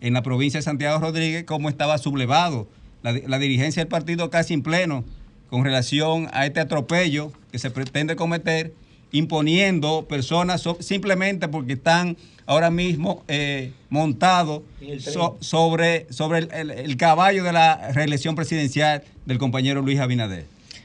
en 0.02 0.12
la 0.12 0.22
provincia 0.22 0.58
de 0.58 0.62
Santiago 0.62 0.98
Rodríguez, 0.98 1.44
cómo 1.44 1.70
estaba 1.70 1.96
sublevado 1.96 2.68
la, 3.02 3.38
dirigencia 3.38 3.80
del 3.80 3.88
partido 3.88 4.28
casi 4.28 4.52
en 4.52 4.62
pleno 4.62 5.04
con 5.48 5.64
relación 5.64 6.28
a 6.34 6.44
este 6.44 6.60
atropello 6.60 7.32
que 7.50 7.58
se 7.58 7.70
pretende 7.70 8.14
cometer, 8.14 8.74
imponiendo 9.10 10.06
personas 10.06 10.62
simplemente 10.80 11.48
porque 11.48 11.72
están 11.72 12.18
ahora 12.44 12.70
mismo 12.70 13.24
eh, 13.26 13.72
montados 13.88 14.60
sobre, 15.40 16.06
sobre 16.12 16.40
el, 16.40 16.96
caballo 16.98 17.42
de 17.42 17.54
la 17.54 17.90
reelección 17.92 18.34
presidencial 18.34 19.02
del 19.24 19.38
compañero 19.38 19.80
Luis 19.80 19.98
Abinader. 19.98 20.44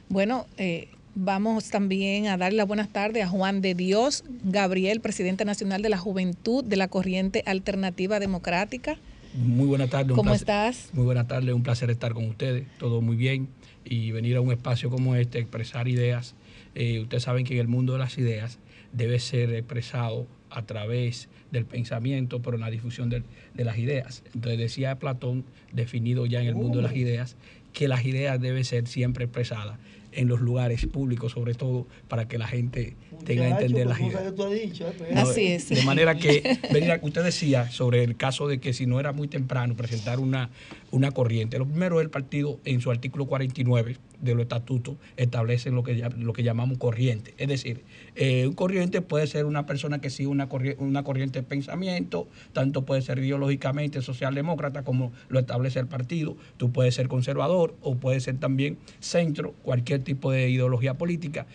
Bueno, 0.10 0.46
eh, 0.58 0.88
Vamos 1.20 1.72
también 1.72 2.28
a 2.28 2.38
darle 2.38 2.58
las 2.58 2.68
buenas 2.68 2.90
tardes 2.90 3.24
a 3.24 3.28
Juan 3.28 3.60
de 3.60 3.74
Dios 3.74 4.24
Gabriel, 4.44 5.02
presidente 5.02 5.46
nacional 5.46 5.82
de 5.82 5.90
la 5.90 5.98
Juventud 5.98 6.64
de 6.64 6.76
la 6.76 6.90
Corriente 6.90 7.42
Alternativa 7.48 8.20
Democrática. 8.20 8.98
Muy 9.34 9.66
buenas 9.66 9.90
tardes. 9.90 10.16
¿Cómo 10.16 10.36
estás? 10.36 10.92
Muy 10.94 11.06
buenas 11.06 11.28
tardes, 11.28 11.56
un 11.56 11.64
placer 11.64 11.90
estar 11.90 12.14
con 12.14 12.26
ustedes, 12.26 12.68
todo 12.78 13.02
muy 13.02 13.16
bien. 13.16 13.48
Y 13.84 14.12
venir 14.12 14.36
a 14.36 14.42
un 14.42 14.52
espacio 14.52 14.92
como 14.92 15.16
este, 15.16 15.40
expresar 15.40 15.88
ideas. 15.88 16.36
Eh, 16.76 17.00
ustedes 17.00 17.24
saben 17.24 17.46
que 17.46 17.56
en 17.56 17.62
el 17.62 17.68
mundo 17.68 17.94
de 17.94 18.00
las 18.00 18.16
ideas 18.20 18.60
debe 18.94 19.18
ser 19.18 19.52
expresado 19.56 20.28
a 20.52 20.68
través 20.68 21.30
del 21.50 21.66
pensamiento, 21.66 22.44
pero 22.44 22.58
en 22.58 22.62
la 22.62 22.70
difusión 22.70 23.10
de, 23.10 23.24
de 23.56 23.64
las 23.64 23.80
ideas. 23.80 24.22
Entonces 24.36 24.60
decía 24.60 25.00
Platón, 25.00 25.46
definido 25.74 26.28
ya 26.28 26.42
en 26.42 26.48
el 26.48 26.54
mundo 26.54 26.78
de 26.78 26.84
las 26.84 26.96
ideas, 26.96 27.38
que 27.74 27.88
las 27.88 28.06
ideas 28.06 28.40
deben 28.40 28.64
ser 28.64 28.86
siempre 28.88 29.26
expresadas 29.26 29.80
en 30.12 30.28
los 30.28 30.42
lugares 30.42 30.86
públicos, 30.86 31.34
sobre 31.34 31.54
todo 31.54 31.88
para 32.08 32.28
que 32.28 32.38
la 32.38 32.48
gente 32.48 32.96
tenga 33.24 33.44
a 33.44 33.50
entender 33.50 33.88
las 33.88 34.00
ideas. 34.00 34.34
Eh, 34.52 35.14
Así 35.16 35.48
es. 35.48 35.70
De 35.70 35.84
manera 35.84 36.16
que, 36.16 36.60
usted 37.02 37.24
decía 37.24 37.70
sobre 37.72 38.04
el 38.04 38.16
caso 38.16 38.48
de 38.48 38.60
que 38.60 38.74
si 38.74 38.86
no 38.86 39.00
era 39.00 39.12
muy 39.12 39.28
temprano 39.28 39.76
presentar 39.76 40.20
una, 40.20 40.50
una 40.92 41.12
corriente. 41.12 41.58
Lo 41.60 41.66
primero, 41.66 42.02
el 42.02 42.10
partido 42.10 42.60
en 42.66 42.82
su 42.82 42.92
artículo 42.92 43.26
49 43.26 43.98
de 44.22 44.34
los 44.34 44.44
estatutos 44.44 44.96
establece 45.16 45.70
lo 45.70 45.84
que, 45.84 46.10
lo 46.18 46.34
que 46.34 46.44
llamamos 46.44 46.78
corriente. 46.78 47.34
Es 47.38 47.48
decir, 47.48 47.84
eh, 48.16 48.48
un 48.48 48.54
corriente 48.54 49.02
puede 49.02 49.28
ser 49.28 49.46
una 49.46 49.66
persona 49.66 50.00
que 50.00 50.10
sigue 50.10 50.28
una, 50.28 50.50
corriente, 50.50 50.84
una 50.84 51.04
corriente 51.04 51.40
de 51.40 51.44
pensamiento, 51.44 52.28
tanto 52.54 52.84
puede 52.84 53.02
ser 53.02 53.20
ideológicamente 53.20 54.02
socialdemócrata 54.02 54.84
como 54.84 55.12
lo 55.30 55.40
establece 55.40 55.80
el 55.80 55.88
partido. 55.88 56.36
Tú 56.58 56.72
puedes 56.72 56.96
ser 56.96 57.08
conservador 57.08 57.76
o 57.82 57.96
puedes 57.96 58.24
ser 58.24 58.38
también 58.38 58.78
centro, 59.00 59.54
cualquier 59.64 60.04
tipo 60.04 60.32
de 60.32 60.50
ideología 60.50 60.96
política 60.96 61.46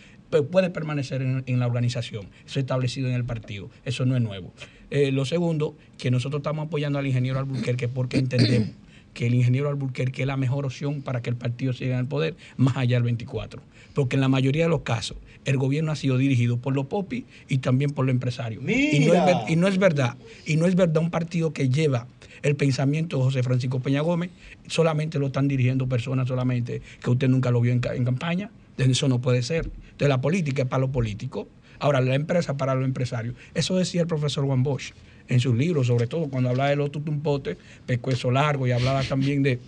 puede 0.41 0.69
permanecer 0.69 1.21
en, 1.21 1.59
la 1.59 1.67
organización. 1.67 2.29
Eso 2.45 2.59
es 2.59 2.63
establecido 2.63 3.07
en 3.07 3.13
el 3.13 3.23
partido. 3.23 3.69
Eso 3.85 4.05
no 4.05 4.15
es 4.15 4.21
nuevo. 4.21 4.53
Eh, 4.89 5.11
lo 5.11 5.25
segundo, 5.25 5.75
que 5.97 6.11
nosotros 6.11 6.39
estamos 6.39 6.67
apoyando 6.67 6.99
al 6.99 7.07
ingeniero 7.07 7.39
Albuquerque 7.39 7.87
porque 7.87 8.17
entendemos 8.17 8.69
que 9.13 9.27
el 9.27 9.35
ingeniero 9.35 9.69
Alburquerque 9.69 10.23
es 10.23 10.27
la 10.27 10.37
mejor 10.37 10.65
opción 10.65 11.01
para 11.01 11.21
que 11.21 11.29
el 11.29 11.35
partido 11.35 11.73
siga 11.73 11.93
en 11.93 12.01
el 12.01 12.07
poder, 12.07 12.35
más 12.57 12.77
allá 12.77 12.97
del 12.97 13.03
24. 13.03 13.61
Porque 13.93 14.15
en 14.15 14.21
la 14.21 14.27
mayoría 14.27 14.63
de 14.63 14.69
los 14.69 14.81
casos, 14.81 15.17
el 15.45 15.57
gobierno 15.57 15.91
ha 15.91 15.95
sido 15.95 16.17
dirigido 16.17 16.57
por 16.57 16.73
los 16.73 16.87
popis 16.87 17.25
y 17.47 17.59
también 17.59 17.91
por 17.91 18.05
los 18.05 18.13
empresarios. 18.13 18.63
Y 18.63 18.99
no, 19.01 19.13
es, 19.13 19.49
y 19.49 19.55
no, 19.55 19.67
es, 19.67 19.77
verdad, 19.77 20.15
y 20.45 20.55
no 20.55 20.65
es 20.65 20.75
verdad 20.75 21.03
un 21.03 21.11
partido 21.11 21.53
que 21.53 21.69
lleva 21.69 22.07
el 22.41 22.55
pensamiento 22.55 23.17
de 23.17 23.23
José 23.23 23.43
Francisco 23.43 23.79
Peña 23.79 24.01
Gómez, 24.01 24.31
solamente 24.67 25.19
lo 25.19 25.27
están 25.27 25.47
dirigiendo 25.47 25.87
personas 25.87 26.27
solamente 26.27 26.81
que 27.01 27.09
usted 27.09 27.29
nunca 27.29 27.51
lo 27.51 27.61
vio 27.61 27.71
en, 27.71 27.81
en 27.83 28.05
campaña. 28.05 28.51
Eso 28.77 29.07
no 29.07 29.19
puede 29.21 29.43
ser. 29.43 29.69
Entonces 29.93 30.09
la 30.09 30.21
política 30.21 30.63
es 30.63 30.67
para 30.67 30.81
los 30.81 30.89
políticos. 30.89 31.47
Ahora, 31.79 32.01
la 32.01 32.15
empresa 32.15 32.55
para 32.55 32.75
los 32.75 32.85
empresarios. 32.85 33.35
Eso 33.53 33.75
decía 33.75 34.01
el 34.01 34.07
profesor 34.07 34.45
Juan 34.45 34.63
Bosch 34.63 34.93
en 35.27 35.39
sus 35.39 35.55
libros, 35.55 35.87
sobre 35.87 36.07
todo 36.07 36.29
cuando 36.29 36.49
hablaba 36.49 36.69
de 36.69 36.75
los 36.75 36.91
tutumpotes, 36.91 37.57
pescuezo 37.85 38.31
largo, 38.31 38.67
y 38.67 38.71
hablaba 38.71 39.03
también 39.03 39.43
de 39.43 39.59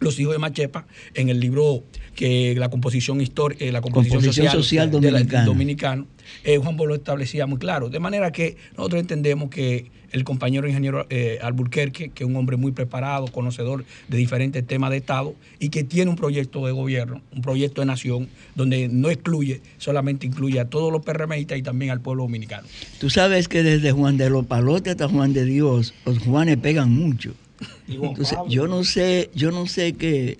los 0.00 0.18
hijos 0.18 0.34
de 0.34 0.38
Machepa, 0.38 0.86
en 1.14 1.28
el 1.28 1.40
libro 1.40 1.84
que 2.14 2.54
la 2.56 2.68
composición 2.68 3.20
histórica, 3.20 3.64
eh, 3.64 3.72
la 3.72 3.80
composición, 3.80 4.22
social, 4.22 4.52
social 4.52 4.90
dominicano. 4.90 6.06
Eh, 6.44 6.58
Juan 6.58 6.76
Pablo 6.76 6.94
establecía 6.94 7.46
muy 7.46 7.58
claro. 7.58 7.88
De 7.88 7.98
manera 7.98 8.30
que 8.30 8.56
nosotros 8.76 9.00
entendemos 9.00 9.50
que 9.50 9.90
el 10.14 10.22
compañero 10.22 10.68
ingeniero 10.68 11.06
eh, 11.10 11.38
Alburquerque, 11.42 12.10
que 12.10 12.22
es 12.22 12.30
un 12.30 12.36
hombre 12.36 12.56
muy 12.56 12.70
preparado, 12.70 13.26
conocedor 13.26 13.84
de 14.08 14.16
diferentes 14.16 14.64
temas 14.64 14.90
de 14.90 14.98
Estado 14.98 15.34
y 15.58 15.70
que 15.70 15.82
tiene 15.82 16.08
un 16.08 16.16
proyecto 16.16 16.64
de 16.66 16.72
gobierno, 16.72 17.20
un 17.32 17.42
proyecto 17.42 17.80
de 17.80 17.86
nación, 17.86 18.28
donde 18.54 18.88
no 18.88 19.10
excluye, 19.10 19.60
solamente 19.78 20.26
incluye 20.26 20.60
a 20.60 20.66
todos 20.66 20.92
los 20.92 21.02
PRMistas 21.02 21.58
y 21.58 21.62
también 21.62 21.90
al 21.90 22.00
pueblo 22.00 22.22
dominicano. 22.22 22.68
Tú 23.00 23.10
sabes 23.10 23.48
que 23.48 23.64
desde 23.64 23.90
Juan 23.90 24.16
de 24.16 24.30
los 24.30 24.46
Palotes 24.46 24.92
hasta 24.92 25.08
Juan 25.08 25.32
de 25.32 25.44
Dios, 25.44 25.94
los 26.06 26.18
Juanes 26.20 26.58
pegan 26.58 26.92
mucho. 26.92 27.34
Entonces, 27.88 28.38
yo 28.48 28.68
no 28.68 28.84
sé, 28.84 29.30
yo 29.34 29.50
no 29.50 29.66
sé 29.66 29.94
qué. 29.94 30.38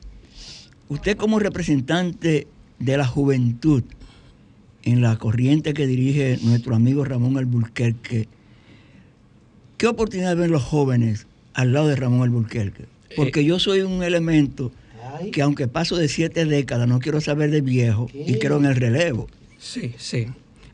Usted 0.88 1.16
como 1.16 1.40
representante 1.40 2.46
de 2.78 2.96
la 2.96 3.06
juventud 3.06 3.82
en 4.84 5.00
la 5.00 5.16
corriente 5.16 5.74
que 5.74 5.86
dirige 5.86 6.38
nuestro 6.42 6.74
amigo 6.74 7.04
Ramón 7.04 7.38
Alburquerque, 7.38 8.28
¿qué 9.78 9.86
oportunidad 9.86 10.36
ven 10.36 10.50
los 10.50 10.62
jóvenes 10.62 11.26
al 11.54 11.72
lado 11.72 11.88
de 11.88 11.96
Ramón 11.96 12.22
Alburquerque? 12.22 12.84
Porque 13.16 13.40
Eh, 13.40 13.44
yo 13.44 13.58
soy 13.58 13.80
un 13.80 14.02
elemento 14.02 14.72
que 15.32 15.42
aunque 15.42 15.68
paso 15.68 15.96
de 15.96 16.08
siete 16.08 16.44
décadas, 16.44 16.88
no 16.88 16.98
quiero 16.98 17.20
saber 17.20 17.50
de 17.50 17.60
viejo 17.60 18.08
y 18.12 18.34
creo 18.38 18.58
en 18.58 18.66
el 18.66 18.76
relevo. 18.76 19.28
Sí, 19.58 19.94
sí. 19.96 20.26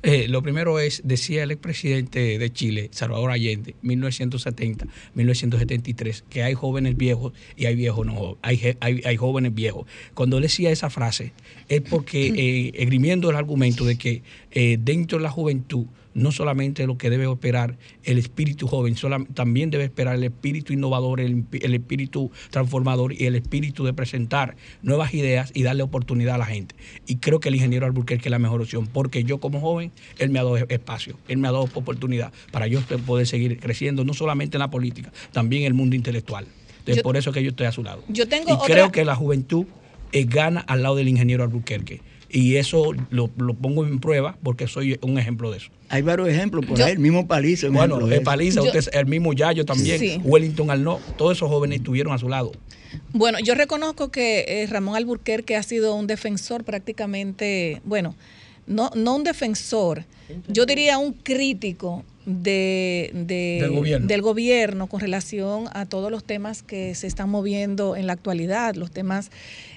Eh, 0.02 0.28
lo 0.28 0.42
primero 0.42 0.78
es, 0.78 1.02
decía 1.04 1.42
el 1.42 1.50
expresidente 1.50 2.38
de 2.38 2.52
Chile, 2.52 2.88
Salvador 2.90 3.30
Allende, 3.30 3.74
1970, 3.82 4.86
1973, 5.14 6.24
que 6.30 6.42
hay 6.42 6.54
jóvenes 6.54 6.96
viejos 6.96 7.34
y 7.56 7.66
hay 7.66 7.74
viejos 7.74 8.06
no 8.06 8.38
hay, 8.40 8.76
hay, 8.80 9.02
hay 9.04 9.16
jóvenes 9.16 9.54
viejos. 9.54 9.86
Cuando 10.14 10.38
él 10.38 10.44
decía 10.44 10.70
esa 10.70 10.88
frase, 10.88 11.32
es 11.68 11.82
porque, 11.82 12.26
eh, 12.36 12.72
esgrimiendo 12.74 13.28
el 13.28 13.36
argumento 13.36 13.84
de 13.84 13.98
que 13.98 14.22
eh, 14.52 14.78
dentro 14.80 15.18
de 15.18 15.24
la 15.24 15.30
juventud, 15.30 15.86
no 16.14 16.32
solamente 16.32 16.86
lo 16.86 16.98
que 16.98 17.10
debe 17.10 17.26
operar 17.26 17.76
el 18.04 18.18
espíritu 18.18 18.66
joven, 18.66 18.94
también 19.34 19.70
debe 19.70 19.84
esperar 19.84 20.16
el 20.16 20.24
espíritu 20.24 20.72
innovador, 20.72 21.20
el, 21.20 21.44
espíritu 21.74 22.30
transformador 22.50 23.12
y 23.12 23.26
el 23.26 23.36
espíritu 23.36 23.84
de 23.84 23.92
presentar 23.92 24.56
nuevas 24.82 25.14
ideas 25.14 25.50
y 25.54 25.62
darle 25.62 25.82
oportunidad 25.82 26.34
a 26.36 26.38
la 26.38 26.46
gente. 26.46 26.74
Y 27.06 27.16
creo 27.16 27.40
que 27.40 27.48
el 27.48 27.54
ingeniero 27.54 27.86
Alburquerque 27.86 28.28
es 28.28 28.30
la 28.30 28.38
mejor 28.38 28.60
opción, 28.60 28.86
porque 28.86 29.24
yo 29.24 29.38
como 29.38 29.60
joven, 29.60 29.92
él 30.18 30.30
me 30.30 30.38
ha 30.38 30.44
dado 30.44 30.56
espacio, 30.56 31.16
él 31.28 31.38
me 31.38 31.48
ha 31.48 31.52
dado 31.52 31.64
oportunidad 31.74 32.32
para 32.50 32.66
yo 32.66 32.80
poder 33.06 33.26
seguir 33.26 33.58
creciendo, 33.60 34.04
no 34.04 34.14
solamente 34.14 34.56
en 34.56 34.60
la 34.60 34.70
política, 34.70 35.12
también 35.32 35.62
en 35.62 35.68
el 35.68 35.74
mundo 35.74 35.96
intelectual. 35.96 36.46
Entonces, 36.80 36.96
Yo- 36.96 37.02
por 37.02 37.16
eso 37.16 37.30
es 37.30 37.34
que 37.34 37.42
yo 37.42 37.50
estoy 37.50 37.66
a 37.66 37.72
su 37.72 37.82
lado. 37.82 38.02
Yo 38.08 38.26
tengo 38.26 38.50
y 38.50 38.52
otra- 38.52 38.66
creo 38.66 38.90
que 38.92 39.04
la 39.04 39.14
juventud 39.14 39.66
eh, 40.12 40.24
gana 40.24 40.60
al 40.60 40.82
lado 40.82 40.96
del 40.96 41.08
ingeniero 41.08 41.42
Alburquerque. 41.44 42.00
Y 42.32 42.56
eso 42.56 42.92
lo, 43.10 43.28
lo 43.38 43.54
pongo 43.54 43.84
en 43.84 43.98
prueba 43.98 44.36
porque 44.44 44.68
soy 44.68 44.96
un 45.02 45.18
ejemplo 45.18 45.50
de 45.50 45.56
eso. 45.56 45.70
Hay 45.88 46.02
varios 46.02 46.28
ejemplos 46.28 46.64
por 46.64 46.78
Yo- 46.78 46.84
ahí, 46.84 46.92
el 46.92 47.00
mismo 47.00 47.26
Paliza. 47.26 47.66
un 47.66 47.74
Bueno, 47.74 47.98
el 48.06 48.12
eso. 48.12 48.22
Paliza, 48.22 48.60
Yo- 48.60 48.66
usted, 48.66 48.84
el 48.92 49.06
mismo 49.06 49.32
Yayo 49.32 49.64
también, 49.64 49.98
Sí. 49.98 50.20
Wellington 50.22 50.70
Arnaud, 50.70 51.00
todos 51.18 51.36
esos 51.36 51.48
jóvenes 51.48 51.78
estuvieron 51.78 52.12
a 52.12 52.18
su 52.18 52.28
lado. 52.28 52.52
Bueno, 53.12 53.38
yo 53.42 53.54
reconozco 53.56 54.10
que 54.12 54.44
eh, 54.46 54.66
Ramón 54.68 54.94
Alburquerque 54.94 55.56
ha 55.56 55.62
sido 55.64 55.94
un 55.96 56.06
defensor 56.06 56.62
prácticamente, 56.64 57.80
bueno, 57.84 58.14
no, 58.66 58.90
no 58.94 59.16
un 59.16 59.24
defensor, 59.24 60.04
yo 60.48 60.64
diría 60.66 60.98
un 60.98 61.12
crítico 61.12 62.04
de, 62.26 63.10
de- 63.14 63.58
Del 63.62 63.70
gobierno. 63.70 64.06
del 64.06 64.22
gobierno 64.22 64.86
con 64.86 65.00
relación 65.00 65.64
a 65.72 65.86
todos 65.86 66.10
los 66.12 66.22
temas 66.22 66.62
que 66.62 66.94
se 66.94 67.06
están 67.08 67.28
moviendo 67.30 67.96
en 67.96 68.06
la 68.06 68.12
actualidad, 68.12 68.74
los 68.76 68.90
temas, 68.92 69.30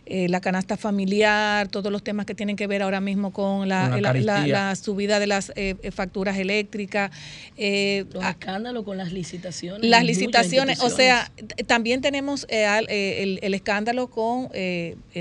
eh, 0.05 0.27
la 0.29 0.41
canasta 0.41 0.77
familiar, 0.77 1.69
todos 1.69 1.91
los 1.91 2.03
temas 2.03 2.25
que 2.27 2.35
tienen 2.35 2.55
que 2.55 2.67
ver 2.67 2.83
ahora 2.83 2.99
mismo 3.01 3.31
con 3.31 3.67
la, 3.69 3.89
Con 3.89 4.01
la 4.01 4.13
la- 4.13 4.19
la- 4.19 4.33
carestía. 4.33 4.53
la 4.67 4.75
subida 4.75 5.19
de 5.19 5.27
las 5.27 5.51
eh, 5.55 5.75
eh, 5.81 5.89
facturas 5.91 6.37
eléctricas. 6.37 7.09
eh, 7.57 8.05
Los 8.13 8.23
escándalos 8.25 8.83
con 8.83 8.97
las 8.97 9.11
licitaciones. 9.13 9.89
las 9.89 10.03
licitaciones, 10.03 10.81
o 10.81 10.89
sea, 10.91 11.31
también 11.65 12.01
tenemos 12.01 12.45
el, 12.49 13.39
el 13.41 13.53
escándalo 13.55 14.07
con 14.11 14.49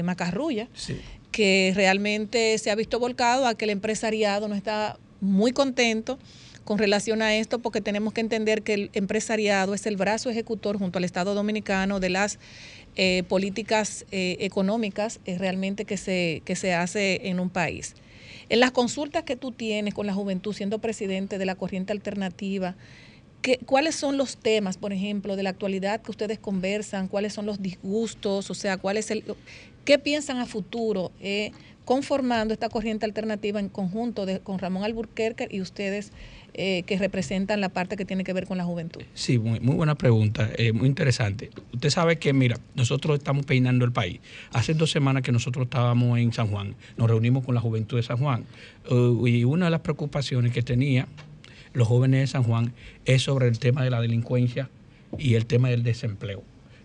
Macarrulla, 0.03 0.69
Sí. 0.75 0.97
Que 1.33 1.73
realmente 1.75 2.57
se 2.59 2.71
ha 2.71 2.75
visto 2.75 3.01
volcado 3.01 3.47
a 3.47 3.55
que 3.57 3.65
el 3.65 3.71
empresariado 3.71 4.47
no 4.49 4.55
está 4.55 4.99
muy 5.21 5.53
contento 5.53 6.19
con 6.65 6.79
relación 6.79 7.23
a 7.23 7.35
esto, 7.35 7.59
porque 7.59 7.81
tenemos 7.81 8.13
que 8.13 8.21
entender 8.21 8.63
que 8.63 8.75
el 8.75 8.91
empresariado 8.93 9.75
es 9.75 9.85
el 9.87 9.97
brazo 9.97 10.31
ejecutor 10.31 10.79
junto 10.79 10.99
al 10.99 11.05
Estado 11.05 11.35
Dominicano 11.35 11.99
de 11.99 12.11
las 12.11 12.39
eh, 12.95 13.25
políticas 13.29 14.05
eh, 14.13 14.37
económicas 14.41 15.19
eh, 15.25 15.39
realmente 15.39 15.85
que 15.85 15.97
se, 15.97 16.43
que 16.45 16.55
se 16.55 16.73
hace 16.75 17.29
en 17.29 17.41
un 17.41 17.51
país. 17.51 17.95
En 18.49 18.61
las 18.61 18.71
consultas 18.71 19.25
que 19.25 19.35
tú 19.35 19.51
tienes 19.51 19.95
con 19.95 20.07
la 20.07 20.15
juventud 20.15 20.53
siendo 20.55 20.79
presidente 20.79 21.39
de 21.39 21.47
la 21.47 21.55
corriente 21.57 21.93
alternativa, 21.93 22.77
¿qué- 23.41 23.59
¿cuáles 23.65 23.95
son 23.97 24.17
los 24.17 24.37
temas, 24.37 24.77
por 24.77 24.93
ejemplo, 24.93 25.35
de 25.37 25.43
la 25.43 25.51
actualidad 25.51 26.01
que 26.03 26.11
ustedes 26.11 26.39
conversan? 26.39 27.09
¿Cuáles 27.09 27.33
son 27.33 27.47
los 27.47 27.61
disgustos? 27.63 28.51
O 28.51 28.55
sea, 28.55 28.77
¿cuál 28.77 28.99
es 28.99 29.11
el, 29.11 29.25
¿qué 29.85 29.99
piensan 29.99 30.39
a 30.39 30.47
futuro 30.47 31.13
eh, 31.21 31.53
conformando 31.85 32.55
esta 32.55 32.69
corriente 32.69 33.05
alternativa 33.07 33.59
en 33.61 33.69
conjunto 33.69 34.27
con 34.43 34.59
Ramón 34.59 34.85
Alburquerque 34.85 35.49
y 35.51 35.61
ustedes 35.61 36.13
eh, 36.55 36.83
que 36.85 36.99
representan 36.99 37.61
la 37.61 37.71
parte 37.71 37.97
que 37.97 38.05
tiene 38.05 38.25
que 38.25 38.33
ver 38.33 38.47
con 38.47 38.59
la 38.59 38.65
juventud? 38.65 39.03
Sí, 39.15 39.39
muy, 39.39 39.59
muy 39.61 39.75
buena 39.75 39.95
pregunta, 39.95 40.49
eh, 40.57 40.73
muy 40.73 40.87
interesante. 40.87 41.51
Usted 41.73 41.91
sabe 41.91 42.19
que, 42.19 42.33
mira, 42.33 42.57
nosotros 42.75 43.19
estamos 43.19 43.47
peinando 43.47 43.85
el 43.85 43.93
país. 43.93 44.21
Hace 44.53 44.75
dos 44.75 44.91
semanas 44.91 45.23
que 45.23 45.33
nosotros 45.33 45.65
estábamos 45.65 46.19
en 46.19 46.33
San 46.33 46.49
Juan, 46.49 46.75
nos 46.97 47.09
reunimos 47.09 47.45
con 47.45 47.55
la 47.55 47.61
juventud 47.61 47.97
de 47.97 48.03
San 48.03 48.19
Juan 48.19 48.45
uh, 48.91 49.27
y 49.27 49.45
una 49.45 49.67
de 49.67 49.71
las 49.71 49.81
preocupaciones 49.81 50.53
que 50.53 50.63
tenía 50.63 51.09
los 51.73 51.89
jóvenes 51.89 52.21
de 52.21 52.27
San 52.27 52.43
Juan 52.43 52.75
es 53.07 53.23
sobre 53.23 53.49
el 53.49 53.59
tema 53.59 53.83
de 53.83 53.91
la 53.91 54.01
delincuencia 54.01 54.69
y 55.19 55.35
el 55.35 55.47
tema 55.47 55.71
del 55.71 55.83
desempleo 55.83 56.43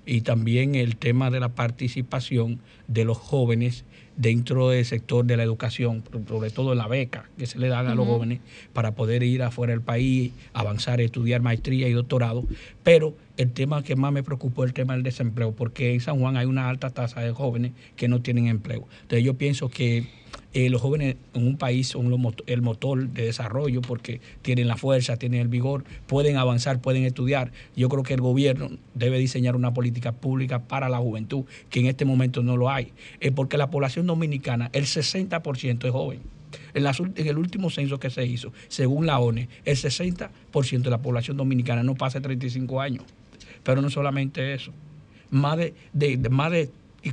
y 0.07 0.21
también 0.21 0.73
el 0.75 0.95
tema 0.95 1.29
de 1.29 1.39
la 1.39 1.49
participación 1.49 2.59
de 2.88 3.03
los 3.03 3.17
jóvenes 3.17 3.84
dentro 4.15 4.69
del 4.69 4.84
sector 4.84 5.25
de 5.25 5.38
la 5.38 5.43
educación, 5.43 6.03
sobre 6.27 6.49
todo 6.49 6.71
en 6.71 6.79
la 6.79 6.88
beca 6.88 7.29
que 7.38 7.45
se 7.45 7.59
le 7.59 7.67
dan 7.67 7.88
a 7.88 7.93
los 7.93 8.07
jóvenes 8.07 8.39
para 8.73 8.95
poder 8.95 9.21
ir 9.21 9.43
afuera 9.43 9.71
del 9.71 9.81
país, 9.81 10.31
avanzar, 10.53 11.01
estudiar 11.01 11.41
maestría 11.41 11.88
y 11.88 11.93
doctorado. 11.93 12.43
Pero 12.84 13.15
el 13.35 13.51
tema 13.51 13.84
que 13.84 13.95
más 13.95 14.11
me 14.11 14.23
preocupó 14.23 14.63
es 14.63 14.69
el 14.69 14.73
tema 14.73 14.93
del 14.93 15.03
desempleo, 15.03 15.51
porque 15.51 15.93
en 15.93 15.99
San 15.99 16.19
Juan 16.19 16.38
hay 16.38 16.47
una 16.47 16.69
alta 16.69 16.89
tasa 16.89 17.21
de 17.21 17.31
jóvenes 17.31 17.73
que 17.95 18.07
no 18.07 18.21
tienen 18.21 18.47
empleo. 18.47 18.88
Entonces 19.01 19.23
yo 19.23 19.35
pienso 19.35 19.69
que 19.69 20.07
eh, 20.57 20.71
los 20.71 20.81
jóvenes 20.81 21.17
en 21.35 21.45
un 21.45 21.55
país 21.57 21.89
son 21.89 22.11
el 22.47 22.61
motor 22.63 23.07
de 23.09 23.25
desarrollo 23.25 23.81
porque 23.81 24.21
tienen 24.41 24.67
la 24.67 24.75
fuerza, 24.75 25.15
tienen 25.15 25.39
el 25.41 25.49
vigor, 25.49 25.84
pueden 26.07 26.35
avanzar, 26.38 26.81
pueden 26.81 27.03
estudiar. 27.03 27.51
Yo 27.75 27.89
creo 27.89 28.01
que 28.01 28.15
el 28.15 28.21
gobierno 28.21 28.71
debe 28.95 29.19
diseñar 29.19 29.55
una 29.55 29.71
política 29.75 30.13
pública 30.13 30.63
para 30.63 30.89
la 30.89 30.97
juventud, 30.97 31.43
que 31.69 31.81
en 31.81 31.85
este 31.85 32.05
momento 32.05 32.41
no 32.41 32.57
lo 32.57 32.71
hay. 32.71 32.91
Eh, 33.19 33.29
porque 33.29 33.55
la 33.55 33.69
población 33.69 34.07
dominicana, 34.07 34.71
el 34.73 34.85
60% 34.85 35.85
es 35.85 35.91
joven. 35.91 36.21
En, 36.73 37.27
el 37.27 37.38
último 37.38 37.69
censo 37.69 37.99
que 37.99 38.09
se 38.09 38.25
hizo, 38.25 38.51
según 38.67 39.05
la 39.05 39.19
ONE, 39.19 39.49
el 39.63 39.75
60% 39.77 40.81
de 40.81 40.89
la 40.89 41.03
población 41.03 41.38
dominicana 41.38 41.84
no 41.84 41.93
pasa 41.93 42.17
de 42.17 42.23
35 42.23 42.81
años. 42.81 43.03
Pero 43.61 43.84
no 43.84 43.91
solamente 43.91 44.55
eso. 44.55 44.71
Más 45.29 45.55
de- 45.57 45.75
más 46.31 46.51
de 46.51 46.71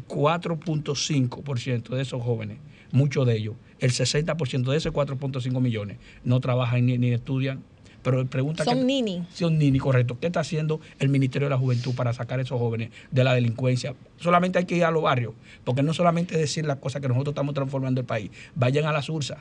4.5% 0.08 1.94
de 1.94 2.00
esos 2.00 2.22
jóvenes, 2.22 2.56
muchos 2.94 3.26
de 3.26 3.36
ellos, 3.36 3.56
el 3.80 3.90
60% 3.90 4.70
de 4.70 4.76
esos 4.78 4.92
4.5 4.94 5.60
millones, 5.60 5.98
no 6.24 6.40
trabajan 6.40 6.86
ni, 6.86 6.96
ni 6.96 7.10
estudian. 7.12 7.62
Pero 8.02 8.24
pregunta 8.26 8.64
Son 8.64 8.78
que- 8.78 8.84
nini. 8.84 9.26
Son 9.32 9.58
nini, 9.58 9.78
correcto. 9.78 10.18
¿Qué 10.20 10.26
está 10.26 10.40
haciendo 10.40 10.78
el 10.98 11.08
Ministerio 11.08 11.46
de 11.46 11.50
la 11.50 11.58
Juventud 11.58 11.94
para 11.94 12.12
sacar 12.12 12.38
a 12.38 12.42
esos 12.42 12.58
jóvenes 12.58 12.90
de 13.10 13.24
la 13.24 13.32
delincuencia? 13.34 13.94
Solamente 14.18 14.58
hay 14.58 14.66
que 14.66 14.76
ir 14.76 14.84
a 14.84 14.90
los 14.90 15.02
barrios, 15.02 15.32
porque 15.64 15.82
no 15.82 15.94
solamente 15.94 16.36
decir 16.36 16.66
las 16.66 16.76
cosas 16.78 17.00
que 17.00 17.08
nosotros 17.08 17.32
estamos 17.32 17.54
transformando 17.54 18.00
el 18.02 18.06
país. 18.06 18.30
Vayan 18.54 18.84
a 18.84 18.92
la 18.92 19.00
Sursa, 19.00 19.38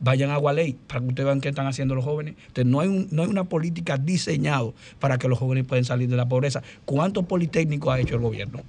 vayan 0.00 0.30
a 0.30 0.36
Gualey, 0.38 0.76
para 0.88 1.00
que 1.00 1.06
ustedes 1.06 1.26
vean 1.26 1.40
qué 1.40 1.48
están 1.50 1.68
haciendo 1.68 1.94
los 1.94 2.04
jóvenes. 2.04 2.34
Entonces, 2.48 2.66
no 2.66 2.80
hay, 2.80 2.88
un- 2.88 3.06
no 3.12 3.22
hay 3.22 3.28
una 3.28 3.44
política 3.44 3.96
diseñada 3.96 4.70
para 4.98 5.18
que 5.18 5.28
los 5.28 5.38
jóvenes 5.38 5.64
puedan 5.64 5.84
salir 5.84 6.08
de 6.08 6.16
la 6.16 6.28
pobreza. 6.28 6.62
¿Cuántos 6.84 7.26
politécnicos 7.26 7.94
ha 7.94 8.00
hecho 8.00 8.16
el 8.16 8.22
gobierno? 8.22 8.62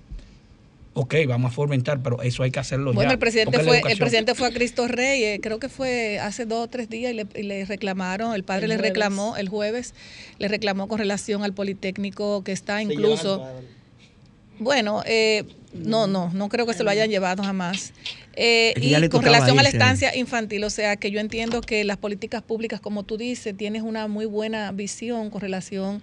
Ok, 0.93 1.15
vamos 1.27 1.51
a 1.51 1.53
fomentar, 1.53 2.01
pero 2.01 2.21
eso 2.23 2.43
hay 2.43 2.51
que 2.51 2.59
hacerlo 2.59 2.93
Bueno, 2.93 3.09
ya. 3.09 3.13
el 3.13 3.19
presidente 3.19 3.59
fue 3.59 3.81
el 3.87 3.97
presidente 3.97 4.35
fue 4.35 4.47
a 4.47 4.51
Cristo 4.51 4.87
Rey, 4.87 5.23
eh, 5.23 5.39
creo 5.41 5.59
que 5.59 5.69
fue 5.69 6.19
hace 6.19 6.45
dos 6.45 6.65
o 6.65 6.67
tres 6.67 6.89
días 6.89 7.11
y 7.11 7.15
le, 7.15 7.27
y 7.35 7.43
le 7.43 7.63
reclamaron, 7.65 8.33
el 8.33 8.43
padre 8.43 8.63
El 8.63 8.69
le 8.69 8.75
jueves. 8.75 8.89
reclamó 8.89 9.37
el 9.37 9.49
jueves, 9.49 9.93
le 10.39 10.47
reclamó 10.47 10.87
con 10.87 10.97
relación 10.97 11.43
al 11.43 11.53
Politécnico 11.53 12.43
que 12.43 12.51
está 12.51 12.81
incluso, 12.81 13.47
bueno, 14.57 15.03
eh, 15.05 15.45
no, 15.73 16.07
no, 16.07 16.31
no 16.33 16.49
creo 16.49 16.65
que 16.65 16.73
se 16.73 16.83
lo 16.83 16.89
hayan 16.89 17.09
llevado 17.09 17.43
jamás. 17.43 17.93
Eh, 18.33 18.73
y 18.77 19.09
con 19.09 19.21
relación 19.23 19.59
a 19.59 19.63
la 19.63 19.69
estancia 19.69 20.15
infantil, 20.15 20.63
o 20.63 20.69
sea 20.69 20.95
que 20.95 21.11
yo 21.11 21.19
entiendo 21.19 21.61
que 21.61 21.83
las 21.83 21.97
políticas 21.97 22.41
públicas, 22.41 22.79
como 22.79 23.03
tú 23.03 23.17
dices, 23.17 23.55
tienes 23.55 23.83
una 23.83 24.07
muy 24.07 24.25
buena 24.25 24.71
visión 24.71 25.29
con 25.29 25.41
relación 25.41 26.01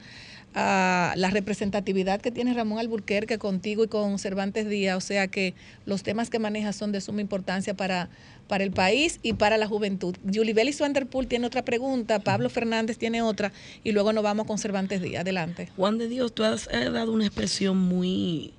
a 0.58 1.12
la 1.16 1.28
representatividad 1.28 2.22
que 2.22 2.30
tiene 2.30 2.54
Ramón 2.54 2.78
Alburquerque 2.78 3.36
contigo 3.36 3.84
y 3.84 3.88
con 3.88 4.18
Cervantes 4.18 4.66
Díaz, 4.66 4.96
o 4.96 5.00
sea 5.02 5.28
que 5.28 5.54
los 5.84 6.02
temas 6.02 6.30
que 6.30 6.38
maneja 6.38 6.72
son 6.72 6.92
de 6.92 7.02
suma 7.02 7.20
importancia 7.20 7.74
para, 7.74 8.08
para 8.48 8.64
el 8.64 8.70
país 8.70 9.20
y 9.22 9.34
para 9.34 9.58
la 9.58 9.66
juventud. 9.66 10.16
Julie 10.24 10.54
Bellis 10.54 10.80
Vanderpool 10.80 11.26
tiene 11.26 11.46
otra 11.46 11.62
pregunta, 11.62 12.20
Pablo 12.20 12.48
Fernández 12.48 12.96
tiene 12.96 13.20
otra 13.20 13.52
y 13.84 13.92
luego 13.92 14.14
nos 14.14 14.24
vamos 14.24 14.46
con 14.46 14.56
Cervantes 14.56 15.02
Díaz. 15.02 15.20
Adelante. 15.20 15.68
Juan 15.76 15.98
de 15.98 16.08
Dios, 16.08 16.34
tú 16.34 16.42
has 16.42 16.68
dado 16.70 17.12
una 17.12 17.26
expresión 17.26 17.76
muy 17.76 18.54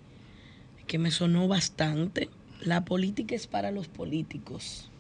que 0.86 1.00
me 1.00 1.10
sonó 1.10 1.48
bastante. 1.48 2.30
La 2.62 2.86
política 2.86 3.34
es 3.34 3.48
para 3.48 3.72
los 3.72 3.88
políticos 3.88 4.92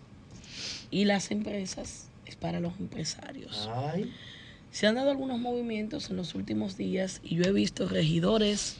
y 0.89 1.05
las 1.05 1.29
empresas 1.29 2.07
es 2.25 2.35
para 2.35 2.59
los 2.59 2.79
empresarios. 2.79 3.69
Se 4.71 4.87
han 4.87 4.95
dado 4.95 5.09
algunos 5.09 5.39
movimientos 5.39 6.09
en 6.09 6.17
los 6.17 6.35
últimos 6.35 6.77
días 6.77 7.19
y 7.23 7.35
yo 7.35 7.43
he 7.43 7.51
visto 7.51 7.87
regidores, 7.87 8.77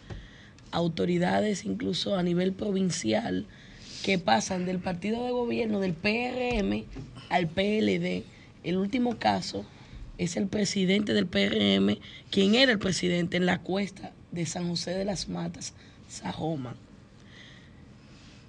autoridades, 0.72 1.66
incluso 1.66 2.16
a 2.16 2.24
nivel 2.24 2.54
provincial, 2.54 3.46
que 4.04 4.20
pasan 4.20 4.66
del 4.66 4.80
partido 4.80 5.26
de 5.26 5.32
gobierno 5.32 5.80
del 5.80 5.94
PRM 5.94 6.86
al 7.30 7.48
PLD. 7.48 8.24
El 8.64 8.78
último 8.78 9.18
caso 9.18 9.66
es 10.18 10.38
el 10.38 10.48
presidente 10.48 11.14
del 11.14 11.28
PRM, 11.28 11.98
quien 12.32 12.56
era 12.56 12.72
el 12.72 12.80
presidente 12.80 13.38
en 13.38 13.46
la 13.46 13.62
cuesta 13.62 14.14
de 14.32 14.46
San 14.46 14.68
José 14.68 14.92
de 14.92 15.06
las 15.06 15.30
Matas, 15.30 15.74
Sajoma. 16.08 16.76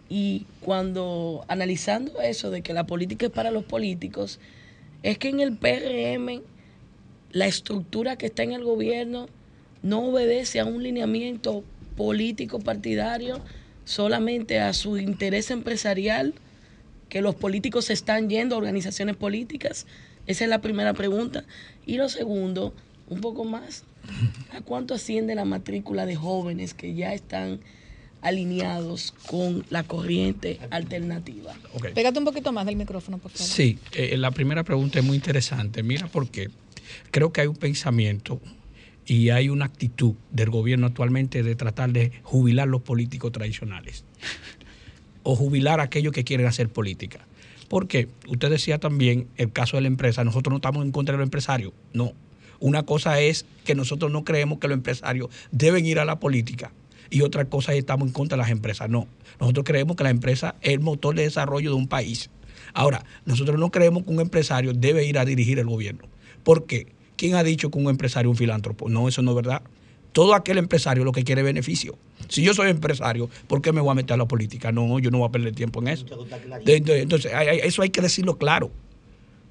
Y 0.08 0.46
cuando 0.60 1.44
analizando 1.48 2.20
eso 2.20 2.50
de 2.50 2.62
que 2.62 2.72
la 2.72 2.86
política 2.86 3.26
es 3.26 3.32
para 3.32 3.50
los 3.50 3.64
políticos, 3.64 4.40
es 5.02 5.18
que 5.18 5.28
en 5.28 5.40
el 5.40 5.56
PRM 5.56 6.42
la 7.32 7.46
estructura 7.46 8.16
que 8.16 8.26
está 8.26 8.42
en 8.42 8.52
el 8.52 8.64
gobierno 8.64 9.28
no 9.82 10.00
obedece 10.06 10.60
a 10.60 10.64
un 10.64 10.82
lineamiento 10.82 11.64
político 11.96 12.58
partidario, 12.58 13.40
solamente 13.84 14.60
a 14.60 14.72
su 14.72 14.98
interés 14.98 15.50
empresarial, 15.50 16.34
que 17.08 17.22
los 17.22 17.34
políticos 17.34 17.86
se 17.86 17.92
están 17.92 18.28
yendo 18.28 18.54
a 18.54 18.58
organizaciones 18.58 19.16
políticas. 19.16 19.86
Esa 20.26 20.44
es 20.44 20.50
la 20.50 20.60
primera 20.60 20.92
pregunta. 20.92 21.44
Y 21.86 21.96
lo 21.96 22.08
segundo, 22.08 22.74
un 23.08 23.20
poco 23.20 23.44
más, 23.44 23.84
¿a 24.52 24.60
cuánto 24.60 24.94
asciende 24.94 25.34
la 25.34 25.44
matrícula 25.44 26.06
de 26.06 26.16
jóvenes 26.16 26.74
que 26.74 26.94
ya 26.94 27.14
están 27.14 27.60
alineados 28.20 29.14
con 29.26 29.64
la 29.70 29.84
corriente 29.84 30.58
alternativa. 30.70 31.54
Pégate 31.94 32.18
un 32.18 32.24
poquito 32.24 32.52
más 32.52 32.66
del 32.66 32.76
micrófono, 32.76 33.18
por 33.18 33.30
favor. 33.30 33.46
Sí, 33.46 33.78
eh, 33.92 34.16
la 34.16 34.30
primera 34.30 34.64
pregunta 34.64 34.98
es 34.98 35.04
muy 35.04 35.16
interesante. 35.16 35.82
Mira 35.82 36.08
por 36.08 36.28
qué. 36.28 36.50
Creo 37.10 37.32
que 37.32 37.42
hay 37.42 37.46
un 37.46 37.56
pensamiento 37.56 38.40
y 39.06 39.30
hay 39.30 39.48
una 39.48 39.64
actitud 39.64 40.14
del 40.30 40.50
gobierno 40.50 40.86
actualmente 40.86 41.42
de 41.42 41.54
tratar 41.54 41.90
de 41.90 42.12
jubilar 42.22 42.68
los 42.68 42.82
políticos 42.82 43.32
tradicionales 43.32 44.04
o 45.22 45.34
jubilar 45.34 45.80
a 45.80 45.84
aquellos 45.84 46.12
que 46.12 46.24
quieren 46.24 46.46
hacer 46.46 46.68
política. 46.68 47.26
Porque 47.68 48.08
usted 48.26 48.50
decía 48.50 48.78
también 48.78 49.26
el 49.36 49.52
caso 49.52 49.76
de 49.76 49.82
la 49.82 49.88
empresa, 49.88 50.24
nosotros 50.24 50.52
no 50.52 50.56
estamos 50.56 50.84
en 50.84 50.92
contra 50.92 51.12
de 51.12 51.18
los 51.18 51.26
empresarios, 51.26 51.72
no. 51.92 52.12
Una 52.60 52.82
cosa 52.82 53.20
es 53.20 53.46
que 53.64 53.74
nosotros 53.74 54.10
no 54.10 54.24
creemos 54.24 54.58
que 54.58 54.68
los 54.68 54.76
empresarios 54.76 55.30
deben 55.52 55.86
ir 55.86 55.98
a 56.00 56.04
la 56.04 56.18
política 56.18 56.72
y 57.10 57.22
otra 57.22 57.44
cosa 57.44 57.72
es 57.72 57.78
estamos 57.78 58.08
en 58.08 58.12
contra 58.12 58.36
de 58.36 58.42
las 58.42 58.50
empresas. 58.50 58.90
No, 58.90 59.06
nosotros 59.40 59.64
creemos 59.64 59.96
que 59.96 60.04
la 60.04 60.10
empresa 60.10 60.56
es 60.60 60.72
el 60.72 60.80
motor 60.80 61.14
de 61.14 61.22
desarrollo 61.22 61.70
de 61.70 61.76
un 61.76 61.88
país. 61.88 62.30
Ahora, 62.74 63.04
nosotros 63.24 63.58
no 63.58 63.70
creemos 63.70 64.04
que 64.04 64.10
un 64.10 64.20
empresario 64.20 64.72
debe 64.74 65.04
ir 65.04 65.18
a 65.18 65.24
dirigir 65.24 65.58
el 65.58 65.66
gobierno. 65.66 66.04
¿Por 66.48 66.64
qué? 66.64 66.86
¿Quién 67.16 67.34
ha 67.34 67.44
dicho 67.44 67.70
que 67.70 67.78
un 67.78 67.90
empresario 67.90 68.30
es 68.30 68.32
un 68.32 68.38
filántropo? 68.38 68.88
No, 68.88 69.06
eso 69.06 69.20
no 69.20 69.32
es 69.32 69.36
verdad. 69.36 69.60
Todo 70.12 70.32
aquel 70.32 70.56
empresario 70.56 71.04
lo 71.04 71.12
que 71.12 71.22
quiere 71.22 71.42
es 71.42 71.44
beneficio. 71.44 71.98
Si 72.30 72.42
yo 72.42 72.54
soy 72.54 72.70
empresario, 72.70 73.28
¿por 73.46 73.60
qué 73.60 73.70
me 73.70 73.82
voy 73.82 73.90
a 73.90 73.94
meter 73.94 74.14
a 74.14 74.16
la 74.16 74.24
política? 74.24 74.72
No, 74.72 74.98
yo 74.98 75.10
no 75.10 75.18
voy 75.18 75.28
a 75.28 75.30
perder 75.30 75.54
tiempo 75.54 75.82
en 75.82 75.88
eso. 75.88 76.06
Entonces, 76.64 77.32
eso 77.64 77.82
hay 77.82 77.90
que 77.90 78.00
decirlo 78.00 78.38
claro. 78.38 78.70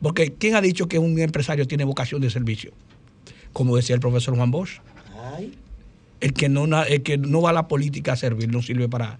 Porque 0.01 0.33
¿quién 0.33 0.55
ha 0.55 0.61
dicho 0.61 0.87
que 0.87 0.97
un 0.97 1.19
empresario 1.19 1.67
tiene 1.67 1.83
vocación 1.83 2.19
de 2.19 2.31
servicio? 2.31 2.71
Como 3.53 3.75
decía 3.75 3.93
el 3.93 4.01
profesor 4.01 4.35
Juan 4.35 4.49
Bosch. 4.49 4.79
El 6.19 6.33
que 6.33 6.49
no, 6.49 6.83
el 6.83 7.03
que 7.03 7.19
no 7.19 7.43
va 7.43 7.51
a 7.51 7.53
la 7.53 7.67
política 7.67 8.13
a 8.13 8.15
servir 8.15 8.51
no 8.51 8.63
sirve 8.63 8.89
para, 8.89 9.19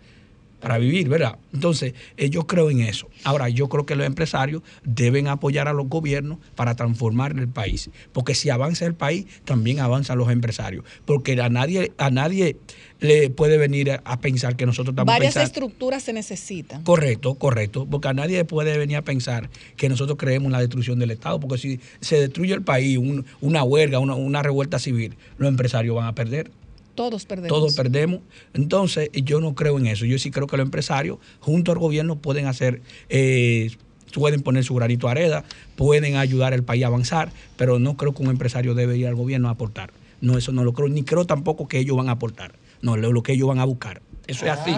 para 0.59 0.77
vivir, 0.77 1.09
¿verdad? 1.09 1.37
Entonces, 1.53 1.93
eh, 2.17 2.29
yo 2.29 2.47
creo 2.47 2.69
en 2.69 2.81
eso. 2.81 3.07
Ahora, 3.23 3.49
yo 3.49 3.69
creo 3.69 3.85
que 3.85 3.95
los 3.95 4.05
empresarios 4.05 4.61
deben 4.83 5.27
apoyar 5.27 5.67
a 5.67 5.73
los 5.73 5.87
gobiernos 5.87 6.39
para 6.55 6.75
transformar 6.75 7.37
el 7.37 7.47
país, 7.47 7.89
porque 8.13 8.35
si 8.35 8.49
avanza 8.49 8.85
el 8.85 8.95
país, 8.95 9.25
también 9.45 9.79
avanzan 9.79 10.17
los 10.17 10.29
empresarios, 10.29 10.83
porque 11.05 11.39
a 11.41 11.49
nadie 11.49 11.91
a 11.97 12.09
nadie 12.09 12.57
le 12.99 13.29
puede 13.29 13.57
venir 13.57 13.91
a, 14.03 14.21
pensar 14.21 14.55
que 14.55 14.65
nosotros 14.65 14.93
estamos 14.93 15.13
Varias 15.13 15.35
estructuras 15.37 16.03
se 16.03 16.13
necesitan. 16.13 16.83
Correcto, 16.83 17.35
correcto, 17.35 17.85
porque 17.89 18.07
a 18.07 18.13
nadie 18.13 18.43
puede 18.45 18.77
venir 18.77 18.97
a 18.97 19.03
pensar 19.03 19.49
que 19.75 19.89
nosotros 19.89 20.17
creemos 20.17 20.47
en 20.47 20.53
la 20.53 20.59
destrucción 20.59 20.97
del 20.99 21.11
Estado, 21.11 21.39
porque 21.39 21.57
si 21.57 21.79
se 22.01 22.19
destruye 22.19 22.53
el 22.53 22.63
país, 22.63 22.99
una 23.41 23.63
huelga, 23.63 23.99
una, 23.99 24.15
una 24.15 24.41
revuelta 24.41 24.79
civil, 24.79 25.15
los 25.37 25.49
empresarios 25.49 25.95
van 25.95 26.07
a 26.07 26.15
perder. 26.15 26.51
Todos 26.97 27.25
perdemos. 27.25 27.49
Todos 27.49 27.75
perdemos. 27.75 28.21
Entonces, 28.55 29.11
yo 29.13 29.39
no 29.39 29.53
creo 29.53 29.77
en 29.77 29.85
eso. 29.85 30.03
Yo 30.05 30.17
sí 30.17 30.31
creo 30.31 30.47
que 30.47 30.57
los 30.57 30.65
empresarios, 30.65 31.19
junto 31.39 31.71
al 31.71 31.77
gobierno, 31.77 32.15
pueden 32.15 32.47
hacer, 32.47 32.81
eh, 33.09 33.69
pueden 34.15 34.41
poner 34.41 34.63
su 34.63 34.73
granito 34.73 35.07
a 35.07 35.11
areda, 35.11 35.43
pueden 35.75 36.15
ayudar 36.15 36.55
al 36.55 36.63
país 36.63 36.83
a 36.83 36.87
avanzar, 36.87 37.31
pero 37.55 37.77
no 37.77 37.97
creo 37.97 38.15
que 38.15 38.23
un 38.23 38.31
empresario 38.31 38.73
debe 38.73 38.97
ir 38.97 39.05
al 39.05 39.13
gobierno 39.13 39.47
a 39.47 39.51
aportar. 39.51 39.91
No, 40.21 40.39
eso 40.39 40.51
no 40.51 40.63
lo 40.63 40.73
creo, 40.73 40.89
ni 40.89 41.03
creo 41.03 41.25
tampoco 41.25 41.67
que 41.67 41.77
ellos 41.77 41.95
van 41.95 42.09
a 42.09 42.13
aportar. 42.13 42.55
No, 42.81 42.97
lo, 42.97 43.11
lo 43.11 43.21
que 43.21 43.33
ellos 43.33 43.47
van 43.47 43.59
a 43.59 43.65
buscar. 43.65 44.01
Eso 44.25 44.47
es 44.47 44.51
así. 44.53 44.75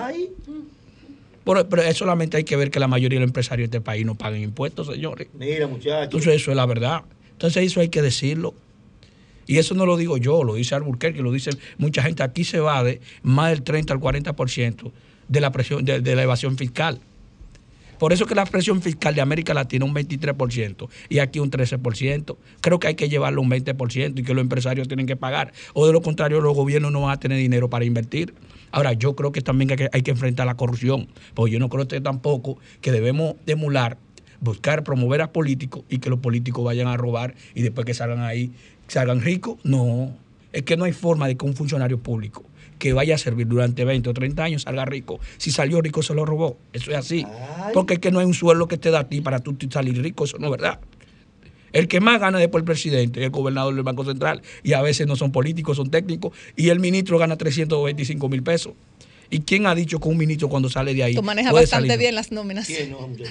Pero, 1.45 1.69
pero 1.69 1.93
solamente 1.93 2.35
hay 2.35 2.43
que 2.43 2.57
ver 2.57 2.69
que 2.69 2.81
la 2.81 2.89
mayoría 2.89 3.15
de 3.15 3.21
los 3.21 3.29
empresarios 3.29 3.71
de 3.71 3.77
este 3.77 3.85
país 3.85 4.05
no 4.05 4.15
pagan 4.15 4.41
impuestos, 4.41 4.87
señores. 4.87 5.29
Mira, 5.39 5.67
muchachos. 5.67 6.03
Entonces, 6.03 6.35
eso 6.35 6.51
es 6.51 6.57
la 6.57 6.65
verdad. 6.65 7.03
Entonces, 7.31 7.63
eso 7.63 7.79
hay 7.79 7.87
que 7.87 8.01
decirlo. 8.01 8.53
Y 9.49 9.57
eso 9.57 9.73
no 9.73 9.87
lo 9.87 9.97
digo 9.97 10.17
yo, 10.17 10.43
lo 10.43 10.53
dice 10.53 10.75
Alburquerque, 10.75 11.23
lo 11.23 11.31
dice 11.31 11.49
mucha 11.79 12.03
gente. 12.03 12.21
Aquí 12.21 12.43
se 12.43 12.59
va 12.59 12.83
de 12.83 13.01
más 13.23 13.49
del 13.49 13.63
30 13.63 13.91
al 13.91 13.99
40% 13.99 14.91
de 15.27 15.41
la, 15.41 15.51
presión, 15.51 15.83
de, 15.83 16.15
la 16.15 16.21
evasión 16.21 16.55
fiscal. 16.55 16.99
Por 17.97 18.13
eso 18.13 18.27
que 18.27 18.35
la 18.35 18.45
presión 18.45 18.79
fiscal 18.83 19.15
de 19.15 19.21
América 19.21 19.55
Latina 19.55 19.85
es 19.85 19.89
un 19.89 19.95
23% 19.95 20.87
y 21.09 21.17
aquí 21.17 21.39
un 21.39 21.49
13%. 21.49 22.37
Creo 22.61 22.79
que 22.79 22.87
hay 22.89 22.93
que 22.93 23.09
llevarlo 23.09 23.41
un 23.41 23.49
20% 23.49 24.19
y 24.19 24.23
que 24.23 24.35
los 24.35 24.43
empresarios 24.43 24.87
tienen 24.87 25.07
que 25.07 25.15
pagar. 25.15 25.51
O 25.73 25.87
de 25.87 25.93
lo 25.93 26.03
contrario, 26.03 26.41
los 26.41 26.55
gobiernos 26.55 26.91
no 26.91 27.01
van 27.01 27.13
a 27.13 27.19
tener 27.19 27.39
dinero 27.39 27.71
para 27.71 27.85
invertir. 27.85 28.35
Ahora, 28.69 28.93
yo 28.93 29.15
creo 29.15 29.31
que 29.31 29.41
también 29.41 29.71
hay 29.71 29.77
que, 29.77 29.89
hay 29.91 30.03
que 30.03 30.11
enfrentar 30.11 30.45
la 30.45 30.57
corrupción, 30.57 31.07
porque 31.33 31.53
yo 31.53 31.57
no 31.57 31.69
creo 31.69 31.87
que 31.87 31.99
tampoco 32.01 32.59
que 32.81 32.91
debemos 32.91 33.33
emular, 33.47 33.97
buscar, 34.41 34.83
promover 34.83 35.23
a 35.23 35.31
políticos 35.33 35.85
y 35.89 35.97
que 35.97 36.11
los 36.11 36.19
políticos 36.19 36.63
vayan 36.63 36.87
a 36.87 36.95
robar 36.97 37.33
y 37.55 37.63
después 37.63 37.87
que 37.87 37.95
salgan 37.95 38.21
ahí 38.21 38.51
salgan 38.89 39.21
ricos. 39.21 39.57
No, 39.63 40.13
es 40.51 40.63
que 40.63 40.77
no 40.77 40.85
hay 40.85 40.93
forma 40.93 41.27
de 41.27 41.37
que 41.37 41.45
un 41.45 41.55
funcionario 41.55 41.99
público 41.99 42.43
que 42.79 42.93
vaya 42.93 43.15
a 43.15 43.17
servir 43.17 43.47
durante 43.47 43.85
20 43.85 44.09
o 44.09 44.13
30 44.13 44.43
años 44.43 44.61
salga 44.63 44.85
rico. 44.85 45.19
Si 45.37 45.51
salió 45.51 45.81
rico, 45.81 46.01
se 46.01 46.13
lo 46.13 46.25
robó. 46.25 46.57
Eso 46.73 46.91
es 46.91 46.97
así. 46.97 47.25
Porque 47.73 47.95
es 47.95 47.99
que 47.99 48.09
no 48.09 48.19
hay 48.19 48.25
un 48.25 48.33
sueldo 48.33 48.67
que 48.67 48.77
te 48.77 48.89
da 48.89 48.99
a 48.99 49.09
ti 49.09 49.21
para 49.21 49.39
tú 49.39 49.55
salir 49.69 50.01
rico. 50.01 50.23
Eso 50.23 50.37
no 50.39 50.45
es 50.45 50.51
verdad. 50.51 50.79
El 51.71 51.87
que 51.87 51.99
más 51.99 52.19
gana 52.19 52.39
después 52.39 52.61
el 52.61 52.65
presidente 52.65 53.19
es 53.19 53.25
el 53.25 53.31
gobernador 53.31 53.75
del 53.75 53.83
Banco 53.83 54.05
Central. 54.05 54.41
Y 54.63 54.73
a 54.73 54.81
veces 54.81 55.07
no 55.07 55.15
son 55.15 55.31
políticos, 55.31 55.77
son 55.77 55.91
técnicos. 55.91 56.31
Y 56.55 56.69
el 56.69 56.79
ministro 56.79 57.17
gana 57.19 57.37
325 57.37 58.29
mil 58.29 58.43
pesos. 58.43 58.73
¿Y 59.31 59.41
quién 59.41 59.67
ha 59.67 59.75
dicho 59.75 59.99
que 59.99 60.07
un 60.07 60.17
ministro 60.17 60.49
cuando 60.49 60.69
sale 60.69 60.93
de 60.93 61.03
ahí? 61.03 61.15
Tú 61.15 61.21
manejas 61.21 61.53
bastante 61.53 61.97
bien 61.97 62.15
las 62.15 62.31
nóminas. 62.31 62.69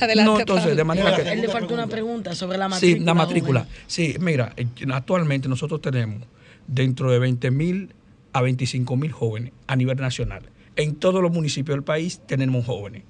Adelante, 0.01 0.25
no, 0.25 0.39
entonces, 0.39 0.77
de 0.77 0.85
manera 0.85 1.17
que. 1.17 1.23
Él 1.29 1.41
le 1.41 1.49
falta 1.49 1.75
una 1.75 1.87
pregunta 1.87 2.35
sobre 2.35 2.59
la 2.59 2.69
matrícula. 2.69 2.99
Sí, 2.99 3.05
la 3.05 3.15
matrícula. 3.15 3.69
Sí, 3.87 4.15
mira, 4.21 4.53
eh, 4.57 4.67
actualmente 4.93 5.49
nosotros 5.49 5.81
tenemos 5.81 6.23
dentro 6.67 7.11
de 7.11 7.19
20 7.19 7.51
mil 7.51 7.95
a 8.33 8.43
25 8.43 8.97
mil 8.97 9.11
jóvenes 9.11 9.53
a 9.67 9.75
nivel 9.75 9.99
nacional. 9.99 10.43
En 10.77 10.95
todos 10.95 11.21
los 11.21 11.33
municipios 11.33 11.75
del 11.75 11.83
país 11.83 12.21
tenemos 12.27 12.65
jóvenes. 12.65 13.03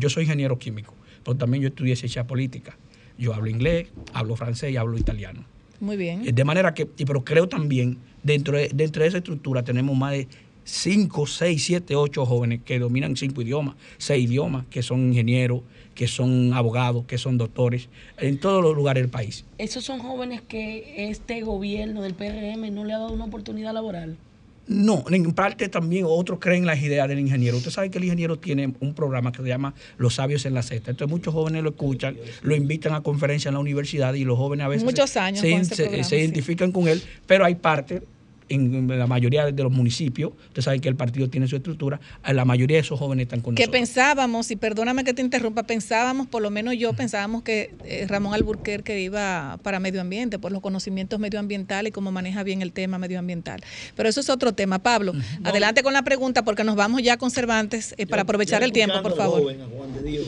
Yo 0.00 0.10
soy 0.10 0.24
ingeniero 0.24 0.58
químico, 0.58 0.94
pero 1.22 1.36
también 1.36 1.62
yo 1.62 1.68
estudié 1.68 1.94
ciencia 1.94 2.26
política. 2.26 2.76
Yo 3.18 3.34
hablo 3.34 3.48
inglés, 3.48 3.88
hablo 4.12 4.34
francés 4.34 4.72
y 4.72 4.76
hablo 4.76 4.98
italiano. 4.98 5.44
Muy 5.80 5.96
bien. 5.96 6.24
De 6.24 6.44
manera 6.44 6.74
que, 6.74 6.86
pero 6.86 7.22
creo 7.22 7.48
también, 7.48 7.98
dentro 8.22 8.56
de, 8.56 8.70
dentro 8.74 9.02
de 9.02 9.08
esa 9.08 9.18
estructura 9.18 9.62
tenemos 9.62 9.96
más 9.96 10.12
de 10.12 10.28
5, 10.68 11.26
6, 11.26 11.64
7, 11.64 11.96
8 11.96 12.26
jóvenes 12.26 12.60
que 12.62 12.78
dominan 12.78 13.16
cinco 13.16 13.40
idiomas, 13.40 13.74
seis 13.96 14.28
idiomas, 14.28 14.66
que 14.66 14.82
son 14.82 15.08
ingenieros, 15.08 15.62
que 15.94 16.06
son 16.06 16.52
abogados, 16.52 17.06
que 17.06 17.16
son 17.16 17.38
doctores, 17.38 17.88
en 18.18 18.38
todos 18.38 18.62
los 18.62 18.76
lugares 18.76 19.02
del 19.02 19.10
país. 19.10 19.46
¿Esos 19.56 19.84
son 19.84 19.98
jóvenes 19.98 20.42
que 20.42 21.08
este 21.08 21.40
gobierno 21.40 22.02
del 22.02 22.12
PRM 22.12 22.72
no 22.74 22.84
le 22.84 22.92
ha 22.92 22.98
dado 22.98 23.12
una 23.12 23.24
oportunidad 23.24 23.72
laboral? 23.72 24.18
No, 24.66 25.02
en 25.10 25.32
parte 25.32 25.70
también 25.70 26.04
otros 26.06 26.38
creen 26.38 26.66
las 26.66 26.82
ideas 26.82 27.08
del 27.08 27.18
ingeniero. 27.18 27.56
Usted 27.56 27.70
sabe 27.70 27.90
que 27.90 27.96
el 27.96 28.04
ingeniero 28.04 28.38
tiene 28.38 28.74
un 28.80 28.92
programa 28.92 29.32
que 29.32 29.42
se 29.42 29.48
llama 29.48 29.72
Los 29.96 30.16
Sabios 30.16 30.44
en 30.44 30.52
la 30.52 30.62
Cesta. 30.62 30.90
Entonces 30.90 31.10
muchos 31.10 31.32
jóvenes 31.32 31.62
lo 31.62 31.70
escuchan, 31.70 32.18
lo 32.42 32.54
invitan 32.54 32.92
a 32.92 33.00
conferencias 33.00 33.46
en 33.46 33.54
la 33.54 33.60
universidad 33.60 34.12
y 34.12 34.24
los 34.24 34.36
jóvenes 34.36 34.66
a 34.66 34.68
veces 34.68 34.84
Muchos 34.84 35.16
años 35.16 35.40
se, 35.40 36.18
identifican 36.18 36.72
con 36.72 36.86
él, 36.86 37.02
pero 37.26 37.46
hay 37.46 37.54
parte 37.54 38.02
en 38.48 38.98
la 38.98 39.06
mayoría 39.06 39.46
de 39.46 39.62
los 39.62 39.72
municipios, 39.72 40.32
ustedes 40.48 40.64
saben 40.64 40.80
que 40.80 40.88
el 40.88 40.96
partido 40.96 41.28
tiene 41.28 41.48
su 41.48 41.56
estructura, 41.56 42.00
la 42.26 42.44
mayoría 42.44 42.76
de 42.76 42.80
esos 42.82 42.98
jóvenes 42.98 43.24
están 43.24 43.40
con 43.40 43.54
que 43.54 43.64
nosotros. 43.64 43.80
pensábamos, 43.80 44.50
y 44.50 44.56
perdóname 44.56 45.04
que 45.04 45.14
te 45.14 45.22
interrumpa, 45.22 45.62
pensábamos, 45.64 46.26
por 46.26 46.42
lo 46.42 46.50
menos 46.50 46.74
yo 46.76 46.92
pensábamos 46.92 47.42
que 47.42 47.74
eh, 47.84 48.06
Ramón 48.08 48.34
Alburquerque 48.34 49.00
iba 49.00 49.58
para 49.62 49.80
medio 49.80 50.00
ambiente, 50.00 50.38
por 50.38 50.52
los 50.52 50.60
conocimientos 50.60 51.18
medioambientales 51.18 51.90
y 51.90 51.92
cómo 51.92 52.12
maneja 52.12 52.42
bien 52.42 52.62
el 52.62 52.72
tema 52.72 52.98
medioambiental. 52.98 53.60
Pero 53.94 54.08
eso 54.08 54.20
es 54.20 54.30
otro 54.30 54.52
tema. 54.52 54.78
Pablo, 54.78 55.12
adelante 55.44 55.82
con 55.82 55.92
la 55.92 56.02
pregunta 56.02 56.44
porque 56.44 56.64
nos 56.64 56.76
vamos 56.76 57.02
ya 57.02 57.16
con 57.16 57.30
Cervantes 57.30 57.94
eh, 57.98 58.06
para 58.06 58.22
aprovechar 58.22 58.62
el 58.62 58.72
tiempo, 58.72 59.02
por 59.02 59.16
favor. 59.16 59.42
Joven, 59.42 59.60
Juan 59.76 59.94
de 59.94 60.02
Dios. 60.02 60.26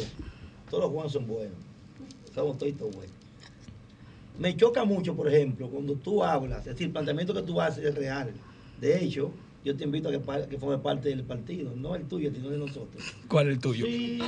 Todos 0.71 0.85
los 0.85 0.93
Juan 0.93 1.11
son 1.11 1.27
buenos. 1.27 1.53
Somos 2.35 2.59
todos 2.59 2.79
buenos. 2.79 3.10
Me 4.41 4.57
choca 4.57 4.87
mucho, 4.87 5.15
por 5.15 5.29
ejemplo, 5.29 5.69
cuando 5.69 5.97
tú 5.97 6.25
hablas, 6.25 6.61
es 6.61 6.73
decir, 6.73 6.87
el 6.87 6.93
planteamiento 6.95 7.35
que 7.35 7.43
tú 7.43 7.61
haces 7.61 7.85
es 7.85 7.95
real. 7.95 8.33
De 8.81 9.05
hecho, 9.05 9.33
yo 9.63 9.77
te 9.77 9.85
invito 9.85 10.09
a 10.09 10.13
que, 10.13 10.49
que 10.49 10.57
forme 10.57 10.79
parte 10.79 11.11
del 11.11 11.25
partido, 11.25 11.73
no 11.77 11.95
el 11.95 12.05
tuyo, 12.05 12.33
sino 12.35 12.49
de 12.49 12.57
nosotros. 12.57 13.05
¿Cuál 13.29 13.49
es 13.49 13.55
el 13.57 13.61
tuyo? 13.61 13.85
Sí, 13.85 14.19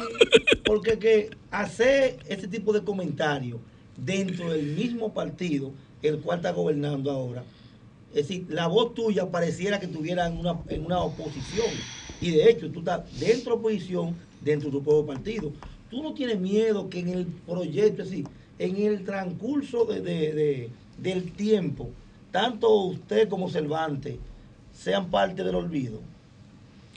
porque 0.66 0.98
que 0.98 1.30
hacer 1.50 2.18
ese 2.28 2.46
tipo 2.46 2.74
de 2.74 2.84
comentarios 2.84 3.58
dentro 3.96 4.52
del 4.52 4.66
mismo 4.76 5.14
partido, 5.14 5.72
el 6.02 6.20
cual 6.20 6.40
está 6.40 6.52
gobernando 6.52 7.10
ahora, 7.10 7.42
es 8.10 8.28
decir, 8.28 8.44
la 8.50 8.66
voz 8.66 8.92
tuya 8.92 9.30
pareciera 9.30 9.80
que 9.80 9.86
estuviera 9.86 10.26
en 10.26 10.36
una, 10.36 10.60
en 10.68 10.84
una 10.84 11.00
oposición. 11.00 11.68
Y 12.20 12.32
de 12.32 12.50
hecho, 12.50 12.70
tú 12.70 12.80
estás 12.80 13.18
dentro 13.18 13.54
de 13.54 13.60
oposición, 13.60 14.14
dentro 14.42 14.68
de 14.68 14.76
tu 14.76 14.84
propio 14.84 15.06
partido. 15.06 15.52
Tú 15.88 16.02
no 16.02 16.12
tienes 16.12 16.38
miedo 16.38 16.90
que 16.90 17.00
en 17.00 17.08
el 17.08 17.26
proyecto, 17.46 18.02
es 18.02 18.10
decir, 18.10 18.26
en 18.58 18.76
el 18.76 19.04
transcurso 19.04 19.84
de, 19.84 20.00
de- 20.00 20.32
de- 20.32 20.70
del 20.98 21.32
tiempo, 21.32 21.90
tanto 22.30 22.70
usted 22.84 23.28
como 23.28 23.48
Cervantes 23.50 24.16
sean 24.72 25.10
parte 25.10 25.42
del 25.44 25.54
olvido. 25.54 26.00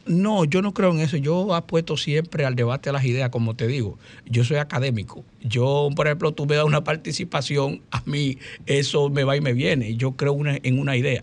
No, 0.06 0.46
yo 0.46 0.62
no 0.62 0.72
creo 0.74 0.92
en 0.92 1.00
eso. 1.00 1.18
Yo 1.18 1.56
apuesto 1.56 1.98
siempre 1.98 2.46
al 2.46 2.56
debate 2.56 2.90
de 2.90 2.94
las 2.94 3.06
ideas, 3.06 3.32
como 3.32 3.56
te 3.56 3.66
digo. 3.66 3.98
Yo 4.28 4.44
soy 4.44 4.58
académico. 4.58 5.24
Yo, 5.42 5.90
por 5.96 6.06
ejemplo, 6.06 6.32
tú 6.32 6.46
me 6.46 6.56
das 6.56 6.66
una 6.66 6.84
participación, 6.84 7.82
a 7.90 8.04
mí 8.06 8.38
eso 8.68 9.10
me 9.10 9.24
va 9.24 9.36
y 9.36 9.42
me 9.42 9.54
viene. 9.54 9.96
Yo 9.96 10.12
creo 10.12 10.34
una- 10.34 10.58
en 10.62 10.78
una 10.80 10.96
idea. 10.96 11.22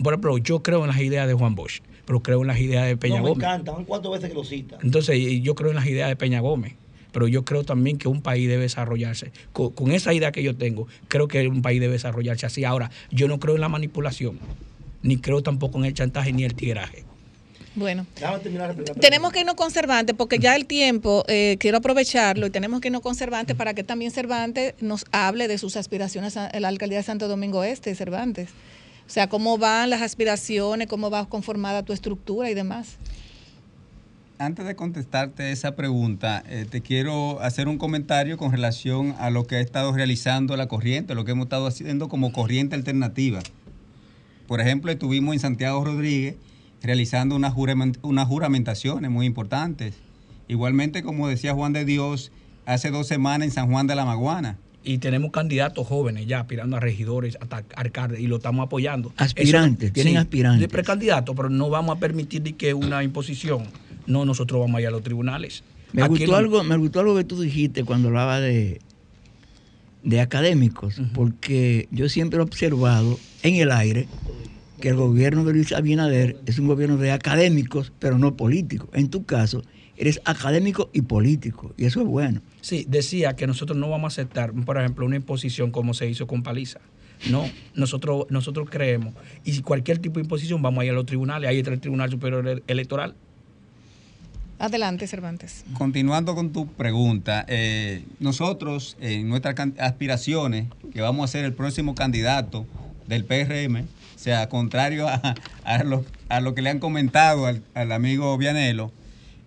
Por 0.00 0.12
ejemplo, 0.12 0.38
yo 0.38 0.62
creo 0.62 0.82
en 0.82 0.88
las 0.88 1.00
ideas 1.00 1.26
de 1.26 1.34
Juan 1.34 1.56
Bosch, 1.56 1.80
pero 2.04 2.20
creo 2.22 2.42
en 2.42 2.46
las 2.46 2.60
ideas 2.60 2.86
de 2.86 2.96
Peña 2.96 3.16
no, 3.16 3.24
me 3.24 3.28
Gómez. 3.30 3.44
encanta, 3.44 3.72
van 3.72 3.84
cuatro 3.84 4.12
veces 4.12 4.28
que 4.28 4.34
lo 4.36 4.44
cita. 4.44 4.78
Entonces, 4.82 5.18
yo 5.42 5.56
creo 5.56 5.70
en 5.70 5.76
las 5.76 5.86
ideas 5.86 6.08
de 6.08 6.14
Peña 6.14 6.38
Gómez, 6.40 6.74
pero 7.16 7.28
yo 7.28 7.46
creo 7.46 7.64
también 7.64 7.96
que 7.96 8.08
un 8.08 8.20
país 8.20 8.46
debe 8.46 8.64
desarrollarse. 8.64 9.32
Con, 9.54 9.70
con 9.70 9.90
esa 9.90 10.12
idea 10.12 10.32
que 10.32 10.42
yo 10.42 10.54
tengo, 10.54 10.86
creo 11.08 11.28
que 11.28 11.48
un 11.48 11.62
país 11.62 11.80
debe 11.80 11.94
desarrollarse 11.94 12.44
así. 12.44 12.62
Ahora, 12.62 12.90
yo 13.10 13.26
no 13.26 13.40
creo 13.40 13.54
en 13.54 13.62
la 13.62 13.70
manipulación, 13.70 14.38
ni 15.00 15.16
creo 15.16 15.42
tampoco 15.42 15.78
en 15.78 15.86
el 15.86 15.94
chantaje 15.94 16.34
ni 16.34 16.44
el 16.44 16.52
tiraje. 16.52 17.04
Bueno. 17.74 18.04
Tenemos 19.00 19.32
que 19.32 19.40
irnos 19.40 19.54
con 19.54 19.70
Cervantes 19.70 20.14
porque 20.14 20.38
ya 20.38 20.56
el 20.56 20.66
tiempo, 20.66 21.24
eh, 21.26 21.56
quiero 21.58 21.78
aprovecharlo 21.78 22.48
y 22.48 22.50
tenemos 22.50 22.82
que 22.82 22.88
irnos 22.88 23.00
con 23.00 23.14
Cervantes 23.14 23.56
para 23.56 23.72
que 23.72 23.82
también 23.82 24.10
Cervantes 24.10 24.74
nos 24.80 25.06
hable 25.10 25.48
de 25.48 25.56
sus 25.56 25.78
aspiraciones 25.78 26.36
a 26.36 26.50
la 26.60 26.68
alcaldía 26.68 26.98
de 26.98 27.04
Santo 27.04 27.28
Domingo 27.28 27.64
Este, 27.64 27.94
Cervantes. 27.94 28.50
O 29.06 29.10
sea, 29.10 29.30
cómo 29.30 29.56
van 29.56 29.88
las 29.88 30.02
aspiraciones, 30.02 30.86
cómo 30.86 31.08
va 31.08 31.26
conformada 31.30 31.82
tu 31.82 31.94
estructura 31.94 32.50
y 32.50 32.54
demás. 32.54 32.98
Antes 34.38 34.66
de 34.66 34.76
contestarte 34.76 35.50
esa 35.50 35.76
pregunta, 35.76 36.42
eh, 36.46 36.66
te 36.68 36.82
quiero 36.82 37.40
hacer 37.40 37.68
un 37.68 37.78
comentario 37.78 38.36
con 38.36 38.52
relación 38.52 39.14
a 39.18 39.30
lo 39.30 39.46
que 39.46 39.56
ha 39.56 39.60
estado 39.60 39.92
realizando 39.92 40.58
la 40.58 40.68
corriente, 40.68 41.14
lo 41.14 41.24
que 41.24 41.32
hemos 41.32 41.46
estado 41.46 41.66
haciendo 41.66 42.10
como 42.10 42.32
corriente 42.32 42.74
alternativa. 42.74 43.40
Por 44.46 44.60
ejemplo, 44.60 44.92
estuvimos 44.92 45.32
en 45.34 45.40
Santiago 45.40 45.82
Rodríguez 45.82 46.34
realizando 46.82 47.34
unas, 47.34 47.54
juramen- 47.54 47.96
unas 48.02 48.28
juramentaciones 48.28 49.10
muy 49.10 49.24
importantes. 49.24 49.94
Igualmente, 50.48 51.02
como 51.02 51.28
decía 51.28 51.54
Juan 51.54 51.72
de 51.72 51.86
Dios, 51.86 52.30
hace 52.66 52.90
dos 52.90 53.06
semanas 53.06 53.46
en 53.48 53.52
San 53.52 53.70
Juan 53.70 53.86
de 53.86 53.94
la 53.94 54.04
Maguana. 54.04 54.58
Y 54.84 54.98
tenemos 54.98 55.32
candidatos 55.32 55.86
jóvenes 55.86 56.26
ya 56.26 56.40
aspirando 56.40 56.76
a 56.76 56.80
regidores, 56.80 57.38
hasta 57.40 57.64
alcaldes, 57.74 58.20
y 58.20 58.26
lo 58.26 58.36
estamos 58.36 58.66
apoyando. 58.66 59.12
Aspirantes, 59.16 59.94
tienen 59.94 60.18
aspirantes. 60.18 60.60
De 60.60 60.68
precandidatos, 60.68 61.34
pero 61.34 61.48
no 61.48 61.70
vamos 61.70 61.96
a 61.96 61.98
permitir 61.98 62.42
ni 62.42 62.52
que 62.52 62.74
una 62.74 63.02
imposición. 63.02 63.64
No, 64.06 64.24
nosotros 64.24 64.60
vamos 64.60 64.78
a 64.78 64.80
ir 64.82 64.86
a 64.86 64.90
los 64.90 65.02
tribunales. 65.02 65.62
Me 65.92 66.02
Aquí 66.02 66.10
gustó, 66.10 66.26
lo- 66.32 66.36
algo, 66.36 66.64
me 66.64 66.76
gustó 66.76 67.00
algo 67.00 67.16
que 67.16 67.24
tú 67.24 67.40
dijiste 67.40 67.84
cuando 67.84 68.08
hablaba 68.08 68.40
de, 68.40 68.80
de 70.02 70.20
académicos, 70.20 71.00
porque 71.14 71.88
yo 71.90 72.08
siempre 72.08 72.38
he 72.38 72.42
observado 72.42 73.18
en 73.42 73.56
el 73.56 73.72
aire 73.72 74.06
que 74.80 74.88
el 74.90 74.96
gobierno 74.96 75.44
de 75.44 75.52
Luis 75.54 75.72
Abinader 75.72 76.36
es 76.46 76.58
un 76.58 76.66
gobierno 76.66 76.96
de 76.98 77.10
académicos, 77.10 77.92
pero 77.98 78.18
no 78.18 78.36
políticos. 78.36 78.88
En 78.92 79.08
tu 79.08 79.24
caso, 79.24 79.62
eres 79.96 80.20
académico 80.24 80.90
y 80.92 81.00
político, 81.02 81.72
y 81.78 81.86
eso 81.86 82.00
es 82.02 82.06
bueno. 82.06 82.40
Sí, 82.60 82.84
decía 82.88 83.34
que 83.36 83.46
nosotros 83.46 83.78
no 83.78 83.88
vamos 83.88 84.12
a 84.12 84.14
aceptar, 84.14 84.52
por 84.52 84.76
ejemplo, 84.78 85.06
una 85.06 85.16
imposición 85.16 85.70
como 85.70 85.94
se 85.94 86.08
hizo 86.08 86.26
con 86.26 86.42
Paliza. 86.42 86.80
No, 87.30 87.48
nosotros, 87.74 88.26
nosotros 88.28 88.68
creemos. 88.70 89.14
Y 89.44 89.52
si 89.52 89.62
cualquier 89.62 89.98
tipo 89.98 90.16
de 90.16 90.24
imposición, 90.24 90.60
vamos 90.60 90.82
a 90.82 90.84
ir 90.84 90.90
a 90.90 90.94
los 90.94 91.06
tribunales. 91.06 91.48
Ahí 91.48 91.58
está 91.58 91.72
el 91.72 91.80
Tribunal 91.80 92.10
Superior 92.10 92.46
Ele- 92.46 92.62
Electoral. 92.66 93.14
Adelante, 94.58 95.06
Cervantes. 95.06 95.64
Continuando 95.74 96.34
con 96.34 96.52
tu 96.52 96.66
pregunta, 96.66 97.44
eh, 97.48 98.04
nosotros 98.20 98.96
en 99.00 99.28
nuestras 99.28 99.54
aspiraciones, 99.78 100.66
que 100.92 101.00
vamos 101.00 101.28
a 101.28 101.32
ser 101.32 101.44
el 101.44 101.52
próximo 101.52 101.94
candidato 101.94 102.66
del 103.06 103.24
PRM, 103.24 103.82
o 103.82 104.18
sea, 104.18 104.48
contrario 104.48 105.08
a, 105.08 105.34
a 105.64 105.84
lo, 105.84 106.04
a 106.28 106.40
lo 106.40 106.54
que 106.54 106.62
le 106.62 106.70
han 106.70 106.78
comentado 106.78 107.46
al, 107.46 107.62
al 107.74 107.92
amigo 107.92 108.36
Vianelo, 108.38 108.92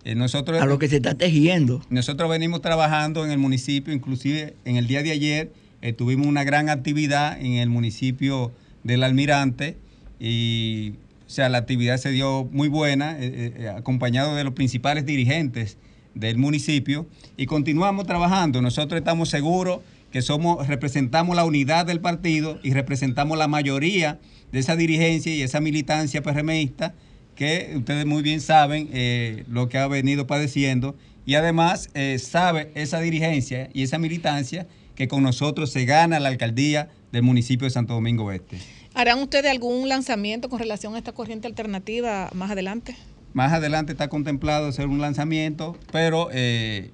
eh, 0.04 0.14
nosotros... 0.14 0.62
A 0.62 0.66
lo 0.66 0.78
que 0.78 0.88
se 0.88 0.96
está 0.96 1.14
tejiendo. 1.14 1.82
Nosotros 1.90 2.30
venimos 2.30 2.62
trabajando 2.62 3.24
en 3.24 3.30
el 3.30 3.38
municipio, 3.38 3.92
inclusive 3.92 4.54
en 4.64 4.76
el 4.76 4.86
día 4.86 5.02
de 5.02 5.10
ayer 5.10 5.52
eh, 5.82 5.92
tuvimos 5.92 6.26
una 6.26 6.44
gran 6.44 6.68
actividad 6.68 7.40
en 7.40 7.54
el 7.54 7.68
municipio 7.68 8.52
del 8.84 9.02
Almirante 9.02 9.76
y 10.18 10.94
o 11.30 11.32
sea, 11.32 11.48
la 11.48 11.58
actividad 11.58 11.96
se 11.98 12.10
dio 12.10 12.48
muy 12.50 12.66
buena, 12.66 13.16
eh, 13.20 13.52
eh, 13.56 13.68
acompañado 13.68 14.34
de 14.34 14.42
los 14.42 14.52
principales 14.52 15.06
dirigentes 15.06 15.78
del 16.12 16.38
municipio 16.38 17.06
y 17.36 17.46
continuamos 17.46 18.04
trabajando. 18.04 18.60
Nosotros 18.60 18.98
estamos 18.98 19.28
seguros 19.28 19.78
que 20.10 20.22
somos, 20.22 20.66
representamos 20.66 21.36
la 21.36 21.44
unidad 21.44 21.86
del 21.86 22.00
partido 22.00 22.58
y 22.64 22.72
representamos 22.72 23.38
la 23.38 23.46
mayoría 23.46 24.18
de 24.50 24.58
esa 24.58 24.74
dirigencia 24.74 25.32
y 25.32 25.42
esa 25.42 25.60
militancia 25.60 26.20
PRMista 26.20 26.94
que 27.36 27.74
ustedes 27.76 28.06
muy 28.06 28.22
bien 28.22 28.40
saben 28.40 28.88
eh, 28.92 29.44
lo 29.48 29.68
que 29.68 29.78
ha 29.78 29.86
venido 29.86 30.26
padeciendo 30.26 30.96
y 31.26 31.36
además 31.36 31.90
eh, 31.94 32.18
sabe 32.18 32.72
esa 32.74 32.98
dirigencia 32.98 33.70
y 33.72 33.84
esa 33.84 33.98
militancia 33.98 34.66
que 34.96 35.06
con 35.06 35.22
nosotros 35.22 35.70
se 35.70 35.84
gana 35.84 36.18
la 36.18 36.28
alcaldía 36.28 36.88
del 37.12 37.22
municipio 37.22 37.66
de 37.66 37.70
Santo 37.70 37.94
Domingo 37.94 38.24
Oeste. 38.24 38.58
¿Harán 38.94 39.18
ustedes 39.20 39.50
algún 39.50 39.88
lanzamiento 39.88 40.48
con 40.48 40.58
relación 40.58 40.94
a 40.94 40.98
esta 40.98 41.12
corriente 41.12 41.46
alternativa 41.46 42.28
más 42.34 42.50
adelante? 42.50 42.96
Más 43.32 43.52
adelante 43.52 43.92
está 43.92 44.08
contemplado 44.08 44.66
hacer 44.66 44.86
un 44.86 45.00
lanzamiento, 45.00 45.76
pero 45.92 46.28
eh, 46.32 46.90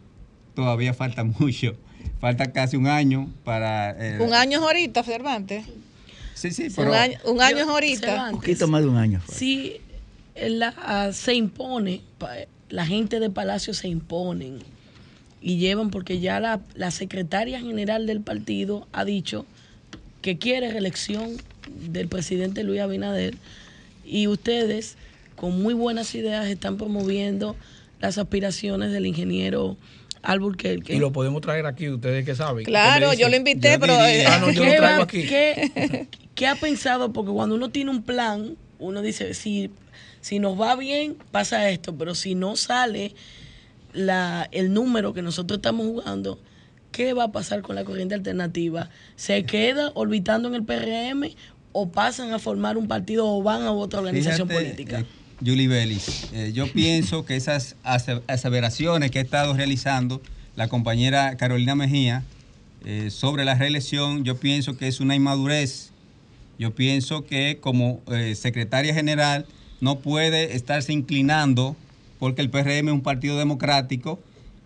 todavía 0.54 0.92
falta 0.94 1.24
mucho. 1.40 1.76
Falta 2.20 2.52
casi 2.52 2.76
un 2.76 2.86
año 2.86 3.30
para... 3.44 3.90
eh, 3.98 4.20
Un 4.20 4.32
año 4.34 4.58
es 4.58 4.64
ahorita, 4.64 5.02
Cervantes. 5.02 5.64
Sí, 6.34 6.50
sí, 6.50 6.64
Un 6.68 6.72
pero... 6.76 6.94
año, 6.94 7.18
un 7.24 7.40
año 7.40 7.56
Yo- 7.58 7.62
es 7.64 7.68
ahorita. 7.68 8.06
Cervantes. 8.06 8.34
Un 8.34 8.40
poquito 8.40 8.68
más 8.68 8.82
de 8.82 8.88
un 8.88 8.96
año. 8.96 9.20
fue. 9.24 9.34
Si 9.34 9.76
la, 10.36 10.74
ah, 10.78 11.10
se 11.12 11.34
impone, 11.34 12.02
pa- 12.18 12.34
la 12.68 12.84
gente 12.86 13.20
de 13.20 13.30
Palacio 13.30 13.72
se 13.74 13.88
imponen 13.88 14.58
y 15.40 15.56
llevan, 15.58 15.90
porque 15.90 16.20
ya 16.20 16.40
la, 16.40 16.60
la 16.74 16.90
secretaria 16.90 17.60
general 17.60 18.06
del 18.06 18.20
partido 18.20 18.86
ha 18.92 19.04
dicho 19.04 19.46
que 20.20 20.38
quiere 20.38 20.70
reelección 20.72 21.30
del 21.80 22.08
presidente 22.08 22.62
Luis 22.64 22.80
Abinader 22.80 23.34
y 24.04 24.26
ustedes 24.28 24.96
con 25.36 25.60
muy 25.62 25.74
buenas 25.74 26.14
ideas 26.14 26.46
están 26.46 26.76
promoviendo 26.76 27.56
las 28.00 28.18
aspiraciones 28.18 28.92
del 28.92 29.06
ingeniero 29.06 29.76
Alburquerque. 30.22 30.94
Y 30.94 30.98
lo 30.98 31.12
podemos 31.12 31.40
traer 31.42 31.66
aquí, 31.66 31.88
ustedes 31.88 32.24
que 32.24 32.34
saben. 32.34 32.64
Claro, 32.64 33.12
yo 33.14 33.28
lo 33.28 33.36
invité, 33.36 33.72
yo 33.72 33.80
pero... 33.80 33.92
diría- 33.94 34.22
eh, 34.22 34.26
Ah, 34.26 34.38
no, 34.40 34.50
yo 34.50 34.64
lo 34.64 34.70
¿Qué, 34.70 34.76
traigo 34.76 35.02
aquí. 35.02 35.22
qué- 35.26 36.08
qué 36.34 36.46
ha 36.46 36.54
pensado? 36.56 37.12
Porque 37.12 37.30
cuando 37.32 37.54
uno 37.54 37.68
tiene 37.70 37.90
un 37.90 38.02
plan, 38.02 38.56
uno 38.78 39.02
dice, 39.02 39.34
si, 39.34 39.70
si 40.20 40.38
nos 40.38 40.60
va 40.60 40.74
bien, 40.76 41.16
pasa 41.30 41.70
esto, 41.70 41.94
pero 41.96 42.14
si 42.14 42.34
no 42.34 42.56
sale 42.56 43.14
la, 43.92 44.48
el 44.52 44.72
número 44.72 45.14
que 45.14 45.22
nosotros 45.22 45.58
estamos 45.58 45.86
jugando, 45.86 46.38
¿qué 46.92 47.12
va 47.12 47.24
a 47.24 47.32
pasar 47.32 47.62
con 47.62 47.76
la 47.76 47.84
corriente 47.84 48.14
alternativa? 48.14 48.90
¿Se 49.16 49.44
queda 49.44 49.92
orbitando 49.94 50.48
en 50.48 50.54
el 50.54 50.64
PRM 50.64 51.34
o 51.78 51.90
pasan 51.90 52.32
a 52.32 52.38
formar 52.38 52.78
un 52.78 52.88
partido 52.88 53.26
o 53.28 53.42
van 53.42 53.60
a 53.62 53.70
otra 53.70 54.00
organización 54.00 54.48
Fíjate, 54.48 54.64
política? 54.64 55.00
eh, 55.00 55.06
Julie 55.44 55.68
Vélez, 55.68 56.32
eh, 56.32 56.50
yo 56.54 56.72
pienso 56.72 57.26
que 57.26 57.36
esas 57.36 57.76
ase- 57.82 58.22
aseveraciones 58.28 59.10
que 59.10 59.18
ha 59.18 59.22
estado 59.22 59.52
realizando 59.52 60.22
la 60.54 60.68
compañera 60.68 61.36
Carolina 61.36 61.74
Mejía 61.74 62.24
eh, 62.86 63.10
sobre 63.10 63.44
la 63.44 63.56
reelección, 63.56 64.24
yo 64.24 64.36
pienso 64.38 64.78
que 64.78 64.88
es 64.88 65.00
una 65.00 65.14
inmadurez 65.14 65.90
Yo 66.58 66.74
pienso 66.74 67.26
que 67.26 67.58
como 67.60 68.00
eh, 68.10 68.34
secretaria 68.34 68.94
general 68.94 69.44
no 69.82 69.98
puede 69.98 70.56
estarse 70.56 70.94
inclinando 70.94 71.76
porque 72.18 72.40
el 72.40 72.48
PRM 72.48 72.88
es 72.88 72.94
un 72.94 73.02
partido 73.02 73.36
democrático 73.36 74.18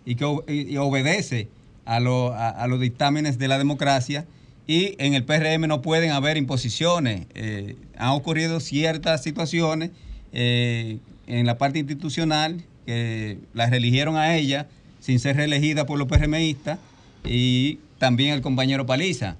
y 0.06 0.14
que 0.14 0.24
obedece 0.24 1.48
a, 1.84 1.96
a, 1.96 2.66
los 2.68 2.78
dictámenes 2.78 3.36
de 3.38 3.48
la 3.48 3.58
democracia 3.58 4.24
y 4.66 4.94
en 4.98 5.14
el 5.14 5.24
PRM 5.24 5.66
no 5.66 5.82
pueden 5.82 6.10
haber 6.10 6.36
imposiciones. 6.36 7.26
Eh, 7.34 7.76
han 7.96 8.10
ocurrido 8.10 8.60
ciertas 8.60 9.22
situaciones 9.22 9.90
eh, 10.32 10.98
en 11.26 11.46
la 11.46 11.58
parte 11.58 11.78
institucional 11.78 12.62
que 12.86 13.38
la 13.52 13.66
reeligieron 13.68 14.16
a 14.16 14.36
ella 14.36 14.68
sin 15.00 15.18
ser 15.18 15.36
reelegida 15.36 15.86
por 15.86 15.98
los 15.98 16.08
PRMistas 16.08 16.78
y 17.24 17.78
también 17.98 18.32
el 18.32 18.42
compañero 18.42 18.86
Paliza. 18.86 19.36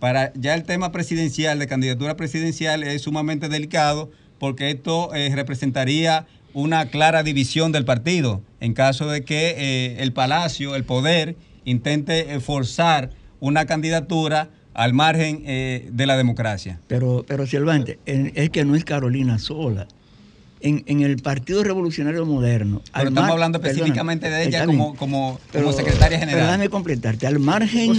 Para 0.00 0.32
ya 0.34 0.54
el 0.54 0.64
tema 0.64 0.92
presidencial, 0.92 1.58
de 1.58 1.66
candidatura 1.66 2.16
presidencial, 2.16 2.82
es 2.82 3.02
sumamente 3.02 3.48
delicado 3.48 4.10
porque 4.38 4.70
esto 4.70 5.14
eh, 5.14 5.30
representaría 5.34 6.26
una 6.52 6.86
clara 6.86 7.22
división 7.22 7.72
del 7.72 7.84
partido 7.84 8.42
en 8.60 8.74
caso 8.74 9.08
de 9.08 9.24
que 9.24 9.96
el 9.98 10.12
Palacio, 10.12 10.76
el 10.76 10.84
poder, 10.84 11.36
intente 11.64 12.38
forzar 12.40 13.10
una 13.40 13.66
candidatura 13.66 14.50
al 14.74 14.92
margen 14.92 15.44
de 15.44 16.06
la 16.06 16.16
democracia. 16.16 16.80
Pero, 16.88 17.24
pero 17.26 17.46
Silvante, 17.46 17.98
es 18.04 18.50
que 18.50 18.64
no 18.64 18.74
es 18.74 18.84
Carolina 18.84 19.38
sola 19.38 19.86
en, 20.64 21.02
el 21.02 21.16
Partido 21.18 21.62
Revolucionario 21.62 22.24
Moderno. 22.24 22.80
Pero 22.92 23.08
estamos 23.08 23.30
hablando 23.30 23.58
específicamente 23.58 24.30
de 24.30 24.44
ella 24.44 24.64
como, 24.64 24.96
como, 24.96 25.38
secretaria 25.72 26.18
general. 26.18 26.40
Pero 26.40 26.46
déjame 26.46 26.68
completarte. 26.70 27.26
Al 27.26 27.38
margen, 27.38 27.92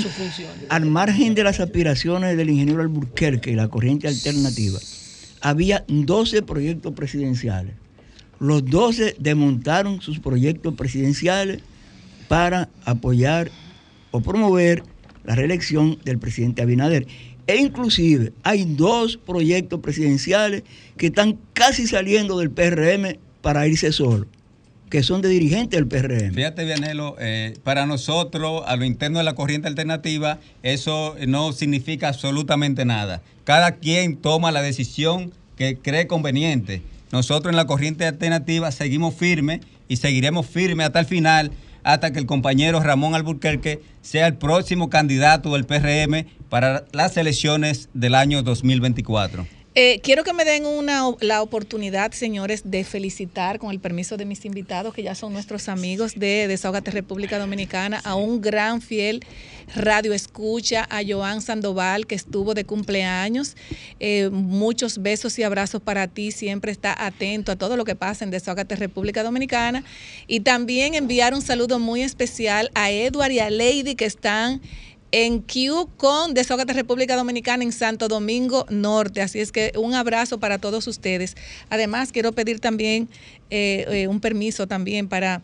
al 0.70 0.86
margen 0.86 1.36
de 1.36 1.44
las 1.44 1.60
aspiraciones 1.60 2.36
del 2.36 2.50
ingeniero 2.50 2.82
Alburquerque 2.82 3.52
y 3.52 3.56
la 3.56 3.68
corriente 3.68 4.08
alternativa, 4.08 4.80
había 5.42 5.86
12 5.88 6.42
proyectos 6.42 6.94
presidenciales. 6.94 7.74
Los 8.40 8.66
12 8.66 9.16
desmontaron 9.20 10.02
sus 10.02 10.20
proyectos 10.20 10.74
presidenciales 10.74 11.62
para 12.28 12.70
apoyar 12.84 13.52
o 14.10 14.22
promover 14.22 14.84
la 15.26 15.36
reelección 15.36 16.00
del 16.04 16.20
presidente 16.20 16.62
Abinader. 16.62 17.08
E 17.48 17.58
inclusive 17.58 18.34
hay 18.44 18.66
dos 18.66 19.18
proyectos 19.18 19.80
presidenciales 19.80 20.64
que 20.98 21.08
están 21.08 21.38
casi 21.54 21.88
saliendo 21.88 22.40
del 22.40 22.50
PRM 22.50 23.18
para 23.42 23.68
irse 23.68 23.92
solo, 23.92 24.26
que 24.90 25.04
son 25.04 25.22
de 25.22 25.30
dirigentes 25.30 25.80
del 25.80 25.88
PRM. 25.88 26.34
Fíjate, 26.34 26.66
Vianelo, 26.66 27.16
eh, 27.20 27.54
para 27.64 27.86
nosotros, 27.86 28.64
a 28.66 28.76
lo 28.76 28.86
interno 28.86 29.20
de 29.20 29.26
la 29.26 29.36
corriente 29.36 29.68
alternativa, 29.68 30.40
eso 30.64 31.16
no 31.28 31.52
significa 31.52 32.08
absolutamente 32.08 32.86
nada. 32.86 33.22
Cada 33.44 33.74
quien 33.76 34.18
toma 34.18 34.52
la 34.52 34.64
decisión 34.64 35.32
que 35.56 35.78
cree 35.78 36.08
conveniente. 36.08 36.82
Nosotros 37.12 37.52
en 37.52 37.58
la 37.58 37.68
corriente 37.68 38.06
alternativa 38.08 38.72
seguimos 38.72 39.14
firmes 39.14 39.62
y 39.88 39.98
seguiremos 39.98 40.48
firmes 40.48 40.88
hasta 40.88 41.02
el 41.02 41.06
final 41.06 41.52
hasta 41.86 42.12
que 42.12 42.20
el 42.20 42.26
compañero 42.26 42.82
Ramón 42.82 43.14
Alburquerque 43.14 43.82
sea 44.02 44.26
el 44.26 44.34
próximo 44.36 44.90
candidato 44.90 45.54
del 45.54 45.66
PRM 45.66 46.26
para 46.50 46.86
las 46.92 47.16
elecciones 47.16 47.90
del 47.94 48.16
año 48.16 48.42
2024. 48.42 49.46
Eh, 49.78 50.00
quiero 50.02 50.24
que 50.24 50.32
me 50.32 50.46
den 50.46 50.66
una, 50.66 51.02
la 51.20 51.42
oportunidad, 51.42 52.14
señores, 52.14 52.62
de 52.64 52.86
felicitar, 52.86 53.60
con 53.60 53.72
el 53.72 53.82
permiso 53.82 54.16
de 54.16 54.24
mis 54.24 54.46
invitados, 54.46 54.94
que 54.94 55.04
ya 55.04 55.16
son 55.16 55.34
nuestros 55.34 55.68
amigos 55.68 56.14
de 56.16 56.48
Desahogate 56.48 56.92
República 56.92 57.38
Dominicana, 57.38 58.00
a 58.06 58.16
un 58.16 58.40
gran 58.40 58.82
fiel 58.82 59.26
radio 59.76 60.14
escucha, 60.14 60.88
a 60.90 61.02
Joan 61.06 61.42
Sandoval, 61.42 62.08
que 62.08 62.16
estuvo 62.16 62.54
de 62.54 62.64
cumpleaños. 62.64 63.58
Eh, 64.00 64.30
muchos 64.32 65.02
besos 65.02 65.38
y 65.40 65.44
abrazos 65.44 65.82
para 65.82 66.08
ti, 66.08 66.32
siempre 66.32 66.72
está 66.72 66.96
atento 67.06 67.52
a 67.52 67.58
todo 67.58 67.76
lo 67.76 67.84
que 67.84 67.96
pasa 67.96 68.24
en 68.24 68.32
Desahogate 68.32 68.78
República 68.78 69.24
Dominicana. 69.24 69.84
Y 70.26 70.40
también 70.40 70.94
enviar 70.94 71.34
un 71.34 71.42
saludo 71.42 71.80
muy 71.80 72.02
especial 72.02 72.72
a 72.76 72.92
Edward 72.92 73.32
y 73.32 73.40
a 73.40 73.50
Lady, 73.50 73.96
que 73.96 74.06
están 74.06 74.62
en 75.18 75.40
Q 75.40 75.88
con 75.96 76.34
Desahogate 76.34 76.74
República 76.74 77.16
Dominicana 77.16 77.64
en 77.64 77.72
Santo 77.72 78.10
Domingo 78.10 78.66
Norte. 78.70 79.22
Así 79.22 79.40
es 79.40 79.54
que 79.54 79.72
un 79.78 79.94
abrazo 79.94 80.42
para 80.42 80.58
todos 80.58 80.88
ustedes. 80.88 81.38
Además, 81.70 82.12
quiero 82.12 82.34
pedir 82.34 82.60
también 82.60 83.08
eh, 83.50 83.86
eh, 83.88 84.08
un 84.10 84.20
permiso 84.20 84.68
también 84.68 85.08
para 85.08 85.42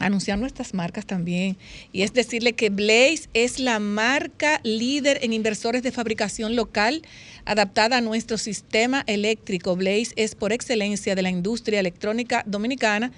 anunciar 0.00 0.38
nuestras 0.38 0.72
marcas 0.72 1.04
también. 1.04 1.58
Y 1.92 2.04
es 2.04 2.14
decirle 2.14 2.54
que 2.54 2.70
Blaze 2.70 3.28
es 3.34 3.58
la 3.58 3.80
marca 3.80 4.60
líder 4.62 5.18
en 5.20 5.34
inversores 5.34 5.82
de 5.82 5.92
fabricación 5.92 6.56
local 6.56 7.02
adaptada 7.44 7.98
a 7.98 8.00
nuestro 8.00 8.38
sistema 8.38 9.04
eléctrico. 9.06 9.76
Blaze 9.76 10.14
es 10.16 10.34
por 10.34 10.54
excelencia 10.54 11.14
de 11.14 11.20
la 11.20 11.28
industria 11.28 11.80
electrónica 11.80 12.44
dominicana. 12.46 13.12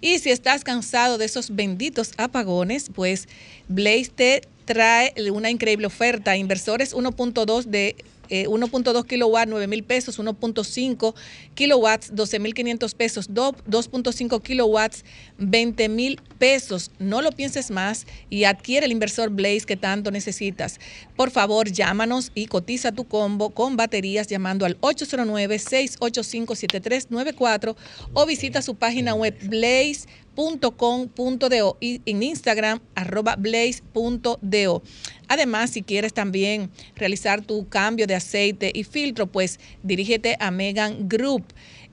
Y 0.00 0.20
si 0.20 0.30
estás 0.30 0.62
cansado 0.62 1.18
de 1.18 1.24
esos 1.24 1.56
benditos 1.56 2.12
apagones, 2.18 2.90
pues 2.94 3.26
Blaze 3.68 4.12
te 4.14 4.42
trae 4.64 5.12
una 5.32 5.50
increíble 5.50 5.86
oferta. 5.86 6.36
Inversores 6.36 6.94
1.2 6.94 7.64
de 7.64 7.96
1.2 8.28 9.00
eh, 9.00 9.04
kilowatts, 9.06 9.50
9 9.50 9.66
mil 9.66 9.82
pesos, 9.84 10.18
1.5 10.18 11.14
kilowatts, 11.54 12.14
12 12.14 12.38
mil 12.38 12.54
500 12.54 12.94
pesos, 12.94 13.28
2.5 13.30 14.42
kilowatts, 14.42 15.04
20 15.38 15.88
mil 15.88 16.20
pesos. 16.38 16.90
No 16.98 17.22
lo 17.22 17.32
pienses 17.32 17.70
más 17.70 18.06
y 18.30 18.44
adquiere 18.44 18.86
el 18.86 18.92
inversor 18.92 19.30
Blaze 19.30 19.66
que 19.66 19.76
tanto 19.76 20.10
necesitas. 20.10 20.80
Por 21.16 21.30
favor, 21.30 21.70
llámanos 21.70 22.32
y 22.34 22.46
cotiza 22.46 22.92
tu 22.92 23.04
combo 23.04 23.50
con 23.50 23.76
baterías 23.76 24.28
llamando 24.28 24.64
al 24.66 24.80
809-685-7394 24.80 27.76
o 28.12 28.26
visita 28.26 28.60
su 28.62 28.74
página 28.74 29.14
web 29.14 29.36
Blaze 29.42 30.06
blaze.com.do 30.34 31.76
y 31.80 32.00
en 32.06 32.22
Instagram 32.22 32.80
arroba 32.94 33.36
blaze.do. 33.36 34.82
Además, 35.28 35.70
si 35.70 35.82
quieres 35.82 36.12
también 36.12 36.70
realizar 36.96 37.42
tu 37.42 37.68
cambio 37.68 38.06
de 38.06 38.14
aceite 38.14 38.70
y 38.74 38.84
filtro, 38.84 39.26
pues 39.26 39.58
dirígete 39.82 40.36
a 40.40 40.50
Megan 40.50 41.08
Group 41.08 41.44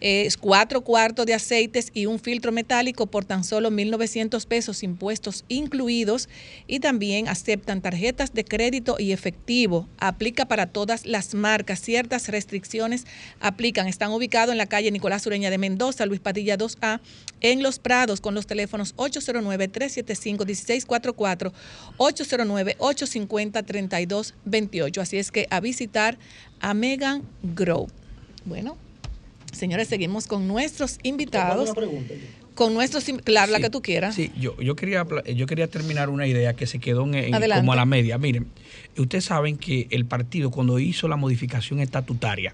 es 0.01 0.35
cuatro 0.35 0.81
cuartos 0.81 1.25
de 1.27 1.35
aceites 1.35 1.91
y 1.93 2.07
un 2.07 2.19
filtro 2.19 2.51
metálico 2.51 3.05
por 3.05 3.23
tan 3.23 3.43
solo 3.43 3.69
1.900 3.69 4.47
pesos, 4.47 4.81
impuestos 4.81 5.45
incluidos. 5.47 6.27
Y 6.65 6.79
también 6.79 7.27
aceptan 7.27 7.81
tarjetas 7.81 8.33
de 8.33 8.43
crédito 8.43 8.95
y 8.97 9.11
efectivo. 9.11 9.87
Aplica 9.99 10.45
para 10.45 10.65
todas 10.65 11.05
las 11.05 11.35
marcas. 11.35 11.79
Ciertas 11.79 12.29
restricciones 12.29 13.05
aplican. 13.39 13.87
Están 13.87 14.11
ubicados 14.11 14.51
en 14.51 14.57
la 14.57 14.65
calle 14.65 14.89
Nicolás 14.89 15.27
Ureña 15.27 15.51
de 15.51 15.59
Mendoza, 15.59 16.07
Luis 16.07 16.19
Padilla 16.19 16.57
2A, 16.57 16.99
en 17.41 17.61
Los 17.61 17.77
Prados, 17.77 18.21
con 18.21 18.33
los 18.33 18.47
teléfonos 18.47 18.95
809-375-1644, 18.95 21.51
809-850-3228. 21.97 24.97
Así 24.97 25.17
es 25.17 25.31
que 25.31 25.45
a 25.51 25.59
visitar 25.59 26.17
a 26.59 26.73
Megan 26.73 27.21
Grove. 27.43 27.91
Bueno. 28.45 28.77
Señores, 29.51 29.87
seguimos 29.87 30.27
con 30.27 30.47
nuestros 30.47 30.99
invitados. 31.03 31.73
Con 32.55 32.73
nuestros, 32.73 33.05
claro, 33.23 33.51
la 33.51 33.59
que 33.59 33.69
tú 33.69 33.81
quieras. 33.81 34.13
Sí, 34.13 34.31
yo, 34.37 34.59
yo, 34.61 34.75
quería, 34.75 35.07
yo 35.33 35.45
quería 35.47 35.67
terminar 35.67 36.09
una 36.09 36.27
idea 36.27 36.53
que 36.53 36.67
se 36.67 36.79
quedó 36.79 37.11
en, 37.11 37.31
como 37.31 37.73
a 37.73 37.75
la 37.75 37.85
media. 37.85 38.17
Miren, 38.17 38.47
ustedes 38.97 39.25
saben 39.25 39.57
que 39.57 39.87
el 39.89 40.05
partido 40.05 40.51
cuando 40.51 40.77
hizo 40.77 41.07
la 41.07 41.15
modificación 41.15 41.79
estatutaria, 41.79 42.53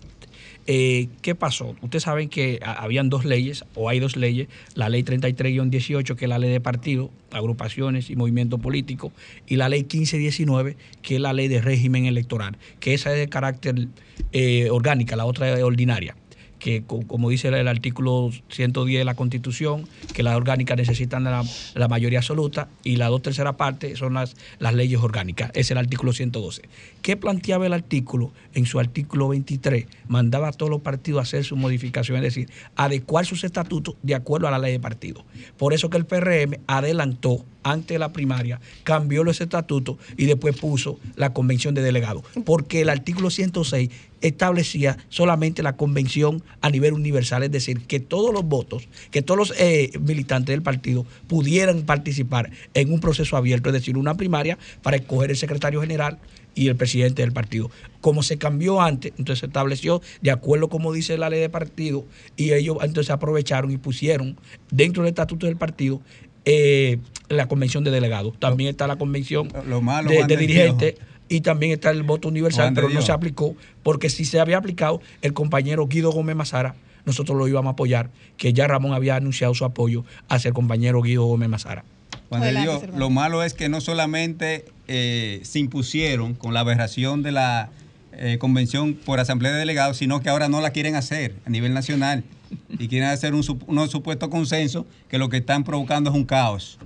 eh, 0.69 1.07
¿Qué 1.21 1.33
pasó? 1.33 1.77
Ustedes 1.81 2.03
saben 2.03 2.27
que 2.27 2.59
habían 2.61 3.09
dos 3.09 3.23
leyes, 3.23 3.63
o 3.73 3.87
hay 3.87 4.01
dos 4.01 4.17
leyes, 4.17 4.49
la 4.75 4.89
ley 4.89 5.01
33-18, 5.01 6.15
que 6.15 6.25
es 6.25 6.29
la 6.29 6.39
ley 6.39 6.51
de 6.51 6.59
partidos, 6.59 7.09
agrupaciones 7.31 8.09
y 8.09 8.17
movimientos 8.17 8.59
políticos, 8.59 9.13
y 9.47 9.55
la 9.55 9.69
ley 9.69 9.83
15-19, 9.83 10.75
que 11.01 11.15
es 11.15 11.21
la 11.21 11.31
ley 11.31 11.47
de 11.47 11.61
régimen 11.61 12.05
electoral, 12.05 12.57
que 12.81 12.93
esa 12.93 13.13
es 13.13 13.17
de 13.17 13.29
carácter 13.29 13.87
eh, 14.33 14.69
orgánica, 14.69 15.15
la 15.15 15.23
otra 15.25 15.53
es 15.53 15.63
ordinaria 15.63 16.15
que 16.59 16.83
como 16.83 17.29
dice 17.29 17.49
el 17.49 17.67
artículo 17.67 18.31
110 18.49 18.99
de 18.99 19.05
la 19.05 19.15
Constitución, 19.15 19.87
que 20.13 20.23
las 20.23 20.35
orgánicas 20.35 20.77
necesitan 20.77 21.23
la, 21.23 21.87
mayoría 21.87 22.19
absoluta 22.19 22.67
y 22.83 22.97
la 22.97 23.07
dos 23.07 23.21
terceras 23.21 23.55
partes 23.55 23.99
son 23.99 24.15
las, 24.15 24.35
las 24.59 24.73
leyes 24.73 24.99
orgánicas. 24.99 25.51
Es 25.53 25.71
el 25.71 25.77
artículo 25.77 26.13
112. 26.13 26.63
¿Qué 27.01 27.17
planteaba 27.17 27.65
el 27.65 27.73
artículo? 27.73 28.31
En 28.53 28.65
su 28.65 28.79
artículo 28.79 29.29
23 29.29 29.85
mandaba 30.07 30.49
a 30.49 30.51
todos 30.51 30.69
los 30.69 30.81
partidos 30.81 31.19
a 31.19 31.23
hacer 31.23 31.43
su 31.43 31.55
modificación, 31.55 32.17
es 32.17 32.23
decir, 32.23 32.49
adecuar 32.75 33.25
sus 33.25 33.43
estatutos 33.43 33.95
de 34.03 34.15
acuerdo 34.15 34.47
a 34.47 34.51
la 34.51 34.59
ley 34.59 34.71
de 34.71 34.79
partido. 34.79 35.25
Por 35.57 35.73
eso 35.73 35.89
que 35.89 35.97
el 35.97 36.05
PRM 36.05 36.59
adelantó 36.67 37.45
ante 37.71 37.99
la 37.99 38.13
primaria, 38.13 38.59
cambió 38.83 39.23
los 39.23 39.41
estatutos 39.41 39.97
y 40.17 40.25
después 40.25 40.55
puso 40.55 40.99
la 41.15 41.33
convención 41.33 41.73
de 41.73 41.81
delegados, 41.81 42.23
porque 42.45 42.81
el 42.81 42.89
artículo 42.89 43.29
106 43.29 43.89
establecía 44.21 44.97
solamente 45.09 45.63
la 45.63 45.75
convención 45.75 46.43
a 46.61 46.69
nivel 46.69 46.93
universal, 46.93 47.43
es 47.43 47.51
decir, 47.51 47.81
que 47.81 47.99
todos 47.99 48.33
los 48.33 48.45
votos, 48.45 48.87
que 49.11 49.21
todos 49.21 49.37
los 49.37 49.53
eh, 49.59 49.91
militantes 49.99 50.53
del 50.53 50.61
partido 50.61 51.05
pudieran 51.27 51.83
participar 51.83 52.51
en 52.73 52.91
un 52.91 52.99
proceso 52.99 53.37
abierto, 53.37 53.69
es 53.69 53.73
decir, 53.73 53.97
una 53.97 54.15
primaria 54.15 54.57
para 54.81 54.97
escoger 54.97 55.31
el 55.31 55.37
secretario 55.37 55.81
general 55.81 56.19
y 56.57 56.69
el 56.69 56.75
presidente 56.75 57.21
del 57.21 57.31
partido. 57.31 57.69
Como 58.01 58.23
se 58.23 58.37
cambió 58.37 58.81
antes, 58.81 59.13
entonces 59.17 59.41
se 59.41 59.45
estableció 59.45 60.01
de 60.21 60.31
acuerdo 60.31 60.69
como 60.69 60.91
dice 60.91 61.17
la 61.17 61.29
ley 61.29 61.39
de 61.39 61.49
partido 61.49 62.05
y 62.35 62.53
ellos 62.53 62.77
entonces 62.81 63.11
aprovecharon 63.11 63.69
y 63.71 63.77
pusieron 63.77 64.37
dentro 64.71 65.03
del 65.03 65.09
estatuto 65.09 65.45
del 65.45 65.55
partido 65.55 66.01
eh, 66.49 66.99
la 67.27 67.49
convención 67.49 67.83
de 67.83 67.91
delegados. 67.91 68.33
También 68.39 68.69
está 68.69 68.87
la 68.87 68.95
convención 68.95 69.49
Lo 69.67 69.81
malo, 69.81 70.09
de, 70.09 70.37
dirigentes 70.37 70.95
y 71.27 71.41
también 71.41 71.73
está 71.73 71.91
el 71.91 72.03
voto 72.03 72.29
universal, 72.29 72.71
pero 72.73 72.87
no 72.87 73.01
se 73.01 73.11
aplicó 73.11 73.53
porque 73.83 74.09
si 74.09 74.23
se 74.23 74.39
había 74.39 74.57
aplicado, 74.57 75.01
el 75.21 75.33
compañero 75.33 75.87
Guido 75.87 76.09
Gómez 76.09 76.37
Mazara, 76.37 76.75
nosotros 77.05 77.37
lo 77.37 77.49
íbamos 77.49 77.71
a 77.71 77.73
apoyar, 77.73 78.11
que 78.37 78.53
ya 78.53 78.65
Ramón 78.65 78.93
había 78.93 79.17
anunciado 79.17 79.53
su 79.55 79.65
apoyo 79.65 80.05
hacia 80.29 80.47
el 80.47 80.53
compañero 80.53 81.01
Guido 81.01 81.25
Gómez 81.25 81.49
Mazara. 81.49 81.83
Juan 82.29 82.41
de 82.41 82.61
Dios, 82.61 82.83
lo 82.95 83.09
malo 83.09 83.43
es 83.43 83.53
que 83.53 83.67
no 83.67 83.81
solamente 83.81 84.63
eh, 84.87 85.41
se 85.43 85.59
impusieron 85.59 86.33
con 86.33 86.53
la 86.53 86.61
aberración 86.61 87.23
de 87.23 87.33
la 87.33 87.71
eh, 88.13 88.37
convención 88.39 88.93
por 88.93 89.19
asamblea 89.19 89.51
de 89.51 89.59
delegados, 89.59 89.97
sino 89.97 90.21
que 90.21 90.29
ahora 90.29 90.47
no 90.47 90.61
la 90.61 90.69
quieren 90.69 90.95
hacer 90.95 91.35
a 91.45 91.49
nivel 91.49 91.73
nacional 91.73 92.23
y 92.69 92.87
quieren 92.87 93.09
hacer 93.09 93.33
un, 93.33 93.43
unos 93.67 93.91
supuestos 93.91 94.29
consensos 94.29 94.85
que 95.09 95.17
lo 95.17 95.29
que 95.29 95.37
están 95.37 95.63
provocando 95.63 96.09
es 96.09 96.15
un 96.15 96.25
caos. 96.25 96.77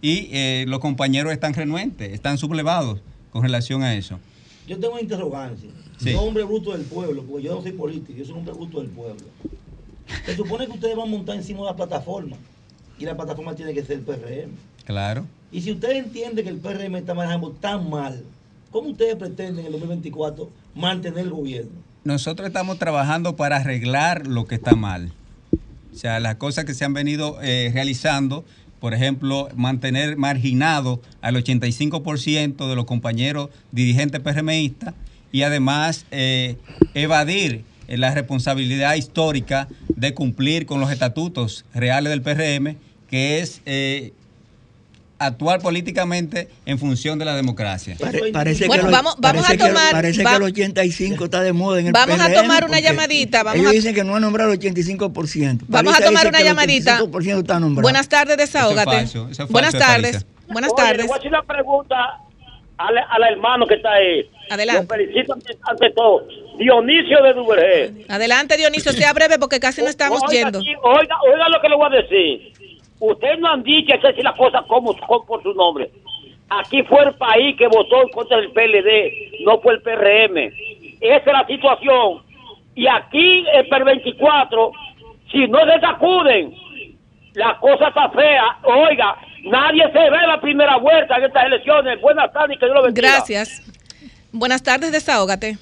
Y 0.00 0.28
eh, 0.32 0.64
los 0.68 0.80
compañeros 0.80 1.32
están 1.32 1.54
renuentes, 1.54 2.12
están 2.12 2.38
sublevados 2.38 3.00
con 3.30 3.42
relación 3.42 3.82
a 3.82 3.94
eso. 3.94 4.18
Yo 4.66 4.78
tengo 4.78 4.94
una 4.94 5.02
interrogancia. 5.02 5.70
Sí. 5.98 6.12
Yo, 6.12 6.22
hombre 6.22 6.44
bruto 6.44 6.72
del 6.72 6.82
pueblo, 6.82 7.22
porque 7.22 7.44
yo 7.44 7.54
no 7.54 7.62
soy 7.62 7.72
político, 7.72 8.12
yo 8.18 8.24
soy 8.24 8.32
un 8.32 8.38
hombre 8.40 8.54
bruto 8.54 8.80
del 8.80 8.90
pueblo. 8.90 9.24
Se 10.26 10.36
supone 10.36 10.66
que 10.66 10.72
ustedes 10.72 10.96
van 10.96 11.08
a 11.08 11.10
montar 11.10 11.36
encima 11.36 11.60
de 11.60 11.66
la 11.66 11.76
plataforma 11.76 12.36
y 12.98 13.04
la 13.04 13.16
plataforma 13.16 13.54
tiene 13.54 13.72
que 13.72 13.82
ser 13.82 13.98
el 13.98 14.02
PRM. 14.02 14.50
Claro. 14.84 15.26
Y 15.50 15.62
si 15.62 15.72
ustedes 15.72 16.04
entienden 16.04 16.44
que 16.44 16.50
el 16.50 16.58
PRM 16.58 16.96
está 16.96 17.14
manejando 17.14 17.50
tan 17.52 17.88
mal, 17.88 18.22
¿cómo 18.70 18.90
ustedes 18.90 19.16
pretenden 19.16 19.60
en 19.60 19.66
el 19.66 19.72
2024 19.72 20.50
mantener 20.74 21.20
el 21.20 21.30
gobierno? 21.30 21.72
Nosotros 22.04 22.46
estamos 22.46 22.78
trabajando 22.78 23.34
para 23.34 23.56
arreglar 23.56 24.26
lo 24.26 24.46
que 24.46 24.56
está 24.56 24.76
mal. 24.76 25.10
O 25.90 25.96
sea, 25.96 26.20
las 26.20 26.34
cosas 26.34 26.66
que 26.66 26.74
se 26.74 26.84
han 26.84 26.92
venido 26.92 27.38
eh, 27.40 27.70
realizando, 27.72 28.44
por 28.78 28.92
ejemplo, 28.92 29.48
mantener 29.56 30.18
marginado 30.18 31.00
al 31.22 31.36
85% 31.36 32.68
de 32.68 32.76
los 32.76 32.84
compañeros 32.84 33.48
dirigentes 33.72 34.20
PRMistas 34.20 34.92
y 35.32 35.42
además 35.44 36.04
eh, 36.10 36.58
evadir 36.92 37.64
la 37.88 38.12
responsabilidad 38.12 38.96
histórica 38.96 39.68
de 39.88 40.12
cumplir 40.12 40.66
con 40.66 40.80
los 40.80 40.92
estatutos 40.92 41.64
reales 41.72 42.10
del 42.10 42.20
PRM, 42.20 42.76
que 43.08 43.40
es 43.40 43.62
eh, 43.64 44.12
actuar 45.26 45.60
políticamente 45.60 46.48
en 46.66 46.78
función 46.78 47.18
de 47.18 47.24
la 47.24 47.34
democracia. 47.36 47.96
Pare- 48.00 48.32
parece 48.32 48.66
Bueno, 48.66 48.84
que 48.86 48.90
vamos- 48.90 49.16
vamos 49.18 49.42
parece 49.46 49.52
a 49.52 49.56
que- 49.66 49.72
tomar- 49.72 49.92
parece 49.92 50.22
va- 50.24 50.30
que 50.30 50.36
el 50.36 50.42
85 50.42 51.24
está 51.24 51.40
de 51.42 51.52
moda 51.52 51.80
en 51.80 51.86
el 51.88 51.92
Vamos 51.92 52.20
a 52.20 52.32
tomar 52.32 52.64
una 52.64 52.80
llamadita, 52.80 53.42
vamos 53.42 53.58
ellos 53.60 53.70
a- 53.70 53.74
dicen 53.74 53.94
que 53.94 54.04
no 54.04 54.16
han 54.16 54.22
nombrado 54.22 54.52
el 54.52 54.58
85%. 54.58 55.64
Vamos 55.68 55.94
a 55.94 56.04
tomar 56.04 56.26
una 56.28 56.38
que 56.38 56.42
el 56.42 56.48
llamadita. 56.48 56.98
85% 57.02 57.40
está 57.40 57.60
nombrado. 57.60 57.82
Buenas 57.82 58.08
tardes, 58.08 58.36
desahógate. 58.36 58.90
falso, 58.90 59.18
eso 59.22 59.30
es 59.30 59.36
falso 59.38 59.52
Buenas 59.52 59.72
de 59.72 59.78
tardes. 59.78 60.26
Buenas 60.48 60.72
Oye, 60.72 60.82
tardes. 60.82 60.98
Le 61.02 61.06
voy 61.08 61.14
a 61.14 61.18
hacer 61.18 61.28
una 61.30 61.42
pregunta 61.42 61.94
al, 62.76 62.98
al 62.98 63.32
hermano 63.32 63.66
que 63.66 63.74
está 63.74 63.92
ahí. 63.92 64.28
Adelante. 64.50 64.82
Lo 64.82 64.88
felicito 64.88 65.32
ante, 65.32 65.90
todo. 65.90 66.26
Dionisio 66.58 67.22
de 67.22 67.32
Duvergé. 67.32 68.04
Adelante, 68.08 68.56
Dionisio, 68.56 68.92
sea 68.92 69.12
breve 69.14 69.38
porque 69.38 69.58
casi 69.58 69.80
no 69.80 69.88
estamos 69.88 70.20
oiga, 70.22 70.32
yendo. 70.44 70.58
aquí, 70.58 70.68
Oiga, 70.82 71.16
oiga 71.32 71.48
lo 71.48 71.60
que 71.62 71.68
le 71.68 71.76
voy 71.76 71.86
a 71.86 72.02
decir. 72.02 72.52
Ustedes 73.00 73.38
no 73.38 73.48
han 73.48 73.62
dicho 73.62 73.94
que 74.00 74.08
decir 74.08 74.24
las 74.24 74.36
cosas 74.36 74.62
como, 74.66 74.96
como 75.06 75.26
por 75.26 75.42
su 75.42 75.52
nombre. 75.54 75.90
Aquí 76.48 76.82
fue 76.84 77.02
el 77.04 77.14
país 77.14 77.56
que 77.56 77.66
votó 77.66 78.02
en 78.02 78.08
contra 78.10 78.36
del 78.36 78.52
PLD, 78.52 79.44
no 79.44 79.60
fue 79.60 79.74
el 79.74 79.82
PRM. 79.82 80.36
Esa 81.00 81.16
es 81.16 81.26
la 81.26 81.46
situación. 81.46 82.22
Y 82.74 82.86
aquí, 82.86 83.44
el 83.54 83.68
per 83.68 83.84
24, 83.84 84.72
si 85.30 85.46
no 85.48 85.58
se 85.64 85.80
sacuden, 85.80 86.54
la 87.34 87.58
cosa 87.58 87.88
está 87.88 88.08
fea. 88.10 88.58
Oiga, 88.62 89.16
nadie 89.44 89.84
se 89.92 89.98
ve 89.98 90.26
la 90.26 90.40
primera 90.40 90.76
vuelta 90.76 91.16
en 91.16 91.24
estas 91.24 91.44
elecciones. 91.46 92.00
Buenas 92.00 92.32
tardes 92.32 92.56
y 92.56 92.58
que 92.58 92.66
Dios 92.66 92.76
lo 92.76 92.82
bendiga. 92.82 93.08
Gracias. 93.08 93.62
Buenas 94.32 94.62
tardes, 94.62 94.92
desahógate. 94.92 95.56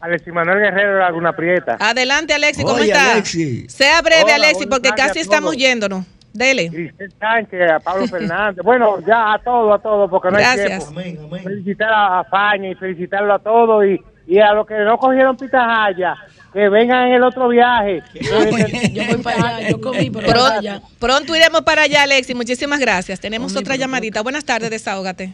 Alexis 0.00 0.32
Manuel 0.32 0.58
Guerrero 0.58 0.94
de 0.94 0.98
Laguna 1.00 1.32
Prieta. 1.32 1.76
Adelante, 1.78 2.34
Alexi, 2.34 2.64
¿cómo 2.64 2.74
Oye, 2.74 2.86
está? 2.90 3.12
Alexi. 3.12 3.68
Sea 3.68 4.02
breve, 4.02 4.24
Hola, 4.24 4.34
Alexi, 4.34 4.66
porque 4.66 4.90
casi 4.96 5.20
estamos 5.20 5.56
yéndonos. 5.56 6.04
Dele. 6.32 6.68
Grisel 6.68 7.12
Sánchez, 7.18 7.70
a 7.70 7.80
Pablo 7.80 8.06
Fernández. 8.06 8.64
Bueno, 8.64 9.00
ya 9.06 9.34
a 9.34 9.38
todos, 9.38 9.78
a 9.78 9.82
todos, 9.82 10.10
porque 10.10 10.30
no 10.30 10.38
Gracias. 10.38 10.88
hay 10.96 11.12
tiempo. 11.14 11.36
Felicitar 11.36 11.90
a, 11.92 12.24
Faña 12.24 12.70
y 12.70 12.74
felicitarlo 12.74 13.34
a 13.34 13.38
todos 13.38 13.84
y, 13.84 14.00
y 14.26 14.38
a 14.38 14.52
los 14.54 14.66
que 14.66 14.78
no 14.78 14.96
cogieron 14.96 15.36
pitahaya, 15.36 16.14
que 16.52 16.68
vengan 16.68 17.08
en 17.08 17.14
el 17.14 17.22
otro 17.22 17.48
viaje. 17.48 18.02
Yo 18.14 19.04
voy 19.06 19.22
para 19.22 19.46
allá, 19.56 19.68
yo 19.70 19.80
comí, 19.80 20.10
pero 20.10 20.26
Pronto, 20.28 20.42
para 20.48 20.58
allá. 20.58 20.80
pronto 20.98 21.36
iremos 21.36 21.60
para 21.62 21.82
allá, 21.82 22.02
Alexi. 22.04 22.34
Muchísimas 22.34 22.80
gracias. 22.80 23.20
Tenemos 23.20 23.54
otra 23.56 23.76
llamadita. 23.76 24.22
Buenas 24.22 24.44
tardes, 24.44 24.70
desahógate. 24.70 25.32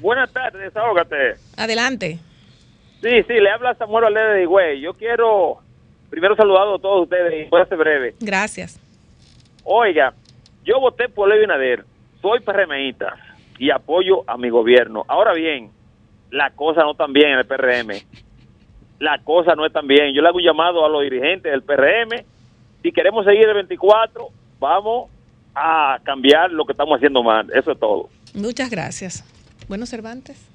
Buenas 0.00 0.30
tardes, 0.32 0.60
desahógate. 0.62 1.34
Adelante. 1.56 2.18
Sí, 3.02 3.22
sí, 3.26 3.34
le 3.34 3.50
habla 3.50 3.74
Samuel 3.76 4.04
Valdez 4.04 4.34
de 4.34 4.42
Higüey. 4.42 4.80
Yo 4.80 4.92
quiero 4.94 5.58
primero 6.10 6.34
saludar 6.36 6.62
a 6.62 6.78
todos 6.80 7.04
ustedes 7.04 7.46
y 7.46 7.48
voy 7.48 7.60
a 7.62 7.66
ser 7.66 7.78
breve. 7.78 8.14
Gracias. 8.20 8.80
Oiga, 9.70 10.14
yo 10.64 10.80
voté 10.80 11.10
por 11.10 11.28
Leo 11.28 11.40
Binader, 11.40 11.84
soy 12.22 12.40
PRMista 12.40 13.18
y 13.58 13.70
apoyo 13.70 14.24
a 14.26 14.38
mi 14.38 14.48
gobierno. 14.48 15.04
Ahora 15.06 15.34
bien, 15.34 15.70
la 16.30 16.52
cosa 16.52 16.84
no 16.84 16.94
tan 16.94 17.12
bien 17.12 17.32
en 17.32 17.38
el 17.40 17.46
PRM. 17.46 17.90
La 18.98 19.18
cosa 19.22 19.54
no 19.54 19.66
es 19.66 19.72
bien. 19.84 20.14
Yo 20.14 20.22
le 20.22 20.28
hago 20.28 20.38
un 20.38 20.42
llamado 20.42 20.86
a 20.86 20.88
los 20.88 21.02
dirigentes 21.02 21.52
del 21.52 21.62
PRM. 21.62 22.24
Si 22.82 22.92
queremos 22.92 23.26
seguir 23.26 23.46
el 23.46 23.54
24, 23.56 24.28
vamos 24.58 25.10
a 25.54 25.98
cambiar 26.02 26.50
lo 26.50 26.64
que 26.64 26.72
estamos 26.72 26.96
haciendo 26.96 27.22
mal. 27.22 27.50
Eso 27.54 27.72
es 27.72 27.78
todo. 27.78 28.08
Muchas 28.32 28.70
gracias. 28.70 29.22
Bueno, 29.68 29.84
Cervantes, 29.84 30.48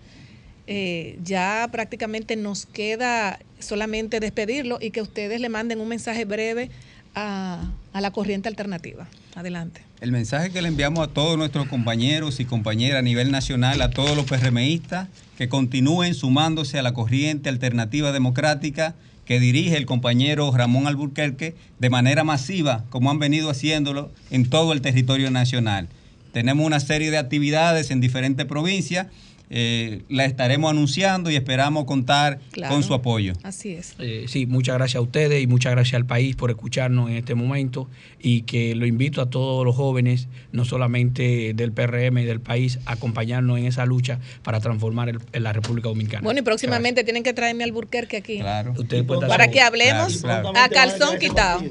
eh, 0.65 1.19
ya 1.21 1.69
prácticamente 1.71 2.35
nos 2.35 2.65
queda 2.65 3.37
solamente 3.59 4.19
despedirlo 4.19 4.79
y 4.81 4.89
que 4.89 5.03
ustedes 5.03 5.39
le 5.39 5.49
manden 5.49 5.81
un 5.81 5.87
mensaje 5.87 6.25
breve 6.25 6.71
a, 7.13 7.61
a 7.93 8.01
la 8.01 8.11
corriente 8.11 8.49
alternativa. 8.49 9.07
Adelante. 9.35 9.81
El 10.01 10.11
mensaje 10.11 10.51
que 10.51 10.61
le 10.61 10.67
enviamos 10.67 11.07
a 11.07 11.11
todos 11.11 11.37
nuestros 11.37 11.67
compañeros 11.67 12.39
y 12.39 12.45
compañeras 12.45 12.99
a 12.99 13.03
nivel 13.03 13.31
nacional, 13.31 13.81
a 13.81 13.91
todos 13.91 14.17
los 14.17 14.25
PRMistas, 14.25 15.07
que 15.37 15.47
continúen 15.47 16.13
sumándose 16.15 16.79
a 16.79 16.83
la 16.83 16.93
corriente 16.93 17.49
alternativa 17.49 18.11
democrática 18.11 18.95
que 19.25 19.39
dirige 19.39 19.77
el 19.77 19.85
compañero 19.85 20.51
Ramón 20.51 20.87
Alburquerque 20.87 21.55
de 21.79 21.89
manera 21.89 22.23
masiva, 22.23 22.83
como 22.89 23.09
han 23.09 23.19
venido 23.19 23.49
haciéndolo 23.49 24.11
en 24.31 24.49
todo 24.49 24.73
el 24.73 24.81
territorio 24.81 25.31
nacional. 25.31 25.87
Tenemos 26.33 26.65
una 26.65 26.79
serie 26.79 27.11
de 27.11 27.17
actividades 27.17 27.91
en 27.91 28.01
diferentes 28.01 28.45
provincias, 28.45 29.07
eh, 29.49 30.01
la 30.09 30.25
estaremos 30.25 30.71
anunciando 30.71 31.29
y 31.29 31.35
esperamos 31.35 31.85
contar 31.85 32.39
Claro. 32.51 32.73
con 32.73 32.83
su 32.83 32.93
apoyo. 32.93 33.33
Así 33.43 33.73
es. 33.73 33.93
Eh, 33.99 34.25
sí, 34.27 34.45
muchas 34.45 34.75
gracias 34.75 34.95
a 34.97 35.01
ustedes 35.01 35.43
y 35.43 35.47
muchas 35.47 35.71
gracias 35.73 35.95
al 35.95 36.05
país 36.05 36.35
por 36.35 36.49
escucharnos 36.49 37.09
en 37.09 37.17
este 37.17 37.35
momento 37.35 37.87
y 38.19 38.41
que 38.43 38.73
lo 38.75 38.85
invito 38.85 39.21
a 39.21 39.29
todos 39.29 39.63
los 39.65 39.75
jóvenes, 39.75 40.27
no 40.51 40.65
solamente 40.65 41.53
del 41.53 41.71
PRM 41.71 42.17
y 42.21 42.25
del 42.25 42.39
país, 42.41 42.79
a 42.85 42.93
acompañarnos 42.93 43.57
en 43.59 43.65
esa 43.65 43.85
lucha 43.85 44.19
para 44.43 44.59
transformar 44.59 45.09
el- 45.09 45.19
en 45.33 45.43
la 45.43 45.53
República 45.53 45.89
Dominicana. 45.89 46.23
Bueno, 46.23 46.39
y 46.39 46.43
próximamente 46.43 47.03
tienen 47.03 47.23
que 47.23 47.33
traerme 47.33 47.63
al 47.63 47.71
Burquerque 47.71 48.17
aquí. 48.17 48.39
Claro. 48.39 48.73
Ustedes 48.77 49.03
pueden 49.03 49.23
estar 49.23 49.29
Para 49.37 49.43
seguros. 49.45 49.53
que 49.53 49.61
hablemos 49.61 50.21
Claro, 50.21 50.51
claro. 50.51 50.65
a 50.65 50.69
calzón 50.69 51.19
quitado. 51.19 51.63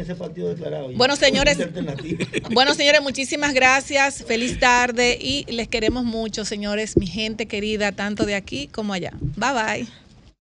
Ese 0.00 0.14
partido 0.14 0.48
declarado. 0.50 0.92
Bueno, 0.94 1.16
señores. 1.16 1.58
Bueno, 2.52 2.74
señores, 2.74 3.00
muchísimas 3.02 3.52
gracias. 3.52 4.24
Feliz 4.26 4.58
tarde 4.60 5.18
y 5.20 5.44
les 5.50 5.66
queremos 5.68 6.04
mucho, 6.04 6.44
señores, 6.44 6.79
mi 6.96 7.06
gente 7.06 7.46
querida, 7.46 7.92
tanto 7.92 8.26
de 8.26 8.34
aquí 8.34 8.68
como 8.68 8.92
allá. 8.92 9.12
Bye 9.36 9.52
bye. 9.52 10.09